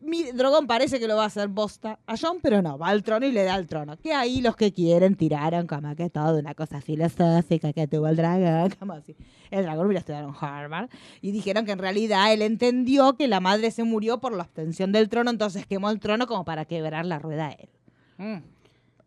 Mi 0.00 0.32
dragón 0.32 0.66
parece 0.66 0.98
que 0.98 1.06
lo 1.06 1.16
va 1.16 1.24
a 1.24 1.26
hacer 1.26 1.46
bosta 1.46 2.00
a 2.06 2.16
John, 2.20 2.38
pero 2.42 2.60
no, 2.60 2.76
va 2.76 2.88
al 2.88 3.04
trono 3.04 3.24
y 3.24 3.30
le 3.30 3.44
da 3.44 3.54
el 3.54 3.68
trono. 3.68 3.96
Que 3.96 4.12
ahí 4.12 4.40
los 4.40 4.56
que 4.56 4.72
quieren 4.72 5.14
tiraron 5.14 5.68
como 5.68 5.94
que 5.94 6.10
todo 6.10 6.40
una 6.40 6.54
cosa 6.54 6.80
filosófica 6.80 7.72
que 7.72 7.86
tuvo 7.86 8.08
el 8.08 8.16
dragón, 8.16 8.70
como 8.80 8.94
así. 8.94 9.14
El 9.50 9.62
dragón 9.62 9.86
hubiera 9.86 10.00
estudiado 10.00 10.28
en 10.28 10.34
Harvard. 10.40 10.90
Y 11.20 11.30
dijeron 11.30 11.64
que 11.64 11.72
en 11.72 11.78
realidad 11.78 12.32
él 12.32 12.42
entendió 12.42 13.16
que 13.16 13.28
la 13.28 13.38
madre 13.38 13.70
se 13.70 13.84
murió 13.84 14.20
por 14.20 14.32
la 14.32 14.42
obtención 14.42 14.90
del 14.90 15.08
trono, 15.08 15.30
entonces 15.30 15.66
quemó 15.66 15.88
el 15.90 16.00
trono 16.00 16.26
como 16.26 16.44
para 16.44 16.64
quebrar 16.64 17.06
la 17.06 17.20
rueda 17.20 17.48
a 17.48 17.52
él. 17.52 17.68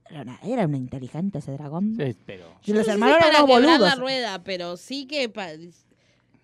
Era, 0.09 0.65
una- 0.65 0.77
inteligente 0.77 1.39
ese 1.39 1.51
dragón. 1.53 1.95
Sí, 1.97 2.15
pero. 2.25 2.45
Y 2.65 2.71
No 2.71 2.77
los 2.77 2.85
sé 2.85 2.91
si 2.91 2.95
hermanos 2.95 3.17
para 3.17 3.29
eran 3.29 3.45
boludos. 3.47 3.79
la 3.79 3.95
rueda, 3.95 4.43
pero 4.43 4.77
sí 4.77 5.07
que, 5.07 5.29
pa- 5.29 5.49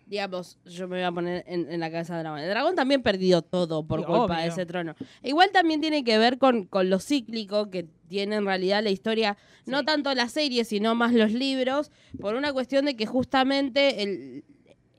digamos, 0.08 0.58
yo 0.66 0.88
me 0.88 0.98
voy 0.98 1.06
a 1.06 1.12
poner 1.12 1.44
en, 1.48 1.72
en 1.72 1.80
la 1.80 1.90
cabeza 1.90 2.16
del 2.16 2.24
dragón. 2.24 2.40
El 2.42 2.50
dragón 2.50 2.76
también 2.76 3.02
perdió 3.02 3.42
todo 3.42 3.84
por 3.86 4.00
Sí, 4.02 4.06
culpa 4.08 4.42
de 4.42 4.48
ese 4.48 4.66
trono. 4.66 4.96
Igual 5.24 5.52
también 5.52 5.80
tiene 5.80 6.04
que 6.04 6.18
ver 6.18 6.38
con, 6.38 6.66
con 6.66 6.90
lo 6.90 7.00
cíclico 7.00 7.70
que 7.70 7.88
tiene 8.10 8.36
en 8.36 8.46
realidad 8.46 8.84
la 8.84 8.90
historia, 8.90 9.38
no 9.66 9.86
tanto 9.86 10.14
la 10.14 10.28
serie, 10.28 10.66
sino 10.66 10.96
más 10.96 11.14
los 11.14 11.32
libros, 11.32 11.92
por 12.20 12.36
una 12.36 12.52
cuestión 12.52 12.84
de 12.86 12.96
que 12.98 13.06
justamente 13.06 14.04
el, 14.04 14.44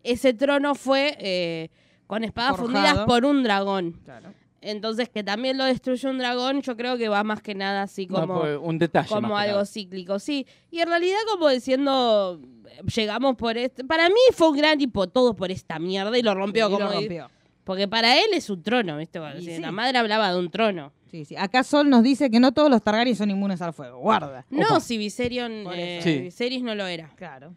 ese 0.03 0.33
trono 0.33 0.75
fue 0.75 1.15
eh, 1.21 1.69
con 2.07 2.25
espadas 2.25 2.57
Forjado. 2.57 2.73
fundidas 2.73 3.05
por 3.07 3.27
un 3.27 3.43
dragón. 3.43 4.01
Claro. 4.05 4.33
Entonces, 4.63 5.09
que 5.09 5.25
también 5.25 5.59
lo 5.59 5.65
destruye 5.65 6.09
un 6.09 6.19
dragón, 6.19 6.63
yo 6.63 6.77
creo 6.77 6.97
que 6.97 7.09
va 7.09 7.25
más 7.25 7.43
que 7.43 7.55
nada 7.55 7.83
así 7.83 8.07
como 8.07 8.41
pues, 8.41 8.59
un 8.63 8.79
detalle. 8.79 9.09
como 9.09 9.37
algo 9.37 9.55
nada. 9.55 9.67
cíclico, 9.67 10.19
sí. 10.19 10.47
Y 10.71 10.79
en 10.79 10.89
realidad 10.89 11.19
como 11.31 11.49
diciendo, 11.49 12.41
llegamos 12.95 13.37
por 13.37 13.59
este... 13.59 13.85
Para 13.85 14.09
mí 14.09 14.21
fue 14.33 14.51
un 14.51 14.57
gran 14.57 14.79
tipo, 14.79 15.09
todo 15.09 15.35
por 15.35 15.51
esta 15.51 15.81
mierda 15.81 16.17
y 16.17 16.23
lo 16.23 16.35
rompió 16.35 16.69
Y 16.69 16.73
como... 16.73 16.85
lo 16.87 16.93
rompió. 16.93 17.29
Porque 17.65 17.89
para 17.89 18.17
él 18.19 18.31
es 18.33 18.51
un 18.51 18.63
trono, 18.63 18.97
¿viste? 18.97 19.21
Sí. 19.41 19.59
La 19.59 19.71
madre 19.73 19.99
hablaba 19.99 20.33
de 20.33 20.39
un 20.39 20.51
trono. 20.51 20.93
Sí, 21.11 21.25
sí. 21.25 21.37
Acá 21.37 21.63
Sol 21.63 21.91
nos 21.91 22.03
dice 22.03 22.31
que 22.31 22.41
no 22.41 22.53
todos 22.53 22.71
los 22.71 22.83
Targaryen 22.83 23.15
son 23.15 23.31
inmunes 23.31 23.61
al 23.63 23.73
fuego. 23.73 23.99
Guarda. 23.99 24.47
No, 24.51 24.67
Opa. 24.67 24.81
si 24.81 24.97
Viserion, 24.97 25.67
eh. 25.73 26.01
Sí. 26.03 26.19
Viserys 26.21 26.63
no 26.63 26.75
lo 26.75 26.87
era. 26.87 27.11
Claro. 27.17 27.55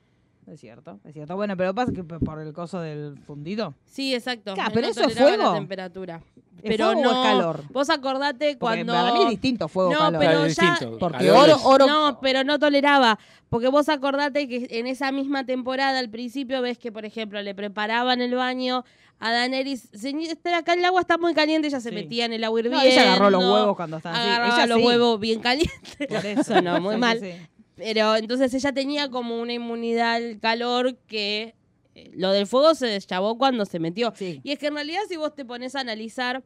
Es 0.48 0.60
cierto, 0.60 1.00
es 1.04 1.14
cierto. 1.14 1.36
Bueno, 1.36 1.58
pero 1.58 1.74
pasa 1.74 1.92
que 1.92 2.04
por 2.04 2.40
el 2.40 2.54
coso 2.54 2.80
del 2.80 3.18
fundido. 3.26 3.74
Sí, 3.86 4.14
exacto. 4.14 4.54
Claro, 4.54 4.72
pero 4.74 4.88
no 4.88 4.92
eso 4.92 5.02
es 5.02 5.08
toleraba 5.16 5.36
fuego. 5.38 5.52
la 5.54 5.58
temperatura. 5.60 6.22
¿Es 6.62 6.70
Pero 6.72 6.86
fuego 6.86 7.00
o 7.00 7.04
no, 7.04 7.10
es 7.24 7.28
calor? 7.30 7.64
Vos 7.72 7.90
acordate 7.90 8.58
Porque 8.58 8.84
cuando... 8.86 8.94
para 8.94 9.14
mí 9.14 9.24
es 9.24 9.30
distinto 9.30 9.68
fuego 9.68 9.92
No, 9.94 10.00
calor. 10.00 10.20
pero 10.20 10.46
es 10.46 10.56
ya- 10.56 10.70
distinto. 10.72 10.98
Porque 11.00 11.32
oro, 11.32 11.58
oro. 11.64 11.88
No, 11.88 12.20
pero 12.22 12.44
no 12.44 12.60
toleraba. 12.60 13.20
Porque 13.50 13.68
vos 13.70 13.90
acordate 13.90 14.48
que 14.48 14.68
en 14.70 14.88
esa 14.88 15.12
misma 15.12 15.46
temporada, 15.46 15.98
al 16.00 16.10
principio, 16.10 16.62
ves 16.62 16.78
que, 16.78 16.92
por 16.92 17.06
ejemplo, 17.06 17.42
le 17.42 17.54
preparaban 17.56 18.22
el 18.22 18.34
baño 18.36 18.84
a 19.20 19.32
Daenerys. 19.32 19.90
"Señor, 19.94 20.24
está- 20.32 20.58
Acá 20.58 20.74
el 20.74 20.86
agua 20.86 21.02
está 21.02 21.18
muy 21.18 21.34
caliente, 21.34 21.68
ella 21.68 21.80
se 21.80 21.90
Sí. 21.90 21.96
metía 21.96 22.26
en 22.26 22.34
el 22.34 22.44
agua 22.44 22.60
hirviendo. 22.60 22.84
No, 22.84 22.86
ella 22.90 23.02
agarró 23.14 23.30
los 23.32 23.44
huevos 23.44 23.76
cuando 23.76 23.98
estaban 23.98 24.20
así. 24.20 24.30
Agarraba 24.30 24.56
Ella 24.56 24.68
los 24.68 24.78
sí. 24.80 24.86
huevos 24.86 25.20
bien 25.20 25.40
calientes. 25.42 26.08
Por 26.08 26.26
eso. 26.26 26.62
No, 26.62 26.80
muy 26.82 26.98
mal. 26.98 27.20
sí, 27.20 27.32
sí. 27.32 27.48
Pero 27.76 28.16
entonces 28.16 28.54
ella 28.54 28.72
tenía 28.72 29.10
como 29.10 29.40
una 29.42 29.54
inmunidad 29.54 30.16
al 30.16 30.40
calor 30.40 30.98
que 31.08 31.56
eh, 31.94 32.12
lo 32.16 32.32
del 32.32 32.48
fuego 32.48 32.76
se 32.76 32.88
deschavó 32.88 33.38
cuando 33.38 33.66
se 33.66 33.80
metió. 33.80 34.14
Sí. 34.16 34.42
Y 34.44 34.52
es 34.52 34.60
que 34.60 34.68
en 34.68 34.76
realidad 34.76 35.02
si 35.10 35.18
vos 35.18 35.36
te 35.36 35.46
pones 35.46 35.76
a 35.76 35.82
analizar, 35.82 36.44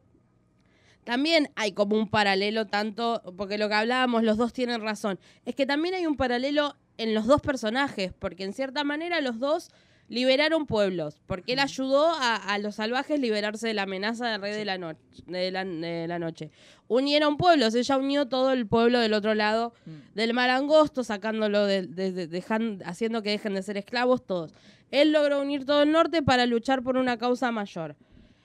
también 1.04 1.50
hay 1.56 1.72
como 1.72 1.96
un 1.96 2.08
paralelo 2.08 2.66
tanto, 2.66 3.22
porque 3.36 3.58
lo 3.58 3.68
que 3.68 3.74
hablábamos, 3.74 4.22
los 4.22 4.36
dos 4.36 4.52
tienen 4.52 4.80
razón, 4.80 5.18
es 5.44 5.54
que 5.54 5.66
también 5.66 5.94
hay 5.94 6.06
un 6.06 6.16
paralelo 6.16 6.76
en 6.98 7.14
los 7.14 7.26
dos 7.26 7.40
personajes, 7.40 8.12
porque 8.18 8.44
en 8.44 8.52
cierta 8.52 8.84
manera 8.84 9.20
los 9.20 9.38
dos 9.38 9.70
liberaron 10.10 10.66
pueblos, 10.66 11.20
porque 11.26 11.52
él 11.54 11.60
ayudó 11.60 12.08
a, 12.10 12.36
a 12.36 12.58
los 12.58 12.74
salvajes 12.74 13.18
liberarse 13.18 13.68
de 13.68 13.74
la 13.74 13.82
amenaza 13.82 14.28
del 14.28 14.40
rey 14.42 14.52
de, 14.52 14.64
la 14.66 14.76
noche, 14.76 14.98
de, 15.26 15.50
la, 15.50 15.64
de 15.64 16.06
la 16.08 16.18
noche. 16.18 16.50
Unieron 16.88 17.36
pueblos, 17.36 17.74
ella 17.76 17.96
unió 17.96 18.26
todo 18.26 18.52
el 18.52 18.66
pueblo 18.66 18.98
del 18.98 19.14
otro 19.14 19.34
lado 19.34 19.72
del 20.16 20.34
mar 20.34 20.50
angosto, 20.50 21.04
sacándolo, 21.04 21.64
de, 21.64 21.86
de- 21.86 22.10
de- 22.12 22.28
dejan- 22.28 22.82
haciendo 22.84 23.22
que 23.22 23.30
dejen 23.30 23.54
de 23.54 23.62
ser 23.62 23.76
esclavos 23.76 24.26
todos. 24.26 24.52
Él 24.90 25.12
logró 25.12 25.40
unir 25.40 25.64
todo 25.64 25.82
el 25.84 25.92
norte 25.92 26.22
para 26.22 26.44
luchar 26.46 26.82
por 26.82 26.96
una 26.96 27.16
causa 27.16 27.52
mayor. 27.52 27.94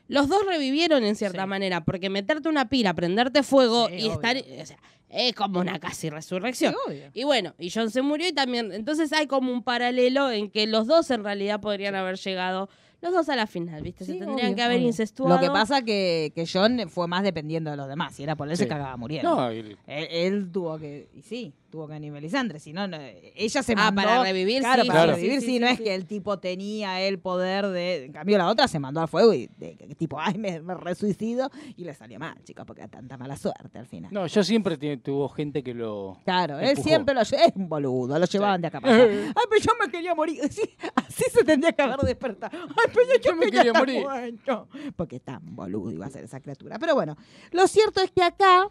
Los 0.07 0.27
dos 0.29 0.45
revivieron 0.45 1.03
en 1.03 1.15
cierta 1.15 1.41
Sí. 1.41 1.49
manera, 1.49 1.83
porque 1.83 2.11
meterte 2.11 2.47
una 2.47 2.69
pira, 2.69 2.93
prenderte 2.93 3.41
fuego 3.41 3.87
Sí, 3.87 3.93
y 3.95 3.97
obvio. 4.09 4.13
estar... 4.13 4.37
o 4.37 4.65
sea, 4.67 4.77
es 5.09 5.33
como 5.33 5.59
una 5.59 5.79
casi 5.79 6.09
resurrección. 6.09 6.73
Sí, 6.73 6.79
obvio. 6.91 7.09
Y 7.13 7.23
bueno, 7.23 7.53
y 7.59 7.69
John 7.71 7.89
se 7.91 8.01
murió 8.01 8.27
y 8.27 8.33
también... 8.33 8.71
Entonces 8.71 9.11
hay 9.13 9.27
como 9.27 9.51
un 9.51 9.63
paralelo 9.63 10.31
en 10.31 10.49
que 10.49 10.67
los 10.67 10.87
dos 10.87 11.09
en 11.11 11.23
realidad 11.23 11.59
podrían 11.61 11.95
haber 11.95 12.17
llegado... 12.17 12.69
Los 13.01 13.13
dos 13.13 13.29
a 13.29 13.35
la 13.35 13.45
final, 13.45 13.83
¿viste? 13.83 14.03
Se 14.03 14.13
tendrían 14.13 14.47
obvio, 14.47 14.55
que 14.55 14.61
haber 14.63 14.77
obvio. 14.77 14.87
incestuado. 14.87 15.35
Lo 15.35 15.39
que 15.39 15.51
pasa 15.51 15.83
que, 15.83 16.31
que 16.33 16.47
John 16.51 16.89
fue 16.89 17.07
más 17.07 17.21
dependiendo 17.23 17.69
de 17.69 17.77
los 17.77 17.87
demás. 17.87 18.15
Si 18.15 18.23
era 18.23 18.35
por 18.35 18.49
él, 18.49 18.57
se 18.57 18.67
cagaba 18.67 18.97
muriendo. 18.97 19.35
No, 19.35 19.49
el- 19.49 19.77
Él, 19.85 20.07
él 20.09 20.51
tuvo 20.51 20.79
que, 20.79 21.09
y 21.13 21.21
sí, 21.21 21.53
tuvo 21.75 21.89
que 21.89 21.95
a 21.95 21.99
Melisandre, 21.99 22.57
si 22.59 22.71
no, 22.71 22.87
no, 22.87 22.97
ella 23.35 23.61
se 23.61 23.73
Ah, 23.73 23.91
mandó. 23.91 24.01
para 24.03 24.23
revivir, 24.23 24.61
claro, 24.61 24.83
sí, 24.83 24.87
para 24.87 24.99
Claro. 25.01 25.15
revivir, 25.17 25.41
sí, 25.41 25.45
sí, 25.45 25.53
sí, 25.55 25.59
no 25.59 25.67
es 25.67 25.81
que 25.81 25.93
el 25.93 26.05
tipo 26.05 26.39
tenía 26.39 27.01
el 27.01 27.19
poder 27.19 27.67
de, 27.67 28.05
en 28.05 28.13
cambio 28.13 28.37
la 28.37 28.47
otra 28.47 28.69
se 28.69 28.79
mandó 28.79 29.01
al 29.01 29.09
fuego 29.09 29.33
y 29.33 29.47
de, 29.57 29.75
que 29.75 29.93
tipo, 29.95 30.17
ay, 30.17 30.35
me, 30.37 30.61
me 30.61 30.73
resuicido 30.75 31.49
y 31.75 31.83
le 31.83 31.93
salió 31.93 32.17
mal, 32.17 32.41
chicos, 32.45 32.65
porque 32.65 32.87
tanta 32.87 33.17
mala 33.17 33.35
suerte 33.35 33.77
al 33.77 33.87
final. 33.87 34.13
No, 34.13 34.25
yo 34.25 34.41
siempre 34.45 34.77
tuvo 34.97 35.27
gente 35.27 35.63
que 35.63 35.73
lo. 35.73 36.17
Claro, 36.23 36.59
él 36.59 36.77
siempre 36.77 37.13
lo 37.13 37.21
es 37.21 37.31
un 37.55 37.67
boludo, 37.67 38.17
lo 38.17 38.25
llevaban 38.25 38.61
de 38.61 38.67
acá 38.67 38.79
para 38.79 38.95
allá. 38.95 39.05
Ay, 39.35 39.43
pero 39.49 39.61
yo 39.61 39.71
me 39.85 39.91
quería 39.91 40.15
morir. 40.15 40.39
Sí, 40.55 40.61
así 40.95 41.23
se 41.33 41.43
tendría 41.43 41.73
que 41.73 41.81
haber 41.81 41.99
despertado. 41.99 42.57
Ay, 42.57 42.91
pero 42.93 43.05
yo, 43.21 43.31
Yo 43.31 43.35
me 43.35 43.51
quería 43.51 43.73
morir. 43.73 44.01
muerto. 44.01 44.69
Porque 44.95 45.19
tan 45.19 45.41
boludo 45.53 45.91
iba 45.91 46.05
a 46.05 46.09
ser 46.09 46.23
esa 46.23 46.39
criatura. 46.39 46.79
Pero 46.79 46.95
bueno, 46.95 47.17
lo 47.51 47.67
cierto 47.67 48.01
es 48.01 48.11
que 48.11 48.23
acá, 48.23 48.69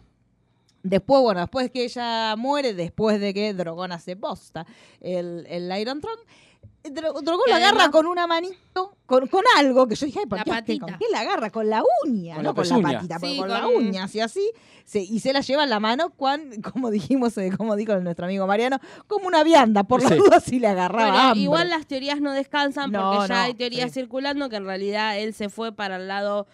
después, 0.85 1.21
bueno, 1.21 1.41
después 1.41 1.69
que 1.71 1.83
ella 1.83 2.35
muere, 2.37 2.73
después 2.73 3.19
de 3.19 3.33
que 3.33 3.53
Drogon 3.53 3.91
hace 3.91 4.15
posta 4.15 4.65
el, 5.01 5.45
el 5.49 5.77
Iron 5.79 5.99
Throne, 6.01 6.21
Dro- 6.83 7.19
Drogon 7.23 7.41
Y 7.47 7.49
lo 7.49 7.55
agarra 7.55 7.89
con 7.89 8.05
una 8.05 8.27
manito, 8.27 8.95
con, 9.07 9.25
con 9.27 9.43
algo, 9.57 9.87
que 9.87 9.95
yo 9.95 10.05
dije, 10.05 10.19
ay, 10.19 10.25
¿por 10.27 10.37
La 10.37 10.43
qué, 10.43 10.51
patita. 10.51 10.85
¿con 10.85 10.97
qué 10.99 11.05
la 11.11 11.21
agarra? 11.21 11.49
Con 11.49 11.67
la 11.67 11.81
uña, 12.05 12.35
Con 12.35 12.43
no 12.43 12.49
la 12.51 12.55
con 12.55 12.69
la 12.83 12.91
patita, 12.93 13.17
pero 13.19 13.33
Sí, 13.33 13.39
con, 13.39 13.49
la 13.49 13.67
uña, 13.67 14.03
así 14.03 14.19
así, 14.19 14.51
se- 14.85 15.01
y 15.01 15.19
se 15.19 15.33
la 15.33 15.41
lleva 15.41 15.63
en 15.63 15.71
la 15.71 15.79
mano, 15.79 16.11
cuan, 16.11 16.51
como 16.73 16.91
dijimos, 16.91 17.35
eh, 17.39 17.49
como 17.57 17.75
dijo 17.75 17.95
nuestro 18.01 18.25
amigo 18.25 18.45
Mariano, 18.45 18.79
como 19.07 19.25
una 19.25 19.43
vianda, 19.43 19.83
por 19.83 20.01
Sí. 20.07 20.13
dudas 20.13 20.43
si 20.43 20.59
le 20.59 20.67
agarraba 20.67 21.09
Bueno, 21.09 21.23
hambre. 21.29 21.39
igual 21.41 21.69
las 21.71 21.87
teorías 21.87 22.21
no 22.21 22.33
descansan 22.33 22.91
No, 22.91 23.13
porque 23.13 23.29
ya 23.29 23.35
no, 23.35 23.41
hay 23.45 23.53
teorías 23.55 23.87
sí. 23.91 24.01
circulando 24.01 24.47
que 24.49 24.57
en 24.57 24.65
realidad 24.65 25.17
él 25.17 25.33
se 25.33 25.49
fue 25.49 25.71
para 25.71 25.95
el 25.95 26.07
lado 26.07 26.45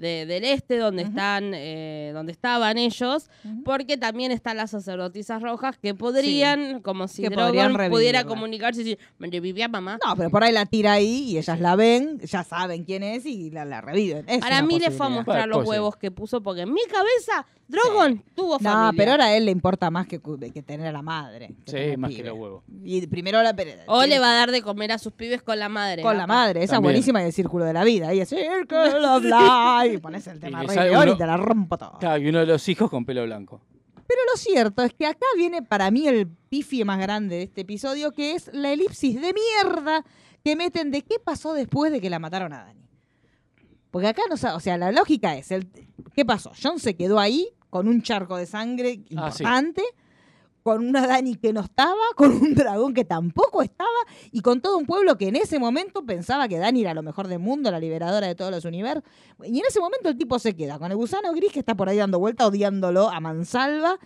de- 0.00 0.26
del 0.26 0.44
este 0.44 0.76
donde 0.78 1.02
están 1.02 1.52
eh, 1.54 2.10
donde 2.14 2.32
estaban 2.32 2.78
ellos 2.78 3.28
porque 3.64 3.96
también 3.96 4.32
están 4.32 4.56
las 4.56 4.70
sacerdotisas 4.70 5.42
rojas 5.42 5.78
que 5.78 5.94
podrían 5.94 6.80
como 6.80 7.06
si 7.08 7.22
Que 7.22 7.28
Drogon 7.30 7.46
podrían 7.72 7.90
pudiera 7.90 8.24
comunicarse 8.24 8.80
y 8.80 8.84
decir 8.84 8.98
me 9.18 9.28
revivía 9.28 9.68
mamá 9.68 9.98
No, 10.04 10.16
pero 10.16 10.30
por 10.30 10.42
ahí 10.42 10.52
la 10.52 10.66
tira 10.66 10.92
ahí 10.94 11.24
y 11.30 11.38
ellas 11.38 11.60
la 11.60 11.76
ven, 11.76 12.18
ya 12.20 12.42
saben 12.44 12.84
quién 12.84 13.02
es 13.02 13.26
y 13.26 13.50
la, 13.50 13.64
la 13.64 13.80
reviven. 13.80 14.24
Es 14.28 14.38
para 14.40 14.62
mí 14.62 14.78
le 14.78 14.90
fue 14.90 15.06
a 15.06 15.08
mostrar 15.10 15.48
los 15.48 15.58
puede 15.58 15.66
ser. 15.66 15.70
huevos 15.80 15.96
que 15.96 16.10
puso 16.10 16.40
porque 16.42 16.62
en 16.62 16.72
mi 16.72 16.80
cabeza 16.90 17.46
Drogon 17.68 18.22
tuvo 18.34 18.54
No, 18.54 18.58
familia 18.58 18.92
pero 18.96 19.10
ahora 19.12 19.24
a 19.26 19.36
él 19.36 19.44
le 19.44 19.52
importa 19.52 19.90
más 19.92 20.06
que, 20.08 20.18
cu- 20.18 20.38
que 20.38 20.60
tener 20.62 20.88
a 20.88 20.92
la 20.92 21.02
madre. 21.02 21.50
Sí, 21.66 21.96
más 21.96 22.12
que 22.12 22.24
los 22.24 22.36
huevos. 22.36 22.64
Y 22.82 23.06
primero 23.06 23.40
la... 23.44 23.54
pero- 23.54 23.70
o 23.86 24.04
le 24.06 24.18
va 24.18 24.32
a 24.32 24.34
dar 24.34 24.50
de 24.50 24.60
comer 24.62 24.90
a 24.90 24.98
sus 24.98 25.12
pibes 25.12 25.40
con 25.42 25.56
la 25.58 25.68
madre 25.68 26.02
Con 26.02 26.16
la 26.16 26.26
madre, 26.26 26.60
esa 26.60 26.64
es 26.64 26.70
También. 26.70 26.92
buenísima 26.94 27.20
del 27.22 27.32
círculo 27.32 27.64
de 27.64 27.72
la 27.72 27.84
vida. 27.84 28.12
Y 28.12 28.20
es 28.20 28.28
Circle 28.28 28.76
of 29.06 29.22
Life. 29.22 29.89
Y 29.94 29.98
pones 29.98 30.26
el 30.26 30.40
tema 30.40 30.62
Rey 30.62 31.12
y 31.12 31.16
te 31.16 31.26
la 31.26 31.36
rompo 31.36 31.76
todo. 31.78 31.98
Claro, 31.98 32.22
y 32.22 32.28
uno 32.28 32.40
de 32.40 32.46
los 32.46 32.68
hijos 32.68 32.90
con 32.90 33.04
pelo 33.04 33.24
blanco. 33.24 33.60
Pero 34.06 34.20
lo 34.32 34.36
cierto 34.36 34.82
es 34.82 34.92
que 34.92 35.06
acá 35.06 35.26
viene 35.36 35.62
para 35.62 35.90
mí 35.90 36.08
el 36.08 36.26
pifie 36.26 36.84
más 36.84 36.98
grande 36.98 37.36
de 37.36 37.42
este 37.44 37.60
episodio, 37.60 38.10
que 38.10 38.34
es 38.34 38.50
la 38.52 38.72
elipsis 38.72 39.20
de 39.20 39.32
mierda 39.32 40.04
que 40.42 40.56
meten 40.56 40.90
de 40.90 41.02
qué 41.02 41.20
pasó 41.22 41.54
después 41.54 41.92
de 41.92 42.00
que 42.00 42.10
la 42.10 42.18
mataron 42.18 42.52
a 42.52 42.64
Dani. 42.64 42.88
Porque 43.90 44.08
acá 44.08 44.22
no 44.28 44.34
o 44.34 44.60
sea, 44.60 44.78
la 44.78 44.90
lógica 44.92 45.36
es, 45.36 45.50
el, 45.50 45.68
¿qué 46.14 46.24
pasó? 46.24 46.52
John 46.60 46.78
se 46.78 46.96
quedó 46.96 47.18
ahí 47.18 47.48
con 47.68 47.86
un 47.86 48.02
charco 48.02 48.36
de 48.36 48.46
sangre 48.46 49.00
Ah, 49.16 49.30
sí. 49.30 49.44
Con 50.70 50.86
una 50.86 51.04
Dani 51.04 51.34
que 51.34 51.52
no 51.52 51.62
estaba, 51.62 51.96
con 52.16 52.30
un 52.30 52.54
dragón 52.54 52.94
que 52.94 53.04
tampoco 53.04 53.60
estaba 53.60 53.88
y 54.30 54.40
con 54.40 54.60
todo 54.60 54.78
un 54.78 54.86
pueblo 54.86 55.18
que 55.18 55.26
en 55.26 55.34
ese 55.34 55.58
momento 55.58 56.06
pensaba 56.06 56.46
que 56.46 56.58
Dani 56.58 56.82
era 56.82 56.94
lo 56.94 57.02
mejor 57.02 57.26
del 57.26 57.40
mundo, 57.40 57.72
la 57.72 57.80
liberadora 57.80 58.28
de 58.28 58.36
todos 58.36 58.52
los 58.52 58.64
universos. 58.64 59.02
Y 59.42 59.58
en 59.58 59.64
ese 59.66 59.80
momento 59.80 60.08
el 60.08 60.16
tipo 60.16 60.38
se 60.38 60.54
queda 60.54 60.78
con 60.78 60.92
el 60.92 60.96
gusano 60.96 61.32
gris 61.32 61.52
que 61.52 61.58
está 61.58 61.74
por 61.74 61.88
ahí 61.88 61.96
dando 61.96 62.20
vuelta, 62.20 62.46
odiándolo 62.46 63.08
a 63.08 63.18
mansalva 63.18 63.98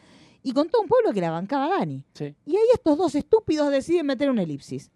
y 0.42 0.52
con 0.52 0.70
todo 0.70 0.80
un 0.80 0.88
pueblo 0.88 1.12
que 1.12 1.20
la 1.20 1.30
bancaba 1.30 1.66
a 1.66 1.78
Dani. 1.80 2.02
Sí. 2.14 2.34
Y 2.46 2.56
ahí 2.56 2.66
estos 2.72 2.96
dos 2.96 3.14
estúpidos 3.14 3.70
deciden 3.70 4.06
meter 4.06 4.30
una 4.30 4.42
elipsis. 4.42 4.90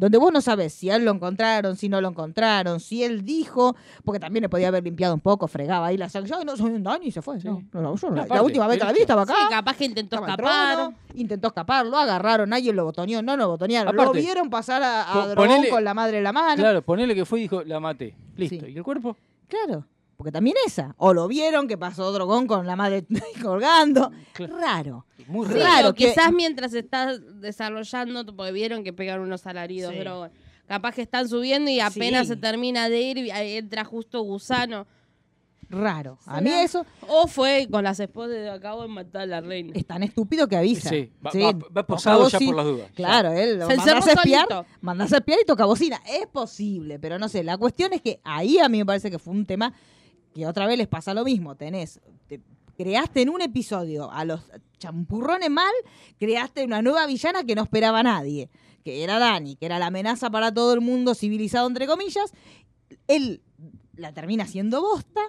Donde 0.00 0.16
vos 0.16 0.32
no 0.32 0.40
sabés 0.40 0.72
si 0.72 0.88
a 0.88 0.96
él 0.96 1.04
lo 1.04 1.10
encontraron, 1.10 1.76
si 1.76 1.90
no 1.90 2.00
lo 2.00 2.08
encontraron, 2.08 2.80
si 2.80 3.04
él 3.04 3.22
dijo, 3.22 3.76
porque 4.02 4.18
también 4.18 4.40
le 4.42 4.48
podía 4.48 4.68
haber 4.68 4.82
limpiado 4.82 5.12
un 5.12 5.20
poco, 5.20 5.46
fregaba 5.46 5.88
ahí 5.88 5.98
la 5.98 6.08
sangre. 6.08 6.32
Ay, 6.38 6.44
no 6.46 6.56
soy 6.56 6.70
un 6.72 6.82
Dani 6.82 7.08
y 7.08 7.10
se 7.12 7.20
fue. 7.20 7.36
No, 7.44 7.62
no, 7.72 7.82
no, 7.82 7.96
yo 7.96 8.08
la 8.10 8.22
aparte, 8.22 8.42
última 8.44 8.66
vez 8.66 8.78
que 8.78 8.84
la 8.86 8.92
vi 8.92 9.00
estaba 9.00 9.22
acá. 9.22 9.34
Sí, 9.38 9.42
capaz 9.50 9.76
que 9.76 9.84
intentó 9.84 10.16
escapar. 10.16 10.36
trono, 10.74 10.94
intentó 11.14 11.48
escapar, 11.48 11.84
lo 11.84 11.98
agarraron, 11.98 12.50
alguien 12.52 12.74
lo 12.76 12.84
botoneó, 12.86 13.20
no 13.20 13.36
lo 13.36 13.46
botonearon. 13.48 13.94
lo 13.94 14.12
vieron 14.12 14.48
pasar 14.48 14.82
a, 14.82 15.12
a 15.12 15.34
ponele- 15.34 15.68
con 15.68 15.84
la 15.84 15.92
madre 15.92 16.16
en 16.18 16.24
la 16.24 16.32
mano. 16.32 16.56
Claro, 16.56 16.80
ponele 16.80 17.14
que 17.14 17.26
fue 17.26 17.40
y 17.40 17.42
dijo, 17.42 17.62
la 17.62 17.78
maté. 17.78 18.16
Listo. 18.36 18.64
Sí. 18.64 18.72
¿Y 18.72 18.76
el 18.78 18.82
cuerpo? 18.82 19.16
Claro, 19.48 19.84
porque 20.20 20.32
también 20.32 20.54
esa. 20.66 20.94
O 20.98 21.14
lo 21.14 21.26
vieron 21.28 21.66
que 21.66 21.78
pasó 21.78 22.12
Dragón 22.12 22.46
con 22.46 22.66
la 22.66 22.76
madre 22.76 23.06
colgando. 23.42 24.12
Raro. 24.60 25.06
Muy 25.28 25.46
Sí, 25.46 25.54
raro. 25.54 25.94
Que- 25.94 26.08
quizás 26.08 26.30
mientras 26.30 26.74
está 26.74 27.16
desarrollando, 27.16 28.26
porque 28.36 28.52
vieron 28.52 28.84
que 28.84 28.92
pegan 28.92 29.20
unos 29.20 29.46
alaridos, 29.46 29.92
Sí. 29.92 29.96
bueno, 29.96 30.28
capaz 30.66 30.94
que 30.94 31.00
están 31.00 31.26
subiendo 31.26 31.70
y 31.70 31.80
apenas 31.80 32.26
Sí. 32.26 32.34
se 32.34 32.36
termina 32.36 32.90
de 32.90 33.00
ir, 33.00 33.30
entra 33.34 33.82
justo 33.86 34.20
gusano. 34.20 34.86
Raro. 35.70 36.18
A 36.26 36.40
mí 36.40 36.50
eso 36.50 36.84
O 37.08 37.28
fue 37.28 37.68
con 37.70 37.84
las 37.84 37.98
esposas 38.00 38.30
de 38.32 38.50
acabo 38.50 38.82
de 38.82 38.88
matar 38.88 39.22
a 39.22 39.26
la 39.26 39.40
reina. 39.40 39.70
es 39.74 39.86
tan 39.86 40.02
estúpido 40.02 40.48
que 40.48 40.56
avisa. 40.56 40.90
Sí, 40.90 41.10
va- 41.24 41.30
Sí, 41.30 41.38
va- 41.40 41.52
va 41.52 41.58
toca 41.62 41.86
posado 41.86 42.28
ya 42.28 42.38
por 42.40 42.56
las 42.56 42.64
dudas. 42.66 42.90
Claro, 42.94 43.32
él 43.32 43.58
lo 43.60 43.68
mandás 43.68 44.06
a 44.08 44.12
espiar, 44.12 44.66
mandás 44.82 45.12
a 45.12 45.18
espiar 45.18 45.38
y 45.40 45.46
toca 45.46 45.64
bocina. 45.64 46.02
Es 46.06 46.26
posible, 46.26 46.98
pero 46.98 47.18
no 47.20 47.28
sé. 47.28 47.42
La 47.44 47.56
cuestión 47.56 47.92
es 47.94 48.02
que 48.02 48.20
ahí 48.24 48.58
a 48.58 48.68
mí 48.68 48.78
me 48.78 48.84
parece 48.86 49.10
que 49.12 49.18
fue 49.20 49.32
un 49.32 49.46
tema 49.46 49.72
que 50.34 50.46
otra 50.46 50.66
vez 50.66 50.78
les 50.78 50.88
pasa 50.88 51.14
lo 51.14 51.24
mismo. 51.24 51.54
Tenés, 51.56 52.00
te- 52.26 52.40
creaste 52.76 53.22
en 53.22 53.28
un 53.28 53.40
episodio 53.42 54.10
a 54.10 54.24
los 54.24 54.40
champurrones 54.78 55.50
mal, 55.50 55.72
creaste 56.18 56.64
una 56.64 56.80
nueva 56.82 57.06
villana 57.06 57.44
que 57.44 57.54
no 57.54 57.62
esperaba 57.62 58.02
nadie, 58.02 58.48
que 58.84 59.02
era 59.04 59.18
Dani, 59.18 59.56
que 59.56 59.66
era 59.66 59.78
la 59.78 59.86
amenaza 59.86 60.30
para 60.30 60.52
todo 60.52 60.72
el 60.74 60.80
mundo 60.80 61.14
civilizado, 61.14 61.66
entre 61.66 61.86
comillas. 61.86 62.32
Él 63.06 63.42
la 63.96 64.12
termina 64.12 64.46
siendo 64.46 64.80
bosta. 64.80 65.20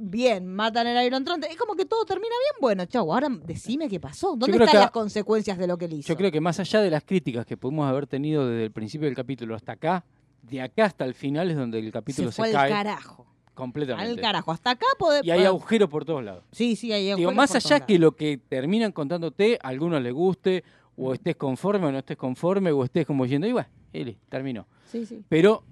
Bien, 0.00 0.46
matan 0.46 0.86
el 0.86 1.04
Iron 1.06 1.24
Throne. 1.24 1.44
Es 1.50 1.56
como 1.56 1.74
que 1.74 1.84
todo 1.84 2.04
termina 2.04 2.28
bien. 2.28 2.60
Bueno, 2.60 2.84
chau, 2.86 3.12
ahora 3.12 3.28
decime 3.44 3.88
qué 3.88 3.98
pasó. 3.98 4.36
¿Dónde 4.36 4.52
están 4.58 4.68
que- 4.68 4.76
las 4.78 4.90
consecuencias 4.92 5.58
de 5.58 5.66
lo 5.66 5.76
que 5.76 5.86
él 5.86 5.94
hizo? 5.94 6.08
Yo 6.08 6.16
creo 6.16 6.30
que 6.30 6.40
más 6.40 6.60
allá 6.60 6.80
de 6.80 6.90
las 6.90 7.02
críticas 7.02 7.44
que 7.46 7.56
pudimos 7.56 7.88
haber 7.88 8.06
tenido 8.06 8.46
desde 8.46 8.64
el 8.64 8.70
principio 8.70 9.06
del 9.06 9.16
capítulo 9.16 9.56
hasta 9.56 9.72
acá, 9.72 10.04
de 10.42 10.60
acá 10.62 10.84
hasta 10.84 11.04
el 11.04 11.14
final 11.14 11.50
es 11.50 11.56
donde 11.56 11.80
el 11.80 11.90
capítulo 11.90 12.30
se 12.30 12.36
se, 12.36 12.42
fue 12.42 12.52
cae 12.52 12.70
carajo. 12.70 13.26
Completamente. 13.58 14.12
Al 14.12 14.20
carajo. 14.20 14.52
Hasta 14.52 14.70
acá 14.70 14.86
podemos. 14.98 15.26
Y 15.26 15.32
hay 15.32 15.44
agujeros 15.44 15.90
por 15.90 16.04
todos 16.04 16.22
lados. 16.22 16.44
Sí, 16.52 16.76
sí, 16.76 16.92
hay 16.92 17.02
Digo, 17.02 17.14
agujeros 17.14 17.34
más 17.34 17.50
por 17.50 17.56
allá 17.56 17.76
todos 17.76 17.86
que 17.86 17.98
lo 17.98 18.12
que 18.12 18.38
terminan 18.38 18.92
contándote, 18.92 19.58
a 19.60 19.68
algunos 19.68 20.00
les 20.00 20.12
guste, 20.12 20.62
o 20.96 21.12
estés 21.12 21.34
conforme 21.34 21.86
o 21.86 21.92
no 21.92 21.98
estés 21.98 22.16
conforme, 22.16 22.70
o 22.70 22.84
estés 22.84 23.04
como 23.04 23.24
diciendo, 23.24 23.48
y 23.48 23.52
bueno, 23.52 23.68
Eli, 23.92 24.16
terminó. 24.28 24.66
Sí, 24.86 25.04
sí. 25.04 25.24
Pero 25.28 25.64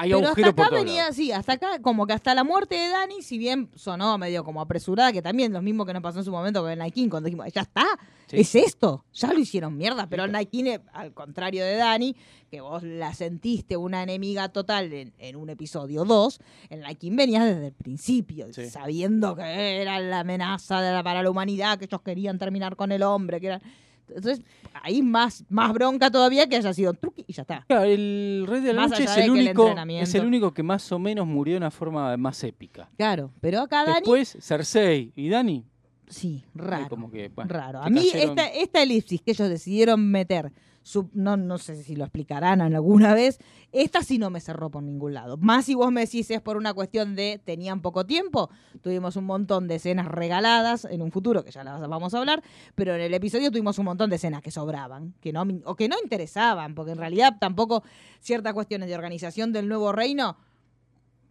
hay 0.00 0.10
Pero 0.12 0.28
hasta 0.28 0.48
acá 0.48 0.70
venía 0.70 1.06
así, 1.08 1.30
hasta 1.32 1.52
acá, 1.54 1.80
como 1.82 2.06
que 2.06 2.12
hasta 2.12 2.34
la 2.34 2.42
muerte 2.44 2.74
de 2.74 2.88
Dani, 2.88 3.22
si 3.22 3.36
bien 3.38 3.68
sonó 3.76 4.16
medio 4.18 4.44
como 4.44 4.60
apresurada, 4.60 5.12
que 5.12 5.20
también 5.22 5.52
lo 5.52 5.60
mismo 5.62 5.84
que 5.84 5.92
nos 5.92 6.02
pasó 6.02 6.18
en 6.20 6.24
su 6.24 6.30
momento 6.30 6.62
con 6.62 6.70
el 6.70 6.78
Nike 6.78 6.92
King, 6.92 7.08
cuando 7.08 7.26
dijimos, 7.26 7.46
ya 7.52 7.62
está, 7.62 7.84
Sí. 8.26 8.40
es 8.40 8.54
esto, 8.54 9.04
ya 9.12 9.32
lo 9.32 9.40
hicieron 9.40 9.76
mierda, 9.76 10.06
pero 10.08 10.24
el 10.24 10.34
eh, 10.34 10.80
al 10.92 11.12
contrario 11.12 11.64
de 11.64 11.74
Dani, 11.76 12.14
que 12.50 12.60
vos 12.60 12.82
la 12.84 13.12
sentiste 13.12 13.76
una 13.76 14.02
enemiga 14.04 14.48
total 14.50 14.92
en, 14.92 15.12
en 15.18 15.34
un 15.36 15.50
episodio 15.50 16.04
2, 16.04 16.38
el 16.70 16.80
Nike 16.80 16.94
King 16.96 17.16
venía 17.16 17.44
desde 17.44 17.66
el 17.68 17.72
principio, 17.74 18.46
Sí. 18.52 18.70
sabiendo 18.70 19.34
que 19.34 19.82
era 19.82 19.98
la 20.00 20.20
amenaza 20.20 20.80
de 20.80 20.92
la- 20.92 21.02
para 21.02 21.22
la 21.22 21.30
humanidad, 21.30 21.78
que 21.78 21.86
ellos 21.86 22.00
querían 22.02 22.38
terminar 22.38 22.76
con 22.76 22.92
el 22.92 23.02
hombre, 23.02 23.40
que 23.40 23.48
era... 23.48 23.60
Entonces, 24.14 24.44
ahí 24.82 25.02
más, 25.02 25.44
más 25.48 25.72
bronca 25.72 26.10
todavía 26.10 26.48
que 26.48 26.56
haya 26.56 26.72
sido 26.72 26.92
truqui 26.94 27.24
y 27.26 27.32
ya 27.32 27.42
está. 27.42 27.64
Claro, 27.66 27.84
el 27.84 28.44
Rey 28.46 28.60
de 28.60 28.72
la 28.72 28.82
Más 28.82 28.90
Noche 28.92 29.04
es 29.04 29.16
el, 29.16 29.30
único, 29.30 29.74
es 29.88 30.14
el 30.14 30.26
único 30.26 30.52
que 30.52 30.62
más 30.62 30.90
o 30.92 30.98
menos 30.98 31.26
murió 31.26 31.54
de 31.54 31.58
una 31.58 31.70
forma 31.70 32.16
más 32.16 32.42
épica. 32.44 32.88
Claro, 32.96 33.32
pero 33.40 33.60
acá 33.60 33.84
Dani... 33.84 34.00
Después, 34.00 34.36
Cersei 34.40 35.12
y 35.16 35.28
Dani. 35.28 35.64
Sí, 36.08 36.44
raro. 36.54 36.88
Como 36.88 37.10
que, 37.10 37.28
bueno, 37.28 37.52
raro. 37.52 37.82
A 37.82 37.88
mí 37.88 38.10
esta 38.12 38.82
elipsis 38.82 39.20
que 39.22 39.30
ellos 39.30 39.48
decidieron 39.48 40.10
meter, 40.10 40.52
no, 41.12 41.36
no 41.36 41.58
sé 41.58 41.82
si 41.82 41.96
lo 41.96 42.04
explicarán 42.04 42.60
alguna 42.60 43.14
vez, 43.14 43.38
esta 43.72 44.02
sí 44.02 44.18
no 44.18 44.30
me 44.30 44.40
cerró 44.40 44.70
por 44.70 44.82
ningún 44.82 45.14
lado. 45.14 45.36
Más 45.36 45.66
si 45.66 45.74
vos 45.74 45.90
me 45.92 46.02
decís 46.02 46.30
es 46.30 46.40
por 46.40 46.56
una 46.56 46.74
cuestión 46.74 47.14
de 47.14 47.40
tenían 47.44 47.82
poco 47.82 48.06
tiempo, 48.06 48.50
tuvimos 48.80 49.16
un 49.16 49.24
montón 49.24 49.68
de 49.68 49.76
escenas 49.76 50.06
regaladas 50.06 50.84
en 50.84 51.02
un 51.02 51.12
futuro, 51.12 51.44
que 51.44 51.50
ya 51.50 51.64
las 51.64 51.80
vamos 51.88 52.14
a 52.14 52.18
hablar, 52.18 52.42
pero 52.74 52.94
en 52.94 53.00
el 53.00 53.14
episodio 53.14 53.50
tuvimos 53.50 53.78
un 53.78 53.86
montón 53.86 54.10
de 54.10 54.16
escenas 54.16 54.42
que 54.42 54.50
sobraban, 54.50 55.14
que 55.20 55.32
no, 55.32 55.44
o 55.64 55.76
que 55.76 55.88
no 55.88 55.96
interesaban, 56.02 56.74
porque 56.74 56.92
en 56.92 56.98
realidad 56.98 57.36
tampoco 57.40 57.82
ciertas 58.20 58.52
cuestiones 58.52 58.88
de 58.88 58.94
organización 58.94 59.52
del 59.52 59.68
nuevo 59.68 59.92
reino 59.92 60.36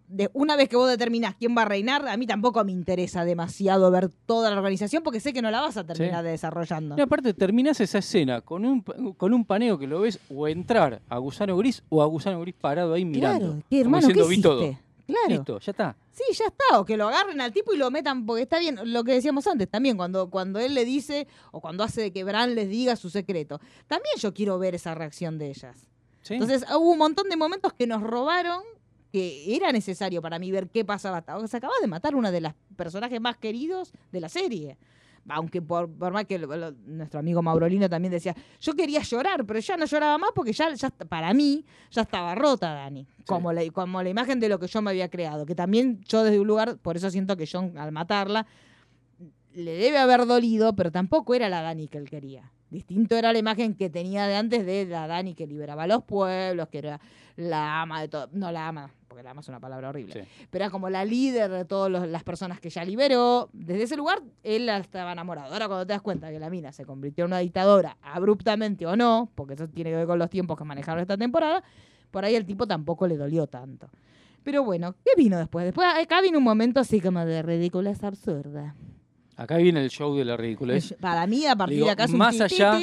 de 0.09 0.29
una 0.33 0.55
vez 0.55 0.67
que 0.69 0.75
vos 0.75 0.89
determinás 0.89 1.35
quién 1.35 1.55
va 1.55 1.61
a 1.61 1.65
reinar, 1.65 2.07
a 2.07 2.17
mí 2.17 2.25
tampoco 2.25 2.63
me 2.65 2.71
interesa 2.71 3.23
demasiado 3.23 3.89
ver 3.91 4.09
toda 4.25 4.49
la 4.49 4.57
organización 4.57 5.03
porque 5.03 5.19
sé 5.19 5.33
que 5.33 5.41
no 5.41 5.51
la 5.51 5.61
vas 5.61 5.77
a 5.77 5.85
terminar 5.85 6.25
Sí. 6.25 6.31
desarrollando. 6.31 6.95
Y 6.97 7.01
aparte 7.01 7.33
terminás 7.33 7.79
esa 7.79 7.99
escena 7.99 8.41
con 8.41 8.65
un, 8.65 8.81
con 8.81 9.33
un 9.33 9.45
paneo 9.45 9.77
que 9.77 9.85
lo 9.87 10.01
ves 10.01 10.19
o 10.29 10.47
entrar 10.47 11.01
a 11.07 11.17
Gusano 11.19 11.55
Gris 11.57 11.83
o 11.89 12.01
a 12.01 12.05
Gusano 12.07 12.41
Gris 12.41 12.55
parado 12.59 12.93
ahí 12.95 13.05
mirando. 13.05 13.39
Claro, 13.39 13.63
¿qué, 13.69 13.83
como 13.83 13.97
hermano, 13.97 14.13
¿qué 14.13 14.27
vi 14.27 14.41
todo. 14.41 14.77
Claro. 15.05 15.29
Listo, 15.29 15.59
ya 15.59 15.71
está. 15.71 15.95
Sí, 16.11 16.23
ya 16.33 16.45
está. 16.45 16.79
O 16.79 16.85
que 16.85 16.95
lo 16.97 17.07
agarren 17.07 17.39
al 17.41 17.51
tipo 17.51 17.73
y 17.73 17.77
lo 17.77 17.89
metan, 17.89 18.25
porque 18.25 18.43
está 18.43 18.59
bien, 18.59 18.79
lo 18.83 19.03
que 19.03 19.13
decíamos 19.13 19.47
antes 19.47 19.67
también, 19.69 19.97
cuando, 19.97 20.29
cuando 20.29 20.59
él 20.59 20.75
le 20.75 20.85
dice, 20.85 21.27
o 21.51 21.61
cuando 21.61 21.83
hace 21.83 22.01
de 22.01 22.11
que 22.11 22.23
Bran 22.23 22.53
les 22.55 22.69
diga 22.69 22.95
su 22.95 23.09
secreto. 23.09 23.59
También 23.87 24.13
yo 24.19 24.33
quiero 24.33 24.59
ver 24.59 24.75
esa 24.75 24.93
reacción 24.93 25.37
de 25.39 25.49
ellas. 25.49 25.87
¿sí? 26.21 26.35
Entonces 26.35 26.63
hubo 26.69 26.91
un 26.91 26.97
montón 26.99 27.27
de 27.29 27.37
momentos 27.37 27.73
que 27.73 27.87
nos 27.87 28.03
robaron 28.03 28.61
que 29.11 29.55
era 29.55 29.71
necesario 29.71 30.21
para 30.21 30.37
mí 30.39 30.51
ver 30.51 30.67
qué 30.69 30.85
pasaba. 30.85 31.23
Se 31.47 31.57
acaba 31.57 31.73
de 31.81 31.87
matar 31.87 32.15
una 32.15 32.31
de 32.31 32.41
las 32.41 32.55
personajes 32.75 33.19
más 33.19 33.37
queridos 33.37 33.91
de 34.11 34.19
la 34.21 34.29
serie. 34.29 34.77
Aunque 35.27 35.61
por, 35.61 35.91
por 35.91 36.11
más 36.13 36.25
que 36.25 36.39
lo- 36.39 36.55
lo- 36.55 36.71
nuestro 36.71 37.19
amigo 37.19 37.41
Maurolino 37.41 37.87
también 37.89 38.11
decía, 38.11 38.35
yo 38.59 38.73
quería 38.73 39.01
llorar, 39.01 39.45
pero 39.45 39.59
ya 39.59 39.77
no 39.77 39.85
lloraba 39.85 40.17
más 40.17 40.31
porque 40.33 40.53
ya, 40.53 40.73
ya 40.73 40.89
para 40.89 41.33
mí 41.33 41.65
ya 41.91 42.01
estaba 42.03 42.33
rota 42.35 42.73
Dani. 42.73 43.05
Como, 43.27 43.53
la, 43.53 43.69
como 43.71 44.01
la 44.01 44.09
imagen 44.09 44.39
de 44.39 44.49
lo 44.49 44.57
que 44.59 44.67
yo 44.67 44.81
me 44.81 44.89
había 44.91 45.09
creado. 45.09 45.45
Que 45.45 45.53
también 45.55 46.01
yo 46.07 46.23
desde 46.23 46.39
un 46.39 46.47
lugar, 46.47 46.77
por 46.77 46.95
eso 46.97 47.11
siento 47.11 47.35
que 47.37 47.47
John 47.51 47.77
al 47.77 47.91
matarla, 47.91 48.47
le 49.53 49.71
debe 49.73 49.97
haber 49.97 50.25
dolido, 50.25 50.75
pero 50.75 50.91
tampoco 50.91 51.35
era 51.35 51.49
la 51.49 51.61
Dani 51.61 51.87
que 51.87 51.97
él 51.97 52.09
quería. 52.09 52.51
Distinto 52.69 53.15
era 53.15 53.33
la 53.33 53.39
imagen 53.39 53.73
que 53.73 53.89
tenía 53.89 54.27
de 54.27 54.35
antes 54.35 54.65
de 54.65 54.85
la 54.85 55.07
Dani 55.07 55.33
que 55.33 55.47
liberaba 55.47 55.83
a 55.83 55.87
los 55.87 56.03
pueblos, 56.03 56.67
que 56.69 56.77
era 56.77 56.99
la 57.35 57.81
ama 57.81 58.01
de 58.01 58.07
todo. 58.09 58.29
No 58.31 58.51
la 58.51 58.67
ama, 58.67 58.91
porque 59.07 59.23
la 59.23 59.31
ama 59.31 59.41
es 59.41 59.47
una 59.47 59.59
palabra 59.59 59.89
horrible. 59.89 60.13
Sí. 60.13 60.47
Pero 60.49 60.65
era 60.65 60.71
como 60.71 60.89
la 60.89 61.03
líder 61.05 61.49
de 61.49 61.65
todas 61.65 62.07
las 62.07 62.23
personas 62.23 62.59
que 62.59 62.69
ya 62.69 62.83
liberó. 62.83 63.49
Desde 63.53 63.83
ese 63.83 63.97
lugar, 63.97 64.21
él 64.43 64.69
estaba 64.69 65.13
enamorado. 65.13 65.53
Ahora, 65.53 65.67
cuando 65.67 65.87
te 65.87 65.93
das 65.93 66.01
cuenta 66.01 66.29
que 66.29 66.39
la 66.39 66.49
mina 66.49 66.71
se 66.71 66.85
convirtió 66.85 67.25
en 67.25 67.31
una 67.31 67.39
dictadora, 67.39 67.97
abruptamente 68.01 68.85
o 68.85 68.95
no, 68.95 69.31
porque 69.35 69.55
eso 69.55 69.67
tiene 69.67 69.89
que 69.89 69.95
ver 69.95 70.07
con 70.07 70.19
los 70.19 70.29
tiempos 70.29 70.57
que 70.57 70.63
manejaron 70.63 71.01
esta 71.01 71.17
temporada, 71.17 71.63
por 72.11 72.25
ahí 72.25 72.35
el 72.35 72.45
tipo 72.45 72.67
tampoco 72.67 73.07
le 73.07 73.17
dolió 73.17 73.47
tanto. 73.47 73.89
Pero 74.43 74.63
bueno, 74.63 74.95
¿qué 75.03 75.11
vino 75.17 75.37
después? 75.37 75.65
Después 75.65 75.87
acá 75.95 76.21
vino 76.21 76.37
un 76.37 76.43
momento 76.43 76.79
así 76.79 77.01
como 77.01 77.25
de 77.25 77.41
ridícula, 77.41 77.91
es 77.91 78.03
absurda. 78.03 78.75
Acá 79.41 79.55
viene 79.57 79.81
el 79.81 79.89
show 79.89 80.15
de 80.17 80.25
la 80.25 80.35
ridiculez. 80.35 80.93
Para 80.99 81.25
mí, 81.25 81.45
a 81.45 81.55
partir 81.55 81.75
Digo, 81.77 81.85
de 81.87 81.91
acá 81.93 82.03
es 82.03 82.11
un 82.11 82.17
más 82.17 82.41
allá- 82.41 82.77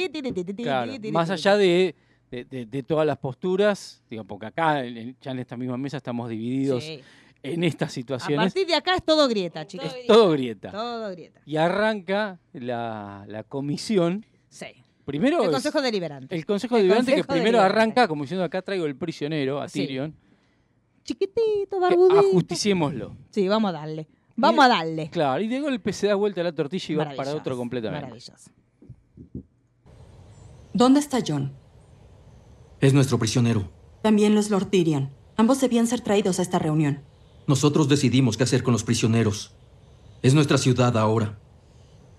Claro, 0.55 0.91
más 1.11 1.29
allá 1.29 1.55
de, 1.55 1.95
de- 2.31 2.45
de- 2.45 2.65
de 2.65 2.83
todas 2.83 3.05
las 3.05 3.17
posturas, 3.19 4.03
digo, 4.09 4.23
porque 4.23 4.47
acá 4.47 4.83
ya 5.21 5.31
en 5.31 5.39
esta 5.39 5.55
misma 5.55 5.77
mesa 5.77 5.97
estamos 5.97 6.29
divididos 6.29 6.83
Sí. 6.83 6.99
en 7.43 7.63
estas 7.63 7.89
A 7.89 7.93
situaciones. 7.93 8.53
partir 8.53 8.65
de 8.67 8.73
acá 8.73 8.95
es 8.95 9.03
todo 9.03 9.27
grieta, 9.27 9.67
chicos. 9.67 9.93
Es 9.95 10.07
todo 10.07 10.31
grieta. 10.31 10.71
Todo 10.71 11.11
grieta. 11.11 11.39
Y 11.45 11.57
arranca 11.57 12.39
la, 12.53 13.23
la 13.27 13.43
comisión. 13.43 14.25
Sí. 14.49 14.65
Primero 15.05 15.37
El 15.41 15.45
es- 15.45 15.51
Consejo 15.51 15.81
Deliberante. 15.81 16.35
el 16.35 16.45
Consejo 16.45 16.75
El 16.75 16.81
Deliberante 16.81 17.13
que 17.15 17.23
primero 17.23 17.43
Deliberante. 17.59 17.79
arranca 17.81 18.07
como 18.07 18.23
diciendo 18.23 18.43
acá 18.43 18.63
traigo 18.63 18.85
el 18.87 18.95
prisionero 18.95 19.61
a 19.61 19.69
Sí. 19.69 19.81
Tyrion. 19.85 20.15
Chiquitito, 21.03 21.77
que 21.77 21.79
barbudito. 21.79 22.19
ajusticémoslo. 22.19 23.15
Sí, 23.29 23.47
vamos 23.47 23.69
a 23.69 23.71
darle. 23.73 24.07
Vamos 24.37 24.63
a 24.63 24.67
darle. 24.69 25.09
Claro, 25.09 25.41
y 25.41 25.47
de 25.47 25.59
golpe 25.59 25.91
se 25.91 26.07
da 26.07 26.15
vuelta 26.15 26.43
la 26.43 26.53
tortilla 26.53 26.93
y 26.93 26.95
va 26.95 27.15
para 27.15 27.35
otro 27.35 27.57
completamente. 27.57 28.05
Maravilloso. 28.05 28.51
¿Dónde 30.73 30.99
está 30.99 31.19
John? 31.27 31.53
Es 32.79 32.93
nuestro 32.93 33.17
prisionero. 33.17 33.71
También 34.03 34.35
los 34.35 34.51
Lord 34.51 34.67
Tyrion. 34.67 35.09
Ambos 35.35 35.59
debían 35.59 35.87
ser 35.87 36.01
traídos 36.01 36.37
a 36.37 36.43
esta 36.43 36.59
reunión. 36.59 37.01
Nosotros 37.47 37.89
decidimos 37.89 38.37
qué 38.37 38.43
hacer 38.43 38.61
con 38.61 38.73
los 38.73 38.83
prisioneros. 38.83 39.55
Es 40.21 40.35
nuestra 40.35 40.57
ciudad 40.57 40.95
ahora. 40.97 41.39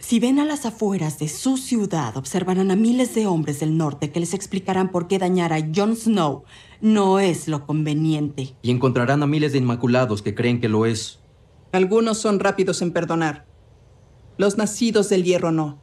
Si 0.01 0.20
ven 0.20 0.39
a 0.39 0.45
las 0.45 0.66
afueras 0.66 1.19
de 1.19 1.28
su 1.28 1.57
ciudad, 1.57 2.16
observarán 2.16 2.70
a 2.70 2.77
miles 2.77 3.15
de 3.15 3.27
hombres 3.27 3.61
del 3.61 3.77
norte 3.77 4.11
que 4.11 4.20
les 4.20 4.35
explicarán 4.35 4.90
por 4.90 5.09
qué 5.09 5.19
dañar 5.19 5.53
a 5.53 5.61
Jon 5.74 5.97
Snow 5.97 6.45
no 6.81 7.19
es 7.19 7.49
lo 7.49 7.66
conveniente. 7.66 8.55
Y 8.62 8.70
encontrarán 8.70 9.23
a 9.23 9.27
miles 9.27 9.53
de 9.53 9.59
inmaculados 9.59 10.23
que 10.23 10.35
creen 10.35 10.61
que 10.61 10.69
lo 10.69 10.86
es. 10.86 11.20
Algunos 11.73 12.19
son 12.19 12.40
rápidos 12.40 12.81
en 12.82 12.93
perdonar. 12.93 13.47
Los 14.39 14.57
nacidos 14.57 15.09
del 15.09 15.24
hierro 15.24 15.53
no. 15.53 15.82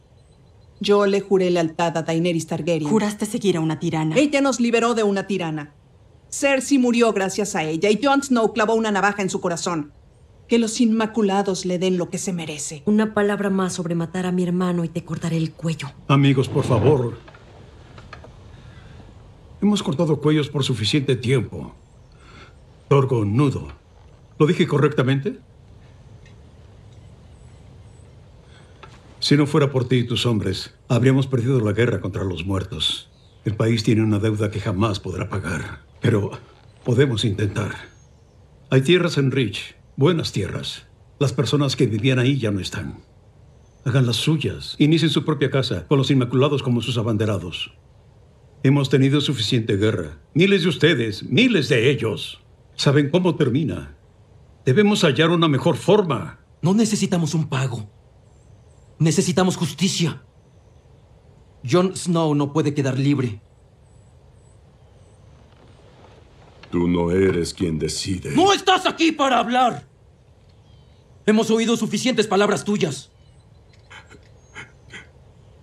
Yo 0.80 1.06
le 1.06 1.22
juré 1.22 1.50
lealtad 1.52 1.98
a 1.98 2.04
Daenerys 2.04 2.48
Targaryen. 2.48 2.90
Juraste 2.90 3.26
seguir 3.26 3.58
a 3.58 3.60
una 3.60 3.80
tirana. 3.80 4.16
Ella 4.18 4.42
nos 4.42 4.60
liberó 4.60 4.94
de 4.94 5.04
una 5.04 5.28
tirana. 5.28 5.74
Cersei 6.30 6.78
murió 6.78 7.14
gracias 7.14 7.56
a 7.56 7.64
ella 7.64 7.90
y 7.90 8.00
Jon 8.02 8.24
Snow 8.24 8.52
clavó 8.54 8.74
una 8.76 8.92
navaja 8.92 9.22
en 9.22 9.30
su 9.30 9.40
corazón. 9.40 9.94
Que 10.48 10.60
los 10.60 10.80
Inmaculados 10.82 11.66
le 11.66 11.80
den 11.80 11.98
lo 11.98 12.10
que 12.10 12.18
se 12.18 12.34
merece. 12.34 12.84
Una 12.86 13.14
palabra 13.14 13.50
más 13.50 13.74
sobre 13.74 13.96
matar 13.96 14.26
a 14.26 14.32
mi 14.32 14.44
hermano 14.44 14.84
y 14.84 14.90
te 14.90 15.04
cortaré 15.04 15.38
el 15.38 15.54
cuello. 15.54 15.92
Amigos, 16.08 16.50
por 16.50 16.64
favor. 16.64 17.18
Hemos 19.62 19.82
cortado 19.82 20.20
cuellos 20.20 20.50
por 20.50 20.64
suficiente 20.64 21.16
tiempo. 21.16 21.74
Torgo, 22.90 23.26
nudo. 23.26 23.70
¿Lo 24.38 24.46
dije 24.46 24.68
correctamente? 24.68 25.40
Si 29.26 29.36
no 29.36 29.48
fuera 29.48 29.72
por 29.72 29.88
ti 29.88 29.96
y 29.96 30.04
tus 30.04 30.28
hombres, 30.28 30.76
habríamos 30.88 31.26
perdido 31.26 31.60
la 31.60 31.72
guerra 31.72 32.00
contra 32.00 32.24
los 32.24 32.46
muertos. 32.46 33.10
El 33.44 33.56
país 33.56 33.84
tiene 33.84 34.04
una 34.04 34.20
deuda 34.20 34.52
que 34.52 34.60
jamás 34.60 35.00
podrá 35.00 35.30
pagar. 35.30 35.84
Pero 36.00 36.30
podemos 36.84 37.26
intentar. 37.26 37.72
Hay 38.70 38.82
tierras 38.82 39.18
en 39.18 39.32
Rich, 39.32 39.78
buenas 39.96 40.32
tierras. 40.32 40.86
Las 41.18 41.34
personas 41.34 41.76
que 41.76 41.88
vivían 41.88 42.20
ahí 42.20 42.38
ya 42.38 42.52
no 42.52 42.60
están. 42.60 43.00
Hagan 43.84 44.06
las 44.06 44.18
suyas. 44.18 44.76
Inicien 44.78 45.10
su 45.10 45.26
propia 45.26 45.50
casa, 45.50 45.88
con 45.88 45.98
los 45.98 46.12
Inmaculados 46.12 46.62
como 46.62 46.84
sus 46.84 47.00
abanderados. 47.00 47.74
Hemos 48.62 48.92
tenido 48.92 49.22
suficiente 49.22 49.76
guerra. 49.76 50.20
Miles 50.36 50.62
de 50.62 50.70
ustedes, 50.70 51.24
miles 51.24 51.68
de 51.68 51.90
ellos. 51.90 52.44
Saben 52.76 53.10
cómo 53.10 53.34
termina. 53.34 53.98
Debemos 54.66 55.04
hallar 55.04 55.32
una 55.32 55.48
mejor 55.48 55.78
forma. 55.78 56.42
No 56.62 56.76
necesitamos 56.76 57.34
un 57.34 57.50
pago. 57.50 57.95
Necesitamos 59.00 59.58
justicia. 59.58 60.24
Jon 61.70 61.96
Snow 61.96 62.36
no 62.36 62.54
puede 62.54 62.74
quedar 62.74 62.98
libre. 62.98 63.42
Tú 66.72 66.88
no 66.88 67.12
eres 67.12 67.54
quien 67.54 67.80
decide. 67.80 68.36
¡No 68.36 68.54
estás 68.54 68.86
aquí 68.86 69.12
para 69.12 69.40
hablar! 69.40 69.88
Hemos 71.26 71.50
oído 71.50 71.76
suficientes 71.76 72.28
palabras 72.28 72.64
tuyas. 72.64 73.12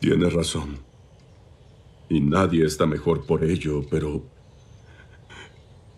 Tienes 0.00 0.32
razón. 0.32 0.78
Y 2.09 2.20
nadie 2.20 2.66
está 2.66 2.86
mejor 2.86 3.24
por 3.24 3.44
ello, 3.44 3.82
pero... 3.88 4.24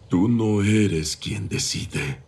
Tú 0.09 0.28
no 0.28 0.62
eres 0.62 1.16
quien 1.16 1.48
decide. 1.48 2.23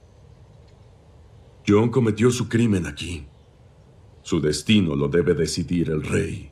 John 1.69 1.91
cometió 1.91 2.31
su 2.31 2.49
crimen 2.49 2.87
aquí. 2.87 3.27
Su 4.27 4.41
destino 4.41 4.97
lo 4.97 5.07
debe 5.07 5.35
decidir 5.35 5.89
el 5.89 6.03
rey 6.03 6.51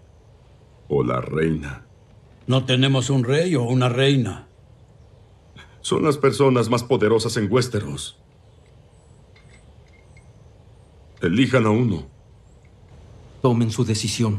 o 0.87 1.03
la 1.03 1.21
reina. 1.21 1.85
No 2.47 2.65
tenemos 2.65 3.11
un 3.11 3.25
rey 3.25 3.57
o 3.57 3.65
una 3.65 3.89
reina. 3.89 4.47
Son 5.81 6.05
las 6.05 6.17
personas 6.17 6.69
más 6.71 6.85
poderosas 6.85 7.37
en 7.37 7.51
Westeros. 7.51 8.17
Elijan 11.21 11.67
a 11.67 11.71
uno. 11.71 12.07
Tomen 13.43 13.73
su 13.73 13.85
decisión. 13.85 14.39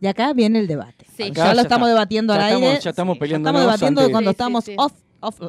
Y 0.00 0.06
acá 0.08 0.32
viene 0.32 0.58
el 0.58 0.66
debate. 0.66 1.06
Sí. 1.16 1.30
Ya 1.32 1.50
lo 1.50 1.54
ya 1.54 1.62
estamos 1.62 1.86
está. 1.86 1.94
debatiendo 1.94 2.34
Ya 2.34 2.40
al 2.40 2.46
estamos- 2.46 2.68
aire. 2.68 2.80
ya 2.82 2.90
estamos 2.90 3.14
Sí, 3.14 3.20
peleándonos 3.20 3.60
estamos 3.60 3.70
debatiendo 3.78 4.00
antes. 4.00 4.12
cuando 4.12 4.30
Sí, 4.30 4.32
estamos 4.32 4.64
sí. 4.64 4.74
off, 4.76 4.92
off, 5.20 5.40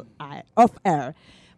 off 0.54 0.70
air. 0.84 1.16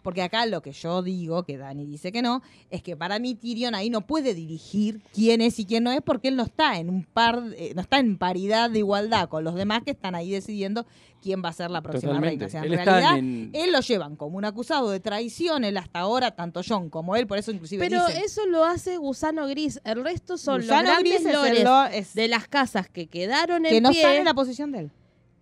Porque 0.09 0.23
acá 0.23 0.47
lo 0.47 0.63
que 0.63 0.73
yo 0.73 1.03
digo, 1.03 1.43
que 1.43 1.59
Dani 1.59 1.85
dice 1.85 2.13
que 2.13 2.23
no, 2.23 2.41
es 2.71 2.83
que 2.83 2.97
para 2.97 3.19
mí 3.19 3.35
Tyrion 3.35 3.75
ahí 3.75 3.91
no 3.91 4.07
puede 4.07 4.33
dirigir 4.33 5.03
quién 5.13 5.43
es 5.43 5.59
y 5.59 5.67
quién 5.67 5.85
no 5.85 5.93
es, 5.93 6.01
porque 6.01 6.29
él 6.29 6.37
no 6.37 6.45
está 6.45 6.79
en 6.79 6.89
un 6.89 7.05
par, 7.05 7.43
eh, 7.59 7.73
no 7.75 7.83
está 7.83 7.99
en 7.99 8.17
paridad 8.17 8.71
de 8.71 8.79
igualdad 8.79 9.29
con 9.29 9.45
los 9.45 9.55
demás 9.55 9.83
que 9.85 9.91
están 9.91 10.15
ahí 10.15 10.31
decidiendo 10.31 10.87
quién 11.21 11.43
va 11.45 11.51
a 11.51 11.53
ser 11.53 11.71
la 11.71 11.83
próxima 11.83 12.13
Totalmente. 12.15 12.47
reina. 12.47 12.47
O 12.47 12.51
sea, 12.51 12.61
en 12.65 12.73
Él 12.73 12.87
realidad, 12.87 13.19
en- 13.19 13.51
él 13.53 13.71
lo 13.71 13.81
llevan 13.81 14.17
como 14.17 14.39
un 14.39 14.47
acusado 14.47 14.89
de 14.89 14.99
traición, 15.01 15.63
él 15.65 15.77
hasta 15.77 15.99
ahora, 15.99 16.31
tanto 16.31 16.63
John 16.67 16.89
como 16.89 17.15
él, 17.15 17.27
por 17.27 17.37
eso 17.37 17.51
inclusive 17.51 17.87
Pero 17.87 18.07
dicen, 18.07 18.23
eso 18.25 18.47
lo 18.47 18.65
hace 18.65 18.97
Gusano 18.97 19.47
Gris. 19.47 19.79
El 19.85 20.03
resto 20.03 20.39
son 20.39 20.63
Gusano 20.63 20.83
los 20.85 20.91
grandes 20.91 21.23
Gris 21.23 21.35
lores 21.35 21.65
lo- 21.65 21.85
es- 21.85 22.15
de 22.15 22.29
las 22.29 22.49
casas 22.49 22.89
que 22.89 23.09
quedaron 23.09 23.67
en 23.67 23.73
que 23.73 23.81
no 23.83 23.91
pie. 23.91 24.01
están 24.01 24.17
en 24.17 24.25
la 24.25 24.33
posición 24.33 24.73
de 24.73 24.79
él. 24.79 24.91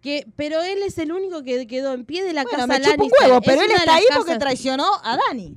Que, 0.07 0.27
pero 0.37 0.63
él 0.63 0.83
es 0.85 0.97
el 0.99 1.11
único 1.13 1.43
que 1.43 1.67
quedó 1.67 1.93
en 1.93 2.05
pie 2.05 2.23
de 2.25 2.33
la 2.33 2.45
Bueno, 2.45 2.59
casa 2.59 2.67
me 2.69 2.81
chupa 2.81 3.03
un 3.05 3.11
huevo, 3.21 3.39
Es 3.39 3.45
pero 3.45 3.63
él 3.63 3.71
está 3.73 3.95
ahí 3.97 4.05
porque 4.15 4.25
casas- 4.33 4.39
traicionó 4.39 4.87
a 5.03 5.17
Dani. 5.29 5.53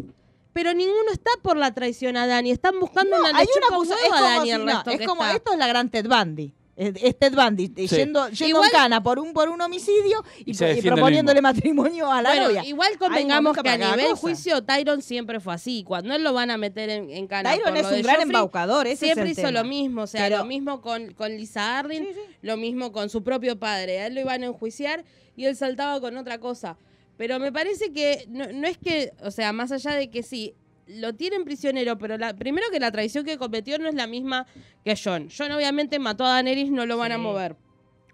Pero 0.53 0.73
ninguno 0.73 1.11
está 1.11 1.29
por 1.43 1.55
la 1.55 1.73
traición 1.73 2.17
a 2.17 2.25
Dani. 2.25 2.49
Están 2.51 2.79
buscando 2.79 3.15
No, 3.17 3.21
una 3.29 3.37
hay 3.37 3.45
una 3.45 3.53
chupa 3.53 3.67
un 3.67 3.73
acusa- 3.85 3.95
huevo 3.95 4.15
es 4.15 4.19
a 4.19 4.23
Dani 4.23 4.51
si- 4.51 4.57
no, 4.57 4.91
es 4.91 4.99
que 4.99 5.05
como 5.05 5.21
está. 5.23 5.35
esto 5.37 5.53
es 5.53 5.59
la 5.59 5.67
gran 5.67 5.89
Ted 5.89 6.07
Bundy. 6.07 6.53
Es 6.79 6.93
es 7.03 7.19
Ted 7.19 7.33
Bundy 7.35 7.65
eh, 7.75 7.87
Sí. 7.89 7.95
yendo, 7.97 8.29
yendo 8.29 8.45
Igual- 8.59 8.69
en 8.69 8.71
cana 8.71 9.03
por 9.03 9.19
un 9.19 9.33
por 9.33 9.49
un 9.49 9.59
homicidio 9.59 10.23
y, 10.45 10.53
proponiéndole 10.81 11.41
matrimonio 11.41 12.09
a 12.11 12.21
la 12.21 12.29
Bueno, 12.29 12.47
novia. 12.47 12.63
igual 12.65 12.97
convengamos 12.97 13.57
que 13.57 13.69
a 13.69 13.77
nivel 13.77 14.05
cosa. 14.11 14.15
juicio 14.15 14.63
Tyron 14.63 15.01
siempre 15.01 15.41
fue 15.41 15.53
así. 15.53 15.83
Cuando 15.83 16.13
él 16.15 16.23
lo 16.23 16.31
van 16.31 16.51
a 16.51 16.57
meter 16.57 16.89
en, 16.89 17.09
en 17.09 17.27
cana 17.27 17.51
Tyron 17.51 17.69
por 17.69 17.77
es 17.77 17.83
lo 17.83 17.89
un 17.89 17.95
de 17.95 18.01
gran 18.01 18.15
Joffrey, 18.15 18.29
embaucador, 18.29 18.87
ese 18.87 18.93
es 18.93 18.99
siempre 18.99 19.23
el 19.25 19.31
hizo 19.31 19.41
tema. 19.41 19.51
lo 19.51 19.63
mismo. 19.65 20.01
O 20.03 20.07
sea, 20.07 20.23
Pero- 20.23 20.37
lo 20.37 20.45
mismo 20.45 20.79
con, 20.81 21.13
con 21.13 21.31
Lisa 21.35 21.79
Arryn, 21.79 22.07
lo 22.41 22.55
mismo 22.55 22.93
con 22.93 23.09
su 23.09 23.23
propio 23.23 23.59
padre. 23.59 23.99
A 23.99 24.07
él 24.07 24.15
lo 24.15 24.21
iban 24.21 24.43
a 24.43 24.45
enjuiciar 24.45 25.03
y 25.35 25.45
él 25.45 25.55
saltaba 25.57 25.99
con 25.99 26.15
otra 26.15 26.39
cosa. 26.39 26.77
Pero 27.17 27.37
me 27.39 27.51
parece 27.51 27.91
que 27.91 28.23
no, 28.29 28.45
no 28.53 28.65
es 28.67 28.77
que, 28.77 29.11
o 29.21 29.31
sea, 29.31 29.51
más 29.51 29.73
allá 29.73 29.91
de 29.95 30.09
que 30.09 30.23
sí, 30.23 30.55
lo 30.89 31.13
tienen 31.13 31.45
prisionero, 31.45 31.97
pero 31.97 32.17
la, 32.17 32.35
primero 32.35 32.67
que 32.71 32.79
la 32.79 32.91
traición 32.91 33.23
que 33.23 33.37
cometió 33.37 33.77
no 33.77 33.87
es 33.87 33.95
la 33.95 34.07
misma 34.07 34.47
que 34.83 34.95
John. 35.01 35.29
John 35.35 35.51
obviamente 35.51 35.99
mató 35.99 36.25
a 36.25 36.33
Daenerys, 36.33 36.71
no 36.71 36.85
lo 36.85 36.97
van 36.97 37.11
a 37.11 37.17
mover, 37.17 37.55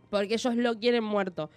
porque 0.10 0.36
ellos 0.36 0.56
lo 0.56 0.78
quieren 0.78 1.04
muerto. 1.04 1.50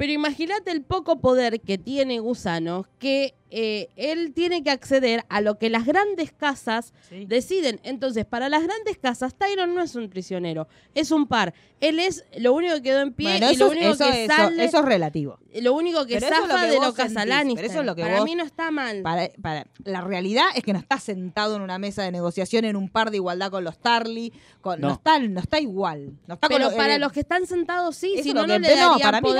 Pero 0.00 0.12
imagínate 0.14 0.70
el 0.70 0.80
poco 0.80 1.20
poder 1.20 1.60
que 1.60 1.76
tiene 1.76 2.20
Gusano, 2.20 2.86
que 2.98 3.34
eh, 3.52 3.88
él 3.96 4.32
tiene 4.32 4.62
que 4.62 4.70
acceder 4.70 5.24
a 5.28 5.40
lo 5.42 5.58
que 5.58 5.68
las 5.68 5.84
grandes 5.84 6.32
casas 6.32 6.94
deciden. 7.26 7.80
Entonces, 7.82 8.24
para 8.24 8.48
las 8.48 8.62
grandes 8.62 8.96
casas, 8.96 9.34
Tyron 9.34 9.74
no 9.74 9.82
es 9.82 9.96
un 9.96 10.08
prisionero, 10.08 10.68
es 10.94 11.10
un 11.10 11.26
par. 11.26 11.52
Él 11.80 11.98
es 11.98 12.24
lo 12.38 12.52
único 12.54 12.74
que 12.76 12.82
quedó 12.82 13.00
en 13.00 13.12
pie 13.12 13.28
Bueno, 13.30 13.50
y 13.50 13.54
eso, 13.54 13.64
lo 13.66 13.70
único 13.72 13.90
eso- 13.90 14.04
que 14.10 14.24
eso- 14.24 14.36
sale, 14.36 14.64
eso 14.64 14.78
es 14.78 14.84
relativo. 14.84 15.38
lo 15.60 15.74
único 15.74 16.06
que 16.06 16.14
Pero 16.14 16.26
eso 16.26 16.34
es 16.34 16.40
lo 16.42 16.46
zafa 16.46 16.64
que 16.64 16.70
de 16.70 16.76
lo 16.76 16.94
casa 16.94 17.08
sentís, 17.08 17.26
Lannister. 17.26 17.66
pero 17.66 17.80
eso 17.82 17.90
es 17.92 18.00
para 18.00 18.16
vos- 18.18 18.24
mí 18.24 18.34
no 18.36 18.44
está 18.44 18.70
mal. 18.70 19.02
Para, 19.02 19.28
para- 19.42 19.66
la 19.84 20.00
realidad 20.02 20.44
es 20.54 20.62
que 20.62 20.72
no 20.72 20.78
está 20.78 20.98
sentado 21.00 21.56
en 21.56 21.62
una 21.62 21.78
mesa 21.78 22.04
de 22.04 22.12
negociación 22.12 22.64
en 22.66 22.76
un 22.76 22.88
par 22.88 23.10
de 23.10 23.16
igualdad 23.16 23.50
con 23.50 23.64
los 23.64 23.78
Tarly, 23.80 24.32
con, 24.60 24.80
no. 24.80 24.88
No. 24.88 24.94
está, 24.94 25.18
no 25.18 25.40
está 25.40 25.58
igual. 25.58 26.12
No 26.28 26.34
está 26.34 26.46
con 26.48 26.56
Pero 26.56 26.70
lo- 26.70 26.76
para 26.76 26.94
eh, 26.94 26.98
los 27.00 27.10
que 27.12 27.20
están 27.20 27.46
sentados 27.46 27.96
sí, 27.96 28.14
si 28.22 28.32
no, 28.32 28.46
no 28.46 28.58
le 28.58 28.60
para 29.02 29.20
mí 29.20 29.30
no, 29.30 29.34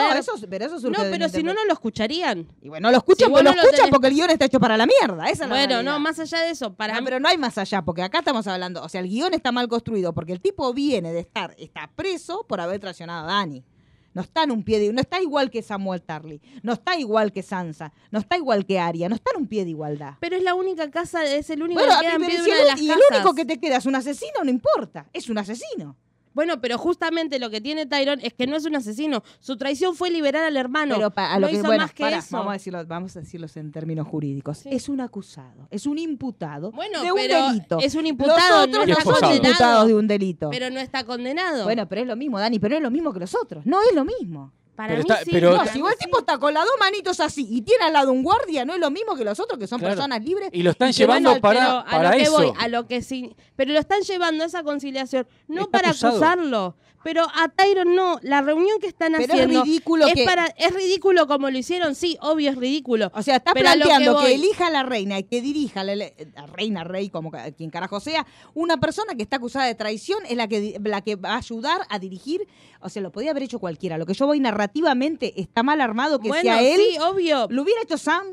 pero 0.50 0.66
eso 0.66 0.78
surge 0.80 1.02
no, 1.02 1.10
pero 1.10 1.28
si 1.28 1.42
no, 1.42 1.54
no 1.54 1.64
lo 1.64 1.72
escucharían. 1.72 2.46
Y 2.60 2.68
bueno, 2.68 2.88
no 2.88 2.92
lo 2.92 2.98
escuchan, 2.98 3.28
Si 3.28 3.32
vos 3.32 3.42
no 3.42 3.52
lo 3.52 3.60
escuchan 3.62 3.86
tenés- 3.86 3.90
porque 3.90 4.08
el 4.08 4.14
guion 4.14 4.30
está 4.30 4.44
hecho 4.46 4.60
para 4.60 4.76
la 4.76 4.86
mierda. 4.86 5.24
Esa 5.24 5.32
es 5.32 5.38
la 5.40 5.46
Bueno, 5.48 5.66
realidad. 5.68 5.92
no, 5.92 5.98
más 6.00 6.18
allá 6.18 6.40
de 6.40 6.50
eso, 6.50 6.74
para 6.74 6.94
No, 6.94 7.00
mí- 7.00 7.04
pero 7.04 7.20
no 7.20 7.28
hay 7.28 7.38
más 7.38 7.56
allá, 7.56 7.80
porque 7.82 8.02
acá 8.02 8.18
estamos 8.18 8.46
hablando, 8.46 8.82
o 8.82 8.88
sea, 8.88 9.00
el 9.00 9.08
guion 9.08 9.32
está 9.32 9.52
mal 9.52 9.68
construido, 9.68 10.12
porque 10.12 10.32
el 10.32 10.40
tipo 10.40 10.72
viene 10.74 11.12
de 11.12 11.20
estar, 11.20 11.54
está 11.58 11.90
preso 11.96 12.44
por 12.48 12.60
haber 12.60 12.80
traicionado 12.80 13.28
a 13.28 13.32
Dani. 13.32 13.64
No 14.12 14.22
está 14.22 14.42
en 14.42 14.50
un 14.50 14.64
pie 14.64 14.80
de, 14.80 14.92
no 14.92 15.00
está 15.00 15.22
igual 15.22 15.50
que 15.52 15.62
Samuel 15.62 16.02
Tarly, 16.02 16.40
no 16.64 16.72
está 16.72 16.98
igual 16.98 17.30
que 17.32 17.44
Sansa, 17.44 17.92
no 18.10 18.18
está 18.18 18.36
igual 18.36 18.66
que 18.66 18.80
Arya, 18.80 19.08
no 19.08 19.14
está 19.14 19.30
en 19.36 19.42
un 19.42 19.46
pie 19.46 19.62
de 19.64 19.70
igualdad. 19.70 20.14
Pero 20.18 20.34
es 20.34 20.42
la 20.42 20.54
única 20.54 20.90
casa, 20.90 21.24
es 21.24 21.48
el 21.48 21.62
único 21.62 21.78
Bueno, 21.78 21.94
que 22.00 22.06
queda 22.06 22.14
en 22.16 22.22
pero 22.22 22.28
pie 22.30 22.38
de 22.38 22.44
si 22.44 22.50
una 22.50 22.58
el- 22.58 22.64
de 22.64 22.70
las 22.72 22.80
y 22.80 22.90
el 22.90 22.98
casas. 22.98 23.08
único 23.24 23.34
que 23.36 23.44
te 23.44 23.60
queda 23.60 23.76
es 23.76 23.86
un 23.86 23.94
asesino, 23.94 24.42
no 24.42 24.50
importa, 24.50 25.06
es 25.12 25.28
un 25.30 25.38
asesino. 25.38 25.96
Bueno, 26.32 26.60
pero 26.60 26.78
justamente 26.78 27.38
lo 27.38 27.50
que 27.50 27.60
tiene 27.60 27.86
Tyron 27.86 28.20
es 28.22 28.32
que 28.34 28.46
no 28.46 28.56
es 28.56 28.64
un 28.64 28.76
asesino. 28.76 29.22
Su 29.40 29.56
traición 29.56 29.96
fue 29.96 30.10
liberar 30.10 30.44
al 30.44 30.56
hermano. 30.56 30.94
Pero 30.94 31.10
pa- 31.10 31.32
a 31.32 31.34
no 31.34 31.40
lo 31.40 31.46
que, 31.48 31.54
hizo 31.54 31.66
bueno, 31.66 31.82
más 31.82 31.92
que 31.92 32.08
eso. 32.08 32.36
Vamos, 32.36 32.50
a 32.50 32.52
decirlo, 32.54 32.86
vamos 32.86 33.16
a 33.16 33.20
decirlos 33.20 33.56
en 33.56 33.72
términos 33.72 34.06
jurídicos. 34.06 34.64
Es 34.66 34.88
un 34.88 35.00
acusado, 35.00 35.66
es 35.70 35.86
un 35.86 35.98
imputado 35.98 36.70
Bueno, 36.72 37.02
de 37.02 37.10
un 37.12 37.18
pero 37.18 37.46
delito. 37.48 37.78
es 37.80 37.94
un 37.94 38.06
imputado, 38.06 38.66
Los 38.66 38.68
otros 38.68 38.86
no 38.86 38.86
no 38.86 38.92
está 38.92 39.02
son 39.04 39.12
condenado. 39.14 39.48
imputados 39.48 39.86
de 39.88 39.94
un 39.94 40.06
delito. 40.06 40.50
Pero 40.50 40.70
no 40.70 40.78
está 40.80 41.04
condenado. 41.04 41.64
Bueno, 41.64 41.88
pero 41.88 42.02
es 42.02 42.06
lo 42.06 42.16
mismo, 42.16 42.38
Dani, 42.38 42.58
pero 42.58 42.76
es 42.76 42.82
lo 42.82 42.90
mismo 42.90 43.12
que 43.12 43.20
los 43.20 43.34
otros. 43.34 43.66
No 43.66 43.80
es 43.82 43.94
lo 43.94 44.04
mismo. 44.04 44.52
Para 44.80 44.94
pero 44.94 45.02
mí 45.02 45.10
está- 45.10 45.24
sí. 45.24 45.30
pero- 45.32 45.50
No, 45.50 45.56
para 45.58 45.72
si 45.72 45.80
vos 45.82 45.90
el 45.92 45.98
sí. 45.98 46.04
tipo 46.06 46.18
está 46.20 46.38
con 46.38 46.54
las 46.54 46.64
dos 46.64 46.74
manitos 46.80 47.20
así 47.20 47.46
y 47.50 47.60
tiene 47.62 47.84
al 47.84 47.92
lado 47.92 48.12
un 48.12 48.22
guardia, 48.22 48.64
no 48.64 48.72
es 48.74 48.80
lo 48.80 48.90
mismo 48.90 49.14
que 49.14 49.24
los 49.24 49.38
otros 49.38 49.58
que 49.58 49.66
son 49.66 49.78
Claro. 49.78 49.94
personas 49.96 50.24
libres. 50.24 50.48
Y 50.52 50.62
lo 50.62 50.70
están 50.70 50.88
que 50.88 50.94
llevando 50.94 51.28
van 51.30 51.36
al- 51.36 51.40
para, 51.42 51.80
a 51.80 51.84
para 51.84 52.10
lo 52.10 52.16
que 52.16 52.22
eso. 52.22 52.32
voy, 52.32 52.52
a 52.58 52.68
lo 52.68 52.86
que 52.86 53.02
sí, 53.02 53.34
pero 53.56 53.72
lo 53.72 53.78
están 53.78 54.00
llevando 54.02 54.44
a 54.44 54.46
esa 54.46 54.62
conciliación, 54.62 55.26
no 55.48 55.62
Está 55.62 55.70
para 55.72 55.88
acusado. 55.90 56.12
acusarlo, 56.16 56.76
Pero 57.02 57.24
a 57.34 57.48
Tyron 57.48 57.94
no, 57.94 58.18
la 58.22 58.42
reunión 58.42 58.78
que 58.78 58.86
están 58.86 59.12
Pero 59.12 59.24
es 59.24 59.30
haciendo 59.30 59.62
ridículo 59.64 60.06
es 60.06 60.14
que- 60.14 60.24
para 60.24 60.46
es 60.46 60.74
ridículo 60.74 61.26
como 61.26 61.48
lo 61.50 61.56
hicieron, 61.56 61.94
sí, 61.94 62.18
obvio 62.20 62.50
es 62.50 62.56
ridículo. 62.56 63.10
O 63.14 63.22
sea, 63.22 63.36
está 63.36 63.54
Pero 63.54 63.64
planteando 63.72 64.18
que, 64.20 64.34
elija 64.34 64.66
a 64.66 64.70
la 64.70 64.82
reina 64.82 65.18
y 65.18 65.22
que 65.24 65.40
dirija 65.40 65.80
a 65.80 65.84
la, 65.84 65.94
la 65.96 66.46
reina, 66.54 66.84
rey, 66.84 67.08
como 67.08 67.30
quien 67.56 67.70
carajo 67.70 68.00
sea, 68.00 68.26
una 68.54 68.76
persona 68.78 69.14
que 69.14 69.22
está 69.22 69.36
acusada 69.36 69.64
de 69.66 69.74
traición 69.74 70.20
es 70.28 70.36
la 70.36 70.46
que, 70.46 70.78
la 70.84 71.00
que 71.00 71.16
va 71.16 71.34
a 71.34 71.38
ayudar 71.38 71.80
a 71.88 71.98
dirigir. 71.98 72.46
O 72.80 72.88
sea, 72.88 73.00
lo 73.02 73.10
podía 73.12 73.30
haber 73.30 73.44
hecho 73.44 73.58
cualquiera. 73.58 73.96
Lo 73.98 74.04
que 74.06 74.14
yo 74.14 74.26
voy 74.26 74.40
narrativamente 74.40 75.40
está 75.40 75.62
mal 75.62 75.80
armado 75.80 76.18
que 76.20 76.28
Bueno, 76.28 76.42
sea 76.42 76.62
él. 76.62 76.80
sí, 76.80 76.98
obvio. 76.98 77.46
Lo 77.50 77.62
hubiera 77.62 77.80
hecho 77.82 77.96
Sam 77.98 78.26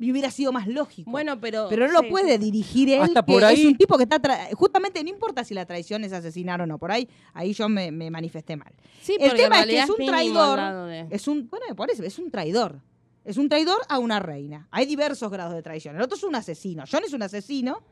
y 0.00 0.12
hubiera 0.12 0.30
sido 0.30 0.52
más 0.52 0.66
lógico. 0.68 1.10
Bueno, 1.10 1.40
pero 1.40 1.66
Pero 1.68 1.86
no 1.86 1.92
lo 1.94 2.00
sí. 2.00 2.06
puede 2.10 2.38
dirigir 2.38 2.88
él. 2.90 3.02
Hasta 3.02 3.22
que 3.24 3.32
por 3.32 3.42
Es 3.42 3.48
ahí- 3.48 3.66
un 3.66 3.76
tipo 3.76 3.96
que 3.96 4.04
está. 4.04 4.20
tra- 4.20 4.52
Justamente 4.54 5.02
no 5.02 5.10
importa 5.10 5.42
si 5.44 5.54
la 5.54 5.66
traición 5.66 6.04
es 6.04 6.12
asesinar 6.12 6.60
o 6.60 6.66
no. 6.66 6.78
Por 6.78 6.92
ahí, 6.92 7.08
ahí 7.34 7.52
yo 7.52 7.68
me, 7.68 7.90
me 7.90 8.10
manifesté 8.10 8.56
mal. 8.56 8.72
Sí, 9.02 9.16
El 9.18 9.34
tema 9.34 9.60
es 9.60 9.66
que 9.66 9.78
es 9.80 9.90
un 9.90 10.06
traidor. 10.06 10.58
de- 10.86 11.06
Es 11.10 11.26
un. 11.28 11.48
Bueno, 11.48 11.66
por 11.74 11.90
eso, 11.90 12.02
es 12.02 12.18
un 12.18 12.30
traidor. 12.30 12.80
Es 13.24 13.36
un 13.36 13.48
traidor 13.48 13.78
a 13.88 13.98
una 13.98 14.20
reina. 14.20 14.68
Hay 14.70 14.86
diversos 14.86 15.30
grados 15.30 15.52
de 15.54 15.62
traición. 15.62 15.96
El 15.96 16.02
otro 16.02 16.16
es 16.16 16.22
un 16.22 16.34
asesino. 16.34 16.84
John 16.90 17.02
es 17.04 17.12
un 17.12 17.22
asesino 17.22 17.82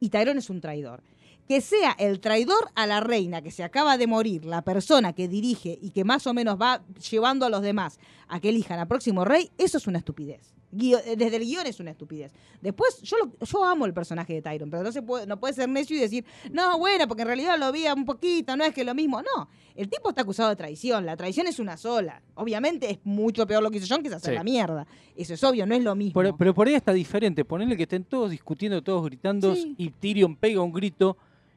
y 0.00 0.08
Tyrone 0.08 0.40
es 0.40 0.50
un 0.50 0.60
traidor. 0.60 1.02
Que 1.46 1.60
sea 1.60 1.94
el 1.98 2.20
traidor 2.20 2.70
a 2.74 2.86
la 2.86 3.00
reina 3.00 3.42
que 3.42 3.50
se 3.50 3.62
acaba 3.62 3.98
de 3.98 4.06
morir, 4.06 4.46
la 4.46 4.62
persona 4.62 5.12
que 5.12 5.28
dirige 5.28 5.78
y 5.80 5.90
que 5.90 6.02
más 6.02 6.26
o 6.26 6.32
menos 6.32 6.58
va 6.60 6.82
llevando 7.10 7.44
a 7.44 7.50
los 7.50 7.60
demás 7.60 7.98
a 8.28 8.40
que 8.40 8.48
elijan 8.48 8.78
al 8.80 8.88
próximo 8.88 9.26
rey, 9.26 9.50
eso 9.58 9.76
es 9.76 9.86
una 9.86 9.98
estupidez. 9.98 10.54
Guio- 10.76 11.00
eh, 11.04 11.14
desde 11.16 11.36
el 11.36 11.44
guion 11.44 11.66
es 11.66 11.78
una 11.80 11.90
estupidez. 11.92 12.32
Después, 12.60 13.00
yo, 13.02 13.16
lo- 13.18 13.32
yo 13.46 13.64
amo 13.64 13.86
el 13.86 13.94
personaje 13.94 14.32
de 14.34 14.42
Tyron, 14.42 14.70
pero 14.70 14.82
no, 14.82 14.90
se 14.92 15.02
puede, 15.02 15.26
no 15.26 15.38
puede 15.38 15.54
ser 15.54 15.68
necio 15.68 15.96
y 15.96 16.00
decir, 16.00 16.24
no, 16.50 16.78
bueno, 16.78 17.06
porque 17.06 17.22
en 17.22 17.28
realidad 17.28 17.58
lo 17.58 17.70
vi 17.72 17.86
un 17.86 18.04
poquito, 18.04 18.56
no 18.56 18.64
es 18.64 18.74
que 18.74 18.84
lo 18.84 18.94
mismo. 18.94 19.22
No, 19.22 19.48
el 19.74 19.88
tipo 19.88 20.08
está 20.10 20.22
acusado 20.22 20.48
de 20.50 20.56
traición, 20.56 21.06
la 21.06 21.16
traición 21.16 21.46
es 21.46 21.58
una 21.58 21.76
sola. 21.76 22.20
Obviamente 22.34 22.90
es 22.90 22.98
mucho 23.04 23.46
peor 23.46 23.62
lo 23.62 23.70
que 23.70 23.78
hizo 23.78 23.86
John 23.88 24.02
que 24.02 24.08
es 24.08 24.14
hacer 24.14 24.32
Sí. 24.32 24.36
la 24.36 24.44
mierda. 24.44 24.86
Eso 25.16 25.34
es 25.34 25.44
obvio, 25.44 25.66
no 25.66 25.74
es 25.74 25.82
lo 25.82 25.94
mismo. 25.94 26.20
Pero 26.36 26.54
por 26.54 26.66
ahí 26.68 26.74
está 26.74 26.92
diferente. 26.92 27.44
Ponerle 27.44 27.76
que 27.76 27.84
estén 27.84 28.04
todos 28.04 28.30
discutiendo, 28.30 28.82
todos 28.82 29.04
gritando 29.04 29.54
Sí. 29.54 29.74
y 29.78 29.90
Tyrion 29.90 30.34
pega 30.36 30.60
un 30.60 30.72
grito 30.72 31.16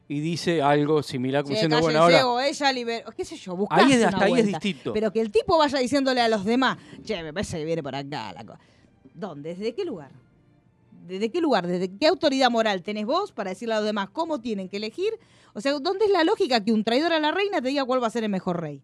y 0.09 0.21
dice 0.21 0.61
algo 0.61 1.03
similar 1.03 1.43
como 1.43 1.53
diciendo, 1.53 1.81
bueno, 1.81 1.99
ahora... 2.03 2.47
ella 2.47 2.71
liberó, 2.71 3.11
qué 3.11 3.25
sé 3.25 3.35
yo, 3.35 3.57
buscás 3.57 3.83
Ahí 3.83 3.91
es- 3.91 4.07
una 4.13 4.39
es 4.39 4.45
distinto. 4.47 4.93
Pero 4.93 5.11
que 5.11 5.19
el 5.19 5.31
tipo 5.31 5.57
vaya 5.57 5.79
diciéndole 5.79 6.21
a 6.21 6.29
los 6.29 6.45
demás, 6.45 6.77
che, 7.03 7.21
me 7.23 7.33
parece 7.33 7.57
que 7.57 7.65
viene 7.65 7.83
por 7.83 7.93
acá 7.93 8.31
la 8.31 8.45
cosa. 8.45 8.59
¿Dónde? 9.17 9.55
¿Desde 9.55 9.73
qué 9.73 9.83
lugar? 9.85 10.11
¿Desde 11.07 11.31
qué 11.31 11.41
lugar? 11.41 11.65
¿Desde 11.67 11.89
qué 11.97 12.07
autoridad 12.07 12.51
moral 12.51 12.83
tenés 12.83 13.05
vos 13.05 13.31
para 13.31 13.49
decirle 13.51 13.73
a 13.73 13.77
los 13.77 13.85
demás 13.85 14.09
cómo 14.11 14.39
tienen 14.41 14.69
que 14.69 14.77
elegir? 14.77 15.11
O 15.53 15.61
sea, 15.61 15.71
¿dónde 15.79 16.05
es 16.05 16.11
la 16.11 16.23
lógica 16.23 16.63
que 16.63 16.71
un 16.71 16.83
traidor 16.83 17.13
a 17.13 17.19
la 17.19 17.31
reina 17.31 17.61
te 17.61 17.69
diga 17.69 17.85
cuál 17.85 18.01
va 18.03 18.07
a 18.07 18.11
ser 18.11 18.23
el 18.23 18.29
mejor 18.29 18.61
rey? 18.61 18.81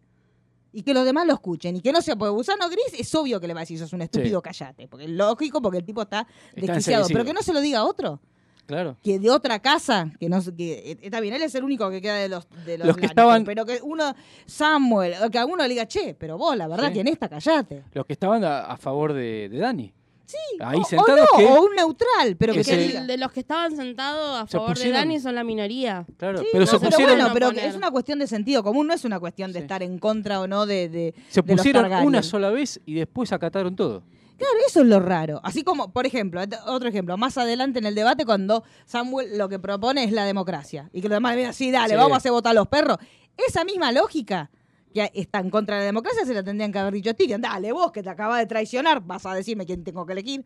Y 0.71 0.81
que 0.81 0.93
los 0.95 1.05
demás 1.05 1.27
lo 1.27 1.33
escuchen. 1.33 1.75
Y 1.75 1.81
que 1.81 1.91
no 1.91 2.01
sea, 2.01 2.15
porque 2.15 2.31
Gusano 2.31 2.67
Gris 2.67 2.97
es 2.99 3.13
obvio 3.13 3.39
que 3.39 3.47
le 3.47 3.53
va 3.53 3.59
a 3.59 3.63
decir, 3.63 3.77
sos 3.77 3.93
un 3.93 4.01
estúpido, 4.01 4.41
callate. 4.41 4.87
Porque 4.87 5.05
es 5.05 5.11
lógico, 5.11 5.61
porque 5.61 5.77
el 5.79 5.83
tipo 5.85 6.01
está 6.01 6.25
desquiciado. 6.55 7.05
Pero 7.09 7.23
que 7.25 7.33
no 7.33 7.43
se 7.43 7.53
lo 7.53 7.61
diga 7.61 7.79
a 7.79 7.83
otro. 7.85 8.19
Claro. 8.65 8.95
Que 9.03 9.19
de 9.19 9.29
otra 9.29 9.59
casa, 9.59 10.09
que 10.19 10.29
no 10.29 10.39
que 10.55 10.91
eh, 10.93 10.97
está 11.01 11.19
bien, 11.19 11.33
él 11.35 11.43
es 11.43 11.53
el 11.53 11.65
único 11.65 11.89
que 11.91 12.01
queda 12.01 12.15
de 12.15 12.29
los 12.29 12.47
de 12.65 12.77
los, 12.77 12.87
Los 12.87 12.97
que 12.97 13.05
estaban- 13.07 13.43
pero 13.43 13.65
que 13.65 13.81
uno, 13.83 14.15
Samuel, 14.45 15.15
que 15.31 15.37
a 15.37 15.45
uno 15.45 15.57
le 15.63 15.69
diga, 15.69 15.85
che, 15.85 16.15
pero 16.17 16.37
vos, 16.37 16.55
la 16.55 16.67
verdad 16.69 16.87
Sí. 16.87 16.93
que 16.93 16.99
en 17.01 17.07
esta 17.09 17.27
callate. 17.27 17.83
Los 17.93 18.05
que 18.05 18.13
estaban 18.13 18.43
a, 18.45 18.61
a 18.61 18.77
favor 18.77 19.11
de, 19.13 19.49
de 19.49 19.57
Dani. 19.57 19.93
Sí, 20.33 20.57
Ahí 20.61 20.79
o, 20.79 20.83
sentados 20.83 21.27
o 21.31 21.37
no, 21.41 21.47
que... 21.47 21.53
o 21.53 21.63
un 21.65 21.75
neutral, 21.75 22.35
pero 22.37 22.53
que, 22.53 22.59
que 22.59 22.63
se 22.63 22.71
se- 22.71 22.77
diga. 22.87 23.01
El 23.01 23.07
de 23.07 23.17
los 23.17 23.31
que 23.31 23.39
estaban 23.41 23.75
sentados 23.75 24.39
a 24.41 24.47
favor 24.47 24.69
pusieron- 24.71 24.93
de 24.93 24.97
Dani 24.99 25.19
son 25.19 25.35
la 25.35 25.43
minoría. 25.43 26.05
Claro, 26.17 26.39
Sí, 26.39 26.47
pero 26.51 26.65
no, 26.65 26.71
se 26.71 26.79
pusieron... 26.79 27.15
bueno, 27.17 27.29
pero 27.33 27.49
es 27.51 27.75
una 27.75 27.91
cuestión 27.91 28.19
de 28.19 28.27
sentido 28.27 28.63
común, 28.63 28.87
no 28.87 28.93
es 28.93 29.05
una 29.05 29.19
cuestión 29.19 29.51
de 29.53 29.59
estar 29.59 29.83
en 29.83 29.99
contra 29.99 30.39
o 30.41 30.47
no 30.47 30.65
de, 30.65 30.89
de 30.89 31.13
Se 31.29 31.41
de 31.41 31.47
los 31.53 31.57
pusieron 31.57 31.91
una 32.05 32.23
sola 32.23 32.49
vez 32.49 32.81
y 32.85 32.95
después 32.95 33.31
acataron 33.31 33.75
todo. 33.75 34.03
Claro, 34.37 34.55
eso 34.67 34.81
es 34.81 34.87
lo 34.87 34.99
raro. 34.99 35.39
Así 35.43 35.63
como, 35.63 35.93
por 35.93 36.05
ejemplo, 36.07 36.41
otro 36.65 36.89
ejemplo, 36.89 37.15
más 37.17 37.37
adelante 37.37 37.77
en 37.79 37.85
el 37.85 37.93
debate 37.95 38.25
cuando 38.25 38.63
Samuel 38.85 39.37
lo 39.37 39.47
que 39.47 39.59
propone 39.59 40.03
es 40.03 40.11
la 40.11 40.25
democracia 40.25 40.89
y 40.91 41.01
que 41.01 41.07
los 41.07 41.17
demás 41.17 41.33
le 41.33 41.41
digan, 41.41 41.53
sí, 41.53 41.69
dale, 41.71 41.93
Sí. 41.93 41.95
vamos 41.97 42.13
a 42.13 42.17
hacer 42.17 42.31
votar 42.31 42.51
a 42.51 42.53
los 42.55 42.67
perros. 42.67 42.97
Esa 43.37 43.63
misma 43.63 43.91
lógica 43.91 44.49
que 44.93 45.11
está 45.13 45.39
en 45.39 45.49
contra 45.49 45.75
de 45.75 45.81
la 45.81 45.85
democracia 45.87 46.25
se 46.25 46.33
la 46.33 46.43
tendrían 46.43 46.71
que 46.71 46.79
haber 46.79 46.93
dicho 46.93 47.09
a 47.09 47.13
Tyrion. 47.13 47.41
Dale, 47.41 47.71
vos 47.71 47.91
que 47.91 48.01
te 48.03 48.09
acabas 48.09 48.39
de 48.39 48.45
traicionar, 48.45 49.01
vas 49.05 49.25
a 49.25 49.33
decirme 49.33 49.65
quién 49.65 49.83
tengo 49.83 50.05
que 50.05 50.13
elegir. 50.13 50.45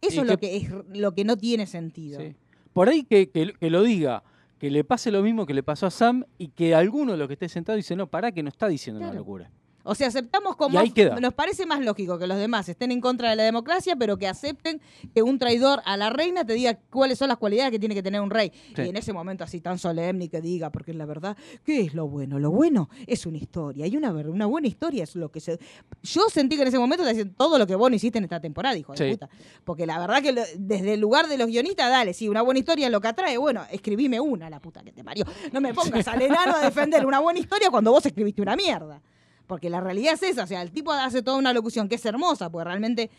Eso 0.00 0.22
es 0.22 0.26
lo 0.28 0.38
que- 0.38 0.56
es 0.56 0.70
lo 0.98 1.12
que 1.14 1.24
no 1.24 1.36
tiene 1.36 1.66
sentido. 1.66 2.20
Sí. 2.20 2.34
Por 2.72 2.88
ahí 2.88 3.02
que, 3.04 3.28
que- 3.28 3.52
que 3.52 3.68
lo 3.70 3.82
diga, 3.82 4.22
que 4.58 4.70
le 4.70 4.84
pase 4.84 5.10
lo 5.10 5.22
mismo 5.22 5.44
que 5.46 5.54
le 5.54 5.62
pasó 5.62 5.86
a 5.86 5.90
Sam 5.90 6.24
y 6.38 6.48
que 6.48 6.74
alguno 6.74 7.12
de 7.12 7.18
los 7.18 7.26
que 7.28 7.34
esté 7.34 7.48
sentado 7.48 7.76
dice, 7.76 7.96
no, 7.96 8.06
pará 8.06 8.32
que 8.32 8.42
no 8.42 8.48
está 8.48 8.68
diciendo 8.68 9.00
una 9.00 9.12
locura. 9.12 9.50
O 9.90 9.94
sea, 9.96 10.06
aceptamos 10.06 10.54
como. 10.54 10.78
Nos 11.20 11.34
parece 11.34 11.66
más 11.66 11.80
lógico 11.80 12.16
que 12.16 12.28
los 12.28 12.38
demás 12.38 12.68
estén 12.68 12.92
en 12.92 13.00
contra 13.00 13.30
de 13.30 13.34
la 13.34 13.42
democracia, 13.42 13.96
pero 13.96 14.16
que 14.18 14.28
acepten 14.28 14.80
que 15.12 15.20
un 15.24 15.36
traidor 15.36 15.82
a 15.84 15.96
la 15.96 16.10
reina 16.10 16.44
te 16.46 16.52
diga 16.52 16.78
cuáles 16.90 17.18
son 17.18 17.26
las 17.26 17.38
cualidades 17.38 17.72
que 17.72 17.80
tiene 17.80 17.96
que 17.96 18.02
tener 18.04 18.20
un 18.20 18.30
rey. 18.30 18.52
Sí. 18.76 18.82
Y 18.82 18.88
en 18.90 18.96
ese 18.96 19.12
momento 19.12 19.42
así 19.42 19.60
tan 19.60 19.80
solemne 19.80 20.28
que 20.28 20.40
diga, 20.40 20.70
porque 20.70 20.94
la 20.94 21.06
verdad, 21.06 21.36
¿qué 21.64 21.80
es 21.80 21.92
lo 21.94 22.06
bueno? 22.06 22.38
Lo 22.38 22.52
bueno 22.52 22.88
es 23.08 23.26
una 23.26 23.38
historia. 23.38 23.84
Y 23.88 23.96
una, 23.96 24.12
buena 24.46 24.68
historia 24.68 25.02
es 25.02 25.16
lo 25.16 25.32
que 25.32 25.40
se. 25.40 25.58
Yo 26.04 26.22
sentí 26.32 26.54
que 26.54 26.62
en 26.62 26.68
ese 26.68 26.78
momento 26.78 27.02
te 27.02 27.08
decían 27.08 27.34
todo 27.34 27.58
lo 27.58 27.66
que 27.66 27.74
vos 27.74 27.90
no 27.90 27.96
hiciste 27.96 28.18
en 28.18 28.24
esta 28.24 28.40
temporada, 28.40 28.76
hijo 28.78 28.92
de 28.92 28.98
Sí. 28.98 29.10
puta. 29.10 29.28
Porque 29.64 29.86
la 29.86 29.98
verdad 29.98 30.22
que 30.22 30.30
lo- 30.30 30.42
desde 30.56 30.94
el 30.94 31.00
lugar 31.00 31.26
de 31.26 31.36
los 31.36 31.48
guionistas, 31.48 31.90
dale, 31.90 32.14
sí, 32.14 32.28
una 32.28 32.42
buena 32.42 32.60
historia 32.60 32.86
es 32.86 32.92
lo 32.92 33.00
que 33.00 33.08
atrae. 33.08 33.36
Bueno, 33.38 33.64
escribime 33.72 34.20
una, 34.20 34.48
la 34.48 34.60
puta 34.60 34.84
que 34.84 34.92
te 34.92 35.02
parió. 35.02 35.24
No 35.52 35.60
me 35.60 35.74
pongas 35.74 36.06
al 36.06 36.22
enano 36.22 36.54
a 36.54 36.60
defender 36.60 37.04
una 37.04 37.18
buena 37.18 37.40
historia 37.40 37.70
cuando 37.70 37.90
vos 37.90 38.06
escribiste 38.06 38.40
una 38.40 38.54
mierda. 38.54 39.02
Porque 39.50 39.68
la 39.68 39.80
realidad 39.80 40.14
es 40.14 40.22
esa, 40.22 40.44
o 40.44 40.46
sea, 40.46 40.62
el 40.62 40.70
tipo 40.70 40.92
hace 40.92 41.22
toda 41.22 41.36
una 41.36 41.52
locución 41.52 41.88
que 41.88 41.96
es 41.96 42.06
hermosa, 42.06 42.50
porque 42.50 42.66
realmente 42.66 43.10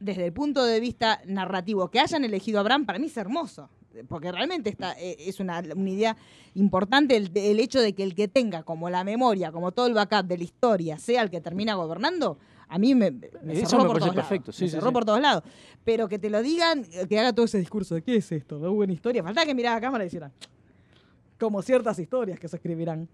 desde 0.00 0.24
el 0.24 0.32
punto 0.32 0.64
de 0.64 0.80
vista 0.80 1.20
narrativo 1.26 1.90
que 1.90 2.00
hayan 2.00 2.24
elegido 2.24 2.58
a 2.58 2.62
Bran, 2.62 2.86
para 2.86 2.98
mí 2.98 3.08
es 3.08 3.16
hermoso. 3.18 3.68
Porque 4.08 4.32
realmente 4.32 4.70
está, 4.70 4.94
eh, 4.98 5.14
es 5.18 5.40
una, 5.40 5.62
una 5.76 5.90
idea 5.90 6.16
importante 6.54 7.16
el, 7.16 7.30
el 7.34 7.60
hecho 7.60 7.82
de 7.82 7.92
que 7.94 8.02
el 8.02 8.14
que 8.14 8.28
tenga 8.28 8.62
como 8.62 8.88
la 8.88 9.04
memoria, 9.04 9.52
como 9.52 9.72
todo 9.72 9.86
el 9.86 9.92
backup 9.92 10.24
de 10.24 10.38
la 10.38 10.44
historia, 10.44 10.98
sea 10.98 11.20
el 11.20 11.28
que 11.28 11.42
termina 11.42 11.74
gobernando, 11.74 12.38
a 12.66 12.78
mí 12.78 12.94
me, 12.94 13.10
me 13.10 13.52
Eso 13.52 13.66
cerró 13.68 13.82
me 13.82 13.88
por 13.90 13.98
todos 13.98 14.14
perfecto, 14.14 14.46
lados. 14.46 14.56
sí, 14.56 14.64
me 14.64 14.68
sí, 14.70 14.74
cerró 14.76 14.88
sí. 14.88 14.92
por 14.94 15.04
todos 15.04 15.20
lados. 15.20 15.42
Pero 15.84 16.08
que 16.08 16.18
te 16.18 16.30
lo 16.30 16.40
digan, 16.40 16.82
que 17.10 17.20
haga 17.20 17.34
todo 17.34 17.44
ese 17.44 17.58
discurso 17.58 17.94
de 17.94 18.00
qué 18.00 18.16
es 18.16 18.32
esto, 18.32 18.58
de 18.58 18.68
buena 18.68 18.94
historia. 18.94 19.22
Falta 19.22 19.44
que 19.44 19.54
mirara 19.54 19.76
a 19.76 19.80
cámara 19.82 20.04
y 20.04 20.06
hicieran 20.06 20.32
como 21.38 21.60
ciertas 21.60 21.98
historias 21.98 22.40
que 22.40 22.48
se 22.48 22.56
escribirán. 22.56 23.06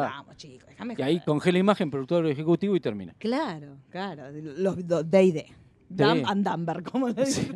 Claro. 0.00 0.14
Vamos, 0.16 0.36
chicos, 0.36 0.68
déjame 0.68 0.94
Y 0.98 1.02
ahí 1.02 1.14
joder. 1.14 1.24
congela 1.24 1.58
imagen, 1.58 1.90
productor 1.90 2.26
ejecutivo 2.26 2.74
y 2.74 2.80
termina. 2.80 3.14
Claro, 3.18 3.76
claro. 3.90 4.24
Los 4.32 4.76
D&D. 4.76 5.46
Dumb 5.88 6.24
and 6.26 6.48
Dumber, 6.48 6.82
como 6.82 7.08
le 7.08 7.24
dicen. 7.24 7.54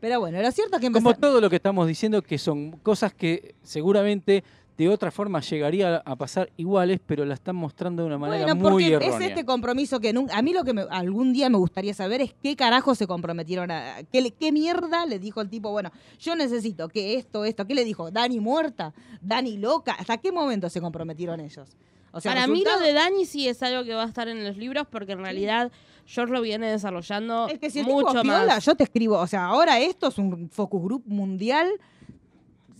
Pero 0.00 0.18
bueno, 0.20 0.40
lo 0.42 0.50
cierto 0.50 0.76
es 0.76 0.80
que 0.80 0.90
Como 0.90 1.10
empezó... 1.10 1.20
todo 1.28 1.40
lo 1.40 1.48
que 1.48 1.56
estamos 1.56 1.86
diciendo, 1.86 2.22
que 2.22 2.36
son 2.38 2.72
cosas 2.78 3.14
que 3.14 3.54
seguramente 3.62 4.42
de 4.84 4.88
otra 4.90 5.10
forma 5.10 5.40
llegaría 5.40 5.96
a 6.04 6.16
pasar 6.16 6.50
iguales, 6.56 7.00
pero 7.06 7.24
la 7.24 7.34
están 7.34 7.56
mostrando 7.56 8.02
de 8.02 8.06
una 8.08 8.18
manera 8.18 8.44
Bueno, 8.54 8.60
muy 8.60 8.70
porque 8.70 8.86
es 8.96 9.02
errónea. 9.10 9.28
este 9.28 9.44
compromiso 9.44 10.00
que 10.00 10.12
nunca, 10.12 10.36
a 10.36 10.42
mí 10.42 10.52
lo 10.52 10.64
que 10.64 10.72
me- 10.72 10.86
algún 10.90 11.32
día 11.32 11.48
me 11.50 11.58
gustaría 11.58 11.94
saber 11.94 12.20
es 12.20 12.34
qué 12.42 12.56
carajo 12.56 12.94
se 12.94 13.06
comprometieron 13.06 13.70
a 13.70 13.96
qué, 14.10 14.52
mierda 14.52 15.06
le 15.06 15.18
dijo 15.18 15.40
el 15.40 15.48
tipo, 15.48 15.70
bueno, 15.70 15.90
yo 16.20 16.34
necesito 16.36 16.88
que 16.88 17.14
esto, 17.16 17.44
esto, 17.44 17.66
¿qué 17.66 17.74
le 17.74 17.84
dijo? 17.84 18.10
Dani 18.10 18.40
muerta, 18.40 18.92
Dani 19.20 19.56
loca, 19.58 19.92
¿hasta 19.98 20.18
qué 20.18 20.32
momento 20.32 20.68
se 20.68 20.80
comprometieron 20.80 21.40
ellos? 21.40 21.68
O 22.14 22.20
sea, 22.20 22.32
Para 22.34 22.46
mí 22.46 22.58
resultado- 22.60 22.80
lo 22.80 22.86
de 22.86 22.92
Dani 22.92 23.24
sí 23.24 23.48
es 23.48 23.62
algo 23.62 23.84
que 23.84 23.94
va 23.94 24.02
a 24.04 24.06
estar 24.08 24.28
en 24.28 24.44
los 24.44 24.56
libros 24.58 24.86
porque 24.90 25.12
en 25.12 25.20
realidad 25.20 25.72
George 26.04 26.32
lo 26.34 26.42
viene 26.42 26.70
desarrollando 26.70 27.48
Es 27.48 27.58
que 27.58 27.70
si 27.70 27.78
el 27.80 27.86
mucho 27.86 28.08
tipo 28.08 28.22
piola, 28.22 28.46
más. 28.56 28.64
yo 28.66 28.74
te 28.74 28.84
escribo, 28.84 29.18
o 29.18 29.26
sea, 29.26 29.46
ahora 29.46 29.78
esto 29.80 30.08
es 30.08 30.18
un 30.18 30.50
focus 30.50 30.82
group 30.82 31.04
mundial. 31.06 31.70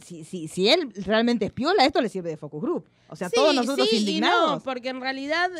Si, 0.04 0.24
si, 0.24 0.48
si 0.48 0.68
él 0.68 0.92
realmente 1.04 1.46
es 1.46 1.52
piola, 1.52 1.84
esto 1.84 2.00
le 2.00 2.08
sirve 2.08 2.30
de 2.30 2.36
focus 2.36 2.60
group. 2.62 2.84
O 3.08 3.16
sea, 3.16 3.28
Sí, 3.28 3.34
todos 3.36 3.54
nosotros 3.54 3.88
sí 3.88 3.96
y 3.96 4.00
indignados. 4.00 4.50
no, 4.52 4.60
porque 4.60 4.88
en 4.88 5.00
realidad 5.00 5.50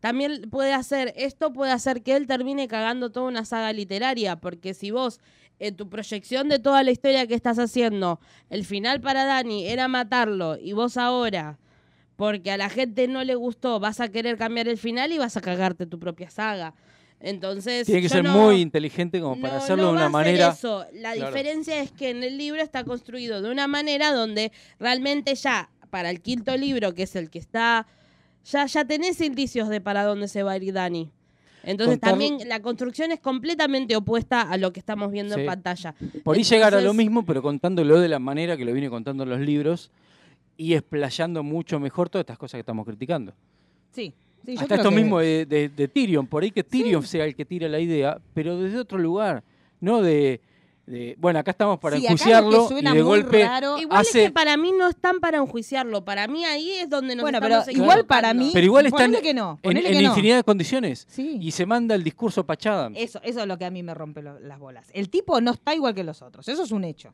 también 0.00 0.48
puede 0.50 0.72
hacer, 0.72 1.12
esto 1.16 1.52
puede 1.52 1.72
hacer 1.72 2.02
que 2.02 2.16
él 2.16 2.26
termine 2.26 2.68
cagando 2.68 3.10
toda 3.10 3.26
una 3.26 3.44
saga 3.44 3.72
literaria, 3.72 4.36
porque 4.36 4.74
si 4.74 4.90
vos 4.90 5.20
en 5.58 5.74
tu 5.74 5.88
proyección 5.88 6.48
de 6.48 6.58
toda 6.58 6.82
la 6.82 6.90
historia 6.90 7.26
que 7.26 7.34
estás 7.34 7.58
haciendo, 7.58 8.20
el 8.50 8.64
final 8.64 9.00
para 9.00 9.24
Dani 9.24 9.66
era 9.66 9.88
matarlo 9.88 10.58
y 10.58 10.72
vos 10.74 10.96
ahora, 10.98 11.58
porque 12.16 12.50
a 12.50 12.56
la 12.58 12.68
gente 12.68 13.08
no 13.08 13.24
le 13.24 13.34
gustó, 13.34 13.80
vas 13.80 14.00
a 14.00 14.08
querer 14.10 14.36
cambiar 14.36 14.68
el 14.68 14.76
final 14.78 15.12
y 15.12 15.18
vas 15.18 15.36
a 15.36 15.40
cagarte 15.40 15.86
tu 15.86 15.98
propia 15.98 16.28
saga. 16.30 16.74
Entonces, 17.20 17.86
Tiene 17.86 18.02
que 18.02 18.08
ser 18.08 18.24
no- 18.24 18.32
muy 18.34 18.60
inteligente 18.60 19.20
como 19.20 19.40
para 19.40 19.54
no, 19.54 19.58
hacerlo 19.60 19.84
no 19.84 19.88
de 19.88 19.94
una 19.94 20.08
va 20.08 20.20
a 20.20 20.24
ser 20.24 20.32
manera. 20.32 20.48
eso. 20.50 20.84
La 20.92 21.14
Claro. 21.14 21.26
diferencia 21.34 21.80
es 21.80 21.90
que 21.90 22.10
en 22.10 22.22
el 22.22 22.36
libro 22.36 22.60
está 22.62 22.84
construido 22.84 23.40
de 23.42 23.50
una 23.50 23.66
manera 23.66 24.12
donde 24.12 24.52
realmente 24.78 25.34
ya, 25.34 25.70
para 25.90 26.10
el 26.10 26.20
quinto 26.20 26.56
libro, 26.56 26.94
que 26.94 27.04
es 27.04 27.16
el 27.16 27.30
que 27.30 27.38
está, 27.38 27.86
ya, 28.44 28.66
ya 28.66 28.84
tenés 28.84 29.20
indicios 29.20 29.68
de 29.68 29.80
para 29.80 30.04
dónde 30.04 30.28
se 30.28 30.42
va 30.42 30.52
a 30.52 30.56
ir 30.58 30.72
Dani. 30.72 31.10
Entonces 31.64 31.94
Contar- 31.94 32.10
también 32.10 32.48
la 32.48 32.60
construcción 32.60 33.10
es 33.10 33.18
completamente 33.18 33.96
opuesta 33.96 34.42
a 34.42 34.56
lo 34.56 34.72
que 34.72 34.78
estamos 34.78 35.10
viendo 35.10 35.34
Sí. 35.34 35.40
en 35.40 35.46
pantalla. 35.46 35.94
Por 36.22 36.36
ahí 36.36 36.44
llegar 36.44 36.74
a 36.76 36.80
lo 36.80 36.94
mismo, 36.94 37.24
pero 37.24 37.42
contándolo 37.42 37.98
de 37.98 38.08
la 38.08 38.18
manera 38.20 38.56
que 38.56 38.64
lo 38.64 38.72
viene 38.72 38.88
contando 38.90 39.22
en 39.24 39.30
los 39.30 39.40
libros. 39.40 39.90
y 40.58 40.72
explayando 40.72 41.42
mucho 41.42 41.78
mejor 41.78 42.08
todas 42.08 42.22
estas 42.22 42.38
cosas 42.38 42.56
que 42.56 42.60
estamos 42.60 42.86
criticando. 42.86 43.34
Sí. 43.92 44.14
Sí, 44.46 44.54
yo 44.54 44.60
Hasta 44.62 44.66
creo 44.66 44.78
esto 44.78 44.90
que- 44.90 44.96
mismo 44.96 45.18
de, 45.20 45.44
de- 45.46 45.68
de 45.68 45.88
Tyrion, 45.88 46.26
por 46.26 46.42
ahí 46.42 46.50
que 46.50 46.64
Tyrion 46.64 47.02
sea 47.02 47.24
el 47.26 47.34
que 47.36 47.44
tira 47.44 47.68
la 47.68 47.78
idea, 47.80 48.18
pero 48.32 48.56
desde 48.58 48.78
otro 48.78 48.96
lugar, 48.98 49.42
no 49.80 50.00
de... 50.00 50.40
de- 50.86 51.16
bueno, 51.18 51.40
acá 51.40 51.50
estamos 51.50 51.78
para 51.80 51.96
Sí, 51.98 52.06
acá 52.06 52.12
lo 52.12 52.16
que 52.16 52.22
enjuiciarlo 52.22 52.68
suena 52.68 52.90
y 52.92 52.96
de 52.96 53.02
muy 53.02 53.18
golpe 53.20 53.44
raro- 53.44 53.76
Igual 53.78 54.00
hace... 54.00 54.22
es 54.22 54.28
que 54.28 54.32
para 54.32 54.56
mí 54.56 54.70
no 54.72 54.88
están 54.88 55.18
para 55.18 55.38
enjuiciarlo. 55.38 56.04
Para 56.04 56.28
mí 56.28 56.44
ahí 56.44 56.70
es 56.70 56.88
donde 56.88 57.16
nos 57.16 57.22
Bueno, 57.24 57.38
estamos 57.38 57.64
pero 57.66 57.76
igual 57.76 58.06
para 58.06 58.32
mí- 58.34 58.50
Pero 58.52 58.64
igual 58.66 58.86
están 58.86 59.12
que 59.20 59.34
no, 59.34 59.58
en, 59.64 59.74
que 59.82 59.92
no. 59.94 60.00
infinidad 60.00 60.36
de 60.36 60.44
condiciones 60.44 61.04
Sí. 61.10 61.38
y 61.42 61.50
se 61.50 61.66
manda 61.66 61.94
el 61.96 62.04
discurso 62.04 62.46
pachada. 62.46 62.88
Eso, 62.94 63.20
eso 63.24 63.40
es 63.40 63.46
lo 63.48 63.58
que 63.58 63.64
a 63.64 63.70
mí 63.70 63.82
me 63.82 63.94
rompe 63.94 64.22
lo- 64.22 64.38
las 64.38 64.60
bolas. 64.60 64.88
El 64.94 65.10
tipo 65.10 65.40
no 65.40 65.50
está 65.50 65.74
igual 65.74 65.92
que 65.94 66.04
los 66.04 66.22
otros, 66.22 66.46
eso 66.48 66.62
es 66.62 66.70
un 66.70 66.84
hecho. 66.84 67.12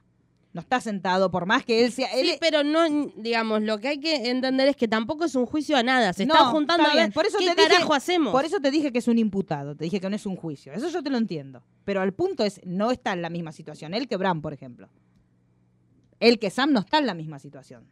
No 0.55 0.61
está 0.61 0.81
sentado, 0.83 1.31
por 1.31 1.47
más 1.47 1.65
que 1.65 1.83
él 1.85 1.93
sea... 1.93 2.09
Él 2.13 2.27
Sí, 2.27 2.37
pero 2.39 2.63
no, 2.63 2.85
digamos, 3.17 3.63
lo 3.63 3.79
que 3.79 3.89
hay 3.89 3.99
que 4.01 4.29
entender 4.29 4.69
es 4.69 4.77
que 4.77 4.87
tampoco 4.87 5.25
es 5.25 5.35
un 5.35 5.47
juicio 5.47 5.79
a 5.79 5.83
nada. 5.83 6.13
Se 6.13 6.27
No, 6.27 6.35
está 6.35 6.47
juntando 6.49 6.85
está 6.85 6.93
a 6.93 7.05
ver 7.07 7.13
por 7.13 7.25
eso 7.25 7.39
qué 7.39 7.47
te 7.47 7.55
dije- 7.63 7.69
carajo 7.69 7.95
hacemos. 7.95 8.33
Por 8.33 8.45
eso 8.45 8.61
te 8.61 8.71
dije 8.71 8.93
que 8.93 8.99
es 8.99 9.09
un 9.09 9.17
imputado, 9.17 9.75
te 9.75 9.85
dije 9.85 9.99
que 9.99 10.11
no 10.11 10.17
es 10.17 10.27
un 10.27 10.37
juicio. 10.37 10.73
Eso 10.75 10.91
yo 10.91 11.03
te 11.03 11.09
lo 11.09 11.17
entiendo. 11.17 11.63
Pero 11.85 12.03
el 12.03 12.13
punto 12.13 12.45
es, 12.45 12.61
no 12.67 12.91
está 12.91 13.15
en 13.15 13.23
la 13.23 13.31
misma 13.31 13.51
situación. 13.53 13.95
Él 13.95 14.07
que 14.09 14.19
Bran, 14.19 14.43
por 14.43 14.53
ejemplo. 14.53 14.91
Él 16.21 16.39
que 16.39 16.51
Sam 16.51 16.73
no 16.73 16.81
está 16.81 16.99
en 16.99 17.07
la 17.07 17.15
misma 17.15 17.39
situación. 17.39 17.87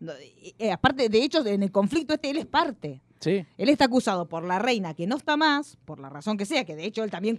No, 0.00 0.12
y- 0.42 0.54
y 0.58 0.68
aparte, 0.70 1.08
de 1.10 1.22
hecho, 1.22 1.46
en 1.46 1.62
el 1.62 1.70
conflicto 1.70 2.14
este, 2.14 2.30
él 2.30 2.38
es 2.38 2.46
parte. 2.46 3.02
Sí. 3.20 3.44
Él 3.58 3.68
está 3.68 3.84
acusado 3.84 4.26
por 4.26 4.44
la 4.44 4.58
reina 4.58 4.94
que 4.94 5.06
no 5.06 5.16
está 5.16 5.36
más, 5.36 5.76
por 5.84 6.00
la 6.00 6.08
razón 6.08 6.38
que 6.38 6.46
sea, 6.46 6.64
que 6.64 6.74
de 6.74 6.86
hecho 6.86 7.04
él 7.04 7.10
también 7.10 7.38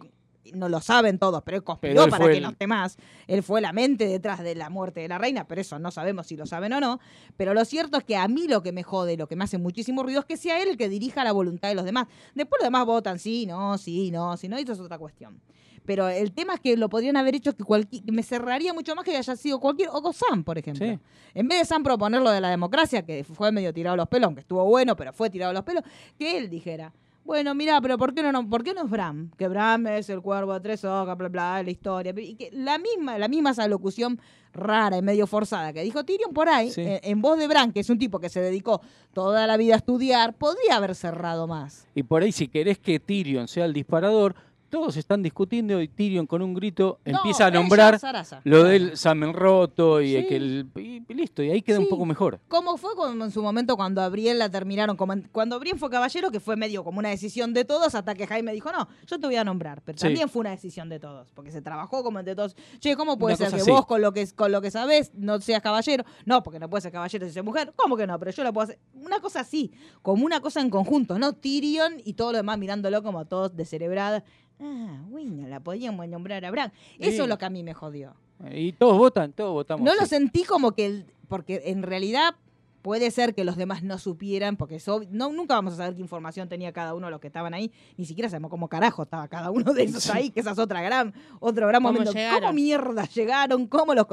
no 0.54 0.70
lo 0.70 0.82
saben 0.82 1.20
todos, 1.20 1.42
pero 1.44 1.58
él 1.58 1.64
conspiró 1.64 1.94
Pero 2.04 2.10
para 2.12 2.26
que 2.26 2.38
el- 2.38 2.44
no 2.44 2.50
esté 2.50 2.68
más. 2.68 2.98
Él 3.28 3.44
fue 3.44 3.62
la 3.62 3.74
mente 3.74 4.08
detrás 4.08 4.40
de 4.40 4.56
la 4.56 4.70
muerte 4.70 5.00
de 5.02 5.08
la 5.08 5.18
reina, 5.18 5.48
pero 5.48 5.62
eso 5.62 5.78
no 5.80 5.92
sabemos 5.92 6.28
si 6.28 6.36
lo 6.38 6.46
saben 6.46 6.74
o 6.74 6.80
no. 6.80 7.00
Pero 7.38 7.54
lo 7.54 7.64
cierto 7.66 7.98
es 7.98 8.04
que 8.04 8.16
a 8.18 8.28
mí 8.28 8.48
lo 8.48 8.64
que 8.64 8.72
me 8.72 8.84
jode, 8.84 9.18
lo 9.18 9.28
que 9.28 9.36
me 9.36 9.44
hace 9.44 9.58
muchísimo 9.58 10.04
ruido 10.04 10.20
es 10.22 10.26
que 10.26 10.38
sea 10.38 10.62
él 10.62 10.70
el 10.70 10.78
que 10.78 10.90
dirija 10.90 11.24
la 11.24 11.32
voluntad 11.32 11.70
de 11.70 11.76
los 11.76 11.86
demás. 11.86 12.08
Después 12.36 12.60
los 12.62 12.66
demás 12.68 12.86
votan 12.86 13.20
sí, 13.20 13.46
no, 13.46 13.78
sí, 13.78 14.12
no, 14.12 14.36
sí, 14.38 14.48
no, 14.48 14.58
y 14.60 14.64
eso 14.64 14.74
es 14.74 14.80
otra 14.80 14.98
cuestión. 14.98 15.40
Pero 15.84 16.08
el 16.10 16.32
tema 16.32 16.54
es 16.54 16.60
que 16.60 16.78
lo 16.78 16.90
podrían 16.90 17.18
haber 17.18 17.34
hecho 17.34 17.56
que 17.56 17.64
cualquier, 17.64 18.04
me 18.12 18.22
cerraría 18.22 18.72
mucho 18.72 18.96
más 18.96 19.04
que 19.04 19.18
haya 19.18 19.36
sido 19.36 19.60
cualquier, 19.60 19.90
o 19.92 20.14
Sam, 20.14 20.44
por 20.44 20.58
ejemplo. 20.60 20.86
Sí. 20.86 21.00
En 21.34 21.48
vez 21.48 21.60
de 21.60 21.66
Sam 21.66 21.82
proponer 21.82 22.22
lo 22.22 22.30
de 22.30 22.40
la 22.40 22.50
democracia, 22.50 23.04
que 23.04 23.24
fue 23.24 23.52
medio 23.52 23.74
tirado 23.74 23.96
a 23.96 23.98
los 23.98 24.08
pelos, 24.08 24.26
aunque 24.28 24.42
estuvo 24.42 24.64
bueno, 24.66 24.96
pero 24.96 25.12
fue 25.12 25.32
tirado 25.32 25.50
a 25.50 25.54
los 25.54 25.64
pelos, 25.64 25.84
que 26.20 26.38
él 26.38 26.52
dijera, 26.52 26.94
bueno, 27.24 27.54
mira, 27.56 27.80
pero 27.82 27.98
¿por 27.98 28.14
qué 28.14 28.24
no, 28.24 28.32
no, 28.32 28.50
¿por 28.50 28.64
qué 28.64 28.74
no 28.74 28.84
es 28.84 28.90
Bram? 28.90 29.32
Que 29.38 29.48
Bram 29.48 29.88
es 29.88 30.10
el 30.10 30.22
cuervo 30.22 30.54
de 30.54 30.60
tres 30.60 30.84
hojas, 30.84 31.18
bla, 31.18 31.30
bla, 31.30 31.64
la 31.64 31.70
historia. 31.72 32.14
Y 32.18 32.36
que 32.36 32.50
la 32.52 32.78
misma, 32.78 33.18
la 33.18 33.28
misma 33.28 33.52
esa 33.52 33.68
locución 33.68 34.20
rara 34.54 34.98
y 34.98 35.02
medio 35.02 35.28
forzada 35.28 35.72
que 35.72 35.82
dijo 35.84 36.04
Tyrion 36.04 36.34
por 36.34 36.50
ahí, 36.50 36.72
Sí. 36.72 36.82
en, 36.82 37.00
en 37.04 37.22
voz 37.22 37.38
de 37.40 37.48
Bran, 37.48 37.72
que 37.72 37.80
es 37.80 37.90
un 37.90 37.98
tipo 38.00 38.20
que 38.20 38.28
se 38.30 38.42
dedicó 38.42 38.82
toda 39.14 39.48
la 39.48 39.56
vida 39.58 39.76
a 39.76 39.78
estudiar, 39.78 40.34
podría 40.34 40.76
haber 40.76 40.96
cerrado 40.96 41.48
más. 41.48 41.88
Y 41.96 42.04
por 42.04 42.24
ahí, 42.24 42.32
si 42.32 42.48
querés 42.48 42.78
que 42.80 43.00
Tyrion 43.00 43.48
sea 43.48 43.66
el 43.66 43.74
disparador, 43.74 44.36
todos 44.72 44.98
están 44.98 45.22
discutiendo 45.22 45.80
y 45.82 45.88
Tyrion 45.88 46.26
con 46.26 46.42
un 46.42 46.54
grito 46.56 47.00
No, 47.06 47.18
empieza 47.18 47.46
a 47.46 47.52
nombrar 47.52 48.00
lo 48.46 48.64
del 48.64 48.98
Samen 48.98 49.34
roto 49.34 50.02
y, 50.02 50.16
Sí. 50.16 50.26
que 50.28 50.36
el, 50.38 50.68
y 50.76 51.14
listo, 51.14 51.44
y 51.44 51.52
ahí 51.52 51.62
queda 51.62 51.78
un 51.80 51.88
poco 51.90 52.06
mejor. 52.06 52.40
Como 52.48 52.78
fue 52.78 52.96
como 52.96 53.24
en 53.26 53.32
su 53.32 53.44
momento 53.44 53.76
cuando 53.76 54.02
a 54.02 54.10
Brienne 54.10 54.40
la 54.40 54.50
terminaron, 54.50 54.96
como 54.98 55.14
en- 55.14 55.30
cuando 55.32 55.60
Brienne 55.60 55.78
fue 55.80 55.90
caballero, 55.90 56.32
que 56.32 56.40
fue 56.40 56.56
medio 56.56 56.84
como 56.84 57.00
una 57.00 57.10
decisión 57.10 57.54
de 57.54 57.66
todos, 57.66 57.94
hasta 57.94 58.16
que 58.16 58.26
Jaime 58.26 58.54
dijo, 58.54 58.72
no, 58.72 58.88
yo 59.06 59.20
te 59.20 59.28
voy 59.28 59.36
a 59.36 59.44
nombrar, 59.44 59.82
pero 59.84 59.98
Sí. 59.98 60.06
también 60.06 60.30
fue 60.30 60.40
una 60.40 60.52
decisión 60.52 60.90
de 60.90 61.00
todos, 61.00 61.30
porque 61.34 61.52
se 61.52 61.62
trabajó 61.62 62.02
como 62.02 62.20
entre 62.20 62.34
todos. 62.36 62.56
Che, 62.80 62.96
¿cómo 62.96 63.18
puede 63.18 63.36
Una 63.36 63.46
ser 63.50 63.56
que 63.56 63.62
así. 63.62 63.70
vos 63.70 63.86
con 63.86 64.02
lo 64.02 64.14
que, 64.14 64.26
con 64.34 64.52
lo 64.52 64.62
que 64.62 64.72
sabés 64.72 65.12
no 65.14 65.40
seas 65.42 65.62
caballero? 65.62 66.06
No, 66.26 66.42
porque 66.44 66.60
no 66.60 66.70
puedes 66.70 66.84
ser 66.84 66.92
caballero 66.94 67.28
si 67.28 67.34
sos 67.34 67.44
mujer. 67.44 67.74
¿Cómo 67.76 67.98
que 67.98 68.08
no? 68.08 68.18
Pero 68.18 68.32
yo 68.32 68.44
lo 68.46 68.54
puedo 68.54 68.64
hacer. 68.64 68.80
Una 68.94 69.20
cosa 69.20 69.42
así, 69.42 69.72
como 70.02 70.26
una 70.26 70.40
cosa 70.40 70.62
en 70.62 70.70
conjunto, 70.70 71.20
no 71.20 71.34
Tyrion 71.34 71.96
y 72.06 72.14
todo 72.14 72.32
lo 72.32 72.38
demás 72.38 72.58
mirándolo 72.58 73.04
como 73.04 73.26
todos 73.26 73.56
descerebrados. 73.56 74.24
Ah, 74.62 75.02
bueno, 75.10 75.48
la 75.48 75.60
podíamos 75.60 76.08
nombrar 76.08 76.46
a 76.46 76.52
Bran. 76.52 76.72
Eso 77.00 77.12
Sí. 77.12 77.22
es 77.22 77.28
lo 77.28 77.38
que 77.38 77.46
a 77.46 77.50
mí 77.50 77.64
me 77.64 77.74
jodió. 77.74 78.14
Y 78.52 78.74
todos 78.74 78.98
votan, 78.98 79.34
todos 79.34 79.54
votamos. 79.54 79.84
No 79.86 79.96
lo 79.96 80.06
sentí 80.06 80.44
como 80.44 80.72
que, 80.74 80.86
el- 80.86 81.06
porque 81.28 81.62
en 81.66 81.84
realidad 81.84 82.36
puede 82.82 83.12
ser 83.12 83.36
que 83.36 83.44
los 83.44 83.58
demás 83.58 83.84
no 83.84 84.00
supieran, 84.00 84.58
porque 84.58 84.76
eso, 84.78 85.02
no, 85.12 85.32
nunca 85.32 85.54
vamos 85.54 85.74
a 85.74 85.78
saber 85.78 85.94
qué 85.96 86.02
información 86.02 86.50
tenía 86.50 86.72
cada 86.74 86.96
uno 86.96 87.06
de 87.08 87.12
los 87.12 87.20
que 87.20 87.28
estaban 87.28 87.54
ahí, 87.54 87.72
ni 87.96 88.06
siquiera 88.06 88.28
sabemos 88.30 88.50
cómo 88.50 88.68
carajo 88.70 89.04
estaba 89.04 89.28
cada 89.28 89.52
uno 89.52 89.72
de 89.74 89.84
esos 89.84 90.10
ahí, 90.10 90.32
que 90.32 90.40
esa 90.40 90.52
es 90.52 90.58
otra 90.60 90.82
gran, 90.82 91.14
otro 91.40 91.68
gran 91.68 91.84
¿Cómo 91.84 91.94
momento. 91.94 92.12
llegaron? 92.12 92.42
¿Cómo 92.42 92.54
mierda 92.54 93.06
llegaron? 93.06 93.68
¿Cómo 93.68 93.94
los...? 93.94 94.08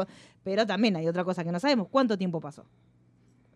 Pero 0.45 0.67
también 0.67 0.97
hay 0.97 1.09
otra 1.09 1.25
cosa 1.25 1.43
que 1.45 1.51
no 1.51 1.59
sabemos, 1.59 1.89
¿cuánto 1.89 2.19
tiempo 2.19 2.41
pasó? 2.41 2.65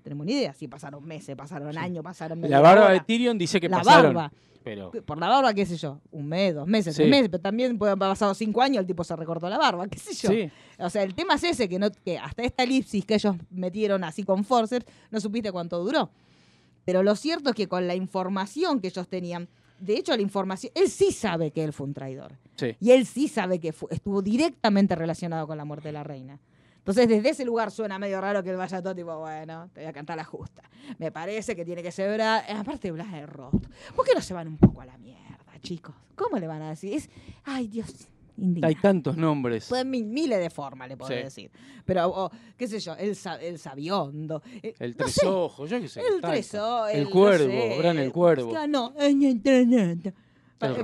Tenemos 0.02 0.26
ni 0.26 0.32
idea 0.32 0.52
si 0.54 0.68
pasaron 0.68 1.04
meses, 1.04 1.34
pasaron 1.36 1.76
años, 1.78 2.02
pasaron 2.02 2.40
media 2.40 2.56
La 2.56 2.62
barba 2.62 2.84
hora. 2.86 2.94
de 2.94 3.00
Tyrion 3.00 3.38
dice 3.38 3.60
que 3.60 3.68
La 3.68 3.78
pasaron. 3.78 4.14
barba. 4.14 4.32
Pero 4.64 4.92
Por 4.92 5.18
la 5.18 5.28
barba, 5.28 5.52
qué 5.54 5.66
sé 5.66 5.76
yo, 5.76 6.00
un 6.12 6.28
mes, 6.28 6.54
dos 6.54 6.68
meses, 6.68 6.94
Sí. 6.94 7.02
tres 7.02 7.10
meses, 7.10 7.28
pero 7.28 7.40
también 7.42 7.76
pueden 7.78 7.92
haber 7.92 8.10
pasado 8.12 8.32
cinco 8.32 8.62
años, 8.62 8.78
el 8.80 8.86
tipo 8.86 9.02
se 9.02 9.16
recortó 9.16 9.48
la 9.48 9.58
barba, 9.58 9.88
qué 9.88 9.98
sé 9.98 10.14
yo. 10.14 10.28
Sí. 10.30 10.50
O 10.78 10.88
sea, 10.88 11.02
el 11.02 11.14
tema 11.14 11.34
es 11.34 11.42
ese, 11.44 11.68
que, 11.68 11.78
no, 11.80 11.90
que 11.90 12.16
hasta 12.18 12.42
esta 12.44 12.62
elipsis 12.62 13.04
que 13.04 13.14
ellos 13.14 13.34
metieron 13.50 14.04
así 14.04 14.22
con 14.22 14.44
Forcer, 14.44 14.84
no 15.10 15.18
supiste 15.20 15.50
cuánto 15.50 15.82
duró. 15.82 16.10
Pero 16.84 17.02
lo 17.02 17.16
cierto 17.16 17.50
es 17.50 17.56
que 17.56 17.66
con 17.68 17.86
la 17.88 17.94
información 17.96 18.80
que 18.80 18.88
ellos 18.88 19.08
tenían, 19.08 19.48
de 19.80 19.94
hecho 19.96 20.14
la 20.14 20.22
información, 20.22 20.72
él 20.76 20.88
sí 20.88 21.10
sabe 21.10 21.50
que 21.50 21.64
él 21.64 21.72
fue 21.72 21.86
un 21.88 21.94
traidor. 21.94 22.32
sí. 22.56 22.76
Y 22.80 22.92
él 22.92 23.04
sí 23.06 23.26
sabe 23.26 23.58
que 23.58 23.74
estuvo 23.90 24.22
directamente 24.22 24.94
relacionado 24.94 25.46
con 25.48 25.56
la 25.58 25.64
muerte 25.64 25.88
de 25.88 25.92
la 25.92 26.04
reina. 26.04 26.38
Entonces, 26.82 27.08
desde 27.08 27.28
ese 27.30 27.44
lugar 27.44 27.70
suena 27.70 27.96
medio 27.98 28.20
raro 28.20 28.42
que 28.42 28.50
él 28.50 28.56
vaya 28.56 28.82
todo 28.82 28.92
tipo, 28.94 29.16
bueno, 29.18 29.70
te 29.72 29.80
voy 29.82 29.88
a 29.88 29.92
cantar 29.92 30.16
la 30.16 30.24
justa. 30.24 30.62
Me 30.98 31.12
parece 31.12 31.54
que 31.54 31.64
tiene 31.64 31.80
que 31.82 31.92
ser 31.92 32.12
Blas. 32.14 32.44
Aparte, 32.50 32.90
Blas 32.90 33.14
es 33.14 33.28
Roth. 33.28 33.66
¿Por 33.94 34.04
qué 34.04 34.12
no 34.14 34.20
se 34.20 34.34
van 34.34 34.48
un 34.48 34.58
poco 34.58 34.80
a 34.80 34.86
la 34.86 34.98
mierda, 34.98 35.58
chicos? 35.60 35.94
¿Cómo 36.16 36.38
le 36.38 36.46
van 36.48 36.60
a 36.62 36.70
decir? 36.70 36.94
Es, 36.94 37.08
ay, 37.44 37.68
Dios, 37.68 38.08
indignado. 38.36 38.68
Hay 38.68 38.74
tantos 38.74 39.16
nombres. 39.16 39.68
Pueden 39.68 39.90
mi- 39.90 40.02
miles 40.02 40.40
de 40.40 40.50
formas, 40.50 40.88
le 40.88 40.96
puedo 40.96 41.10
Sí. 41.12 41.22
decir. 41.22 41.50
Pero, 41.84 42.08
o, 42.08 42.30
qué 42.56 42.66
sé 42.66 42.80
yo, 42.80 42.94
el, 42.96 43.16
el 43.42 43.58
sabiondo. 43.58 44.42
eh, 44.62 44.74
El 44.80 44.90
no 44.90 44.96
tres 45.04 45.14
sé, 45.14 45.26
ojos, 45.26 45.70
yo 45.70 45.80
qué 45.80 45.86
sé. 45.88 46.00
El 46.00 46.20
tanto. 46.20 46.28
tres 46.30 46.52
ojos. 46.56 46.90
El 46.92 47.04
no 47.04 47.10
cuervo, 47.10 47.46
sé, 47.48 47.76
Bran 47.78 47.98
el 47.98 48.12
cuervo. 48.12 48.52
es 48.52 48.58
que 48.58 48.66
no, 48.68 48.92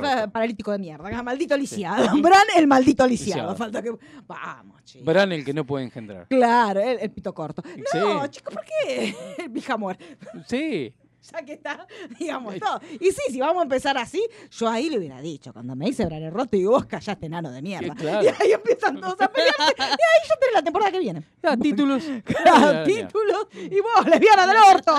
Pa- 0.01 0.27
paralítico 0.29 0.73
de 0.73 0.79
mierda. 0.79 1.23
Maldito 1.23 1.57
lisiado. 1.57 2.07
Bran 2.23 2.47
el 2.57 2.67
maldito 2.67 3.07
lisiado. 3.07 3.53
Lisiado. 3.53 3.57
Falta 3.57 3.83
que. 3.83 3.93
Vamos, 4.27 4.85
chicos. 4.85 5.05
Bran 5.07 5.33
el 5.33 5.45
que 5.45 5.53
no 5.55 5.65
puede 5.65 5.85
engendrar. 5.85 6.27
Claro, 6.29 6.81
el, 6.81 6.99
el 7.01 7.11
pito 7.11 7.35
corto. 7.35 7.63
No, 7.95 8.23
Sí. 8.25 8.31
chicos, 8.31 8.55
¿por 8.55 8.65
qué? 8.65 9.15
El 9.39 9.51
pijamor. 9.51 9.97
Sí. 10.47 10.95
Ya 11.33 11.43
que 11.45 11.55
está, 11.55 11.87
digamos 12.19 12.59
todo. 12.59 12.81
Y 13.01 13.11
sí, 13.11 13.21
si 13.31 13.41
vamos 13.41 13.61
a 13.61 13.63
empezar 13.65 13.99
así, 13.99 14.23
yo 14.51 14.67
ahí 14.69 14.89
le 14.89 14.97
hubiera 14.99 15.21
dicho, 15.21 15.53
cuando 15.53 15.77
me 15.77 15.85
dice 15.87 16.07
Bran 16.07 16.23
el 16.23 16.31
roto, 16.33 16.57
y 16.57 16.65
vos 16.65 16.87
callaste 16.87 17.27
enano 17.27 17.51
de 17.51 17.61
mierda. 17.61 17.89
Sí, 17.89 18.01
claro. 18.01 18.25
Y 18.25 18.29
ahí 18.29 18.53
empiezan 18.53 18.99
todos 18.99 19.21
a 19.21 19.29
pelearse. 19.31 19.75
y 19.79 19.83
ahí 19.83 20.29
ya 20.29 20.37
tenés 20.37 20.55
la 20.55 20.63
temporada 20.63 20.91
que 20.93 21.01
viene. 21.01 21.23
Ah, 21.43 21.57
títulos. 21.57 22.05
Claro, 22.25 22.85
títulos. 22.85 23.47
Y 23.53 23.79
vos, 23.81 24.07
lesbiana 24.07 24.47
del 24.47 24.57
orto. 24.75 24.95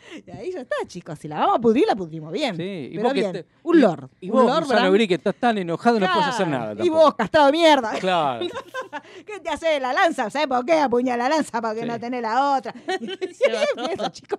Y 0.26 0.30
ahí 0.30 0.52
ya 0.52 0.60
está, 0.60 0.76
chicos. 0.86 1.18
Si 1.18 1.28
la 1.28 1.40
vamos 1.40 1.56
a 1.56 1.60
pudrir, 1.60 1.84
la 1.86 1.94
pudrimos 1.96 2.32
bien. 2.32 2.56
Sí, 2.56 2.62
y 2.62 2.96
Pero 2.96 3.02
vos 3.04 3.12
que 3.14 3.20
bien. 3.20 3.32
te- 3.32 3.46
un 3.62 3.80
lord. 3.80 4.08
Y 4.20 4.30
un 4.30 4.44
vos, 4.46 4.68
lord. 4.68 4.92
Gris, 4.92 5.08
que 5.08 5.14
estás 5.14 5.34
tan 5.36 5.58
enojado, 5.58 6.00
no 6.00 6.06
puedes 6.12 6.28
hacer 6.28 6.48
nada. 6.48 6.74
Y 6.84 6.88
vos, 6.88 7.14
castrado 7.14 7.46
de 7.46 7.52
mierda. 7.52 7.92
Claro. 8.00 8.46
¿Qué 9.26 9.40
te 9.40 9.48
hace 9.50 9.78
la 9.80 9.92
lanza? 9.92 10.30
¿Sabes 10.30 10.48
por 10.48 10.64
qué 10.64 10.72
apuñala 10.74 11.28
la 11.28 11.36
lanza? 11.36 11.60
Porque 11.60 11.80
Sí. 11.82 11.86
no 11.86 12.00
tenés 12.00 12.22
la 12.22 12.56
otra. 12.56 12.74
Empieza, 12.88 14.10
chicos. 14.12 14.38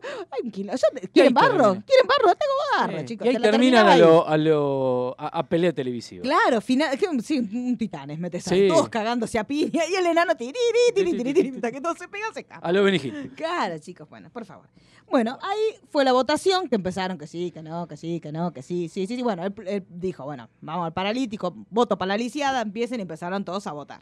¿Quieren 1.14 1.34
barro? 1.34 1.58
termina. 1.58 1.84
¿Quieren 1.86 2.08
barro? 2.08 2.36
Tengo 2.36 2.54
barro, 2.78 3.00
Sí. 3.00 3.06
chicos. 3.06 3.26
Y 3.26 3.30
ahí 3.30 3.36
Te 3.36 3.42
terminan 3.42 3.88
a 3.88 3.98
lo, 3.98 4.28
a 4.28 4.38
lo 4.38 5.16
a, 5.18 5.28
a 5.40 5.44
pelea 5.44 5.74
televisiva. 5.74 6.24
Claro, 6.24 6.62
final, 6.62 6.98
que 6.98 7.08
sí, 7.22 7.40
un 7.40 7.78
titanes, 7.78 8.20
metes 8.20 8.48
ahí, 8.52 8.62
Sí. 8.64 8.68
todos 8.68 8.90
cagándose 8.90 9.40
a 9.40 9.44
piña 9.44 9.84
y 9.90 9.96
el 9.96 10.06
enano 10.06 10.36
tiriri, 10.36 10.58
tiri, 10.96 11.12
tiri, 11.18 11.34
tiri, 11.34 11.50
hasta 11.56 11.72
que 11.72 11.82
todos 11.82 11.98
se 11.98 12.08
pegan, 12.08 12.34
se. 12.34 12.46
A 12.50 12.72
lo 12.72 12.84
Benny 12.84 12.98
Hill. 13.02 13.34
Claro, 13.36 13.78
chicos, 13.80 14.10
bueno, 14.10 14.30
por 14.32 14.46
favor. 14.46 14.68
Bueno, 15.10 15.38
ahí 15.52 15.80
fue 15.90 16.04
la 16.04 16.14
votación 16.14 16.68
que 16.68 16.76
empezaron 16.76 17.18
que 17.18 17.28
sí, 17.28 17.52
que 17.52 17.62
no, 17.62 17.88
que 17.88 17.98
sí, 17.98 18.20
que 18.20 18.32
no, 18.32 18.52
que 18.54 18.62
sí, 18.62 18.90
sí, 18.90 19.06
sí. 19.08 19.16
sí. 19.16 19.22
Bueno, 19.22 19.46
él, 19.46 19.54
él 19.68 19.86
dijo, 19.90 20.24
bueno, 20.24 20.50
vamos 20.62 20.86
al 20.86 20.94
paralítico, 20.94 21.54
voto 21.70 21.98
para 21.98 22.10
la 22.10 22.18
lisiada, 22.18 22.62
empiecen 22.62 23.00
y 23.00 23.04
empezaron 23.04 23.44
todos 23.46 23.68
a 23.68 23.72
votar. 23.74 24.02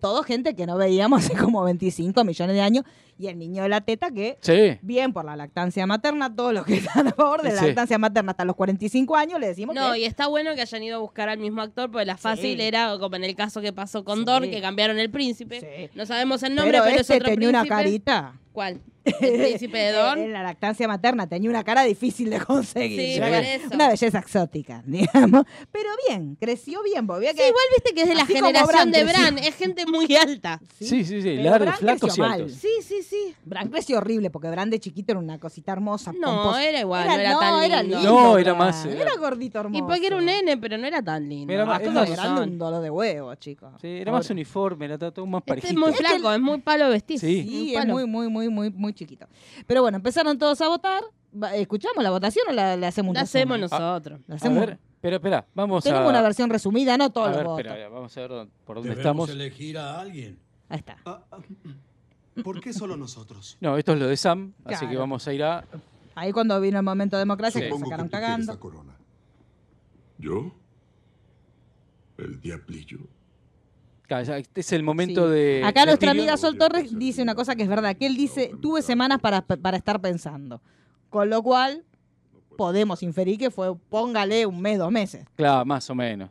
Todo 0.00 0.22
gente 0.22 0.54
que 0.54 0.66
no 0.66 0.76
veíamos 0.76 1.20
hace 1.24 1.34
como 1.36 1.62
25 1.64 2.22
millones 2.22 2.54
de 2.54 2.60
años 2.60 2.84
y 3.18 3.26
el 3.26 3.38
niño 3.38 3.62
de 3.62 3.68
la 3.70 3.80
teta 3.80 4.10
que, 4.12 4.38
Sí. 4.42 4.78
bien 4.82 5.12
por 5.14 5.24
la 5.24 5.34
lactancia 5.34 5.86
materna, 5.86 6.32
todos 6.32 6.52
los 6.54 6.64
que 6.66 6.74
están 6.76 7.08
a 7.08 7.12
favor 7.12 7.42
de 7.42 7.52
la 7.52 7.58
Sí. 7.60 7.66
lactancia 7.66 7.98
materna 7.98 8.30
hasta 8.32 8.44
los 8.44 8.54
45 8.54 9.16
años, 9.16 9.40
le 9.40 9.48
decimos 9.48 9.74
No, 9.74 9.92
que... 9.94 10.00
y 10.00 10.04
está 10.04 10.28
bueno 10.28 10.54
que 10.54 10.60
hayan 10.60 10.82
ido 10.82 10.96
a 10.96 10.98
buscar 11.00 11.28
al 11.30 11.38
mismo 11.38 11.62
actor, 11.62 11.90
porque 11.90 12.04
la 12.04 12.16
fácil 12.18 12.58
Sí. 12.58 12.62
era 12.62 12.96
como 12.98 13.16
en 13.16 13.24
el 13.24 13.34
caso 13.34 13.60
que 13.62 13.72
pasó 13.72 14.04
con 14.04 14.18
Sí. 14.18 14.24
Dor, 14.24 14.42
que 14.48 14.60
cambiaron 14.60 14.98
el 14.98 15.10
príncipe. 15.10 15.60
Sí. 15.60 15.90
No 15.96 16.04
sabemos 16.06 16.42
el 16.42 16.54
nombre, 16.54 16.72
pero 16.74 16.84
pero, 16.84 17.00
este 17.00 17.14
es 17.14 17.20
otro 17.20 17.30
tenía 17.32 17.48
una 17.48 17.66
carita. 17.66 18.38
¿Cuál? 18.52 18.80
El 19.04 19.14
príncipe 19.40 19.78
de 19.78 19.92
Dorn. 19.92 20.20
En 20.20 20.32
la 20.32 20.42
lactancia 20.42 20.86
materna 20.88 21.26
tenía 21.26 21.48
una 21.50 21.64
cara 21.64 21.82
difícil 21.84 22.30
de 22.30 22.40
conseguir. 22.40 23.00
Sí, 23.00 23.14
Era 23.16 23.28
por 23.28 23.38
una- 23.38 23.54
eso. 23.54 23.68
Una 23.74 23.88
belleza 23.88 24.18
exótica, 24.18 24.82
digamos. 24.86 25.44
Pero 25.72 25.88
bien, 26.08 26.36
creció 26.40 26.82
bien. 26.82 27.06
porque 27.06 27.30
Sí, 27.30 27.36
que- 27.36 27.48
igual 27.48 27.64
viste 27.76 27.94
que 27.94 28.02
es 28.02 28.08
de 28.08 28.14
la 28.14 28.26
generación 28.26 28.66
Bran 28.68 28.90
de 28.90 29.00
creció. 29.04 29.20
Bran, 29.22 29.38
es 29.38 29.54
gente 29.54 29.86
muy 29.86 30.14
alta. 30.16 30.60
Sí, 30.78 31.04
sí, 31.04 31.22
sí, 31.22 31.38
flacos 31.38 31.80
y 31.80 32.20
creció 32.20 32.24
mal. 32.24 32.50
Sí, 32.50 32.68
sí, 32.82 33.02
sí. 33.02 33.34
Bran 33.44 33.68
creció 33.68 33.98
horrible 33.98 34.30
porque 34.30 34.48
Bran 34.50 34.70
de 34.70 34.78
chiquito 34.80 35.12
era 35.12 35.18
una 35.20 35.38
cosita 35.38 35.72
hermosa. 35.72 36.12
No, 36.12 36.26
pomposa. 36.42 36.64
era 36.64 36.80
igual, 36.80 37.06
no 37.06 37.14
era 37.14 37.38
tan 37.38 37.62
era 37.62 37.82
lindo. 37.82 38.02
No, 38.02 38.38
era 38.38 38.54
más, 38.54 38.84
era- 38.84 39.02
Era 39.02 39.16
gordito 39.16 39.60
hermoso. 39.60 39.84
Y 39.84 39.86
porque 39.86 40.06
era 40.06 40.16
un 40.16 40.24
nene, 40.24 40.56
pero 40.58 40.76
no 40.78 40.86
era 40.86 41.02
tan 41.02 41.28
lindo. 41.28 41.52
Era 41.52 41.64
más- 41.64 41.78
grande 41.80 42.16
son. 42.16 42.38
un 42.50 42.58
dolor 42.58 42.82
de 42.82 42.90
huevo, 42.90 43.34
chicos. 43.36 43.70
Sí, 43.80 43.88
era 43.88 44.12
más 44.12 44.28
uniforme, 44.30 44.84
era 44.86 44.98
todo 44.98 45.26
más 45.26 45.42
Este 45.46 45.52
es 45.54 45.60
parejito. 45.62 45.80
muy 45.80 45.92
flaco, 45.92 46.32
es 46.32 46.40
muy 46.40 46.58
palo 46.58 46.88
vestido. 46.90 47.20
Sí. 47.20 47.44
Sí, 47.48 47.74
es 47.74 47.86
muy, 47.86 48.06
muy, 48.06 48.28
muy, 48.28 48.48
muy, 48.48 48.70
muy 48.88 48.94
chiquito. 48.94 49.26
Pero 49.66 49.82
bueno, 49.82 49.96
empezaron 49.96 50.38
todos 50.38 50.60
a 50.60 50.68
votar. 50.68 51.02
¿Escuchamos 51.54 52.02
la 52.02 52.10
votación 52.10 52.46
o 52.48 52.52
la, 52.52 52.76
la 52.76 52.88
hacemos 52.88 53.14
La 53.14 53.20
un 53.20 53.26
resumen? 53.26 53.42
hacemos 53.62 53.70
nosotros. 53.70 54.20
La 54.26 54.34
A 54.34 54.36
hacemos. 54.36 54.60
ver, 54.66 54.78
pero 55.00 55.16
espera, 55.16 55.46
vamos 55.54 55.84
Tenemos 55.84 56.06
a... 56.06 56.08
una 56.08 56.22
versión 56.22 56.48
resumida, 56.50 56.96
no 56.96 57.04
a 57.04 57.10
todos 57.10 57.28
los 57.36 57.44
votos. 57.44 57.66
espera, 57.66 57.88
vamos 57.88 58.16
a 58.16 58.20
ver 58.20 58.30
por 58.64 58.76
dónde 58.76 58.90
Debemos 58.90 58.98
estamos. 58.98 59.30
elegir 59.30 59.76
a 59.78 60.00
alguien. 60.00 60.38
Ahí 60.70 60.78
está. 60.78 60.96
¿Por 62.42 62.60
qué 62.60 62.72
solo 62.72 62.96
nosotros? 62.96 63.56
No, 63.60 63.76
esto 63.76 63.92
es 63.92 63.98
lo 63.98 64.06
de 64.06 64.16
Sam, 64.16 64.54
así 64.64 64.86
que 64.88 64.96
vamos 64.96 65.26
a 65.28 65.32
ir 65.32 65.42
a... 65.42 65.64
Ahí 66.14 66.32
cuando 66.32 66.60
vino 66.60 66.78
el 66.78 66.84
momento 66.84 67.16
de 67.16 67.20
democracia, 67.20 67.60
que 67.60 67.68
sacaron 67.68 67.82
que 67.90 67.94
tú 67.96 68.10
quieres 68.10 68.10
cagando. 68.26 68.52
la 68.52 68.58
corona. 68.60 68.96
¿Yo? 70.18 70.52
El 72.16 72.40
diablillo. 72.40 72.98
Este 74.10 74.60
es 74.62 74.72
el 74.72 74.82
momento 74.82 75.26
Sí. 75.28 75.34
de... 75.34 75.62
Acá 75.64 75.80
de 75.80 75.86
nuestra 75.86 76.10
amiga 76.12 76.36
Sol 76.36 76.56
Torres 76.56 76.98
dice 76.98 77.20
una 77.22 77.34
cosa 77.34 77.54
que 77.56 77.62
es 77.62 77.68
verdad, 77.68 77.94
que 77.96 78.06
él 78.06 78.16
dice, 78.16 78.52
tuve 78.62 78.80
semanas 78.82 79.20
para, 79.20 79.42
para 79.42 79.76
estar 79.76 80.00
pensando. 80.00 80.62
Con 81.10 81.28
lo 81.30 81.42
cual, 81.42 81.84
podemos 82.56 83.02
inferir 83.02 83.38
que 83.38 83.50
fue, 83.50 83.76
póngale 83.76 84.46
un 84.46 84.60
mes, 84.60 84.78
dos 84.78 84.90
meses. 84.90 85.26
Claro, 85.36 85.64
más 85.64 85.88
o 85.90 85.94
menos. 85.94 86.30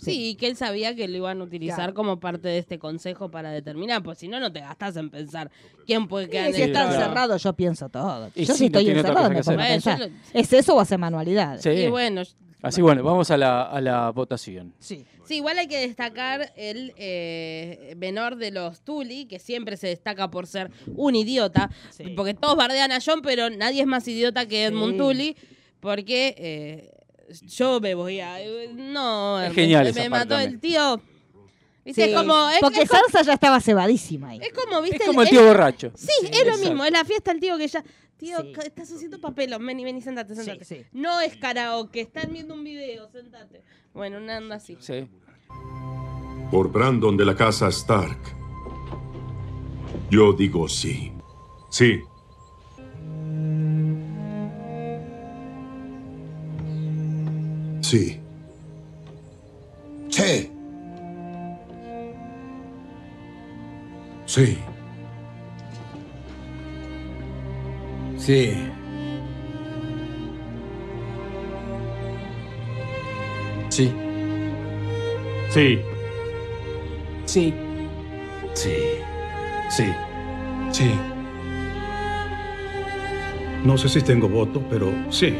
Sí, 0.00 0.28
y 0.30 0.34
que 0.36 0.46
él 0.46 0.54
sabía 0.54 0.94
que 0.94 1.08
lo 1.08 1.16
iban 1.16 1.40
a 1.40 1.44
utilizar 1.44 1.76
Claro. 1.78 1.94
como 1.94 2.20
parte 2.20 2.46
de 2.46 2.58
este 2.58 2.78
consejo 2.78 3.32
para 3.32 3.50
determinar, 3.50 4.00
pues 4.04 4.18
si 4.18 4.28
no, 4.28 4.38
no 4.38 4.52
te 4.52 4.60
gastas 4.60 4.96
en 4.96 5.10
pensar 5.10 5.50
quién 5.86 6.06
puede 6.06 6.30
quedar 6.30 6.44
Y 6.46 6.48
en 6.50 6.54
si 6.54 6.62
el 6.62 6.68
está 6.68 6.84
encerrado, 6.86 7.36
yo 7.36 7.52
pienso 7.54 7.88
todo. 7.88 8.30
Y 8.36 8.44
yo 8.44 8.54
sí, 8.54 8.66
si 8.66 8.70
no 8.70 8.78
estoy 8.78 8.96
encerrado, 8.96 9.28
me 9.28 9.42
pongo 9.42 9.60
a 9.60 9.66
pensar. 9.66 9.98
Yo 9.98 10.06
¿Es 10.34 10.52
eso 10.52 10.76
o 10.76 10.80
hacer 10.80 10.98
manualidades? 11.00 11.62
Sí. 11.62 11.70
Y 11.70 11.88
bueno, 11.88 12.22
Así 12.62 12.80
bueno, 12.80 13.02
vamos 13.02 13.28
a 13.32 13.36
la, 13.36 13.62
a 13.64 13.80
la 13.80 14.10
votación. 14.10 14.72
Sí. 14.78 15.04
Sí, 15.28 15.36
igual 15.36 15.58
hay 15.58 15.68
que 15.68 15.78
destacar 15.86 16.52
el 16.56 16.94
eh, 16.96 17.94
menor 17.98 18.36
de 18.36 18.50
los 18.50 18.80
Tully, 18.80 19.26
que 19.26 19.38
siempre 19.38 19.76
se 19.76 19.88
destaca 19.88 20.30
por 20.30 20.46
ser 20.46 20.70
un 20.96 21.14
idiota, 21.14 21.70
Sí. 21.90 22.04
porque 22.16 22.32
todos 22.34 22.56
bardean 22.56 22.90
a 22.92 22.98
John, 23.04 23.20
pero 23.22 23.50
nadie 23.50 23.82
es 23.82 23.86
más 23.86 24.08
idiota 24.08 24.46
que 24.46 24.64
Edmund 24.64 24.92
Sí. 24.94 24.98
Tully, 24.98 25.36
porque 25.80 26.34
eh, 26.38 26.90
yo 27.46 27.78
me 27.80 27.94
voy 27.94 28.20
a... 28.20 28.38
No, 28.74 29.40
Es 29.42 29.50
me- 29.50 29.54
genial 29.54 29.84
me, 29.84 29.92
parte 29.92 30.08
mató 30.08 30.28
también. 30.30 30.52
el 30.54 30.60
tío... 30.60 31.02
¿Viste? 31.84 32.04
Sí, 32.04 32.10
Es 32.10 32.16
como... 32.16 32.48
Es, 32.50 32.58
porque 32.60 32.82
es 32.82 32.88
como- 32.90 33.02
ya 33.24 33.32
estaba 33.34 33.60
cebadísima 33.60 34.30
ahí. 34.30 34.40
es 34.42 34.52
como, 34.52 34.80
¿viste? 34.82 34.96
Es 34.98 35.06
como 35.06 35.22
el 35.22 35.28
tío 35.30 35.44
borracho. 35.46 35.92
Sí, 35.94 36.08
es 36.22 36.30
lo 36.30 36.36
exacto. 36.38 36.58
mismo, 36.68 36.84
es 36.84 36.92
la 36.92 37.04
fiesta 37.04 37.30
el 37.32 37.40
tío 37.40 37.56
que 37.58 37.68
ya... 37.68 37.82
Tío, 38.18 38.38
Sí. 38.42 38.52
estás 38.64 38.92
haciendo 38.92 39.20
papelón, 39.20 39.64
vení, 39.64 39.84
vení, 39.84 40.02
sentate, 40.02 40.34
sentate. 40.34 40.64
sí. 40.64 40.84
No 40.92 41.20
es 41.20 41.36
karaoke, 41.36 42.00
están 42.00 42.32
viendo 42.32 42.54
un 42.54 42.64
video, 42.64 43.08
sentate. 43.10 43.62
Bueno, 43.94 44.18
una 44.18 44.36
anda 44.36 44.56
así. 44.56 44.76
Sí. 44.80 45.08
Por 46.50 46.70
Brandon 46.72 47.16
de 47.16 47.24
la 47.24 47.36
casa 47.36 47.68
Stark. 47.68 48.18
Yo 50.10 50.32
digo 50.32 50.68
sí. 50.68 51.12
Sí. 51.70 52.00
Sí. 57.82 58.20
Sí. 60.10 60.50
Sí. 64.26 64.58
Sí. 68.18 68.52
Sí. 73.70 73.92
Sí. 75.50 75.78
Sí. 77.24 77.54
Sí. 78.54 78.74
Sí. 79.70 79.84
Sí. 80.72 80.90
No 83.64 83.78
sé 83.78 83.88
si 83.88 84.02
tengo 84.02 84.28
voto, 84.28 84.62
pero 84.68 84.92
sí. 85.10 85.34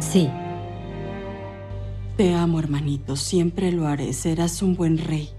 Sí. 0.00 0.28
Te 2.16 2.34
amo, 2.34 2.58
hermanito. 2.58 3.16
Siempre 3.16 3.72
lo 3.72 3.86
haré. 3.86 4.12
Serás 4.12 4.62
un 4.62 4.74
buen 4.74 4.98
rey. 4.98 5.35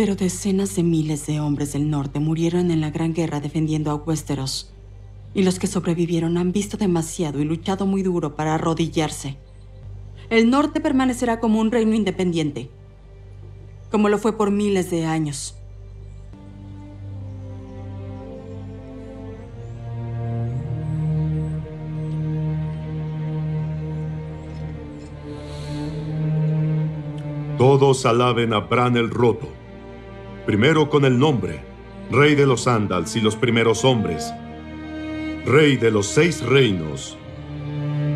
Pero 0.00 0.16
decenas 0.16 0.76
de 0.76 0.82
miles 0.82 1.26
de 1.26 1.40
hombres 1.40 1.74
del 1.74 1.90
norte 1.90 2.20
murieron 2.20 2.70
en 2.70 2.80
la 2.80 2.88
Gran 2.88 3.12
Guerra 3.12 3.38
defendiendo 3.38 3.90
a 3.90 3.96
Westeros. 3.96 4.72
Y 5.34 5.42
los 5.42 5.58
que 5.58 5.66
sobrevivieron 5.66 6.38
han 6.38 6.52
visto 6.52 6.78
demasiado 6.78 7.38
y 7.38 7.44
luchado 7.44 7.84
muy 7.84 8.02
duro 8.02 8.34
para 8.34 8.54
arrodillarse. 8.54 9.36
El 10.30 10.48
norte 10.48 10.80
permanecerá 10.80 11.38
como 11.38 11.60
un 11.60 11.70
reino 11.70 11.94
independiente, 11.94 12.70
como 13.90 14.08
lo 14.08 14.16
fue 14.16 14.38
por 14.38 14.50
miles 14.50 14.90
de 14.90 15.04
años. 15.04 15.54
Todos 27.58 28.06
alaben 28.06 28.54
a 28.54 28.60
Bran 28.60 28.96
el 28.96 29.10
Roto. 29.10 29.59
Primero 30.46 30.88
con 30.88 31.04
el 31.04 31.18
nombre, 31.18 31.60
Rey 32.10 32.34
de 32.34 32.46
los 32.46 32.66
Andals 32.66 33.14
y 33.14 33.20
los 33.20 33.36
primeros 33.36 33.84
hombres, 33.84 34.32
Rey 35.44 35.76
de 35.76 35.90
los 35.90 36.06
seis 36.06 36.42
reinos 36.42 37.16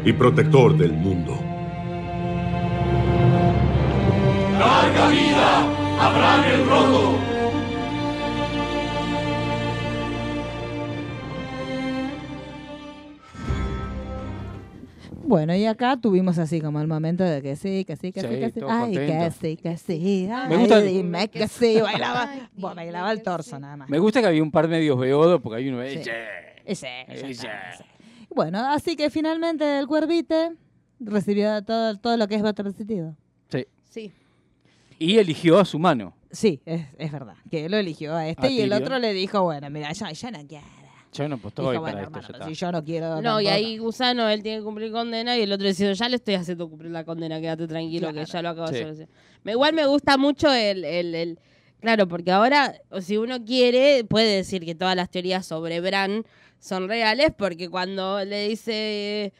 y 0.05 0.12
protector 0.12 0.76
del 0.76 0.92
mundo. 0.92 1.38
¡Larga 4.59 5.09
vida 5.09 5.64
Bran 6.12 6.44
el 6.44 6.66
Roto! 6.66 7.14
Bueno, 15.35 15.52
y 15.56 15.66
acá 15.66 15.97
tuvimos 16.01 16.39
así 16.39 16.61
como 16.61 16.81
el 16.81 16.86
momento 16.86 17.24
de 17.24 17.43
que 17.43 17.56
sí, 17.56 17.85
que 17.85 17.97
sí, 17.97 18.12
que 18.12 18.20
sí, 18.20 18.28
Sí, 18.28 18.35
que 18.39 18.51
sí. 18.51 18.61
Ay, 18.69 18.93
que 18.94 19.31
sí, 19.32 19.56
que 19.56 19.77
sí. 19.77 20.28
Ay, 20.32 20.48
Me 20.48 20.56
gusta- 20.59 20.81
dime 20.81 21.27
que 21.28 21.48
sí. 21.48 21.81
Bailaba, 21.81 22.31
bueno, 22.55 22.77
bailaba 22.77 23.11
el 23.11 23.20
torso 23.20 23.59
nada 23.59 23.77
más. 23.77 23.89
Me 23.90 23.98
gusta 23.98 24.20
que 24.20 24.28
había 24.28 24.44
un 24.44 24.52
par 24.52 24.69
medios 24.69 24.97
beodos, 24.97 25.40
porque 25.40 25.56
hay 25.59 25.69
uno... 25.69 25.82
Sí. 26.73 26.89
Bueno, 28.31 28.65
así 28.70 28.94
que 28.94 29.11
finalmente 29.11 29.81
el 29.81 29.89
cuervite 29.89 30.52
recibió 31.01 31.65
todo, 31.65 31.98
todo 31.98 32.16
lo 32.16 32.28
que 32.28 32.36
es 32.36 32.43
voto 32.43 32.62
positivo. 32.62 33.16
Sí. 33.48 33.66
Sí. 33.90 34.12
Y 35.01 35.19
eligió 35.19 35.59
a 35.59 35.65
su 35.65 35.81
mano. 35.81 36.15
Sí, 36.31 36.61
es, 36.65 36.86
es 36.97 37.11
verdad. 37.11 37.35
Que 37.51 37.65
él 37.65 37.73
lo 37.73 37.78
eligió 37.78 38.15
a 38.15 38.28
este 38.28 38.47
A 38.47 38.51
y 38.51 38.61
el 38.61 38.73
otro 38.73 39.01
le 39.01 39.12
dijo, 39.12 39.43
bueno, 39.43 39.69
mira, 39.69 39.93
yo, 39.94 40.09
yo 40.09 40.31
no 40.31 40.47
quiero. 40.47 40.65
Yo 41.15 41.28
no, 41.28 41.39
pues 41.39 41.55
Dijo, 41.55 41.66
bueno, 41.69 41.82
para 41.82 41.91
esto, 42.03 42.05
hermano, 42.07 42.20
ya 42.23 42.27
pero 42.27 42.39
está. 42.39 42.49
si 42.49 42.55
yo 42.55 42.73
no 42.73 42.85
quiero. 42.85 43.07
No, 43.23 43.41
y 43.41 43.45
tampoco. 43.45 43.51
ahí 43.55 43.78
Gusano, 43.78 44.28
él 44.28 44.43
tiene 44.43 44.59
que 44.59 44.65
cumplir 44.65 44.91
condena 44.93 45.39
y 45.39 45.43
el 45.43 45.53
otro 45.53 45.66
diciendo, 45.66 45.95
ya 45.95 46.09
le 46.09 46.16
estoy 46.16 46.35
haciendo 46.35 46.69
cumplir 46.69 46.91
la 46.91 47.05
condena, 47.05 47.41
quédate 47.41 47.66
tranquilo 47.69 48.09
que 48.09 48.15
Claro. 48.24 48.32
ya 48.32 48.43
lo 48.43 48.49
acabo 48.51 48.69
Sí. 48.69 48.74
de 48.74 48.85
hacer. 48.85 49.09
Me, 49.45 49.53
igual 49.53 49.73
me 49.74 49.86
gusta 49.86 50.16
mucho 50.16 50.53
el, 50.53 50.85
el, 50.85 51.15
el- 51.15 51.39
Claro, 51.81 52.09
porque 52.09 52.31
ahora, 52.32 52.74
o 52.91 53.01
si 53.03 53.16
uno 53.19 53.45
quiere, 53.45 54.05
puede 54.05 54.36
decir 54.36 54.65
que 54.65 54.74
todas 54.74 54.97
las 54.97 55.11
teorías 55.11 55.45
sobre 55.47 55.81
Bran 55.81 56.24
son 56.59 56.89
reales, 56.89 57.28
porque 57.36 57.69
cuando 57.69 58.24
le 58.24 58.49
dice... 58.49 59.32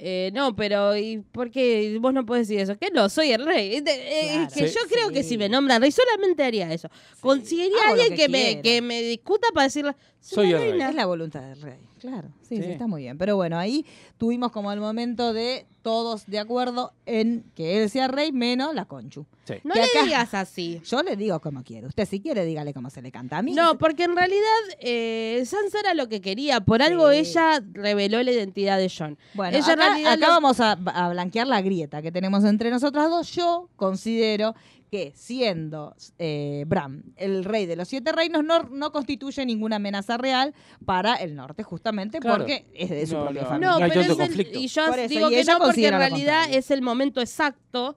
eh, 0.00 0.30
no, 0.34 0.54
pero 0.54 0.96
¿y 0.96 1.18
por 1.18 1.50
qué 1.50 1.96
vos 2.00 2.12
no 2.14 2.24
podés 2.26 2.46
decir 2.46 2.60
eso? 2.62 2.76
Que 2.78 2.90
no, 2.92 3.08
soy 3.08 3.32
el 3.32 3.44
rey. 3.44 3.76
Eh, 3.76 3.82
eh, 3.86 4.30
Claro. 4.34 4.50
que 4.54 4.68
Sí. 4.68 4.74
yo 4.74 4.88
creo 4.88 5.08
que 5.10 5.22
Sí. 5.22 5.30
si 5.30 5.38
me 5.38 5.48
nombran 5.48 5.80
rey 5.82 5.90
solamente 5.90 6.44
haría 6.44 6.70
eso. 6.72 6.88
Conseguiría 7.20 7.74
a 7.78 7.86
Hago 7.88 7.96
lo 7.96 8.02
alguien 8.02 8.16
que 8.18 8.26
que, 8.26 8.28
me, 8.28 8.62
que 8.62 8.80
me 8.82 9.02
discuta 9.02 9.48
para 9.54 9.64
decirle, 9.64 9.96
Soy 10.20 10.52
el 10.52 10.60
reina. 10.72 10.88
Es 10.90 10.94
la 10.94 11.06
voluntad 11.06 11.40
del 11.40 11.60
rey, 11.62 11.78
claro. 12.00 12.28
Sí, 12.42 12.56
sí, 12.56 12.62
Sí. 12.62 12.70
está 12.72 12.86
muy 12.86 13.02
bien. 13.02 13.16
Pero 13.18 13.36
bueno, 13.36 13.56
ahí 13.58 13.86
tuvimos 14.18 14.52
como 14.52 14.72
el 14.72 14.80
momento 14.80 15.32
de 15.32 15.66
todos 15.82 16.26
de 16.26 16.38
acuerdo 16.38 16.92
en 17.06 17.44
que 17.54 17.82
él 17.82 17.88
sea 17.88 18.08
rey 18.08 18.30
menos 18.30 18.74
la 18.74 18.84
conchu. 18.84 19.24
Sí. 19.44 19.54
No 19.64 19.72
Que 19.72 19.80
le 19.80 19.86
acá- 19.86 20.02
digas 20.04 20.34
así. 20.34 20.82
Yo 20.84 21.02
le 21.02 21.16
digo 21.16 21.40
como 21.40 21.62
quiere. 21.62 21.86
Usted 21.86 22.06
si 22.06 22.20
quiere, 22.20 22.44
dígale 22.44 22.74
como 22.74 22.90
se 22.90 23.00
le 23.00 23.10
canta 23.10 23.38
a 23.38 23.42
mí. 23.42 23.52
No, 23.54 23.78
porque 23.78 24.04
en 24.04 24.14
realidad 24.16 24.42
eh, 24.80 25.42
Sansa 25.46 25.80
era 25.80 25.94
lo 25.94 26.08
que 26.08 26.20
quería. 26.20 26.60
Por 26.60 26.82
algo 26.82 27.10
Sí. 27.10 27.18
ella 27.18 27.62
reveló 27.72 28.22
la 28.22 28.30
identidad 28.32 28.76
de 28.76 28.92
John. 28.94 29.16
Bueno, 29.32 29.56
ella 29.56 29.72
en 29.72 29.80
acá, 29.80 29.88
realidad 29.88 30.12
acá 30.12 30.26
lo- 30.26 30.32
vamos 30.34 30.60
a, 30.60 30.72
a 30.72 31.08
blanquear 31.08 31.46
la 31.46 31.62
grieta 31.62 32.02
que 32.02 32.12
tenemos 32.12 32.44
entre 32.44 32.70
nosotras 32.70 33.08
dos. 33.08 33.30
Yo 33.32 33.70
considero 33.76 34.54
que 34.90 35.12
siendo 35.14 35.94
eh, 36.18 36.64
Bran 36.66 37.02
el 37.16 37.44
rey 37.44 37.66
de 37.66 37.76
los 37.76 37.88
siete 37.88 38.10
reinos 38.12 38.42
no, 38.44 38.62
no 38.64 38.90
constituye 38.92 39.44
ninguna 39.44 39.76
amenaza 39.76 40.16
real 40.16 40.54
para 40.86 41.16
el 41.16 41.34
norte, 41.36 41.62
justamente 41.62 42.18
Claro. 42.20 42.38
porque 42.38 42.66
es 42.74 42.88
de 42.90 43.06
su 43.06 43.14
No, 43.16 43.24
propia 43.24 43.42
no, 43.42 43.48
familia. 43.48 43.68
No, 43.70 43.78
No 43.78 43.84
hay 43.84 43.90
pero 43.90 44.00
tanto 44.02 44.12
es 44.14 44.18
el- 44.20 44.26
conflicto. 44.26 44.58
y 44.58 44.66
yo 44.68 44.86
Por 44.86 44.98
eso, 44.98 45.08
digo 45.08 45.30
y 45.30 45.34
que 45.34 45.44
no, 45.44 45.58
porque 45.58 45.86
en 45.88 45.94
realidad 45.98 46.44
es 46.50 46.70
el 46.70 46.82
momento 46.82 47.20
exacto 47.20 47.96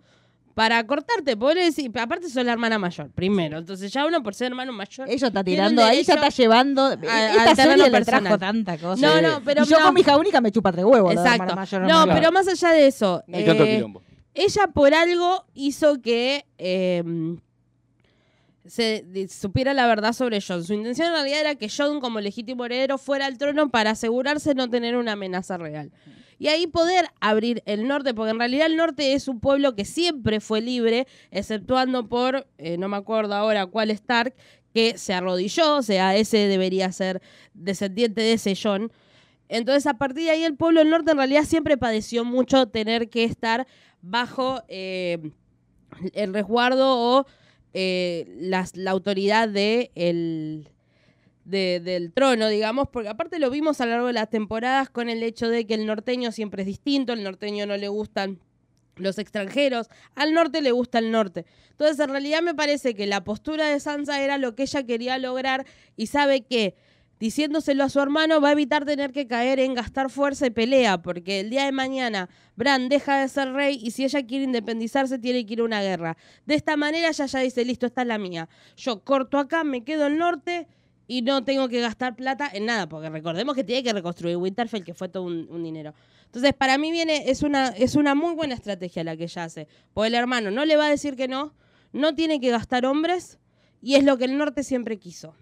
para 0.54 0.86
cortarte. 0.86 1.38
Podés 1.38 1.74
decir, 1.76 1.98
aparte 1.98 2.28
sos 2.30 2.44
la 2.44 2.52
hermana 2.52 2.78
mayor, 2.78 3.10
primero. 3.12 3.58
Entonces 3.58 3.92
ya 3.92 4.06
uno 4.06 4.22
por 4.22 4.36
ser 4.36 4.48
hermano 4.48 4.74
mayor. 4.74 5.10
Ella 5.10 5.28
está 5.28 5.44
tirando 5.46 5.82
ahí, 5.82 6.04
ya 6.04 6.16
está 6.16 6.28
llevando. 6.28 6.84
a- 6.88 6.94
esta 6.96 7.50
al 7.52 7.56
terreno 7.56 7.84
serie 7.86 8.00
le 8.00 8.06
trajo 8.06 8.38
tanta 8.38 8.78
cosa. 8.78 9.22
No, 9.22 9.22
no, 9.22 9.42
pero 9.46 9.64
y 9.64 9.68
yo 9.68 9.80
no. 9.80 9.86
con 9.86 9.94
mi 9.94 10.02
hija 10.02 10.18
única 10.18 10.42
me 10.42 10.52
chupa 10.52 10.74
tres 10.74 10.84
huevos. 10.84 11.14
Exacto. 11.14 11.32
hermana 11.44 11.56
mayor, 11.56 11.82
No, 11.84 11.88
hermana 12.02 12.14
pero 12.14 12.32
más 12.34 12.48
allá 12.50 12.70
de 12.74 12.86
eso. 12.88 13.24
Tanto 13.32 13.64
eh, 13.64 13.76
quilombo. 13.76 14.04
Ella 14.34 14.68
por 14.68 14.94
algo 14.94 15.46
hizo 15.54 16.02
que 16.02 16.46
eh, 16.58 17.04
se 18.66 19.28
supiera 19.30 19.74
la 19.74 19.88
verdad 19.88 20.14
sobre 20.14 20.40
John. 20.46 20.64
Su 20.64 20.74
intención 20.74 21.08
en 21.08 21.14
realidad 21.14 21.42
era 21.42 21.56
que 21.56 21.70
John, 21.70 22.00
como 22.00 22.20
legítimo 22.20 22.66
heredero, 22.66 22.98
fuera 22.98 23.26
al 23.26 23.38
trono 23.38 23.70
para 23.70 23.92
asegurarse 23.92 24.56
no 24.56 24.70
tener 24.70 24.96
una 24.96 25.14
amenaza 25.14 25.58
real. 25.58 25.92
Y 26.40 26.48
ahí 26.48 26.66
poder 26.66 27.06
abrir 27.20 27.62
el 27.66 27.88
norte, 27.88 28.14
porque 28.14 28.32
en 28.32 28.40
realidad 28.40 28.66
el 28.66 28.76
norte 28.76 29.14
es 29.14 29.28
un 29.28 29.40
pueblo 29.40 29.76
que 29.76 29.86
siempre 29.86 30.40
fue 30.40 30.62
libre, 30.62 31.08
exceptuando 31.30 32.08
por, 32.08 32.48
eh, 32.58 32.78
no 32.78 32.88
me 32.88 32.98
acuerdo 32.98 33.36
ahora 33.36 33.66
cuál 33.68 33.92
Stark, 33.92 34.34
que 34.74 34.98
se 34.98 35.14
arrodilló, 35.14 35.76
o 35.76 35.82
sea, 35.82 36.16
ese 36.16 36.48
debería 36.48 36.92
ser 36.94 37.22
descendiente 37.54 38.22
de 38.22 38.34
ese 38.34 38.56
John. 38.56 38.92
Entonces, 39.54 39.86
a 39.86 39.96
partir 39.96 40.24
de 40.24 40.30
ahí, 40.32 40.44
el 40.46 40.56
pueblo 40.56 40.80
del 40.80 40.90
norte 40.90 41.12
en 41.12 41.18
realidad 41.18 41.44
siempre 41.44 41.78
padeció 41.78 42.24
mucho 42.24 42.68
tener 42.68 43.10
que 43.10 43.26
estar 43.26 43.68
bajo 44.02 44.64
eh, 44.70 45.20
el 46.14 46.34
resguardo 46.34 46.98
o 46.98 47.26
eh, 47.74 48.26
las- 48.40 48.76
la 48.78 48.92
autoridad 48.92 49.50
de 49.50 49.92
el, 49.96 50.70
de- 51.46 51.82
del 51.84 52.14
trono, 52.14 52.48
digamos, 52.48 52.88
porque 52.90 53.10
aparte 53.10 53.40
lo 53.40 53.50
vimos 53.50 53.82
a 53.82 53.86
lo 53.86 53.92
largo 53.92 54.08
de 54.08 54.14
las 54.14 54.30
temporadas 54.30 54.90
con 54.90 55.10
el 55.10 55.22
hecho 55.22 55.50
de 55.50 55.66
que 55.68 55.74
el 55.74 55.86
norteño 55.86 56.32
siempre 56.32 56.62
es 56.64 56.68
distinto, 56.68 57.12
el 57.14 57.24
norteño 57.24 57.66
no 57.66 57.76
le 57.76 57.90
gustan 57.90 58.40
los 58.96 59.18
extranjeros, 59.18 59.90
al 60.16 60.34
norte 60.34 60.62
le 60.62 60.72
gusta 60.72 61.00
el 61.00 61.12
norte. 61.12 61.46
Entonces, 61.72 62.00
en 62.00 62.10
realidad 62.10 62.42
me 62.42 62.54
parece 62.54 62.94
que 62.94 63.08
la 63.08 63.24
postura 63.24 63.68
de 63.68 63.80
Sansa 63.80 64.22
era 64.22 64.38
lo 64.38 64.56
que 64.56 64.64
ella 64.64 64.84
quería 64.86 65.18
lograr 65.18 65.66
y 65.98 66.08
sabe 66.08 66.42
que 66.42 66.76
diciéndoselo 67.22 67.84
a 67.84 67.90
su 67.90 68.00
hermano 68.00 68.42
va 68.42 68.50
a 68.50 68.52
evitar 68.54 68.84
tener 68.84 69.12
que 69.12 69.28
caer 69.28 69.60
en 69.60 69.76
gastar 69.76 70.10
fuerza 70.10 70.48
y 70.48 70.50
pelea, 70.50 71.04
porque 71.04 71.40
el 71.40 71.52
día 71.52 71.66
de 71.66 71.72
mañana 71.72 72.30
Bran 72.56 72.90
deja 72.90 73.20
de 73.22 73.28
ser 73.28 73.54
rey 73.54 73.80
y 73.80 73.92
si 73.92 74.04
ella 74.04 74.26
quiere 74.26 74.46
independizarse 74.46 75.20
tiene 75.20 75.46
que 75.46 75.54
ir 75.54 75.60
a 75.60 75.66
una 75.66 75.84
guerra. 75.84 76.18
De 76.48 76.56
esta 76.56 76.76
manera 76.78 77.10
ella 77.10 77.26
ya 77.28 77.40
dice, 77.40 77.64
listo, 77.64 77.86
esta 77.86 78.02
es 78.02 78.08
la 78.08 78.18
mía. 78.18 78.50
Yo 78.76 79.04
corto 79.04 79.38
acá, 79.38 79.64
me 79.64 79.84
quedo 79.84 80.06
al 80.06 80.18
norte 80.18 80.68
y 81.06 81.22
no 81.22 81.44
tengo 81.44 81.70
que 81.70 81.80
gastar 81.80 82.16
plata 82.16 82.50
en 82.52 82.66
nada, 82.66 82.90
porque 82.90 83.08
recordemos 83.12 83.54
que 83.56 83.64
tiene 83.64 83.84
que 83.84 83.94
reconstruir 83.94 84.38
Winterfell, 84.38 84.84
que 84.84 84.96
fue 84.96 85.08
todo 85.08 85.22
un, 85.22 85.48
un 85.52 85.64
dinero. 85.64 85.94
Entonces, 86.26 86.54
para 86.56 86.80
mí 86.80 86.90
viene, 86.92 87.30
es 87.30 87.44
una, 87.44 87.68
es 87.68 87.94
una 87.94 88.16
muy 88.16 88.34
buena 88.34 88.56
estrategia 88.56 89.04
la 89.04 89.16
que 89.16 89.26
ella 89.26 89.44
hace. 89.44 89.68
Porque 89.94 90.08
el 90.08 90.16
hermano 90.16 90.50
no 90.50 90.66
le 90.66 90.76
va 90.76 90.88
a 90.88 90.90
decir 90.90 91.16
que 91.16 91.28
no, 91.28 91.54
no 91.94 92.16
tiene 92.16 92.40
que 92.40 92.50
gastar 92.50 92.88
hombres, 92.88 93.38
y 93.80 93.94
es 93.94 94.04
lo 94.04 94.18
que 94.18 94.26
el 94.26 94.40
norte 94.40 94.64
siempre 94.64 94.98
quiso. 94.98 95.36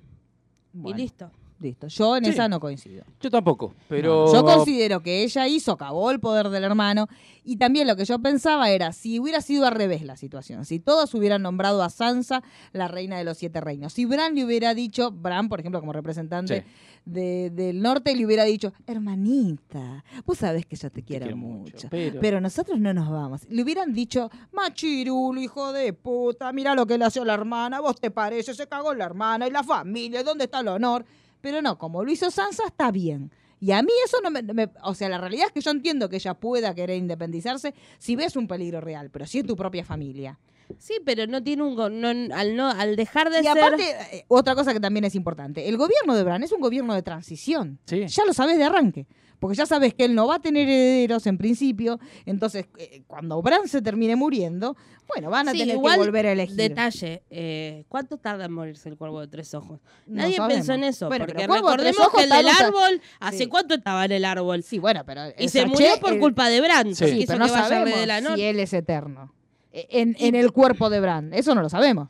Bueno. 0.74 0.98
Y 0.98 1.02
listo. 1.04 1.32
Listo. 1.62 1.88
Yo 1.88 2.16
en 2.16 2.24
Sí. 2.24 2.30
esa 2.32 2.48
no 2.48 2.60
coincido. 2.62 3.04
Yo 3.20 3.30
tampoco, 3.30 3.74
pero... 3.90 4.32
Yo 4.32 4.46
considero 4.46 5.02
que 5.04 5.24
ella 5.24 5.46
hizo, 5.48 5.74
acabó 5.74 6.10
el 6.10 6.22
poder 6.22 6.48
del 6.50 6.64
hermano. 6.64 7.08
Y 7.44 7.58
también 7.58 7.86
lo 7.88 7.98
que 7.98 8.06
yo 8.06 8.18
pensaba 8.20 8.70
era, 8.70 8.94
si 8.94 9.20
hubiera 9.20 9.42
sido 9.42 9.66
al 9.66 9.74
revés 9.74 10.04
la 10.04 10.16
situación, 10.16 10.64
si 10.66 10.80
todos 10.80 11.14
hubieran 11.16 11.42
nombrado 11.42 11.84
a 11.84 11.90
Sansa 11.90 12.44
la 12.72 12.88
reina 12.88 13.18
de 13.18 13.24
los 13.26 13.38
siete 13.38 13.60
reinos, 13.60 13.92
si 13.92 14.06
Bran 14.06 14.36
le 14.36 14.46
hubiera 14.46 14.74
dicho, 14.74 15.12
Bran, 15.12 15.50
por 15.50 15.60
ejemplo, 15.60 15.80
como 15.82 15.92
representante 15.92 16.62
Sí. 16.62 16.68
de- 17.06 17.50
del 17.50 17.82
norte, 17.82 18.16
le 18.16 18.26
hubiera 18.26 18.44
dicho, 18.46 18.72
hermanita, 18.88 20.04
vos 20.26 20.38
sabés 20.38 20.66
que 20.66 20.76
yo 20.76 20.90
te 20.92 21.04
quiero, 21.04 21.24
quiero 21.26 21.38
mucho, 21.38 21.74
mucho, 21.74 21.88
pero... 21.90 22.20
pero- 22.22 22.40
nosotros 22.42 22.80
no 22.80 22.94
nos 22.94 23.10
vamos. 23.10 23.42
Le 23.50 23.64
hubieran 23.64 23.94
dicho, 23.94 24.30
machirulo, 24.54 25.42
hijo 25.42 25.74
de 25.74 25.92
puta, 25.94 26.52
mira 26.54 26.76
lo 26.76 26.86
que 26.86 26.98
le 26.98 27.06
hace 27.06 27.20
a 27.20 27.26
la 27.26 27.34
hermana, 27.34 27.80
vos 27.80 28.00
te 28.00 28.12
parece, 28.12 28.54
se 28.54 28.68
cagó 28.68 28.94
la 28.94 29.06
hermana 29.06 29.48
y 29.48 29.52
la 29.52 29.64
familia, 29.64 30.24
¿dónde 30.24 30.46
está 30.46 30.60
el 30.60 30.68
honor? 30.70 31.06
Pero 31.42 31.62
no, 31.62 31.78
como 31.78 32.04
lo 32.04 32.12
hizo 32.12 32.30
Sansa, 32.32 32.64
está 32.68 32.92
bien. 32.92 33.32
Y 33.62 33.72
a 33.72 33.82
mí 33.82 33.92
eso 34.06 34.18
no 34.24 34.32
me, 34.32 34.42
me- 34.42 34.70
O 34.84 34.94
sea, 34.94 35.10
la 35.10 35.18
realidad 35.18 35.48
es 35.48 35.52
que 35.52 35.62
yo 35.62 35.72
entiendo 35.72 36.08
que 36.10 36.16
ella 36.18 36.34
pueda 36.34 36.74
querer 36.74 36.98
independizarse 36.98 37.74
si 37.98 38.16
ves 38.16 38.36
un 38.36 38.48
peligro 38.48 38.80
real, 38.82 39.10
pero 39.10 39.26
si 39.26 39.40
es 39.40 39.46
tu 39.46 39.56
propia 39.56 39.84
familia. 39.84 40.40
Sí, 40.78 40.94
pero 41.04 41.26
no 41.28 41.44
tiene 41.44 41.64
un... 41.64 41.76
no- 41.76 42.36
al, 42.36 42.56
no, 42.56 42.70
al 42.70 42.96
dejar 42.96 43.30
de 43.32 43.40
Y 43.40 43.44
ser... 43.44 43.58
aparte, 43.58 43.84
eh, 44.14 44.26
otra 44.28 44.56
cosa 44.56 44.72
que 44.74 44.80
también 44.80 45.04
es 45.04 45.16
importante, 45.16 45.68
el 45.68 45.78
gobierno 45.78 46.16
de 46.16 46.24
Bran 46.24 46.44
es 46.44 46.52
un 46.52 46.62
gobierno 46.62 46.94
de 46.94 47.02
transición. 47.02 47.80
Sí. 47.86 48.06
Ya 48.08 48.24
lo 48.26 48.34
sabes 48.34 48.58
de 48.58 48.64
arranque. 48.66 49.08
Porque 49.40 49.56
ya 49.56 49.66
sabes 49.66 49.94
que 49.94 50.04
él 50.06 50.16
no 50.16 50.28
va 50.28 50.36
a 50.36 50.40
tener 50.40 50.68
herederos 50.68 51.26
en 51.28 51.38
principio. 51.38 52.00
Entonces, 52.26 52.66
eh, 52.78 53.04
cuando 53.08 53.42
Bran 53.42 53.68
se 53.68 53.82
termine 53.82 54.16
muriendo, 54.18 54.76
bueno, 55.08 55.30
van 55.30 55.48
a 55.48 55.52
Sí, 55.54 55.60
tener 55.60 55.76
igual, 55.76 55.94
que 55.96 56.06
volver 56.06 56.28
a 56.28 56.32
elegir. 56.34 56.56
Detalle, 56.58 57.24
eh, 57.30 57.86
¿cuánto 57.88 58.18
tarda 58.18 58.46
en 58.46 58.52
morirse 58.52 58.90
el 58.90 58.98
cuervo 58.98 59.22
de 59.22 59.28
tres 59.28 59.54
ojos? 59.54 59.80
No 60.06 60.22
Nadie 60.24 60.38
pensó 60.48 60.74
en 60.74 60.84
eso, 60.84 61.08
Bueno, 61.08 61.26
porque 61.26 61.48
recordemos 61.48 62.10
que 62.16 62.24
el 62.24 62.30
del 62.30 62.48
árbol, 62.50 63.02
¿hace 63.20 63.38
Sí. 63.40 63.48
cuánto 63.48 63.74
estaba 63.76 64.06
en 64.06 64.12
el 64.12 64.26
árbol? 64.26 64.62
Sí, 64.62 64.78
bueno, 64.78 65.04
pero... 65.06 65.22
Y 65.38 65.48
se 65.50 65.66
murió 65.66 65.98
por 66.02 66.14
el- 66.14 66.20
culpa 66.20 66.50
de 66.50 66.60
Bran, 66.62 66.94
Sí. 66.94 67.24
pero 67.26 67.40
no 67.40 67.48
sabemos 67.48 67.98
de 67.98 68.06
la 68.06 68.36
si 68.36 68.42
él 68.44 68.60
es 68.60 68.74
eterno. 68.74 69.34
Eh, 69.72 69.88
En, 69.92 70.16
en 70.20 70.36
el 70.36 70.52
cuerpo 70.52 70.90
de 70.90 71.00
Bran. 71.00 71.34
Eso 71.34 71.56
no 71.56 71.62
lo 71.62 71.70
sabemos. 71.70 72.10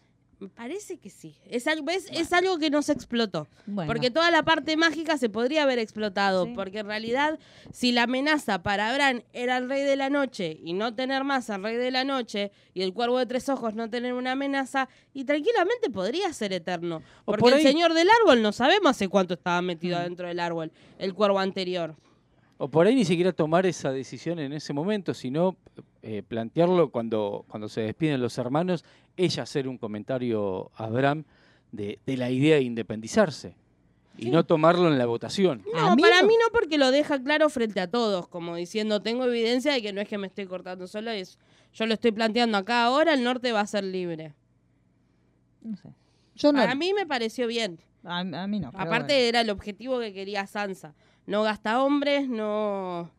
Parece 0.55 0.97
que 0.97 1.09
sí. 1.09 1.35
Es 1.49 1.67
algo, 1.67 1.89
es 1.89 2.33
algo 2.33 2.57
que 2.57 2.69
no 2.69 2.81
se 2.81 2.93
explotó. 2.93 3.47
Bueno. 3.65 3.91
Porque 3.91 4.09
toda 4.09 4.31
la 4.31 4.43
parte 4.43 4.77
mágica 4.77 5.17
se 5.17 5.29
podría 5.29 5.63
haber 5.63 5.79
explotado. 5.79 6.47
Porque 6.53 6.79
en 6.79 6.87
realidad, 6.87 7.39
si 7.71 7.91
la 7.91 8.03
amenaza 8.03 8.63
para 8.63 8.93
Bran 8.93 9.23
era 9.33 9.57
el 9.57 9.69
rey 9.69 9.83
de 9.83 9.95
la 9.95 10.09
noche 10.09 10.59
y 10.63 10.73
no 10.73 10.95
tener 10.95 11.23
más 11.23 11.49
al 11.49 11.63
rey 11.63 11.75
de 11.75 11.91
la 11.91 12.03
noche 12.03 12.51
y 12.73 12.81
el 12.81 12.93
cuervo 12.93 13.19
de 13.19 13.25
tres 13.25 13.49
ojos 13.49 13.75
no 13.75 13.89
tener 13.89 14.13
una 14.13 14.33
amenaza, 14.33 14.87
y 15.13 15.25
tranquilamente 15.25 15.89
podría 15.89 16.31
ser 16.31 16.53
eterno. 16.53 17.01
Porque 17.25 17.41
por 17.41 17.53
el 17.53 17.61
señor 17.61 17.93
del 17.93 18.07
árbol 18.21 18.41
no 18.41 18.51
sabemos 18.51 18.91
hace 18.91 19.09
cuánto 19.09 19.33
estaba 19.33 19.61
metido 19.61 19.97
adentro 19.97 20.27
del 20.27 20.39
árbol, 20.39 20.71
el 20.97 21.13
cuervo 21.13 21.39
anterior. 21.39 21.95
O 22.57 22.67
por 22.67 22.87
ahí 22.87 22.95
ni 22.95 23.05
siquiera 23.05 23.31
tomar 23.31 23.65
esa 23.65 23.91
decisión 23.91 24.37
en 24.39 24.51
ese 24.51 24.73
momento, 24.73 25.13
sino 25.13 25.55
eh, 26.01 26.23
plantearlo 26.27 26.89
cuando, 26.89 27.45
cuando 27.47 27.69
se 27.69 27.81
despiden 27.81 28.21
los 28.21 28.37
hermanos, 28.37 28.83
ella 29.23 29.43
hacer 29.43 29.67
un 29.67 29.77
comentario 29.77 30.71
a 30.75 30.85
Abraham 30.85 31.23
de, 31.71 31.99
de 32.05 32.17
la 32.17 32.31
idea 32.31 32.55
de 32.55 32.63
independizarse 32.63 33.55
y 34.17 34.31
no 34.31 34.43
tomarlo 34.45 34.87
en 34.89 34.97
la 34.97 35.05
votación. 35.05 35.63
No, 35.73 35.95
para 35.95 36.23
mí 36.23 36.33
no 36.33 36.51
porque 36.51 36.77
lo 36.77 36.91
deja 36.91 37.21
claro 37.23 37.49
frente 37.49 37.79
a 37.79 37.87
todos, 37.89 38.27
como 38.27 38.55
diciendo, 38.55 39.01
tengo 39.01 39.25
evidencia 39.25 39.71
de 39.71 39.81
que 39.81 39.93
no 39.93 40.01
es 40.01 40.07
que 40.09 40.17
me 40.17 40.27
estoy 40.27 40.45
cortando 40.45 40.87
solo, 40.87 41.11
es, 41.11 41.37
yo 41.73 41.85
lo 41.85 41.93
estoy 41.93 42.11
planteando 42.11 42.57
acá 42.57 42.83
ahora, 42.83 43.13
el 43.13 43.23
norte 43.23 43.51
va 43.51 43.61
a 43.61 43.67
ser 43.67 43.83
libre. 43.83 44.33
Yo 46.35 46.51
no- 46.53 46.59
Para 46.59 46.75
mí 46.75 46.93
me 46.93 47.05
pareció 47.05 47.47
bien. 47.47 47.79
A, 48.03 48.19
a 48.19 48.47
mí 48.47 48.59
no. 48.59 48.69
Aparte 48.69 49.13
bueno. 49.13 49.27
era 49.27 49.41
el 49.41 49.49
objetivo 49.49 49.99
que 49.99 50.13
quería 50.13 50.47
Sansa. 50.47 50.95
No 51.25 51.43
gasta 51.43 51.83
hombres, 51.83 52.27
no... 52.29 53.11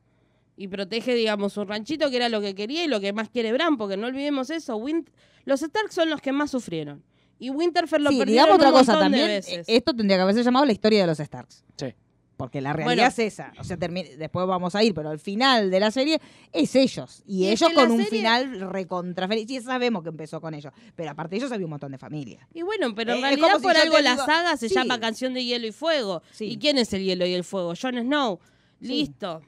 Y 0.56 0.68
protege, 0.68 1.14
digamos, 1.14 1.56
un 1.56 1.68
ranchito 1.68 2.10
que 2.10 2.16
era 2.16 2.28
lo 2.28 2.40
que 2.42 2.54
quería 2.54 2.84
y 2.84 2.88
lo 2.88 3.00
que 3.00 3.12
más 3.14 3.30
quiere 3.30 3.52
Bran, 3.52 3.78
porque 3.78 3.96
no 3.96 4.06
olvidemos 4.08 4.50
eso. 4.50 4.76
Win- 4.76 5.08
Los 5.44 5.62
Stark 5.62 5.92
son 5.92 6.10
los 6.10 6.20
que 6.20 6.32
más 6.32 6.50
sufrieron. 6.50 7.02
Y 7.38 7.50
Winterfell 7.50 8.02
lo 8.02 8.10
Sí, 8.10 8.18
perdieron 8.18 8.44
digamos 8.46 8.54
otra 8.56 8.68
un 8.68 8.74
cosa 8.74 8.98
también. 8.98 9.26
veces. 9.26 9.66
eh, 9.68 9.76
Esto 9.76 9.94
tendría 9.94 10.18
que 10.18 10.22
haberse 10.22 10.42
llamado 10.42 10.66
la 10.66 10.72
historia 10.72 11.00
de 11.00 11.06
los 11.06 11.18
Starks. 11.18 11.64
Sí. 11.76 11.94
Porque 12.36 12.60
la 12.62 12.72
realidad 12.72 12.94
Bueno. 12.96 13.08
es 13.08 13.18
esa. 13.18 13.52
O 13.58 13.64
sea, 13.64 13.76
después 13.76 14.46
vamos 14.46 14.74
a 14.74 14.82
ir, 14.82 14.94
pero 14.94 15.10
al 15.10 15.18
final 15.18 15.70
de 15.70 15.78
la 15.80 15.90
serie 15.90 16.18
es 16.52 16.74
ellos. 16.74 17.22
Y, 17.26 17.44
Y 17.44 17.46
es 17.48 17.60
ellos 17.60 17.68
que 17.70 17.74
con 17.74 17.90
un 17.90 17.96
serie- 18.02 18.10
final 18.10 18.60
recontra 18.70 19.28
feliz. 19.28 19.50
Y 19.50 19.60
sabemos 19.60 20.02
que 20.02 20.08
empezó 20.08 20.40
con 20.40 20.54
ellos. 20.54 20.72
Pero 20.96 21.10
aparte 21.10 21.32
de 21.32 21.36
ellos 21.38 21.52
había 21.52 21.66
un 21.66 21.70
montón 21.70 21.92
de 21.92 21.98
familia. 21.98 22.46
Y 22.54 22.62
bueno, 22.62 22.94
pero 22.94 23.12
en 23.12 23.16
Eh, 23.16 23.20
es 23.20 23.22
realidad 23.26 23.48
como 23.52 23.62
por 23.62 23.76
algo 23.76 23.98
la 24.00 24.12
digo- 24.12 24.24
saga 24.26 24.56
se 24.56 24.68
sí. 24.70 24.74
llama 24.74 24.98
Canción 25.00 25.34
de 25.34 25.44
Hielo 25.44 25.66
y 25.66 25.72
Fuego. 25.72 26.22
¿Y 26.38 26.56
quién 26.58 26.78
es 26.78 26.92
el 26.94 27.04
hielo 27.04 27.26
y 27.26 27.34
el 27.34 27.44
fuego? 27.44 27.74
Jon 27.80 27.98
Snow. 27.98 28.38
Listo. 28.80 29.42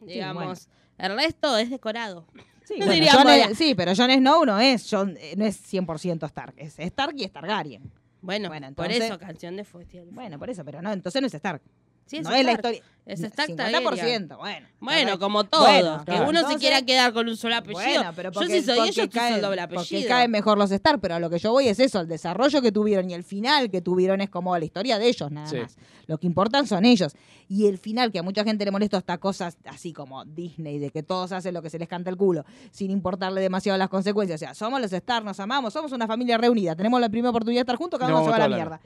Digamos. 0.00 0.68
El 0.96 1.14
resto 1.16 1.56
es 1.58 1.68
decorado. 1.70 2.26
Sí, 2.68 2.74
No 2.78 2.86
bueno, 2.86 3.24
la- 3.24 3.36
es- 3.46 3.58
sí, 3.58 3.74
pero 3.74 3.94
Jon 3.96 4.10
Snow 4.10 4.44
no 4.44 4.58
es, 4.60 4.90
Jon- 4.90 5.16
eh, 5.18 5.34
no 5.36 5.46
es 5.46 5.56
100% 5.72 6.26
Stark. 6.26 6.54
Es 6.58 6.78
Stark 6.78 7.14
y 7.16 7.24
es 7.24 7.32
Targaryen. 7.32 7.82
Bueno, 8.20 8.48
Bueno, 8.48 8.66
por 8.74 8.86
entonces- 8.86 9.04
eso, 9.10 9.18
Canción 9.18 9.56
de 9.56 9.64
Fuego. 9.64 9.88
Bueno, 10.10 10.38
por 10.38 10.50
eso, 10.50 10.64
pero 10.64 10.82
no, 10.82 10.92
entonces 10.92 11.20
no 11.22 11.26
es 11.28 11.34
Stark. 11.34 11.62
Sí, 12.08 12.16
es 12.18 12.24
no 12.24 12.32
es 12.34 12.44
la 12.44 12.52
historia. 12.52 12.82
Es 13.06 13.20
Stark 13.22 13.48
50%, 13.52 13.56
Targaryen. 13.56 14.28
bueno. 14.38 14.66
Bueno, 14.80 15.18
como 15.18 15.44
todos. 15.44 15.64
Bueno, 15.66 15.98
que 16.00 16.12
claro. 16.12 16.28
uno 16.28 16.46
se 16.46 16.56
quiera 16.58 16.82
quedar 16.82 17.14
con 17.14 17.26
un 17.26 17.38
solo 17.38 17.56
apellido. 17.56 17.80
Bueno, 17.82 18.12
pero 18.14 18.28
yo 18.30 18.34
porque, 18.38 18.60
sí 18.60 18.66
soy 18.66 18.76
porque 18.76 18.90
ellos, 18.90 19.08
tú 19.08 19.18
cae- 19.18 19.32
sos 19.32 19.40
doble 19.40 19.62
Porque 19.66 19.76
apellido. 19.78 20.08
caen 20.10 20.30
mejor 20.30 20.58
los 20.58 20.70
Star, 20.72 21.00
pero 21.00 21.14
a 21.14 21.18
lo 21.18 21.30
que 21.30 21.38
yo 21.38 21.50
voy 21.52 21.68
es 21.68 21.80
eso, 21.80 22.00
el 22.00 22.06
desarrollo 22.08 22.60
que 22.60 22.70
tuvieron 22.70 23.08
y 23.10 23.14
el 23.14 23.24
final 23.24 23.70
que 23.70 23.80
tuvieron 23.80 24.20
es 24.20 24.28
como 24.28 24.56
la 24.58 24.62
historia 24.62 24.98
de 24.98 25.08
ellos 25.08 25.30
nada 25.30 25.46
Sí. 25.46 25.56
más. 25.56 25.78
Lo 26.06 26.18
que 26.18 26.26
importan 26.26 26.66
son 26.66 26.84
ellos. 26.84 27.14
Y 27.48 27.66
el 27.66 27.78
final, 27.78 28.12
que 28.12 28.18
a 28.18 28.22
mucha 28.22 28.44
gente 28.44 28.66
le 28.66 28.70
molesta 28.72 28.98
esta 28.98 29.16
cosas 29.16 29.56
así 29.64 29.94
como 29.94 30.26
Disney, 30.26 30.78
de 30.78 30.90
que 30.90 31.02
todos 31.02 31.32
hacen 31.32 31.54
lo 31.54 31.62
que 31.62 31.70
se 31.70 31.78
les 31.78 31.88
canta 31.88 32.10
el 32.10 32.16
culo, 32.18 32.44
sin 32.72 32.90
importarle 32.90 33.40
demasiado 33.40 33.78
las 33.78 33.88
consecuencias. 33.88 34.38
O 34.38 34.44
sea, 34.44 34.52
somos 34.54 34.82
los 34.82 34.92
Star, 34.92 35.24
nos 35.24 35.40
amamos, 35.40 35.72
somos 35.72 35.92
una 35.92 36.06
familia 36.06 36.36
reunida, 36.36 36.76
tenemos 36.76 37.00
la 37.00 37.08
primera 37.08 37.30
oportunidad 37.30 37.60
de 37.60 37.62
estar 37.62 37.76
juntos, 37.76 37.98
cada 37.98 38.10
No, 38.12 38.18
uno 38.18 38.24
se 38.26 38.30
va 38.38 38.44
a 38.44 38.48
la 38.48 38.54
mierda. 38.54 38.80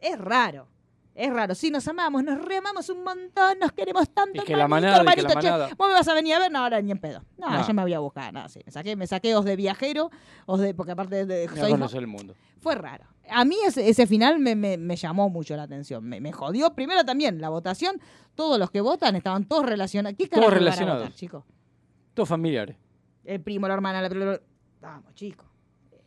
Es 0.00 0.16
raro. 0.16 0.68
Es 1.20 1.32
raro, 1.32 1.52
sí, 1.56 1.70
nos 1.72 1.88
amamos, 1.88 2.22
nos 2.22 2.40
reamamos 2.44 2.88
un 2.90 3.02
montón, 3.02 3.58
nos 3.58 3.72
queremos 3.72 4.08
tanto. 4.10 4.40
Y 4.40 4.44
que 4.44 4.56
la 4.56 4.62
hermanito, 4.64 4.92
manada, 4.92 5.12
y 5.12 5.16
que 5.16 5.22
la 5.22 5.28
che, 5.30 5.34
manada. 5.34 5.68
¿Vos 5.76 5.88
me 5.88 5.94
vas 5.94 6.06
a 6.06 6.14
venir 6.14 6.34
a 6.34 6.38
ver? 6.38 6.52
No, 6.52 6.60
ahora 6.60 6.80
ni 6.80 6.92
en 6.92 6.98
pedo. 6.98 7.24
No, 7.36 7.50
No. 7.50 7.66
yo 7.66 7.74
me 7.74 7.82
voy 7.82 7.92
a 7.92 7.98
buscar, 7.98 8.32
no, 8.32 8.48
sí. 8.48 8.60
Me 8.64 8.70
saqué, 8.70 8.94
me 8.94 9.04
saqué 9.08 9.34
os 9.34 9.44
de 9.44 9.56
viajero, 9.56 10.10
os 10.46 10.60
de, 10.60 10.74
porque 10.74 10.92
aparte 10.92 11.26
de, 11.26 11.48
soy- 11.48 11.72
el 11.98 12.06
mundo. 12.06 12.34
fue 12.60 12.76
raro. 12.76 13.04
A 13.30 13.44
mí 13.44 13.56
ese, 13.66 13.88
ese 13.88 14.06
final 14.06 14.38
me, 14.38 14.54
me- 14.54 14.76
me 14.78 14.94
llamó 14.94 15.28
mucho 15.28 15.56
la 15.56 15.64
atención. 15.64 16.04
Me, 16.04 16.20
me 16.20 16.30
jodió. 16.30 16.72
Primero 16.74 17.04
también, 17.04 17.40
la 17.40 17.48
votación, 17.48 18.00
todos 18.36 18.56
los 18.56 18.70
que 18.70 18.80
votan 18.80 19.16
estaban 19.16 19.44
todos 19.44 19.66
relacionados. 19.66 20.16
¿Qué 20.16 20.28
Todos 20.28 20.52
relacionados. 20.54 21.12
chicos? 21.16 21.42
Todos 22.14 22.28
familiares. 22.28 22.76
El 23.24 23.40
primo, 23.40 23.66
la 23.66 23.74
hermana, 23.74 24.00
la. 24.02 24.40
Vamos, 24.80 25.12
chicos. 25.14 25.47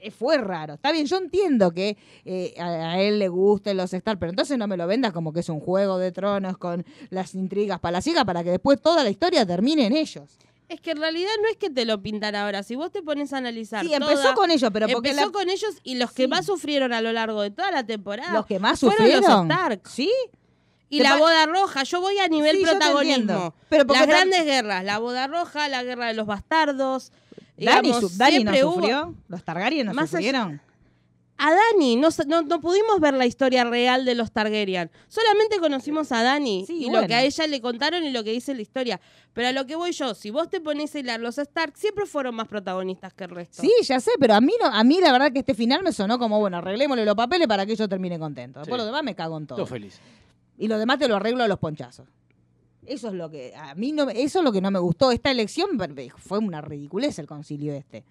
Eh, 0.03 0.11
Fue 0.11 0.37
raro. 0.37 0.73
Está 0.73 0.91
bien, 0.91 1.05
yo 1.05 1.17
entiendo 1.17 1.71
que 1.71 1.95
eh, 2.25 2.55
a, 2.59 2.93
a 2.93 2.99
él 3.01 3.19
le 3.19 3.27
gusten 3.27 3.77
los 3.77 3.93
Star, 3.93 4.17
pero 4.17 4.31
entonces 4.31 4.57
no 4.57 4.67
me 4.67 4.75
lo 4.77 4.87
vendas 4.87 5.13
como 5.13 5.31
que 5.31 5.41
es 5.41 5.49
un 5.49 5.59
juego 5.59 5.97
de 5.99 6.11
tronos 6.11 6.57
con 6.57 6.85
las 7.11 7.35
intrigas 7.35 7.79
palaciegas 7.79 8.25
para 8.25 8.43
que 8.43 8.49
después 8.51 8.81
toda 8.81 9.03
la 9.03 9.09
historia 9.11 9.45
termine 9.45 9.85
en 9.85 9.95
ellos. 9.95 10.37
Es 10.69 10.79
que 10.79 10.91
en 10.91 10.97
realidad 11.01 11.29
no 11.41 11.49
es 11.49 11.57
que 11.57 11.69
te 11.69 11.83
lo 11.85 12.01
pintan 12.01 12.33
ahora. 12.33 12.63
Si 12.63 12.75
vos 12.77 12.91
te 12.91 13.01
pones 13.03 13.33
a 13.33 13.37
analizar. 13.37 13.85
Sí, 13.85 13.93
empezó 13.93 14.21
toda- 14.21 14.33
con 14.35 14.49
ellos, 14.51 14.69
pero 14.73 14.87
porque 14.87 15.09
Empezó 15.09 15.25
la- 15.27 15.31
con 15.33 15.49
ellos 15.49 15.75
y 15.83 15.95
los 15.95 16.11
que 16.13 16.27
más 16.29 16.45
sufrieron 16.45 16.93
a 16.93 17.01
lo 17.01 17.11
largo 17.11 17.41
de 17.41 17.51
toda 17.51 17.71
la 17.71 17.85
temporada. 17.85 18.31
Los 18.33 18.45
que 18.45 18.57
más 18.57 18.79
fueron 18.79 18.97
sufrieron. 18.97 19.23
los 19.49 19.55
Stark. 19.57 19.81
¿Sí? 19.89 20.09
Y 20.89 20.99
la 21.01 21.17
boda 21.17 21.45
roja, 21.45 21.83
yo 21.83 22.01
voy 22.01 22.17
a 22.19 22.27
nivel 22.27 22.57
Sí, 22.57 22.63
protagonismo. 22.63 23.53
Pero 23.69 23.85
Las 23.93 24.07
grandes 24.07 24.43
guerras, 24.45 24.83
la 24.83 24.97
boda 24.99 25.27
roja, 25.27 25.67
la 25.69 25.83
guerra 25.83 26.07
de 26.07 26.13
los 26.15 26.25
bastardos. 26.25 27.11
Dani, 27.65 27.87
digamos, 27.89 28.11
su- 28.11 28.17
Dani 28.17 28.43
no 28.43 28.51
hubo- 28.51 28.73
sufrió. 28.75 29.15
Los 29.27 29.43
Targaryen 29.43 29.87
no 29.87 29.93
Más 29.93 30.13
allá- 30.13 30.27
sufrieron. 30.29 30.61
A 31.43 31.49
Dani, 31.55 31.95
no, 31.95 32.09
no, 32.27 32.43
no 32.43 32.61
pudimos 32.61 32.99
ver 32.99 33.15
la 33.15 33.25
historia 33.25 33.63
real 33.63 34.05
de 34.05 34.13
los 34.13 34.31
Targaryen. 34.31 34.91
Solamente 35.07 35.59
conocimos 35.59 36.11
a 36.11 36.21
Dani 36.21 36.65
Sí, 36.67 36.83
y 36.83 36.85
bueno. 36.85 37.01
lo 37.01 37.07
que 37.07 37.15
a 37.15 37.23
ella 37.23 37.47
le 37.47 37.59
contaron 37.61 38.03
y 38.03 38.11
lo 38.11 38.23
que 38.23 38.31
dice 38.31 38.53
la 38.53 38.61
historia. 38.61 39.01
Pero 39.33 39.47
a 39.47 39.51
lo 39.51 39.65
que 39.65 39.75
voy 39.75 39.91
yo, 39.91 40.13
si 40.13 40.29
vos 40.29 40.49
te 40.49 40.61
pones 40.61 40.93
a 40.93 40.99
hilar, 40.99 41.19
los 41.19 41.39
Stark 41.39 41.73
siempre 41.77 42.05
fueron 42.05 42.35
más 42.35 42.47
protagonistas 42.47 43.13
que 43.13 43.23
el 43.23 43.31
resto. 43.31 43.59
Sí, 43.59 43.71
ya 43.81 43.99
sé, 43.99 44.11
pero 44.19 44.35
a 44.35 44.41
mí 44.41 44.53
no, 44.61 44.67
a 44.67 44.83
mí 44.83 44.99
la 45.01 45.11
verdad 45.11 45.31
que 45.31 45.39
este 45.39 45.55
final 45.55 45.81
me 45.81 45.91
sonó 45.91 46.19
como, 46.19 46.39
bueno, 46.39 46.57
arreglémosle 46.57 47.05
los 47.05 47.15
papeles 47.15 47.47
para 47.47 47.65
que 47.65 47.75
yo 47.75 47.89
termine 47.89 48.19
contento. 48.19 48.59
Después 48.59 48.77
Sí. 48.79 48.81
lo 48.81 48.85
demás 48.85 49.03
me 49.03 49.15
cago 49.15 49.35
en 49.39 49.47
todo. 49.47 49.55
Todos 49.55 49.69
felices. 49.69 49.99
Y 50.59 50.67
lo 50.67 50.77
demás 50.77 50.99
te 50.99 51.07
lo 51.07 51.15
arreglo 51.15 51.43
a 51.43 51.47
los 51.47 51.57
ponchazos. 51.57 52.07
Eso 52.91 53.07
es 53.09 53.13
lo 53.13 53.29
que 53.29 53.53
a 53.55 53.73
mí 53.75 53.91
no 53.91 54.05
me- 54.05 54.21
eso 54.21 54.39
es 54.39 54.45
lo 54.45 54.51
que 54.51 54.61
no 54.61 54.71
me 54.71 54.79
gustó. 54.79 55.11
Esta 55.11 55.31
elección 55.31 55.69
fue 56.17 56.39
una 56.39 56.61
ridiculez 56.61 57.17
el 57.19 57.27
concilio 57.27 57.73
este. 57.73 58.03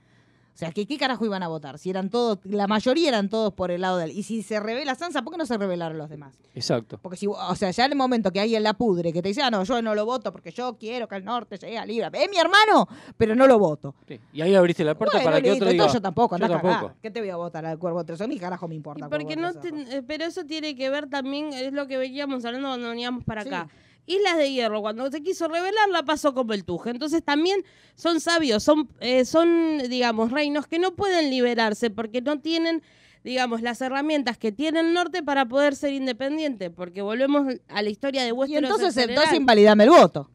O 0.52 0.58
sea, 0.60 0.72
¿qué, 0.72 0.84
¿qué 0.84 0.98
carajo 0.98 1.24
iban 1.24 1.42
a 1.42 1.48
votar? 1.48 1.78
Si 1.78 1.88
eran 1.88 2.10
todos, 2.10 2.38
la 2.44 2.66
mayoría 2.66 3.08
eran 3.08 3.30
todos 3.30 3.54
por 3.54 3.70
el 3.70 3.80
lado 3.80 3.96
del. 3.96 4.10
Y 4.10 4.24
si 4.24 4.42
se 4.42 4.60
revela 4.60 4.94
Sansa, 4.94 5.22
¿por 5.22 5.32
qué 5.32 5.38
no 5.38 5.46
se 5.46 5.56
revelaron 5.56 5.96
los 5.96 6.10
demás? 6.10 6.34
Exacto. 6.54 6.98
Porque 7.00 7.16
si, 7.16 7.26
o 7.28 7.54
sea, 7.54 7.70
ya 7.70 7.86
en 7.86 7.92
el 7.92 7.96
momento 7.96 8.30
que 8.30 8.40
alguien 8.40 8.62
la 8.62 8.74
pudre, 8.74 9.10
que 9.10 9.22
te 9.22 9.28
dice, 9.28 9.40
ah, 9.40 9.50
no, 9.50 9.64
yo 9.64 9.80
no 9.80 9.94
lo 9.94 10.04
voto 10.04 10.32
porque 10.32 10.50
yo 10.50 10.76
quiero 10.78 11.08
que 11.08 11.16
el 11.16 11.24
norte 11.24 11.56
sea 11.56 11.86
libre. 11.86 12.10
Es 12.12 12.28
mi 12.28 12.36
hermano, 12.36 12.86
pero 13.16 13.34
no 13.34 13.46
lo 13.46 13.58
voto. 13.58 13.94
Sí. 14.06 14.20
Y 14.34 14.42
ahí 14.42 14.54
abriste 14.54 14.84
la 14.84 14.94
puerta 14.94 15.16
Bueno, 15.16 15.30
para 15.30 15.40
que 15.40 15.52
otro 15.52 15.70
diga. 15.70 15.86
yo 15.86 16.02
tampoco, 16.02 16.36
yo 16.36 16.44
a 16.44 16.48
tampoco. 16.48 16.92
¿Qué 17.00 17.10
te 17.10 17.20
voy 17.20 17.30
a 17.30 17.36
votar 17.36 17.64
al 17.64 17.78
cuervo 17.78 18.04
tres? 18.04 18.20
A 18.20 18.26
mí 18.26 18.38
carajo 18.38 18.68
me 18.68 18.74
importa. 18.74 19.08
Porque 19.08 19.36
no 19.36 19.54
te- 19.54 19.68
eh, 19.68 20.02
pero 20.06 20.26
eso 20.26 20.44
tiene 20.44 20.74
que 20.76 20.90
ver 20.90 21.08
también, 21.08 21.54
es 21.54 21.72
lo 21.72 21.86
que 21.86 21.96
veníamos 21.96 22.44
hablando 22.44 22.68
cuando 22.68 22.90
veníamos 22.90 23.24
para 23.24 23.42
acá. 23.42 23.68
Islas 24.06 24.36
de 24.38 24.52
Hierro, 24.52 24.80
cuando 24.80 25.10
se 25.10 25.22
quiso 25.22 25.46
revelar, 25.48 25.88
la 25.90 26.02
pasó 26.02 26.34
como 26.34 26.52
el 26.52 26.64
tuje. 26.64 26.90
Entonces 26.90 27.22
también 27.22 27.62
son 27.94 28.20
sabios, 28.20 28.62
son, 28.62 28.88
eh, 29.00 29.24
son, 29.24 29.78
digamos, 29.88 30.32
reinos 30.32 30.66
que 30.66 30.78
no 30.78 30.94
pueden 30.94 31.30
liberarse 31.30 31.90
porque 31.90 32.20
no 32.20 32.40
tienen, 32.40 32.82
digamos, 33.22 33.62
las 33.62 33.80
herramientas 33.80 34.36
que 34.38 34.50
tiene 34.52 34.80
el 34.80 34.92
norte 34.94 35.22
para 35.22 35.46
poder 35.46 35.76
ser 35.76 35.92
independiente. 35.92 36.70
Porque 36.70 37.02
volvemos 37.02 37.54
a 37.68 37.82
la 37.82 37.90
historia 37.90 38.22
de 38.22 38.28
Y 38.28 38.32
Westeros. 38.32 38.58
en 38.58 38.64
entonces, 38.64 38.94
general. 38.94 39.10
entonces 39.16 39.36
invalidame 39.38 39.84
el 39.84 39.90
voto. 39.90 40.28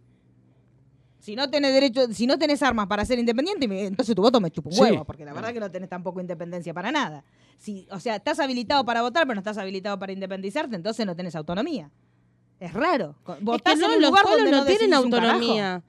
Si 1.19 1.35
no 1.35 1.49
tenés 1.49 1.73
derecho, 1.73 2.13
si 2.13 2.27
no 2.27 2.37
tenés 2.37 2.61
armas 2.61 2.85
para 2.85 3.03
ser 3.03 3.17
independiente, 3.17 3.65
entonces 3.87 4.15
tu 4.15 4.21
voto 4.21 4.39
me 4.39 4.51
chupa 4.51 4.69
un 4.69 4.75
Sí. 4.75 4.81
huevo, 4.83 5.05
porque 5.05 5.25
la 5.25 5.33
verdad 5.33 5.51
que 5.53 5.59
no 5.59 5.71
tenés 5.71 5.89
tampoco 5.89 6.21
independencia 6.21 6.71
para 6.71 6.91
nada. 6.91 7.23
Si, 7.57 7.87
o 7.89 7.99
sea, 7.99 8.17
estás 8.17 8.39
habilitado 8.39 8.85
para 8.85 9.01
votar, 9.01 9.23
pero 9.23 9.33
no 9.33 9.39
estás 9.39 9.57
habilitado 9.57 9.97
para 9.97 10.11
independizarte, 10.13 10.75
entonces 10.75 11.03
no 11.03 11.15
tenés 11.15 11.35
autonomía. 11.35 11.89
Es 12.59 12.73
raro. 12.73 13.15
Co- 13.23 13.33
Es 13.35 13.43
Votás 13.43 13.73
que 13.75 13.79
no, 13.81 13.85
en 13.87 13.95
un 13.95 14.01
los 14.01 14.09
lugar 14.11 14.23
pueblos 14.23 14.51
donde 14.51 14.57
no, 14.57 14.65
tienen 14.65 14.93
autonomía. 14.93 15.83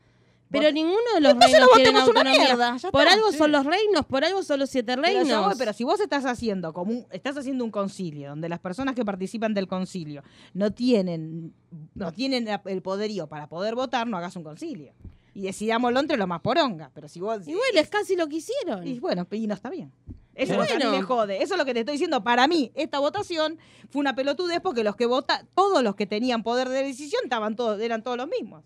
Pero 0.48 0.70
ninguno 0.70 0.96
de 1.14 1.20
los 1.20 1.32
Entonces 1.32 1.58
reinos 1.58 1.68
no 1.70 1.74
tienen 1.74 1.94
una 1.96 2.04
autonomía. 2.04 2.38
mierda, 2.38 2.76
ya 2.76 2.90
por 2.92 3.02
está. 3.02 3.14
algo 3.14 3.32
Sí. 3.32 3.38
son 3.38 3.50
los 3.52 3.66
reinos, 3.66 4.06
por 4.06 4.24
algo 4.24 4.42
son 4.44 4.60
los 4.60 4.70
siete 4.70 4.92
Pero, 4.96 5.02
reinos. 5.02 5.44
voy, 5.46 5.54
pero 5.58 5.72
si 5.72 5.82
vos 5.82 5.98
estás 5.98 6.24
haciendo 6.24 6.72
como 6.72 6.92
un- 6.92 7.06
estás 7.10 7.36
haciendo 7.36 7.64
un 7.64 7.72
concilio 7.72 8.30
donde 8.30 8.48
las 8.48 8.60
personas 8.60 8.94
que 8.94 9.04
participan 9.04 9.54
del 9.54 9.66
concilio 9.66 10.22
no 10.54 10.72
tienen 10.72 11.52
no 11.94 12.12
tienen 12.12 12.46
el 12.64 12.80
poderío 12.80 13.26
para 13.26 13.48
poder 13.48 13.74
votar, 13.74 14.06
no 14.06 14.16
hagas 14.16 14.36
un 14.36 14.44
concilio. 14.44 14.92
Y 15.34 15.42
decidámoslo 15.42 15.98
entre 16.00 16.16
los 16.16 16.28
más 16.28 16.40
poronga. 16.40 16.90
Pero 16.94 17.08
si 17.08 17.20
vos. 17.20 17.40
Y 17.46 17.52
bueno, 17.52 17.80
es 17.80 17.88
casi 17.88 18.14
lo 18.16 18.28
que 18.28 18.36
hicieron. 18.36 18.86
Y 18.86 19.00
bueno, 19.00 19.26
y 19.32 19.46
no 19.48 19.54
está 19.54 19.68
bien. 19.68 19.92
Es 20.36 20.50
lo 20.50 20.56
que 20.66 20.72
a 20.72 20.76
mí 20.76 20.84
bueno. 20.84 20.98
me 20.98 21.02
jode. 21.02 21.42
Eso 21.42 21.54
es 21.54 21.58
lo 21.58 21.64
que 21.64 21.72
te 21.72 21.80
estoy 21.80 21.92
diciendo. 21.92 22.22
Para 22.22 22.46
mí, 22.46 22.70
esta 22.74 22.98
votación 22.98 23.58
fue 23.88 24.00
una 24.00 24.14
pelotudez 24.14 24.60
porque 24.60 24.84
los 24.84 24.94
que 24.94 25.06
votan, 25.06 25.48
todos 25.54 25.82
los 25.82 25.96
que 25.96 26.06
tenían 26.06 26.42
poder 26.42 26.68
de 26.68 26.82
decisión 26.82 27.22
estaban 27.24 27.56
todos, 27.56 27.80
eran 27.80 28.02
todos 28.02 28.18
los 28.18 28.28
mismos. 28.28 28.62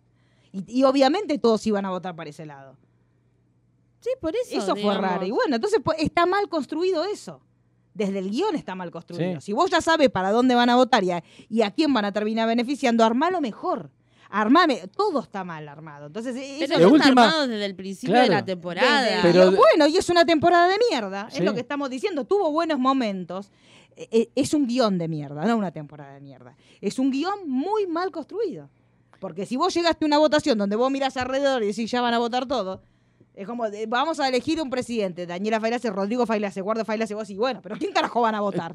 Y, 0.53 0.81
y 0.81 0.85
obviamente 0.85 1.39
todos 1.39 1.65
iban 1.67 1.87
a 1.87 1.91
votar 1.91 2.17
para 2.17 2.29
ese 2.29 2.45
lado. 2.45 2.77
Sí, 4.01 4.11
por 4.21 4.35
eso. 4.35 4.59
Eso 4.59 4.77
fue 4.77 4.97
raro. 4.97 5.25
Y 5.25 5.31
bueno, 5.31 5.57
entonces 5.57 5.81
pues, 5.85 5.99
está 6.01 6.27
mal 6.27 6.49
construido 6.49 7.05
eso. 7.05 7.41
Desde 7.95 8.19
el 8.19 8.31
guion 8.31 8.57
está 8.57 8.75
mal 8.75 8.91
construido. 8.91 9.41
Sí. 9.41 9.47
Si 9.47 9.53
vos 9.53 9.71
ya 9.71 9.81
sabes 9.81 10.11
para 10.11 10.33
dónde 10.33 10.55
van 10.55 10.71
a 10.71 10.77
votar 10.77 11.05
y 11.05 11.11
a, 11.11 11.23
y 11.49 11.63
a 11.63 11.71
quién 11.71 11.93
van 11.93 12.05
a 12.05 12.13
terminar 12.13 12.49
beneficiando, 12.49 13.05
armalo 13.05 13.41
mejor. 13.41 13.91
Armame. 14.31 14.83
Todo 14.97 15.21
está 15.21 15.45
mal 15.45 15.69
armado. 15.69 16.07
Entonces, 16.07 16.37
e, 16.37 16.57
Pero 16.61 16.77
eso 16.79 16.89
última- 16.89 17.09
está 17.11 17.23
armado 17.25 17.47
desde 17.49 17.65
el 17.65 17.75
principio 17.75 18.21
de 18.21 18.29
la 18.29 18.45
temporada. 18.45 19.03
desde 19.03 19.23
Pero- 19.23 19.53
bueno, 19.53 19.87
y 19.89 19.97
es 19.97 20.09
una 20.09 20.25
temporada 20.25 20.69
de 20.69 20.77
mierda. 20.91 21.29
Sí. 21.31 21.39
Es 21.39 21.45
lo 21.45 21.55
que 21.55 21.61
estamos 21.61 21.91
diciendo. 21.91 22.25
Tuvo 22.25 22.51
buenos 22.53 22.79
momentos. 22.79 23.51
E- 23.97 24.09
e- 24.13 24.31
Es 24.35 24.55
un 24.55 24.67
guion 24.67 24.97
de 24.99 25.09
mierda, 25.09 25.45
no 25.45 25.57
una 25.57 25.73
temporada 25.73 26.15
de 26.15 26.21
mierda. 26.21 26.55
Es 26.81 26.99
un 26.99 27.11
guion 27.11 27.49
muy 27.49 27.87
mal 27.87 28.11
construido. 28.11 28.71
Porque 29.19 29.45
si 29.45 29.57
vos 29.57 29.75
llegaste 29.75 30.05
a 30.05 30.07
una 30.07 30.17
votación 30.19 30.57
donde 30.57 30.77
vos 30.77 30.91
mirás 30.91 31.17
alrededor 31.19 31.63
y 31.63 31.67
decís 31.67 31.91
ya 31.91 32.01
van 32.01 32.15
a 32.15 32.19
votar 32.19 32.47
todos, 32.47 32.81
es 33.35 33.47
como, 33.47 33.69
de, 33.69 33.85
vamos 33.87 34.19
a 34.21 34.29
elegir 34.29 34.61
un 34.63 34.71
presidente, 34.71 35.27
Daniela 35.27 35.61
Failase, 35.61 35.91
Rodrigo 35.91 36.25
Failase, 36.25 36.63
Guardo 36.63 36.85
Failase, 36.87 37.15
vos 37.15 37.29
y 37.29 37.37
bueno, 37.37 37.61
pero 37.63 37.77
¿quién 37.77 37.93
carajo 37.93 38.23
van 38.23 38.35
a 38.35 38.41
votar? 38.41 38.75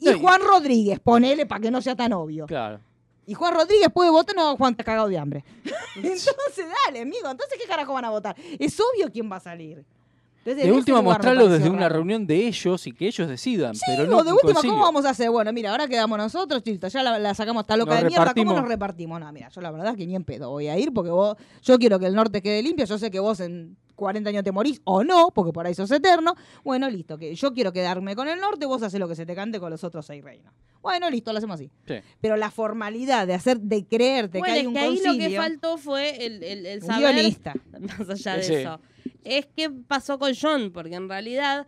Y 0.00 0.04
No, 0.06 0.10
y- 0.12 0.20
Juan 0.20 0.40
Rodríguez, 0.42 1.00
ponele 1.00 1.46
para 1.46 1.60
que 1.62 1.70
no 1.70 1.80
sea 1.80 1.96
tan 1.96 2.12
obvio. 2.12 2.44
Claro. 2.46 2.80
Y 3.28 3.34
Juan 3.34 3.52
Rodríguez 3.52 3.88
puede 3.92 4.08
votar, 4.08 4.34
no, 4.34 4.56
Juan 4.56 4.72
está 4.72 4.82
cagado 4.82 5.06
de 5.06 5.18
hambre. 5.18 5.44
entonces, 5.96 6.66
dale, 6.86 7.02
amigo, 7.02 7.30
entonces 7.30 7.58
¿qué 7.60 7.68
carajo 7.68 7.92
van 7.92 8.06
a 8.06 8.10
votar? 8.10 8.34
Es 8.58 8.80
obvio 8.80 9.12
quién 9.12 9.30
va 9.30 9.36
a 9.36 9.40
salir. 9.40 9.84
Entonces, 10.38 10.64
De 10.64 10.72
última, 10.72 11.02
mostrarlo 11.02 11.46
desde 11.46 11.68
una 11.68 11.90
reunión 11.90 12.26
de 12.26 12.46
ellos 12.46 12.86
y 12.86 12.92
que 12.92 13.06
ellos 13.06 13.28
decidan. 13.28 13.74
Sí, 13.74 13.82
pero 13.86 14.06
no 14.06 14.24
de 14.24 14.32
última. 14.32 14.62
¿cómo 14.62 14.78
vamos 14.78 15.04
a 15.04 15.10
hacer? 15.10 15.28
Bueno, 15.28 15.52
mira, 15.52 15.72
ahora 15.72 15.86
quedamos 15.86 16.16
nosotros, 16.16 16.62
chilto, 16.62 16.88
ya 16.88 17.02
la, 17.02 17.18
la 17.18 17.34
sacamos 17.34 17.64
esta 17.64 17.76
loca 17.76 17.92
Nos 17.92 18.02
de 18.04 18.08
mierda, 18.08 18.32
¿cómo 18.32 18.54
nos 18.54 18.66
repartimos? 18.66 19.20
No, 19.20 19.30
mira, 19.30 19.50
yo 19.50 19.60
la 19.60 19.72
verdad 19.72 19.94
que 19.94 20.06
ni 20.06 20.16
en 20.16 20.24
pedo 20.24 20.48
voy 20.48 20.68
a 20.68 20.78
ir 20.78 20.94
porque 20.94 21.10
vos, 21.10 21.36
yo 21.62 21.78
quiero 21.78 21.98
que 21.98 22.06
el 22.06 22.14
norte 22.14 22.40
quede 22.40 22.62
limpio, 22.62 22.86
yo 22.86 22.96
sé 22.96 23.10
que 23.10 23.20
vos 23.20 23.40
en 23.40 23.76
40 23.94 24.30
años 24.30 24.42
te 24.42 24.52
morís 24.52 24.80
o 24.84 25.04
no, 25.04 25.32
porque 25.34 25.52
por 25.52 25.66
ahí 25.66 25.74
sos 25.74 25.90
eterno. 25.90 26.34
Bueno, 26.64 26.88
listo, 26.88 27.18
que 27.18 27.34
yo 27.34 27.52
quiero 27.52 27.72
quedarme 27.72 28.16
con 28.16 28.26
el 28.26 28.40
norte, 28.40 28.64
vos 28.64 28.82
haces 28.82 28.98
lo 28.98 29.06
que 29.06 29.16
se 29.16 29.26
te 29.26 29.34
cante 29.34 29.60
con 29.60 29.70
los 29.70 29.84
otros 29.84 30.06
seis 30.06 30.24
reinos. 30.24 30.54
Bueno, 30.82 31.10
listo, 31.10 31.32
lo 31.32 31.38
hacemos 31.38 31.54
así. 31.54 31.70
Sí. 31.86 31.94
Pero 32.20 32.36
la 32.36 32.50
formalidad 32.50 33.26
de 33.26 33.34
hacer, 33.34 33.58
de 33.60 33.84
creerte 33.86 34.38
Bueno, 34.38 34.54
que 34.54 34.58
hay 34.58 34.60
es 34.62 34.66
un 34.68 34.72
que 34.74 34.78
ahí 34.80 34.86
concilio... 34.88 35.12
lo 35.12 35.18
que 35.30 35.36
faltó 35.36 35.78
fue 35.78 36.24
el, 36.26 36.42
el, 36.42 36.66
el 36.66 36.80
Un 36.82 36.86
saber, 36.86 37.14
guionista. 37.14 37.54
más 37.98 38.08
allá 38.10 38.36
de 38.36 38.42
Sí. 38.42 38.54
eso, 38.54 38.80
es 39.24 39.46
qué 39.56 39.70
pasó 39.70 40.18
con 40.18 40.32
John, 40.40 40.70
porque 40.72 40.94
en 40.94 41.08
realidad, 41.08 41.66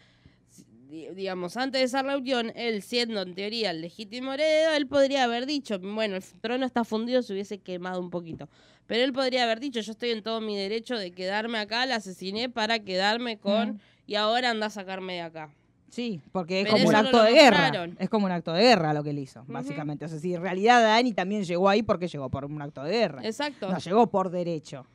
di- 0.89 1.09
digamos, 1.15 1.57
antes 1.57 1.81
de 1.81 1.85
esa 1.85 2.03
reunión, 2.03 2.53
él 2.55 2.83
siendo 2.83 3.23
en 3.23 3.35
teoría 3.35 3.71
el 3.71 3.81
legítimo 3.83 4.33
heredero, 4.33 4.73
él 4.73 4.87
podría 4.87 5.25
haber 5.25 5.47
dicho, 5.47 5.79
bueno, 5.81 6.17
el 6.17 6.23
trono 6.41 6.65
está 6.67 6.85
fundido, 6.85 7.23
se 7.23 7.33
hubiese 7.33 7.59
quemado 7.59 8.01
un 8.01 8.11
poquito. 8.11 8.49
Pero 8.87 9.05
él 9.05 9.13
podría 9.13 9.45
haber 9.45 9.61
dicho, 9.61 9.81
yo 9.81 9.93
estoy 9.93 10.11
en 10.11 10.23
todo 10.23 10.41
mi 10.41 10.57
derecho 10.57 10.97
de 10.97 11.13
quedarme 11.13 11.59
acá, 11.59 11.87
la 11.87 11.97
asesiné 11.97 12.49
para 12.49 12.79
quedarme 12.81 13.39
con, 13.39 13.73
Mm. 13.75 13.79
y 14.07 14.15
ahora 14.17 14.51
anda 14.51 14.67
a 14.67 14.71
sacarme 14.71 15.15
de 15.15 15.21
acá. 15.21 15.51
Sí, 15.91 16.21
porque 16.33 16.61
es 16.61 16.65
Pero 16.67 16.77
como 16.77 16.87
un 16.89 16.93
no 16.93 16.99
acto 17.01 17.23
de 17.23 17.33
guerra. 17.33 17.59
mostraron. 17.59 17.97
Es 17.99 18.09
como 18.09 18.27
un 18.27 18.33
acto 18.33 18.53
de 18.53 18.63
guerra 18.63 18.95
lo 18.95 19.03
que 19.03 19.11
él 19.11 19.19
hizo, 19.19 19.45
básicamente. 19.49 20.05
O 20.05 20.09
sea, 20.09 20.19
si 20.19 20.35
en 20.35 20.41
realidad 20.41 20.81
Dani 20.83 21.13
también 21.13 21.43
llegó 21.45 21.69
ahí 21.69 21.83
porque 21.83 22.07
llegó 22.09 22.29
por 22.31 22.45
un 22.45 22.63
acto 22.63 22.83
de 22.85 22.93
guerra. 22.93 23.21
Exacto. 23.25 23.69
No 23.71 23.77
llegó 23.79 24.07
por 24.09 24.31
derecho. 24.31 24.87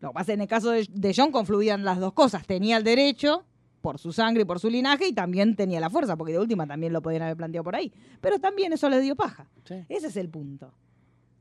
Lo 0.00 0.08
que 0.10 0.14
pasa 0.14 0.22
es 0.22 0.26
que 0.26 0.32
en 0.32 0.40
el 0.40 0.48
caso 0.48 0.70
de, 0.70 0.88
de 0.90 1.12
John 1.14 1.30
confluían 1.32 1.84
las 1.84 1.98
dos 2.00 2.12
cosas. 2.14 2.46
Tenía 2.46 2.76
el 2.78 2.84
derecho 2.84 3.44
por 3.82 3.98
su 3.98 4.12
sangre 4.12 4.42
y 4.42 4.44
por 4.44 4.58
su 4.58 4.70
linaje 4.70 5.06
y 5.08 5.12
también 5.12 5.54
tenía 5.54 5.80
la 5.80 5.90
fuerza, 5.90 6.16
porque 6.16 6.32
de 6.32 6.38
última 6.38 6.66
también 6.66 6.92
lo 6.92 7.02
podían 7.02 7.22
haber 7.22 7.36
planteado 7.36 7.62
por 7.64 7.76
ahí. 7.76 7.92
Pero 8.20 8.38
también 8.38 8.72
eso 8.72 8.88
le 8.88 9.00
dio 9.00 9.14
paja. 9.16 9.46
Ese 9.88 10.06
es 10.08 10.16
el 10.16 10.28
punto. 10.30 10.72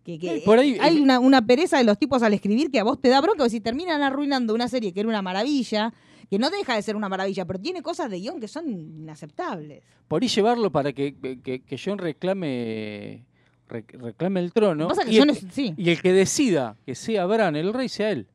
Que, 0.03 0.17
que 0.19 0.41
por 0.45 0.59
ahí- 0.59 0.77
hay 0.81 0.99
una, 1.01 1.19
una 1.19 1.45
pereza 1.45 1.77
de 1.77 1.83
los 1.83 1.97
tipos 1.97 2.23
al 2.23 2.33
escribir 2.33 2.71
que 2.71 2.79
a 2.79 2.83
vos 2.83 2.99
te 3.01 3.09
da 3.09 3.19
bronca, 3.21 3.47
si 3.49 3.59
terminan 3.61 4.01
arruinando 4.01 4.53
una 4.53 4.67
serie 4.67 4.93
que 4.93 4.99
era 5.01 5.09
una 5.09 5.21
maravilla, 5.21 5.93
que 6.29 6.37
no 6.39 6.49
deja 6.49 6.75
de 6.75 6.81
ser 6.81 6.95
una 6.95 7.09
maravilla, 7.09 7.45
pero 7.45 7.59
tiene 7.59 7.81
cosas 7.81 8.09
de 8.11 8.19
guion 8.19 8.39
que 8.39 8.47
son 8.47 8.69
inaceptables. 8.69 9.83
Por 10.07 10.21
ahí 10.21 10.27
llevarlo 10.27 10.71
para 10.71 10.91
que, 10.93 11.15
que, 11.43 11.61
que 11.61 11.77
John 11.83 11.97
reclame 11.99 13.25
re- 13.69 13.85
reclame 13.89 14.39
el 14.41 14.51
trono 14.53 14.87
que 14.87 14.89
pasa 14.89 15.01
es 15.03 15.07
que 15.09 15.15
y, 15.15 15.19
el, 15.19 15.29
es- 15.29 15.45
sí. 15.51 15.73
y 15.77 15.89
el 15.89 16.01
que 16.01 16.11
decida 16.13 16.75
que 16.85 16.95
sea 16.95 17.25
Bran 17.25 17.55
el 17.55 17.73
rey 17.73 17.89
sea 17.89 18.11
él. 18.11 18.27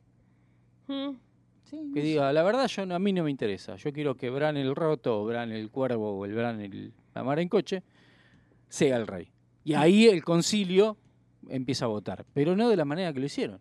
Que 1.95 2.03
diga, 2.03 2.33
la 2.33 2.43
verdad 2.43 2.67
yo 2.67 2.83
a 2.83 2.99
mí 2.99 3.13
no 3.13 3.25
me 3.25 3.31
interesa. 3.31 3.77
Yo 3.77 3.93
quiero 3.93 4.15
que 4.15 4.29
Bran 4.31 4.57
el 4.59 4.75
roto, 4.75 5.23
o 5.23 5.25
Bran 5.25 5.51
el 5.53 5.71
cuervo, 5.71 6.19
o 6.19 6.25
el 6.27 6.35
Bran 6.35 6.61
el 6.61 6.93
la 7.15 7.25
mar 7.25 7.39
en 7.39 7.49
coche, 7.49 7.83
sea 8.69 8.97
el 8.97 9.07
rey. 9.07 9.31
Y 9.65 9.75
ahí 9.75 10.07
el 10.07 10.23
concilio 10.25 10.97
empieza 11.49 11.87
a 11.87 11.89
votar. 11.89 12.25
Pero 12.35 12.57
no 12.57 12.69
de 12.69 12.77
la 12.77 12.85
manera 12.85 13.13
que 13.13 13.21
lo 13.21 13.27
hicieron. 13.27 13.59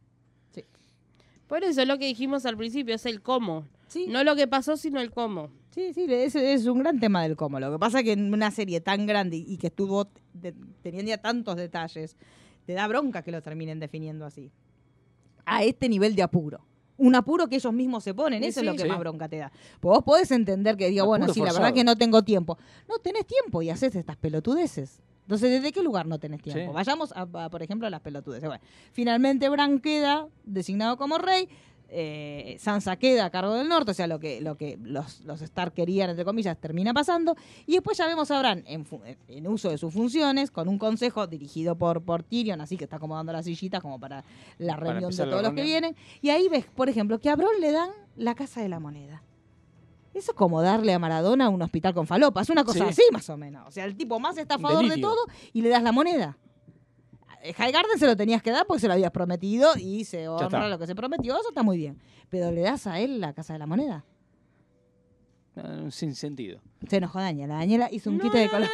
Por 1.48 1.64
eso 1.66 1.82
es 1.82 1.88
lo 1.88 1.98
que 1.98 2.06
dijimos 2.06 2.46
al 2.46 2.56
principio, 2.58 2.96
es 2.96 3.06
el 3.06 3.22
cómo. 3.22 3.68
No 4.08 4.24
lo 4.24 4.36
que 4.36 4.48
pasó, 4.48 4.78
sino 4.78 5.00
el 5.02 5.12
cómo. 5.12 5.50
Sí, 5.72 5.94
sí, 5.94 6.06
ese 6.10 6.54
es 6.54 6.66
un 6.66 6.80
gran 6.80 7.00
tema 7.00 7.24
del 7.24 7.36
cómo. 7.36 7.60
Lo 7.60 7.72
que 7.72 7.80
pasa 7.80 8.00
es 8.00 8.04
que 8.06 8.12
en 8.14 8.34
una 8.34 8.52
serie 8.52 8.82
tan 8.82 9.06
grande 9.06 9.38
y 9.38 9.58
que 9.58 9.68
estuvo 9.68 10.08
de- 10.34 10.54
teniendo 10.82 11.10
ya 11.10 11.18
tantos 11.18 11.56
detalles, 11.56 12.18
te 12.66 12.74
da 12.74 12.88
bronca 12.88 13.22
que 13.24 13.32
lo 13.32 13.42
terminen 13.42 13.80
definiendo 13.80 14.26
así. 14.26 14.52
A 15.46 15.64
este 15.64 15.90
nivel 15.90 16.16
de 16.16 16.24
apuro. 16.24 16.62
Un 16.98 17.16
apuro 17.16 17.48
que 17.48 17.56
ellos 17.56 17.74
mismos 17.74 18.04
se 18.04 18.14
ponen, 18.14 18.44
Sí, 18.44 18.50
eso 18.50 18.60
es 18.60 18.66
lo 18.66 18.74
que 18.74 18.84
Sí. 18.84 18.88
más 18.88 19.00
bronca 19.00 19.28
te 19.28 19.38
da. 19.38 19.52
Pues 19.80 19.96
vos 19.96 20.04
podés 20.04 20.30
entender 20.32 20.78
que 20.78 20.90
diga, 20.90 21.04
bueno, 21.04 21.34
sí, 21.34 21.40
la 21.42 21.52
verdad 21.52 21.74
que 21.74 21.84
no 21.84 21.96
tengo 21.96 22.22
tiempo. 22.22 22.58
No 22.88 23.00
tenés 23.00 23.26
tiempo 23.26 23.62
y 23.62 23.70
haces 23.72 23.96
estas 23.96 24.18
pelotudeces. 24.18 25.02
Entonces, 25.24 25.50
¿desde 25.50 25.72
qué 25.72 25.82
lugar 25.82 26.06
no 26.08 26.20
tenés 26.20 26.42
tiempo? 26.42 26.72
Sí. 26.72 26.76
Vayamos, 26.76 27.12
a, 27.14 27.22
a, 27.22 27.50
por 27.50 27.64
ejemplo, 27.64 27.88
a 27.88 27.90
las 27.90 28.02
pelotudeces. 28.02 28.48
Bueno, 28.48 28.64
finalmente 28.92 29.48
Bran 29.50 29.80
queda 29.80 30.28
designado 30.44 30.98
como 30.98 31.18
rey. 31.18 31.48
Eh, 31.94 32.56
Sansa 32.58 32.96
queda 32.96 33.26
a 33.26 33.30
cargo 33.30 33.54
del 33.54 33.68
norte, 33.68 33.92
o 33.92 33.94
sea, 33.94 34.08
lo 34.08 34.20
que, 34.20 34.40
lo 34.40 34.56
que 34.56 34.80
los, 34.82 35.22
los 35.22 35.42
Stark 35.42 35.74
querían, 35.74 36.10
entre 36.10 36.24
comillas, 36.26 36.58
termina 36.58 36.94
pasando. 36.94 37.36
Y 37.68 37.74
después 37.74 37.98
ya 37.98 38.08
vemos 38.08 38.32
a 38.32 38.40
Bran 38.40 38.64
en, 38.66 38.88
en 39.28 39.48
uso 39.48 39.70
de 39.70 39.78
sus 39.78 39.94
funciones, 39.94 40.52
con 40.52 40.70
un 40.70 40.78
consejo 40.78 41.28
dirigido 41.28 41.76
por, 41.78 42.02
por 42.02 42.24
Tyrion, 42.24 42.62
así 42.62 42.78
que 42.78 42.86
está 42.86 42.96
acomodando 42.96 43.34
las 43.34 43.46
sillitas 43.46 43.82
como 43.82 44.00
para 44.00 44.24
la 44.58 44.76
Para 44.78 44.92
reunión 44.92 45.12
de 45.12 45.26
todos 45.26 45.44
los 45.44 45.54
que 45.54 45.64
vienen. 45.64 45.96
Y 46.22 46.30
ahí 46.30 46.48
ves, 46.50 46.66
por 46.74 46.88
ejemplo, 46.90 47.20
que 47.20 47.30
a 47.30 47.36
Bron 47.36 47.60
le 47.60 47.72
dan 47.72 47.90
la 48.16 48.36
Casa 48.36 48.62
de 48.62 48.70
la 48.70 48.80
Moneda. 48.80 49.22
Eso 50.14 50.32
es 50.32 50.38
como 50.38 50.62
darle 50.62 50.94
a 50.94 51.00
Maradona 51.00 51.48
un 51.50 51.62
hospital 51.62 51.94
con 51.94 52.06
falopas, 52.08 52.50
una 52.50 52.64
cosa 52.66 52.80
Sí. 52.80 52.90
así 52.90 53.02
más 53.14 53.30
o 53.30 53.38
menos. 53.38 53.66
O 53.68 53.72
sea, 53.72 53.86
el 53.86 53.96
tipo 53.96 54.20
más 54.20 54.38
estafador 54.38 54.84
de 54.84 54.90
delirio. 54.90 55.10
todo 55.10 55.20
y 55.54 55.62
le 55.62 55.70
das 55.70 55.84
la 55.84 55.92
moneda. 55.94 56.38
Eh, 57.44 57.54
High 57.54 57.72
Garden 57.72 57.98
se 57.98 58.06
lo 58.08 58.16
tenías 58.16 58.42
que 58.42 58.52
dar 58.52 58.66
porque 58.66 58.82
se 58.82 58.88
lo 58.88 58.94
habías 58.94 59.12
prometido 59.12 59.72
y 59.78 60.06
se 60.06 60.28
honra 60.28 60.46
está. 60.46 60.68
lo 60.68 60.80
que 60.80 60.88
se 60.88 60.96
prometió, 60.96 61.34
eso 61.40 61.50
está 61.50 61.64
muy 61.64 61.78
bien. 61.78 62.00
Pero 62.30 62.52
le 62.52 62.62
das 62.62 62.88
a 62.88 63.00
él 63.00 63.20
la 63.20 63.34
Casa 63.34 63.54
de 63.54 63.60
la 63.60 63.68
Moneda. 63.68 64.04
Eh, 65.56 65.88
Sin 65.92 66.16
sentido. 66.16 66.62
Se 66.88 66.98
enojó 66.98 67.20
Daniela. 67.20 67.56
Daniela 67.56 67.90
hizo 67.92 68.10
un 68.10 68.18
No, 68.18 68.24
quite 68.24 68.38
de 68.38 68.46
no, 68.46 68.52
color. 68.52 68.70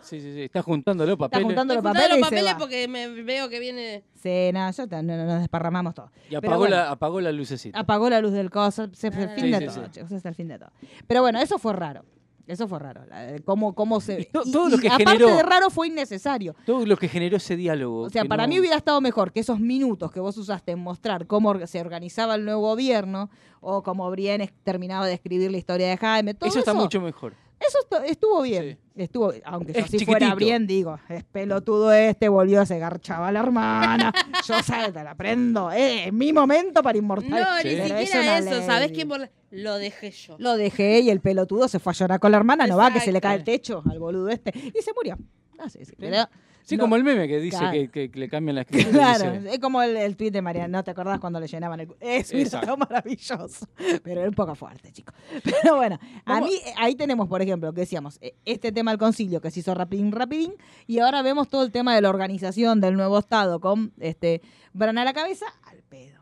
Sí, 0.00 0.20
sí, 0.20 0.32
sí. 0.34 0.42
Está 0.42 0.62
juntando 0.62 1.06
los 1.06 1.16
papeles. 1.16 1.44
juntando 1.46 1.74
los 1.74 1.82
papeles 1.82 2.18
se 2.28 2.54
porque 2.58 2.88
me 2.88 3.08
veo 3.22 3.48
que 3.48 3.60
viene... 3.60 4.04
Sí, 4.14 4.50
no, 4.52 4.58
ya 4.70 4.82
está, 4.82 5.02
no, 5.02 5.16
no, 5.16 5.24
nos 5.24 5.40
desparramamos 5.40 5.94
todo. 5.94 6.10
Y 6.30 6.34
apagó, 6.34 6.58
bueno. 6.58 6.76
la, 6.76 6.90
apagó 6.90 7.20
la 7.20 7.32
lucecita. 7.32 7.78
Apagó 7.78 8.10
la 8.10 8.20
luz 8.20 8.32
del 8.32 8.50
coso, 8.50 8.88
se 8.92 9.10
fue 9.10 9.24
el 9.24 9.30
fin 9.30 9.44
Sí, 9.44 9.50
de 9.52 9.58
sí, 9.60 9.66
todo, 9.66 9.84
sí. 9.86 9.90
chicos, 9.92 10.24
el 10.24 10.34
fin 10.34 10.48
de 10.48 10.58
todo. 10.58 10.70
Pero 11.06 11.22
bueno, 11.22 11.40
eso 11.40 11.58
fue 11.58 11.72
raro. 11.72 12.04
Eso 12.46 12.68
fue 12.68 12.78
raro. 12.78 13.04
la- 13.06 13.36
Cómo, 13.44 13.74
cómo 13.74 14.00
se. 14.00 14.24
to- 14.32 14.42
y- 14.44 14.52
todo 14.52 14.68
lo 14.68 14.78
que 14.78 14.86
aparte 14.88 15.04
generó- 15.04 15.34
de 15.36 15.42
raro 15.42 15.68
fue 15.70 15.88
innecesario. 15.88 16.54
Todo 16.64 16.86
lo 16.86 16.96
que 16.96 17.08
generó 17.08 17.36
ese 17.38 17.56
diálogo. 17.56 18.02
O 18.02 18.10
sea, 18.10 18.24
para 18.24 18.44
no- 18.44 18.50
mí 18.50 18.60
hubiera 18.60 18.76
estado 18.76 19.00
mejor 19.00 19.32
que 19.32 19.40
esos 19.40 19.58
minutos 19.58 20.12
que 20.12 20.20
vos 20.20 20.36
usaste 20.36 20.72
en 20.72 20.78
mostrar 20.78 21.26
cómo 21.26 21.66
se 21.66 21.80
organizaba 21.80 22.36
el 22.36 22.44
nuevo 22.44 22.60
gobierno 22.60 23.30
o 23.60 23.82
cómo 23.82 24.08
Brienne 24.10 24.44
es- 24.44 24.52
terminaba 24.62 25.06
de 25.06 25.14
escribir 25.14 25.50
la 25.50 25.56
historia 25.58 25.88
de 25.88 25.96
Jaime. 25.96 26.34
Todo 26.34 26.48
Eso 26.48 26.60
eso, 26.60 26.70
está 26.70 26.80
mucho 26.80 27.00
mejor. 27.00 27.34
Eso 27.58 27.78
estu- 27.88 28.04
estuvo 28.06 28.42
bien. 28.42 28.78
Estuvo, 28.94 29.32
aunque 29.44 29.72
yo 29.72 29.80
Es 29.80 29.90
si 29.90 29.98
fuera. 30.04 30.34
Brienne, 30.34 30.66
digo, 30.66 30.98
es 31.08 31.24
pelotudo 31.24 31.92
este, 31.92 32.28
volvió 32.28 32.60
a 32.60 32.66
garchaba 32.78 33.28
a 33.28 33.32
la 33.32 33.40
hermana. 33.40 34.12
yo 34.46 34.54
salta, 34.62 35.02
la 35.04 35.14
prendo. 35.14 35.70
Eh, 35.72 36.06
es 36.06 36.12
mi 36.12 36.32
momento 36.32 36.82
para 36.82 36.96
inmortal. 36.98 37.30
No, 37.30 37.56
ni 37.58 37.62
Pero 37.62 37.84
siquiera 37.98 38.20
una 38.20 38.38
eso, 38.38 38.66
¿sabés? 38.66 39.04
Por- 39.06 39.30
Lo 39.50 39.76
dejé 39.76 40.10
yo. 40.10 40.36
Lo 40.38 40.56
dejé 40.56 41.00
y 41.00 41.10
el 41.10 41.20
pelotudo 41.20 41.68
se 41.68 41.78
fue 41.78 41.92
a 41.92 41.94
llorar 41.94 42.20
con 42.20 42.30
la 42.30 42.38
hermana, 42.38 42.66
no 42.66 42.76
va, 42.76 42.92
que 42.92 43.00
se 43.00 43.12
le 43.12 43.20
cae 43.20 43.36
el 43.36 43.44
techo 43.44 43.82
al 43.90 43.98
boludo 43.98 44.28
este. 44.28 44.52
Y 44.56 44.82
se 44.82 44.92
murió. 44.94 45.16
Ah, 45.58 45.68
sí, 45.68 45.84
sí, 45.84 45.94
pero- 45.98 46.28
Sí, 46.68 46.76
no- 46.76 46.82
como 46.82 46.96
el 46.96 47.04
meme 47.04 47.28
que 47.28 47.38
dice 47.38 47.56
Claro. 47.58 47.72
que, 47.72 47.88
que- 47.90 48.10
que 48.10 48.18
le 48.18 48.28
cambian 48.28 48.56
la 48.56 48.60
escritura. 48.68 48.92
Claro, 49.16 49.32
dice, 49.38 49.54
es 49.54 49.58
como 49.60 49.80
el, 49.82 49.96
el 49.96 50.16
tuit 50.16 50.32
de 50.32 50.42
Mariana, 50.42 50.66
¿no 50.78 50.82
te 50.84 50.90
acordás 50.90 51.20
cuando 51.20 51.38
le 51.38 51.46
llenaban 51.46 51.78
el... 51.78 51.88
Es 52.00 52.32
un 52.32 52.78
maravilloso, 52.78 53.66
pero 54.02 54.22
es 54.22 54.28
un 54.28 54.34
poco 54.34 54.54
fuerte, 54.56 54.90
chicos. 54.92 55.14
Pero 55.44 55.76
bueno, 55.76 55.98
a 56.24 56.40
mí 56.40 56.50
eh, 56.66 56.74
ahí 56.76 56.96
tenemos, 56.96 57.28
por 57.28 57.40
ejemplo, 57.40 57.72
que 57.72 57.82
decíamos, 57.82 58.18
eh, 58.20 58.34
este 58.44 58.72
tema 58.72 58.90
del 58.90 58.98
concilio 58.98 59.40
que 59.40 59.50
se 59.52 59.60
hizo 59.60 59.74
rapidín, 59.74 60.10
rapidín, 60.10 60.54
y 60.88 60.98
ahora 60.98 61.22
vemos 61.22 61.48
todo 61.48 61.62
el 61.62 61.70
tema 61.70 61.94
de 61.94 62.00
la 62.02 62.08
organización 62.10 62.80
del 62.80 62.94
nuevo 62.96 63.18
Estado 63.18 63.60
con 63.60 63.92
este 64.00 64.42
Bran 64.72 64.98
a 64.98 65.04
la 65.04 65.12
cabeza, 65.12 65.46
al 65.62 65.82
pedo. 65.84 66.20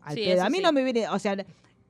Al 0.00 0.14
Sí, 0.14 0.24
pedo. 0.24 0.42
A 0.42 0.48
mí 0.48 0.56
sí. 0.56 0.62
no 0.64 0.72
me 0.72 0.82
viene, 0.84 1.06
o 1.10 1.18
sea, 1.18 1.36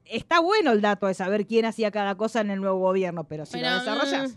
está 0.05 0.41
bueno 0.41 0.73
el 0.73 0.81
dato 0.81 1.07
de 1.07 1.15
saber 1.15 1.47
quién 1.47 1.65
hacía 1.67 1.91
cada 1.93 2.17
cosa 2.17 2.41
en 2.41 2.51
el 2.51 2.61
nuevo 2.61 2.79
gobierno, 2.81 3.25
pero 3.25 3.47
si 3.47 3.53
Pero, 3.53 3.71
lo 3.71 3.79
desarrollas... 3.79 4.37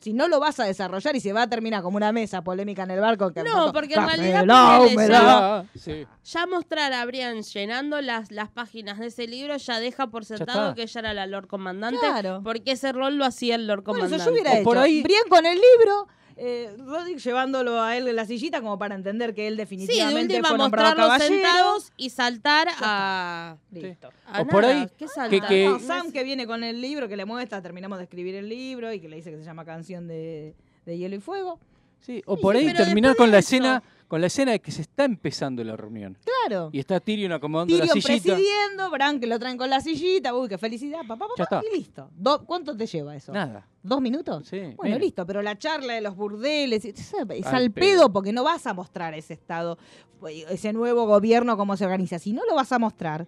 Si 0.00 0.12
no 0.12 0.28
lo 0.28 0.38
vas 0.38 0.60
a 0.60 0.64
desarrollar 0.64 1.16
y 1.16 1.20
se 1.20 1.32
va 1.32 1.42
a 1.42 1.46
terminar 1.48 1.82
como 1.82 1.96
una 1.96 2.12
mesa 2.12 2.42
polémica 2.42 2.84
en 2.84 2.92
el 2.92 3.00
barco. 3.00 3.32
Que 3.32 3.42
No, 3.42 3.72
porque 3.72 3.94
en 3.94 4.06
realidad 4.06 4.46
ponele, 4.78 5.08
ya-. 5.08 5.64
Sí. 5.74 6.06
Ya 6.24 6.46
mostrar 6.46 6.92
a 6.92 7.04
Brian 7.04 7.42
llenando 7.42 8.00
las, 8.00 8.30
las 8.30 8.48
páginas 8.48 8.98
de 9.00 9.06
ese 9.06 9.26
libro 9.26 9.56
ya 9.56 9.80
deja 9.80 10.06
por 10.06 10.24
sentado 10.24 10.74
que 10.76 10.82
ella 10.82 11.00
era 11.00 11.14
la 11.14 11.26
Lord 11.26 11.48
Comandante. 11.48 11.98
Claro. 11.98 12.42
Porque 12.44 12.72
ese 12.72 12.92
rol 12.92 13.16
lo 13.16 13.24
hacía 13.24 13.56
el 13.56 13.66
Lord 13.66 13.82
Bueno, 13.82 14.04
Comandante. 14.04 14.22
eso 14.22 14.26
yo 14.26 14.32
hubiera 14.32 14.50
O 14.52 14.54
hecho. 14.54 14.64
por 14.64 14.78
ahí- 14.78 15.02
Brian 15.02 15.28
con 15.28 15.44
el 15.46 15.54
libro, 15.56 16.06
eh, 16.38 16.74
Roderick 16.78 17.18
llevándolo 17.18 17.80
a 17.82 17.96
él 17.96 18.06
en 18.08 18.16
la 18.16 18.24
sillita 18.24 18.60
como 18.60 18.78
para 18.78 18.94
entender 18.94 19.34
que 19.34 19.46
él 19.48 19.54
Sí, 19.54 19.56
de 19.56 19.62
definitivamente 19.62 20.34
última 20.34 20.48
fue 20.50 20.58
nombrado 20.58 20.96
caballero. 20.96 21.34
sentados 21.34 21.92
y 21.96 22.10
saltar 22.10 22.68
a... 22.80 23.56
Listo. 23.72 24.10
a 24.26 24.42
O 24.42 24.46
por 24.46 24.62
nada. 24.62 24.82
ahí 24.82 24.86
¿Qué 24.88 25.04
que- 25.04 25.08
saltar? 25.08 25.48
que- 25.48 25.64
No, 25.68 25.78
Sam 25.80 26.12
que 26.12 26.22
viene 26.24 26.46
con 26.46 26.62
el 26.64 26.80
libro, 26.80 27.08
que 27.08 27.16
le 27.16 27.24
muestra, 27.24 27.60
terminamos 27.60 27.98
de 27.98 28.04
escribir 28.04 28.34
el 28.36 28.48
libro 28.48 28.92
y 28.92 29.00
que 29.00 29.08
le 29.08 29.16
dice 29.16 29.30
que 29.30 29.38
se 29.38 29.44
llama 29.44 29.64
Canción 29.64 30.06
de, 30.06 30.54
de 30.86 30.96
Hielo 30.98 31.16
y 31.16 31.20
Fuego. 31.20 31.58
Sí, 32.00 32.22
o 32.26 32.36
por 32.36 32.54
ahí 32.54 32.72
terminar 32.72 33.16
con 33.16 33.26
de 33.26 33.32
la 33.32 33.38
eso- 33.38 33.46
escena, 33.56 33.82
con 34.08 34.20
la 34.22 34.26
escena 34.28 34.52
de 34.52 34.60
que 34.60 34.70
se 34.72 34.80
está 34.82 35.04
empezando 35.04 35.62
la 35.62 35.76
reunión. 35.76 36.16
Claro. 36.24 36.70
Y 36.72 36.78
está 36.78 36.98
Tyrion 36.98 37.30
acomodando 37.32 37.72
Tyrion 37.74 37.88
la 37.88 37.92
sillita. 38.00 38.34
presidiendo, 38.34 38.90
Bran 38.90 39.20
que 39.20 39.26
lo 39.26 39.38
traen 39.38 39.58
con 39.58 39.68
la 39.68 39.80
sillita, 39.82 40.34
uy, 40.34 40.48
qué 40.48 40.56
felicidad, 40.58 41.00
papá, 41.06 41.26
Ya 41.36 41.44
papá, 41.44 41.58
está. 41.60 41.76
y 41.76 41.78
listo. 41.78 42.10
Do- 42.16 42.44
¿Cuánto 42.46 42.74
te 42.76 42.86
lleva 42.86 43.14
eso? 43.14 43.32
Nada. 43.32 43.68
¿Dos 43.82 44.00
minutos? 44.00 44.48
Sí. 44.48 44.60
Bueno, 44.76 44.98
listo, 44.98 45.26
pero 45.26 45.42
la 45.42 45.56
charla 45.58 45.92
de 45.92 46.00
los 46.00 46.16
burdeles, 46.16 46.84
es 46.86 46.98
es 46.98 47.14
Al 47.14 47.54
al 47.54 47.70
pedo. 47.70 47.84
pedo 47.86 48.12
porque 48.12 48.32
no 48.32 48.44
vas 48.44 48.66
a 48.66 48.72
mostrar 48.74 49.12
ese 49.14 49.34
estado, 49.34 49.78
ese 50.48 50.72
nuevo 50.72 51.06
gobierno, 51.06 51.56
cómo 51.56 51.76
se 51.76 51.84
organiza. 51.84 52.18
Si 52.18 52.32
no 52.32 52.42
lo 52.48 52.54
vas 52.54 52.72
a 52.72 52.78
mostrar, 52.78 53.26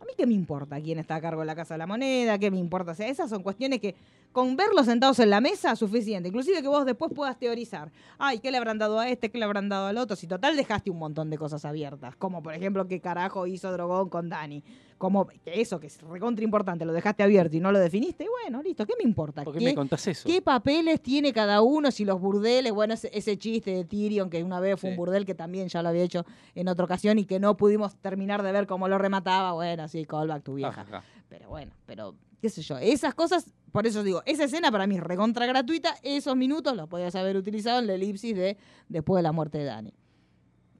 a 0.00 0.04
mí 0.04 0.10
qué 0.16 0.26
me 0.26 0.34
importa 0.34 0.80
quién 0.80 0.98
está 0.98 1.14
a 1.16 1.20
cargo 1.20 1.40
de 1.40 1.46
la 1.46 1.54
Casa 1.54 1.74
de 1.74 1.78
la 1.78 1.86
Moneda, 1.86 2.38
qué 2.38 2.50
me 2.50 2.58
importa. 2.58 2.92
O 2.92 2.94
sea, 2.94 3.08
esas 3.08 3.30
son 3.30 3.42
cuestiones 3.42 3.80
que 3.80 3.94
con 4.32 4.56
verlos 4.56 4.86
sentados 4.86 5.18
en 5.18 5.30
la 5.30 5.40
mesa, 5.40 5.74
suficiente. 5.76 6.28
Inclusive 6.28 6.62
que 6.62 6.68
vos 6.68 6.84
después 6.84 7.12
puedas 7.14 7.38
teorizar. 7.38 7.90
Ay, 8.18 8.38
¿qué 8.38 8.50
le 8.50 8.58
habrán 8.58 8.78
dado 8.78 8.98
a 8.98 9.08
este? 9.08 9.30
¿Qué 9.30 9.38
le 9.38 9.44
habrán 9.44 9.68
dado 9.68 9.86
al 9.86 9.98
otro? 9.98 10.16
Si 10.16 10.26
total 10.26 10.56
dejaste 10.56 10.90
un 10.90 10.98
montón 10.98 11.30
de 11.30 11.38
cosas 11.38 11.64
abiertas. 11.64 12.16
Como 12.16 12.42
por 12.42 12.54
ejemplo, 12.54 12.86
qué 12.86 13.00
carajo 13.00 13.46
hizo 13.46 13.72
Drogón 13.72 14.08
con 14.08 14.28
Dani. 14.28 14.62
Como 14.98 15.26
que 15.26 15.40
eso, 15.44 15.78
que 15.78 15.88
es 15.88 16.00
recontra 16.00 16.42
importante, 16.42 16.86
lo 16.86 16.92
dejaste 16.92 17.22
abierto 17.22 17.56
y 17.56 17.60
no 17.60 17.70
lo 17.70 17.78
definiste. 17.78 18.24
y 18.24 18.28
Bueno, 18.28 18.62
listo, 18.62 18.86
¿qué 18.86 18.94
me 18.98 19.04
importa? 19.04 19.44
¿Por 19.44 19.56
qué 19.56 19.64
me 19.64 19.74
contás 19.74 20.06
eso? 20.06 20.26
¿Qué 20.26 20.40
papeles 20.40 21.02
tiene 21.02 21.34
cada 21.34 21.60
uno? 21.60 21.90
Si 21.90 22.04
los 22.06 22.18
burdeles, 22.18 22.72
bueno, 22.72 22.94
ese, 22.94 23.10
ese 23.12 23.36
chiste 23.36 23.72
de 23.72 23.84
Tyrion, 23.84 24.30
que 24.30 24.42
una 24.42 24.58
vez 24.58 24.80
fue 24.80 24.90
un 24.90 24.96
burdel 24.96 25.26
que 25.26 25.34
también 25.34 25.68
ya 25.68 25.82
lo 25.82 25.90
había 25.90 26.02
hecho 26.02 26.24
en 26.54 26.68
otra 26.68 26.86
ocasión 26.86 27.18
y 27.18 27.26
que 27.26 27.38
no 27.38 27.58
pudimos 27.58 27.96
terminar 27.96 28.42
de 28.42 28.52
ver 28.52 28.66
cómo 28.66 28.88
lo 28.88 28.96
remataba. 28.96 29.52
Bueno, 29.52 29.86
sí, 29.88 30.06
callback 30.06 30.42
tu 30.42 30.54
vieja. 30.54 30.72
Ja, 30.72 30.84
ja, 30.84 30.90
ja. 31.00 31.04
Pero 31.28 31.48
bueno, 31.48 31.72
pero 31.86 32.14
qué 32.40 32.48
sé 32.48 32.62
yo. 32.62 32.78
Esas 32.78 33.14
cosas, 33.14 33.52
por 33.72 33.86
eso 33.86 34.02
digo, 34.02 34.22
esa 34.26 34.44
escena 34.44 34.70
para 34.70 34.86
mí 34.86 34.96
es 34.96 35.02
recontra 35.02 35.46
gratuita. 35.46 35.96
Esos 36.02 36.36
minutos 36.36 36.76
los 36.76 36.88
podías 36.88 37.14
haber 37.14 37.36
utilizado 37.36 37.78
en 37.80 37.86
la 37.86 37.94
elipsis 37.94 38.34
de 38.36 38.56
después 38.88 39.18
de 39.18 39.22
la 39.22 39.32
muerte 39.32 39.58
de 39.58 39.64
Dani. 39.64 39.94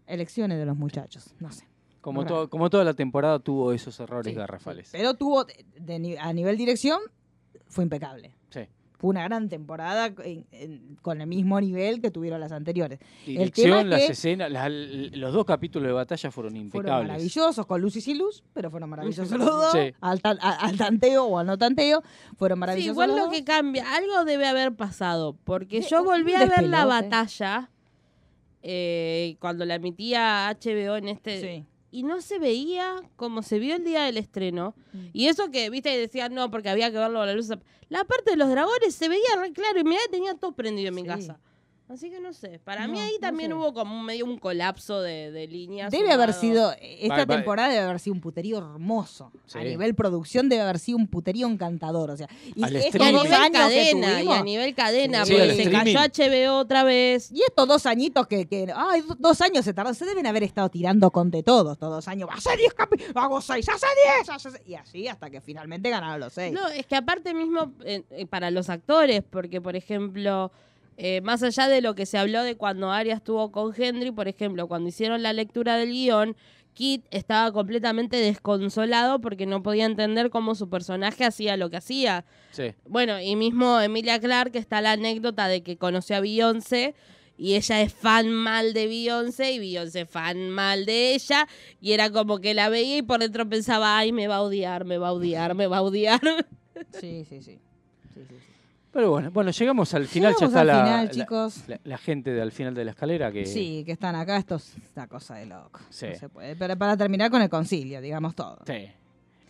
Elecciones 0.06 0.58
de 0.58 0.66
los 0.66 0.76
muchachos, 0.76 1.34
no 1.40 1.50
sé. 1.50 1.66
Como, 2.00 2.24
todo, 2.24 2.48
como 2.48 2.70
toda 2.70 2.84
la 2.84 2.94
temporada 2.94 3.40
tuvo 3.40 3.72
esos 3.72 3.98
errores 3.98 4.32
Sí, 4.32 4.36
garrafales. 4.38 4.90
Pero 4.92 5.14
tuvo, 5.14 5.44
de 5.44 6.16
a 6.20 6.32
nivel 6.32 6.56
dirección, 6.56 7.00
fue 7.66 7.82
impecable. 7.82 8.32
Sí. 8.50 8.60
Fue 8.98 9.10
una 9.10 9.22
gran 9.24 9.48
temporada 9.50 10.06
en- 10.24 10.46
en- 10.52 10.96
con 11.02 11.20
el 11.20 11.26
mismo 11.26 11.60
nivel 11.60 12.00
que 12.00 12.10
tuvieron 12.10 12.40
las 12.40 12.50
anteriores. 12.52 12.98
el 12.98 13.06
tema 13.26 13.38
Dirección, 13.40 13.78
es 13.80 13.86
las 13.86 14.00
que 14.00 14.12
escenas, 14.12 14.50
la- 14.50 14.68
los 14.70 15.32
dos 15.34 15.44
capítulos 15.44 15.86
de 15.88 15.92
batalla 15.92 16.30
fueron 16.30 16.52
fueron 16.52 16.64
impecables. 16.66 17.08
maravillosos, 17.08 17.66
con 17.66 17.80
luz 17.80 17.96
y 17.96 18.00
sin 18.00 18.18
luz, 18.18 18.42
pero 18.54 18.70
fueron 18.70 18.88
maravillosos 18.90 19.30
los 19.38 19.46
dos. 19.46 19.72
Sí. 19.72 19.92
Al, 20.00 20.22
tan- 20.22 20.38
a- 20.40 20.66
al 20.66 20.76
tanteo 20.78 21.24
o 21.26 21.38
al 21.38 21.46
no 21.46 21.58
tanteo, 21.58 22.02
fueron 22.38 22.56
Sí, 22.56 22.60
maravillosos 22.60 22.92
igual 22.94 23.08
los 23.10 23.18
lo 23.18 23.24
dos. 23.26 23.34
que 23.34 23.44
cambia, 23.44 23.84
algo 23.94 24.24
debe 24.24 24.46
haber 24.46 24.74
pasado, 24.74 25.36
porque 25.44 25.80
De- 25.80 25.86
yo 25.88 26.02
volví 26.02 26.34
a 26.34 26.46
ver 26.46 26.64
la 26.66 26.84
batalla 26.86 27.70
eh, 28.62 29.36
cuando 29.40 29.64
la 29.64 29.76
emitía 29.76 30.48
HBO 30.48 30.96
en 30.96 31.08
este... 31.08 31.66
Y 31.96 32.02
no 32.02 32.20
se 32.20 32.38
veía 32.38 33.00
como 33.16 33.42
se 33.42 33.58
vio 33.58 33.74
el 33.74 33.82
día 33.82 34.02
del 34.02 34.18
estreno. 34.18 34.74
Mm. 34.92 35.06
Y 35.14 35.28
eso 35.28 35.50
que, 35.50 35.70
viste, 35.70 35.96
decían 35.96 36.34
no, 36.34 36.50
porque 36.50 36.68
había 36.68 36.90
que 36.90 36.98
verlo 36.98 37.22
a 37.22 37.24
la 37.24 37.32
luz. 37.32 37.48
La 37.88 38.04
parte 38.04 38.32
de 38.32 38.36
los 38.36 38.50
dragones 38.50 38.94
se 38.94 39.08
veía 39.08 39.24
re 39.40 39.50
claro 39.52 39.80
y 39.80 39.84
mirá, 39.84 40.02
tenía 40.10 40.34
todo 40.34 40.52
prendido 40.52 40.90
en 40.90 40.94
mi 40.94 41.04
casa. 41.04 41.40
Así 41.88 42.10
que 42.10 42.18
no 42.18 42.32
sé. 42.32 42.58
Para 42.64 42.88
mí 42.88 42.98
ahí 42.98 43.12
no 43.14 43.20
también 43.20 43.50
sé. 43.50 43.54
hubo 43.54 43.72
como 43.72 44.02
medio 44.02 44.24
un 44.24 44.38
colapso 44.38 45.00
de, 45.02 45.30
de 45.30 45.46
líneas. 45.46 45.92
Debe 45.92 46.12
haber 46.12 46.32
sido, 46.32 46.74
esta 46.80 47.24
temporada 47.26 47.68
debe 47.68 47.82
haber 47.84 48.00
sido 48.00 48.14
un 48.14 48.20
puterío 48.20 48.58
hermoso. 48.58 49.30
A 49.54 49.60
nivel 49.62 49.94
producción 49.94 50.48
debe 50.48 50.62
haber 50.62 50.80
sido 50.80 50.98
un 50.98 51.06
puterío 51.06 51.46
encantador. 51.46 52.10
O 52.10 52.16
sea, 52.16 52.28
y 52.56 52.64
Al 52.64 52.74
estos 52.74 52.94
Y 53.08 53.12
dos 53.12 53.22
nivel 53.22 53.34
años 53.40 53.50
que 53.52 53.58
cadena, 53.58 54.08
y 54.08 54.14
tuvimos- 54.24 54.38
a 54.38 54.42
nivel 54.42 54.74
cadena, 54.74 55.24
Sí, 55.24 55.32
porque 55.34 55.54
se 55.54 55.62
streaming. 55.62 55.94
cayó 55.94 56.00
HBO 56.00 56.58
otra 56.58 56.82
vez. 56.82 57.30
Y 57.30 57.42
estos 57.42 57.68
dos 57.68 57.86
añitos 57.86 58.26
que, 58.26 58.46
que 58.46 58.66
ay, 58.74 59.02
do- 59.02 59.14
dos 59.18 59.40
años 59.40 59.64
se 59.64 59.72
tardan, 59.72 59.94
se 59.94 60.04
deben 60.06 60.26
haber 60.26 60.42
estado 60.42 60.68
tirando 60.68 61.12
con 61.12 61.30
de 61.30 61.44
todo 61.44 61.74
estos 61.74 61.88
dos 61.88 62.08
años. 62.08 62.28
Hace 62.32 62.56
10 62.56 62.74
capi, 62.74 62.96
hago 63.14 63.40
6, 63.40 63.68
hace 63.68 63.86
10, 64.16 64.28
hace 64.30 64.50
seis", 64.50 64.62
y 64.66 64.74
así 64.74 65.06
hasta 65.06 65.30
que 65.30 65.40
finalmente 65.40 65.88
ganaron 65.88 66.18
los 66.18 66.32
6. 66.32 66.52
No, 66.52 66.66
es 66.66 66.84
que 66.84 66.96
aparte 66.96 67.32
mismo 67.32 67.72
eh, 67.84 68.02
eh, 68.10 68.26
para 68.26 68.50
los 68.50 68.70
actores, 68.70 69.22
porque 69.22 69.60
por 69.60 69.76
ejemplo, 69.76 70.50
eh, 70.96 71.20
más 71.20 71.42
allá 71.42 71.68
de 71.68 71.80
lo 71.80 71.94
que 71.94 72.06
se 72.06 72.18
habló 72.18 72.42
de 72.42 72.56
cuando 72.56 72.90
Arias 72.90 73.18
estuvo 73.18 73.52
con 73.52 73.74
Henry, 73.76 74.10
por 74.10 74.28
ejemplo, 74.28 74.66
cuando 74.66 74.88
hicieron 74.88 75.22
la 75.22 75.32
lectura 75.32 75.76
del 75.76 75.90
guion, 75.90 76.36
Kit 76.72 77.06
estaba 77.10 77.52
completamente 77.52 78.16
desconsolado 78.16 79.20
porque 79.20 79.46
no 79.46 79.62
podía 79.62 79.86
entender 79.86 80.28
cómo 80.28 80.54
su 80.54 80.68
personaje 80.68 81.24
hacía 81.24 81.56
lo 81.56 81.70
que 81.70 81.78
hacía. 81.78 82.26
Sí. 82.52 82.74
Bueno, 82.86 83.20
y 83.20 83.34
mismo 83.34 83.80
Emilia 83.80 84.20
Clarke 84.20 84.58
está 84.58 84.82
la 84.82 84.92
anécdota 84.92 85.48
de 85.48 85.62
que 85.62 85.78
conoció 85.78 86.16
a 86.16 86.20
Beyoncé 86.20 86.94
y 87.38 87.54
ella 87.54 87.80
es 87.80 87.94
fan 87.94 88.30
mal 88.30 88.74
de 88.74 88.86
Beyoncé 88.86 89.52
y 89.52 89.58
Beyoncé 89.58 90.04
fan 90.04 90.50
mal 90.50 90.84
de 90.84 91.14
ella 91.14 91.48
y 91.80 91.92
era 91.92 92.10
como 92.10 92.40
que 92.40 92.52
la 92.52 92.68
veía 92.68 92.98
y 92.98 93.02
por 93.02 93.20
dentro 93.20 93.48
pensaba, 93.48 93.96
ay, 93.96 94.12
me 94.12 94.28
va 94.28 94.36
a 94.36 94.42
odiar, 94.42 94.84
me 94.84 94.98
va 94.98 95.08
a 95.08 95.12
odiar, 95.12 95.54
me 95.54 95.66
va 95.66 95.78
a 95.78 95.82
odiar. 95.82 96.20
Sí, 96.92 97.24
sí, 97.26 97.40
sí. 97.40 97.58
sí, 98.12 98.20
sí, 98.28 98.36
sí. 98.38 98.55
Pero 98.96 99.10
bueno, 99.10 99.30
bueno, 99.30 99.50
llegamos 99.50 99.92
al 99.92 100.06
final, 100.06 100.32
Llegamos 100.32 100.40
ya 100.40 100.46
está 100.46 100.60
al 100.62 100.66
la, 100.66 100.84
final, 100.84 101.04
la- 101.06 101.10
chicos. 101.12 101.64
La, 101.68 101.80
la 101.84 101.98
gente 101.98 102.32
de 102.32 102.40
al 102.40 102.50
final 102.50 102.74
de 102.74 102.82
la 102.84 102.92
escalera 102.92 103.30
que 103.30 103.44
Sí, 103.44 103.82
que 103.84 103.92
están 103.92 104.16
acá, 104.16 104.38
esto 104.38 104.54
es 104.54 104.74
una 104.96 105.06
cosa 105.06 105.34
de 105.34 105.44
loco. 105.44 105.80
Sí. 105.90 106.06
No 106.10 106.14
se 106.14 106.28
puede. 106.30 106.56
Pero 106.56 106.76
para 106.78 106.96
terminar 106.96 107.30
con 107.30 107.42
el 107.42 107.50
concilio, 107.50 108.00
digamos 108.00 108.34
todo. 108.34 108.58
Sí. 108.66 108.86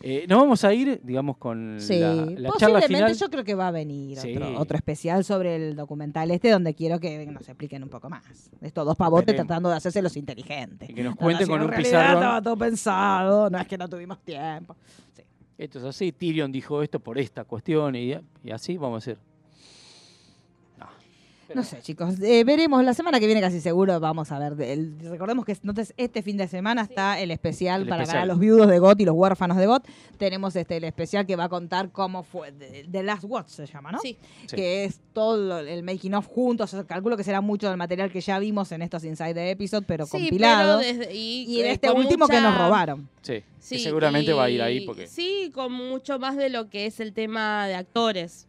Eh, 0.03 0.27
nos 0.29 0.41
vamos 0.41 0.63
a 0.65 0.75
ir, 0.75 1.01
digamos, 1.05 1.39
con 1.39 1.77
Sí, 1.81 1.99
la, 2.01 2.15
la 2.17 2.51
charla 2.59 2.81
posiblemente 2.81 2.87
final. 2.89 3.15
yo 3.17 3.31
creo 3.31 3.45
que 3.45 3.55
va 3.55 3.69
a 3.69 3.71
venir 3.71 4.19
Sí. 4.19 4.37
otro, 4.37 4.59
otro 4.61 4.77
especial 4.77 5.25
sobre 5.25 5.57
el 5.57 5.75
documental 5.77 6.31
este 6.33 6.51
donde 6.51 6.75
quiero 6.75 6.99
que 7.01 7.25
nos 7.27 7.49
expliquen 7.49 7.83
un 7.85 7.89
poco 7.89 8.11
más. 8.11 8.25
Estos 8.61 8.85
dos 8.85 8.97
pavotes 8.97 9.27
Veremos. 9.27 9.47
tratando 9.47 9.71
de 9.71 9.77
hacerse 9.77 10.03
los 10.03 10.17
inteligentes. 10.17 10.91
Y 10.91 10.93
que 10.93 11.03
nos 11.05 11.13
No, 11.15 11.17
cuenten 11.21 11.47
con 11.49 11.63
un 11.63 11.71
pizarrón. 11.71 12.15
Estaba 12.17 12.43
todo 12.43 12.57
pensado, 12.59 13.49
no 13.49 13.59
es 13.59 13.67
que 13.69 13.79
no 13.79 13.89
tuvimos 13.89 14.19
tiempo. 14.23 14.77
Esto 15.57 15.79
es 15.79 15.85
así, 15.87 16.13
Tyrion 16.13 16.53
dijo 16.53 16.83
esto 16.83 17.01
por 17.01 17.17
esta 17.19 17.45
cuestión 17.45 17.97
y, 17.97 18.13
y 18.45 18.51
así 18.51 18.77
vamos 18.77 18.97
a 18.97 18.99
hacer. 18.99 19.19
No 21.55 21.63
sé, 21.63 21.81
chicos, 21.81 22.21
eh, 22.21 22.43
veremos 22.45 22.83
la 22.85 22.93
semana 22.93 23.21
que 23.21 23.27
viene 23.27 23.41
casi 23.41 23.61
seguro 23.61 23.99
vamos 24.01 24.33
a 24.33 24.39
ver. 24.39 24.61
el- 24.69 24.97
recordemos 25.01 25.45
que 25.45 25.53
entonces 25.53 25.95
este 25.97 26.23
fin 26.23 26.37
de 26.37 26.49
semana 26.49 26.83
está 26.83 27.21
el 27.21 27.31
especial 27.31 27.83
El 27.83 27.89
para 27.89 28.03
especial. 28.03 28.17
ganar 28.23 28.31
a 28.31 28.33
los 28.33 28.39
viudos 28.41 28.69
de 28.69 28.79
GOT 28.79 29.01
y 29.01 29.05
los 29.05 29.15
huérfanos 29.15 29.57
de 29.57 29.67
GOT. 29.67 29.87
Tenemos 30.19 30.57
este 30.57 30.77
el 30.79 30.85
especial 30.85 31.25
que 31.27 31.37
va 31.37 31.45
a 31.45 31.49
contar 31.49 31.91
cómo 31.93 32.23
fue 32.25 32.51
de, 32.53 32.85
de 32.89 33.03
Last 33.03 33.25
Watch 33.25 33.49
se 33.49 33.67
llama, 33.67 33.93
¿no? 33.93 34.01
Sí. 34.01 34.17
Sí. 34.47 34.57
Que 34.57 34.85
es 34.85 35.01
todo 35.13 35.59
el 35.61 35.83
making 35.83 36.15
of 36.15 36.27
juntos. 36.27 36.73
O 36.75 36.77
sea, 36.77 36.85
calculo 36.87 37.17
que 37.17 37.25
será 37.25 37.41
mucho 37.41 37.69
del 37.69 37.77
material 37.77 38.11
que 38.11 38.21
ya 38.21 38.39
vimos 38.39 38.73
en 38.73 38.83
estos 38.83 39.05
Inside 39.05 39.35
the 39.35 39.51
Episode, 39.51 39.85
pero 39.87 40.05
Sí, 40.07 40.13
compilado. 40.13 40.81
pero 40.81 40.99
desde- 40.99 41.15
y, 41.15 41.45
y 41.49 41.61
eh, 41.63 41.73
este 41.73 41.91
último 41.91 42.27
que 42.29 42.41
nos 42.41 42.57
robaron. 42.59 43.09
Sí, 43.23 43.43
que 43.69 43.79
seguramente 43.79 44.33
va 44.33 44.45
a 44.45 44.51
ir 44.51 44.63
ahí 44.63 44.87
porque 44.87 45.07
Sí, 45.07 45.51
con 45.55 45.73
mucho 45.73 46.19
más 46.19 46.37
de 46.37 46.49
lo 46.51 46.69
que 46.71 46.87
es 46.87 47.01
el 47.01 47.13
tema 47.13 47.67
de 47.67 47.75
actores. 47.75 48.47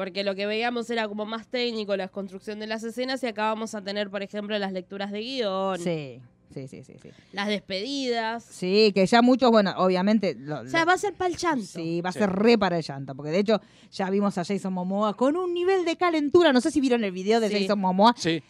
Porque 0.00 0.24
lo 0.24 0.34
que 0.34 0.46
veíamos 0.46 0.88
era 0.88 1.06
como 1.08 1.26
más 1.26 1.46
técnico, 1.46 1.94
la 1.94 2.08
construcción 2.08 2.58
de 2.58 2.66
las 2.66 2.82
escenas, 2.84 3.22
y 3.22 3.26
acá 3.26 3.44
vamos 3.50 3.74
a 3.74 3.82
tener, 3.82 4.08
por 4.08 4.22
ejemplo, 4.22 4.58
las 4.58 4.72
lecturas 4.72 5.12
de 5.12 5.20
guion, 5.20 5.78
Sí, 5.78 6.22
sí, 6.54 6.68
sí, 6.68 6.82
sí. 6.84 6.94
Sí, 7.02 7.10
las 7.34 7.48
despedidas. 7.48 8.42
Sí, 8.44 8.92
que 8.94 9.04
ya 9.04 9.20
muchos, 9.20 9.50
bueno, 9.50 9.74
obviamente. 9.76 10.34
lo- 10.38 10.60
O 10.60 10.66
sea, 10.66 10.80
lo- 10.80 10.86
va 10.86 10.92
a 10.94 10.96
ser 10.96 11.12
pa'l 11.12 11.36
llanto. 11.36 11.66
Sí, 11.66 12.00
va 12.00 12.08
a 12.08 12.12
Sí. 12.12 12.18
ser 12.20 12.30
re 12.30 12.56
para 12.56 12.78
el 12.78 12.82
llanto, 12.82 13.14
porque 13.14 13.30
de 13.30 13.40
hecho 13.40 13.60
ya 13.92 14.08
vimos 14.08 14.38
a 14.38 14.44
Jason 14.46 14.72
Momoa 14.72 15.12
con 15.14 15.36
un 15.36 15.52
nivel 15.52 15.84
de 15.84 15.96
calentura. 15.96 16.50
No 16.54 16.62
sé 16.62 16.70
si 16.70 16.80
vieron 16.80 17.04
el 17.04 17.12
video 17.12 17.38
de 17.38 17.50
Sí. 17.50 17.60
Jason 17.60 17.78
Momoa. 17.78 18.14
sí, 18.16 18.42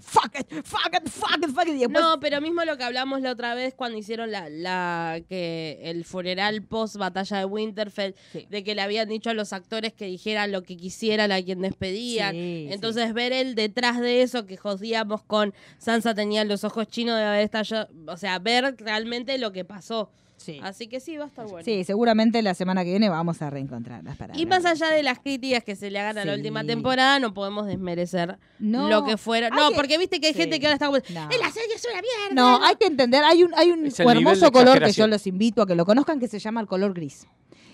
Fuck 0.00 0.34
it, 0.40 0.52
fuck 0.64 0.92
it, 0.94 1.08
fuck 1.08 1.38
it, 1.42 1.50
fuck 1.54 1.66
it. 1.68 1.74
Y 1.74 1.78
después, 1.80 2.02
No, 2.02 2.18
pero 2.20 2.40
mismo 2.40 2.64
lo 2.64 2.76
que 2.76 2.84
hablamos 2.84 3.20
la 3.20 3.30
otra 3.30 3.54
vez 3.54 3.74
cuando 3.74 3.96
hicieron 3.98 4.30
la, 4.30 4.48
la 4.48 5.20
que 5.28 5.78
el 5.84 6.04
funeral 6.04 6.62
post 6.62 6.96
batalla 6.96 7.38
de 7.38 7.44
Winterfell, 7.44 8.14
Sí. 8.32 8.46
de 8.50 8.64
que 8.64 8.74
le 8.74 8.82
habían 8.82 9.08
dicho 9.08 9.30
a 9.30 9.34
los 9.34 9.52
actores 9.52 9.92
que 9.92 10.06
dijeran 10.06 10.50
lo 10.52 10.62
que 10.62 10.76
quisieran 10.76 11.30
a 11.32 11.40
quien 11.42 11.60
despedían. 11.60 12.32
Sí, 12.34 12.68
Entonces 12.70 13.14
ver 13.14 13.32
el 13.32 13.54
detrás 13.54 14.00
de 14.00 14.22
eso 14.22 14.46
que 14.46 14.56
jodíamos 14.56 15.22
con 15.22 15.54
Sansa 15.78 16.14
tenía 16.14 16.44
los 16.44 16.64
ojos 16.64 16.88
chinos 16.88 17.16
de 17.16 17.24
haber 17.24 17.40
estallado, 17.44 17.88
o 18.06 18.16
sea, 18.16 18.38
ver 18.38 18.74
realmente 18.78 19.38
lo 19.38 19.52
que 19.52 19.64
pasó. 19.64 20.10
Sí. 20.44 20.60
Así 20.62 20.88
que 20.88 21.00
sí, 21.00 21.16
va 21.16 21.24
a 21.24 21.26
estar 21.28 21.46
bueno. 21.46 21.64
Sí, 21.64 21.84
seguramente 21.84 22.42
la 22.42 22.52
semana 22.54 22.84
que 22.84 22.90
viene 22.90 23.08
vamos 23.08 23.40
a 23.40 23.48
reencontrarlas 23.48 24.16
para 24.16 24.36
Y 24.38 24.44
más 24.46 24.64
allá 24.66 24.88
de 24.90 25.02
las 25.02 25.18
críticas 25.20 25.64
que 25.64 25.74
se 25.74 25.90
le 25.90 25.98
hagan 25.98 26.18
a 26.18 26.24
la 26.26 26.32
Sí. 26.34 26.38
última 26.38 26.64
temporada, 26.64 27.18
no 27.18 27.32
podemos 27.32 27.66
desmerecer 27.66 28.36
No, 28.58 28.88
lo 28.90 29.04
que 29.04 29.16
fuera. 29.16 29.46
hay 29.50 29.52
No, 29.58 29.70
que- 29.70 29.76
porque 29.76 29.96
viste 29.98 30.20
que 30.20 30.26
hay 30.28 30.32
sí. 30.34 30.40
gente 30.40 30.60
que 30.60 30.66
ahora 30.66 30.74
está 30.74 30.86
como, 30.86 30.98
No. 30.98 31.30
"Eh, 31.30 31.38
la 31.40 31.50
serie 31.50 31.74
es 31.74 31.84
una 31.90 32.02
mierda. 32.02 32.34
No, 32.34 32.62
hay 32.64 32.74
que 32.76 32.86
entender, 32.86 33.24
hay 33.24 33.42
un, 33.42 33.54
hay 33.54 33.70
un 33.70 33.86
Es 33.86 33.98
el 34.00 34.06
nivel 34.06 34.18
hermoso 34.22 34.52
color 34.52 34.64
que 34.74 34.80
yo 34.80 34.86
exageración. 34.86 35.10
los 35.10 35.26
invito 35.26 35.62
a 35.62 35.66
que 35.66 35.74
lo 35.74 35.86
conozcan 35.86 36.20
que 36.20 36.28
se 36.28 36.38
llama 36.38 36.60
el 36.60 36.66
color 36.66 36.92
gris. 36.92 37.26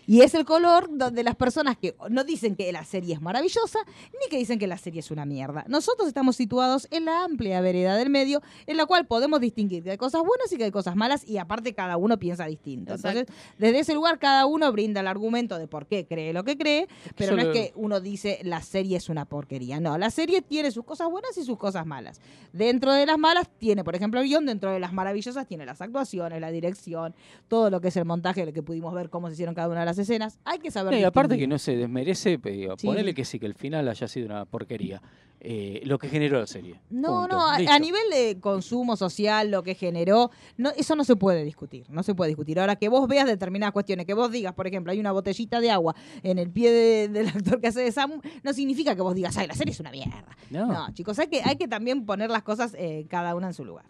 Y 0.06 0.22
es 0.22 0.34
el 0.34 0.44
color 0.44 0.88
donde 0.90 1.22
las 1.22 1.36
personas 1.36 1.76
que 1.76 1.94
no 2.08 2.24
dicen 2.24 2.56
que 2.56 2.70
la 2.72 2.84
serie 2.84 3.14
es 3.14 3.20
maravillosa, 3.20 3.78
ni 4.12 4.28
que 4.28 4.38
dicen 4.38 4.58
que 4.58 4.66
la 4.66 4.78
serie 4.78 5.00
es 5.00 5.10
una 5.10 5.24
mierda. 5.24 5.64
Nosotros 5.68 6.08
estamos 6.08 6.36
situados 6.36 6.88
en 6.90 7.04
la 7.04 7.24
amplia 7.24 7.60
vereda 7.60 7.96
del 7.96 8.10
medio, 8.10 8.42
en 8.66 8.76
la 8.76 8.86
cual 8.86 9.06
podemos 9.06 9.40
distinguir 9.40 9.82
que 9.82 9.92
hay 9.92 9.96
cosas 9.96 10.22
buenas 10.22 10.52
y 10.52 10.56
que 10.56 10.64
hay 10.64 10.70
cosas 10.70 10.96
malas, 10.96 11.26
y 11.28 11.38
aparte 11.38 11.74
cada 11.74 11.96
uno 11.96 12.18
piensa 12.18 12.46
distinto. 12.46 12.94
Exacto. 12.94 13.20
Entonces, 13.20 13.44
desde 13.58 13.78
ese 13.80 13.94
lugar 13.94 14.18
cada 14.18 14.46
uno 14.46 14.70
brinda 14.72 15.00
el 15.00 15.06
argumento 15.06 15.58
de 15.58 15.66
por 15.66 15.86
qué 15.86 16.06
cree 16.06 16.32
lo 16.32 16.44
que 16.44 16.56
cree, 16.56 16.88
pero 17.16 17.36
no 17.36 17.42
es 17.42 17.48
que 17.48 17.72
uno 17.74 18.00
dice 18.00 18.40
la 18.42 18.62
serie 18.62 18.96
es 18.96 19.08
una 19.08 19.24
porquería. 19.24 19.80
No, 19.80 19.98
la 19.98 20.10
serie 20.10 20.42
tiene 20.42 20.70
sus 20.70 20.84
cosas 20.84 21.10
buenas 21.10 21.36
y 21.36 21.44
sus 21.44 21.58
cosas 21.58 21.86
malas. 21.86 22.20
Dentro 22.52 22.92
de 22.92 23.06
las 23.06 23.18
malas 23.18 23.48
tiene, 23.58 23.84
por 23.84 23.94
ejemplo, 23.94 24.20
el 24.20 24.26
guion, 24.26 24.46
dentro 24.46 24.70
de 24.70 24.80
las 24.80 24.92
maravillosas 24.92 25.46
tiene 25.46 25.64
las 25.66 25.80
actuaciones, 25.80 26.40
la 26.40 26.50
dirección, 26.50 27.14
todo 27.48 27.70
lo 27.70 27.80
que 27.80 27.88
es 27.88 27.96
el 27.96 28.04
montaje, 28.04 28.44
lo 28.44 28.52
que 28.52 28.62
pudimos 28.62 28.94
ver 28.94 29.10
cómo 29.10 29.28
se 29.28 29.34
hicieron 29.34 29.54
cada 29.54 29.68
una 29.68 29.80
de 29.80 29.86
las 29.86 29.89
escenas. 29.98 30.38
Hay 30.44 30.58
que 30.58 30.70
saber. 30.70 30.92
No, 30.94 30.98
y 30.98 31.04
aparte 31.04 31.36
que 31.38 31.46
no 31.46 31.58
se 31.58 31.76
desmerece, 31.76 32.38
pero 32.38 32.76
Sí. 32.78 32.86
ponele 32.86 33.14
que 33.14 33.24
sí, 33.24 33.38
que 33.38 33.46
el 33.46 33.54
final 33.54 33.88
haya 33.88 34.08
sido 34.08 34.26
una 34.26 34.44
porquería. 34.44 35.00
Eh, 35.42 35.80
lo 35.86 35.96
que 35.98 36.06
generó 36.08 36.38
la 36.38 36.46
serie. 36.46 36.78
No, 36.90 37.20
Punto. 37.22 37.36
no, 37.36 37.46
a, 37.48 37.78
nivel 37.78 38.02
de 38.12 38.38
consumo 38.40 38.94
social, 38.94 39.50
lo 39.50 39.62
que 39.62 39.74
generó, 39.74 40.30
no, 40.58 40.68
eso 40.76 40.94
no 40.94 41.02
se 41.02 41.16
puede 41.16 41.44
discutir, 41.44 41.86
no 41.88 42.02
se 42.02 42.14
puede 42.14 42.28
discutir. 42.28 42.60
Ahora 42.60 42.76
que 42.76 42.90
vos 42.90 43.08
veas 43.08 43.26
determinadas 43.26 43.72
cuestiones, 43.72 44.04
que 44.04 44.12
vos 44.12 44.30
digas, 44.30 44.52
por 44.52 44.66
ejemplo, 44.66 44.92
hay 44.92 45.00
una 45.00 45.12
botellita 45.12 45.58
de 45.60 45.70
agua 45.70 45.96
en 46.22 46.38
el 46.38 46.50
pie 46.50 46.70
de- 46.70 47.08
del 47.08 47.28
actor 47.28 47.58
que 47.58 47.68
hace 47.68 47.80
de 47.80 47.90
Samu, 47.90 48.20
no 48.42 48.52
significa 48.52 48.94
que 48.94 49.00
vos 49.00 49.14
digas, 49.14 49.34
ay, 49.38 49.46
la 49.46 49.54
serie 49.54 49.72
es 49.72 49.80
una 49.80 49.90
mierda. 49.90 50.26
No. 50.50 50.66
No, 50.66 50.92
chicos, 50.92 51.18
hay 51.18 51.28
que, 51.28 51.40
hay 51.42 51.56
que 51.56 51.68
también 51.68 52.04
poner 52.04 52.28
las 52.28 52.42
cosas 52.42 52.74
eh, 52.78 53.06
cada 53.08 53.34
una 53.34 53.46
en 53.46 53.54
su 53.54 53.64
lugar. 53.64 53.86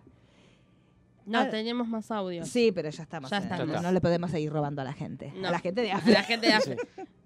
No, 1.26 1.38
Ah, 1.40 1.48
tenemos 1.50 1.86
más 1.86 2.10
audio. 2.10 2.44
Sí, 2.44 2.72
pero 2.72 2.90
ya 2.90 3.02
estamos. 3.02 3.30
Ya 3.30 3.38
eh, 3.38 3.40
estamos. 3.42 3.66
no, 3.68 3.80
no 3.82 3.92
le 3.92 4.00
podemos 4.00 4.30
seguir 4.30 4.50
robando 4.52 4.80
a 4.80 4.84
la 4.84 4.92
gente. 4.92 5.32
No. 5.36 5.48
A 5.48 5.50
la 5.50 5.58
gente 5.60 5.80
de 5.82 5.92
AFE. 5.92 6.12
la 6.12 6.22
gente 6.24 6.46
de 6.48 6.52
AFE. 6.54 6.76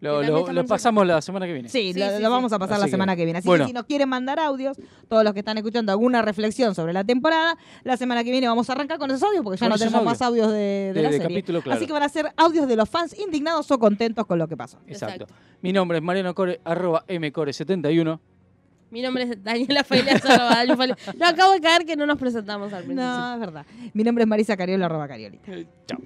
Lo, 0.00 0.66
pasamos 0.66 1.06
la 1.06 1.22
semana 1.22 1.46
que 1.46 1.52
viene. 1.54 1.68
Sí, 1.68 1.92
Sí, 1.94 1.98
lo, 1.98 2.06
sí, 2.06 2.12
lo 2.14 2.18
sí. 2.18 2.24
vamos 2.24 2.52
a 2.52 2.58
pasar 2.58 2.78
la 2.78 2.84
Así 2.84 2.90
semana 2.90 3.16
que 3.16 3.24
viene. 3.24 3.38
Así 3.38 3.48
bueno. 3.48 3.64
que 3.64 3.68
si 3.68 3.72
nos 3.72 3.84
quieren 3.84 4.08
mandar 4.08 4.38
audios, 4.38 4.76
todos 5.08 5.24
los 5.24 5.32
que 5.32 5.38
están 5.38 5.56
escuchando 5.56 5.92
alguna 5.92 6.20
reflexión 6.22 6.74
sobre 6.74 6.92
la 6.92 7.04
temporada, 7.04 7.56
la 7.84 7.96
semana 7.96 8.22
que 8.24 8.30
viene 8.30 8.46
vamos 8.48 8.68
a 8.68 8.72
arrancar 8.74 8.98
con 8.98 9.10
esos 9.10 9.22
audios 9.22 9.42
porque 9.42 9.58
ya 9.58 9.68
no 9.68 9.76
tenemos 9.76 10.00
audios. 10.00 10.12
más 10.12 10.22
audios 10.22 10.52
de, 10.52 10.58
de 10.58 10.92
De- 10.92 11.02
la 11.02 11.10
de 11.10 11.18
serie. 11.18 11.28
capítulo, 11.36 11.62
claro. 11.62 11.76
Así 11.78 11.86
que 11.86 11.92
van 11.92 12.02
a 12.02 12.08
ser 12.08 12.32
audios 12.36 12.68
de 12.68 12.76
los 12.76 12.88
fans 12.88 13.18
indignados 13.18 13.70
o 13.70 13.78
contentos 13.78 14.26
con 14.26 14.38
lo 14.38 14.46
que 14.48 14.56
pasó. 14.56 14.78
Exacto. 14.86 15.26
Mi 15.62 15.72
nombre 15.72 15.98
es 15.98 16.04
Mariano 16.04 16.34
Core, 16.34 16.60
arroba 16.64 17.04
mcore71. 17.08 18.18
Mi 18.94 19.02
nombre 19.02 19.24
es 19.24 19.42
Daniela 19.42 19.82
Failas. 19.82 20.22
No, 21.18 21.26
acabo 21.26 21.52
de 21.52 21.60
caer 21.60 21.84
que 21.84 21.96
no 21.96 22.06
nos 22.06 22.16
presentamos 22.16 22.72
al 22.72 22.84
principio. 22.84 23.04
No, 23.04 23.34
es 23.34 23.40
verdad. 23.40 23.66
Mi 23.92 24.04
nombre 24.04 24.22
es 24.22 24.28
Marisa 24.28 24.56
Cariola, 24.56 24.86
arroba 24.86 25.08
Cariolita. 25.08 25.50
Chao. 25.84 25.98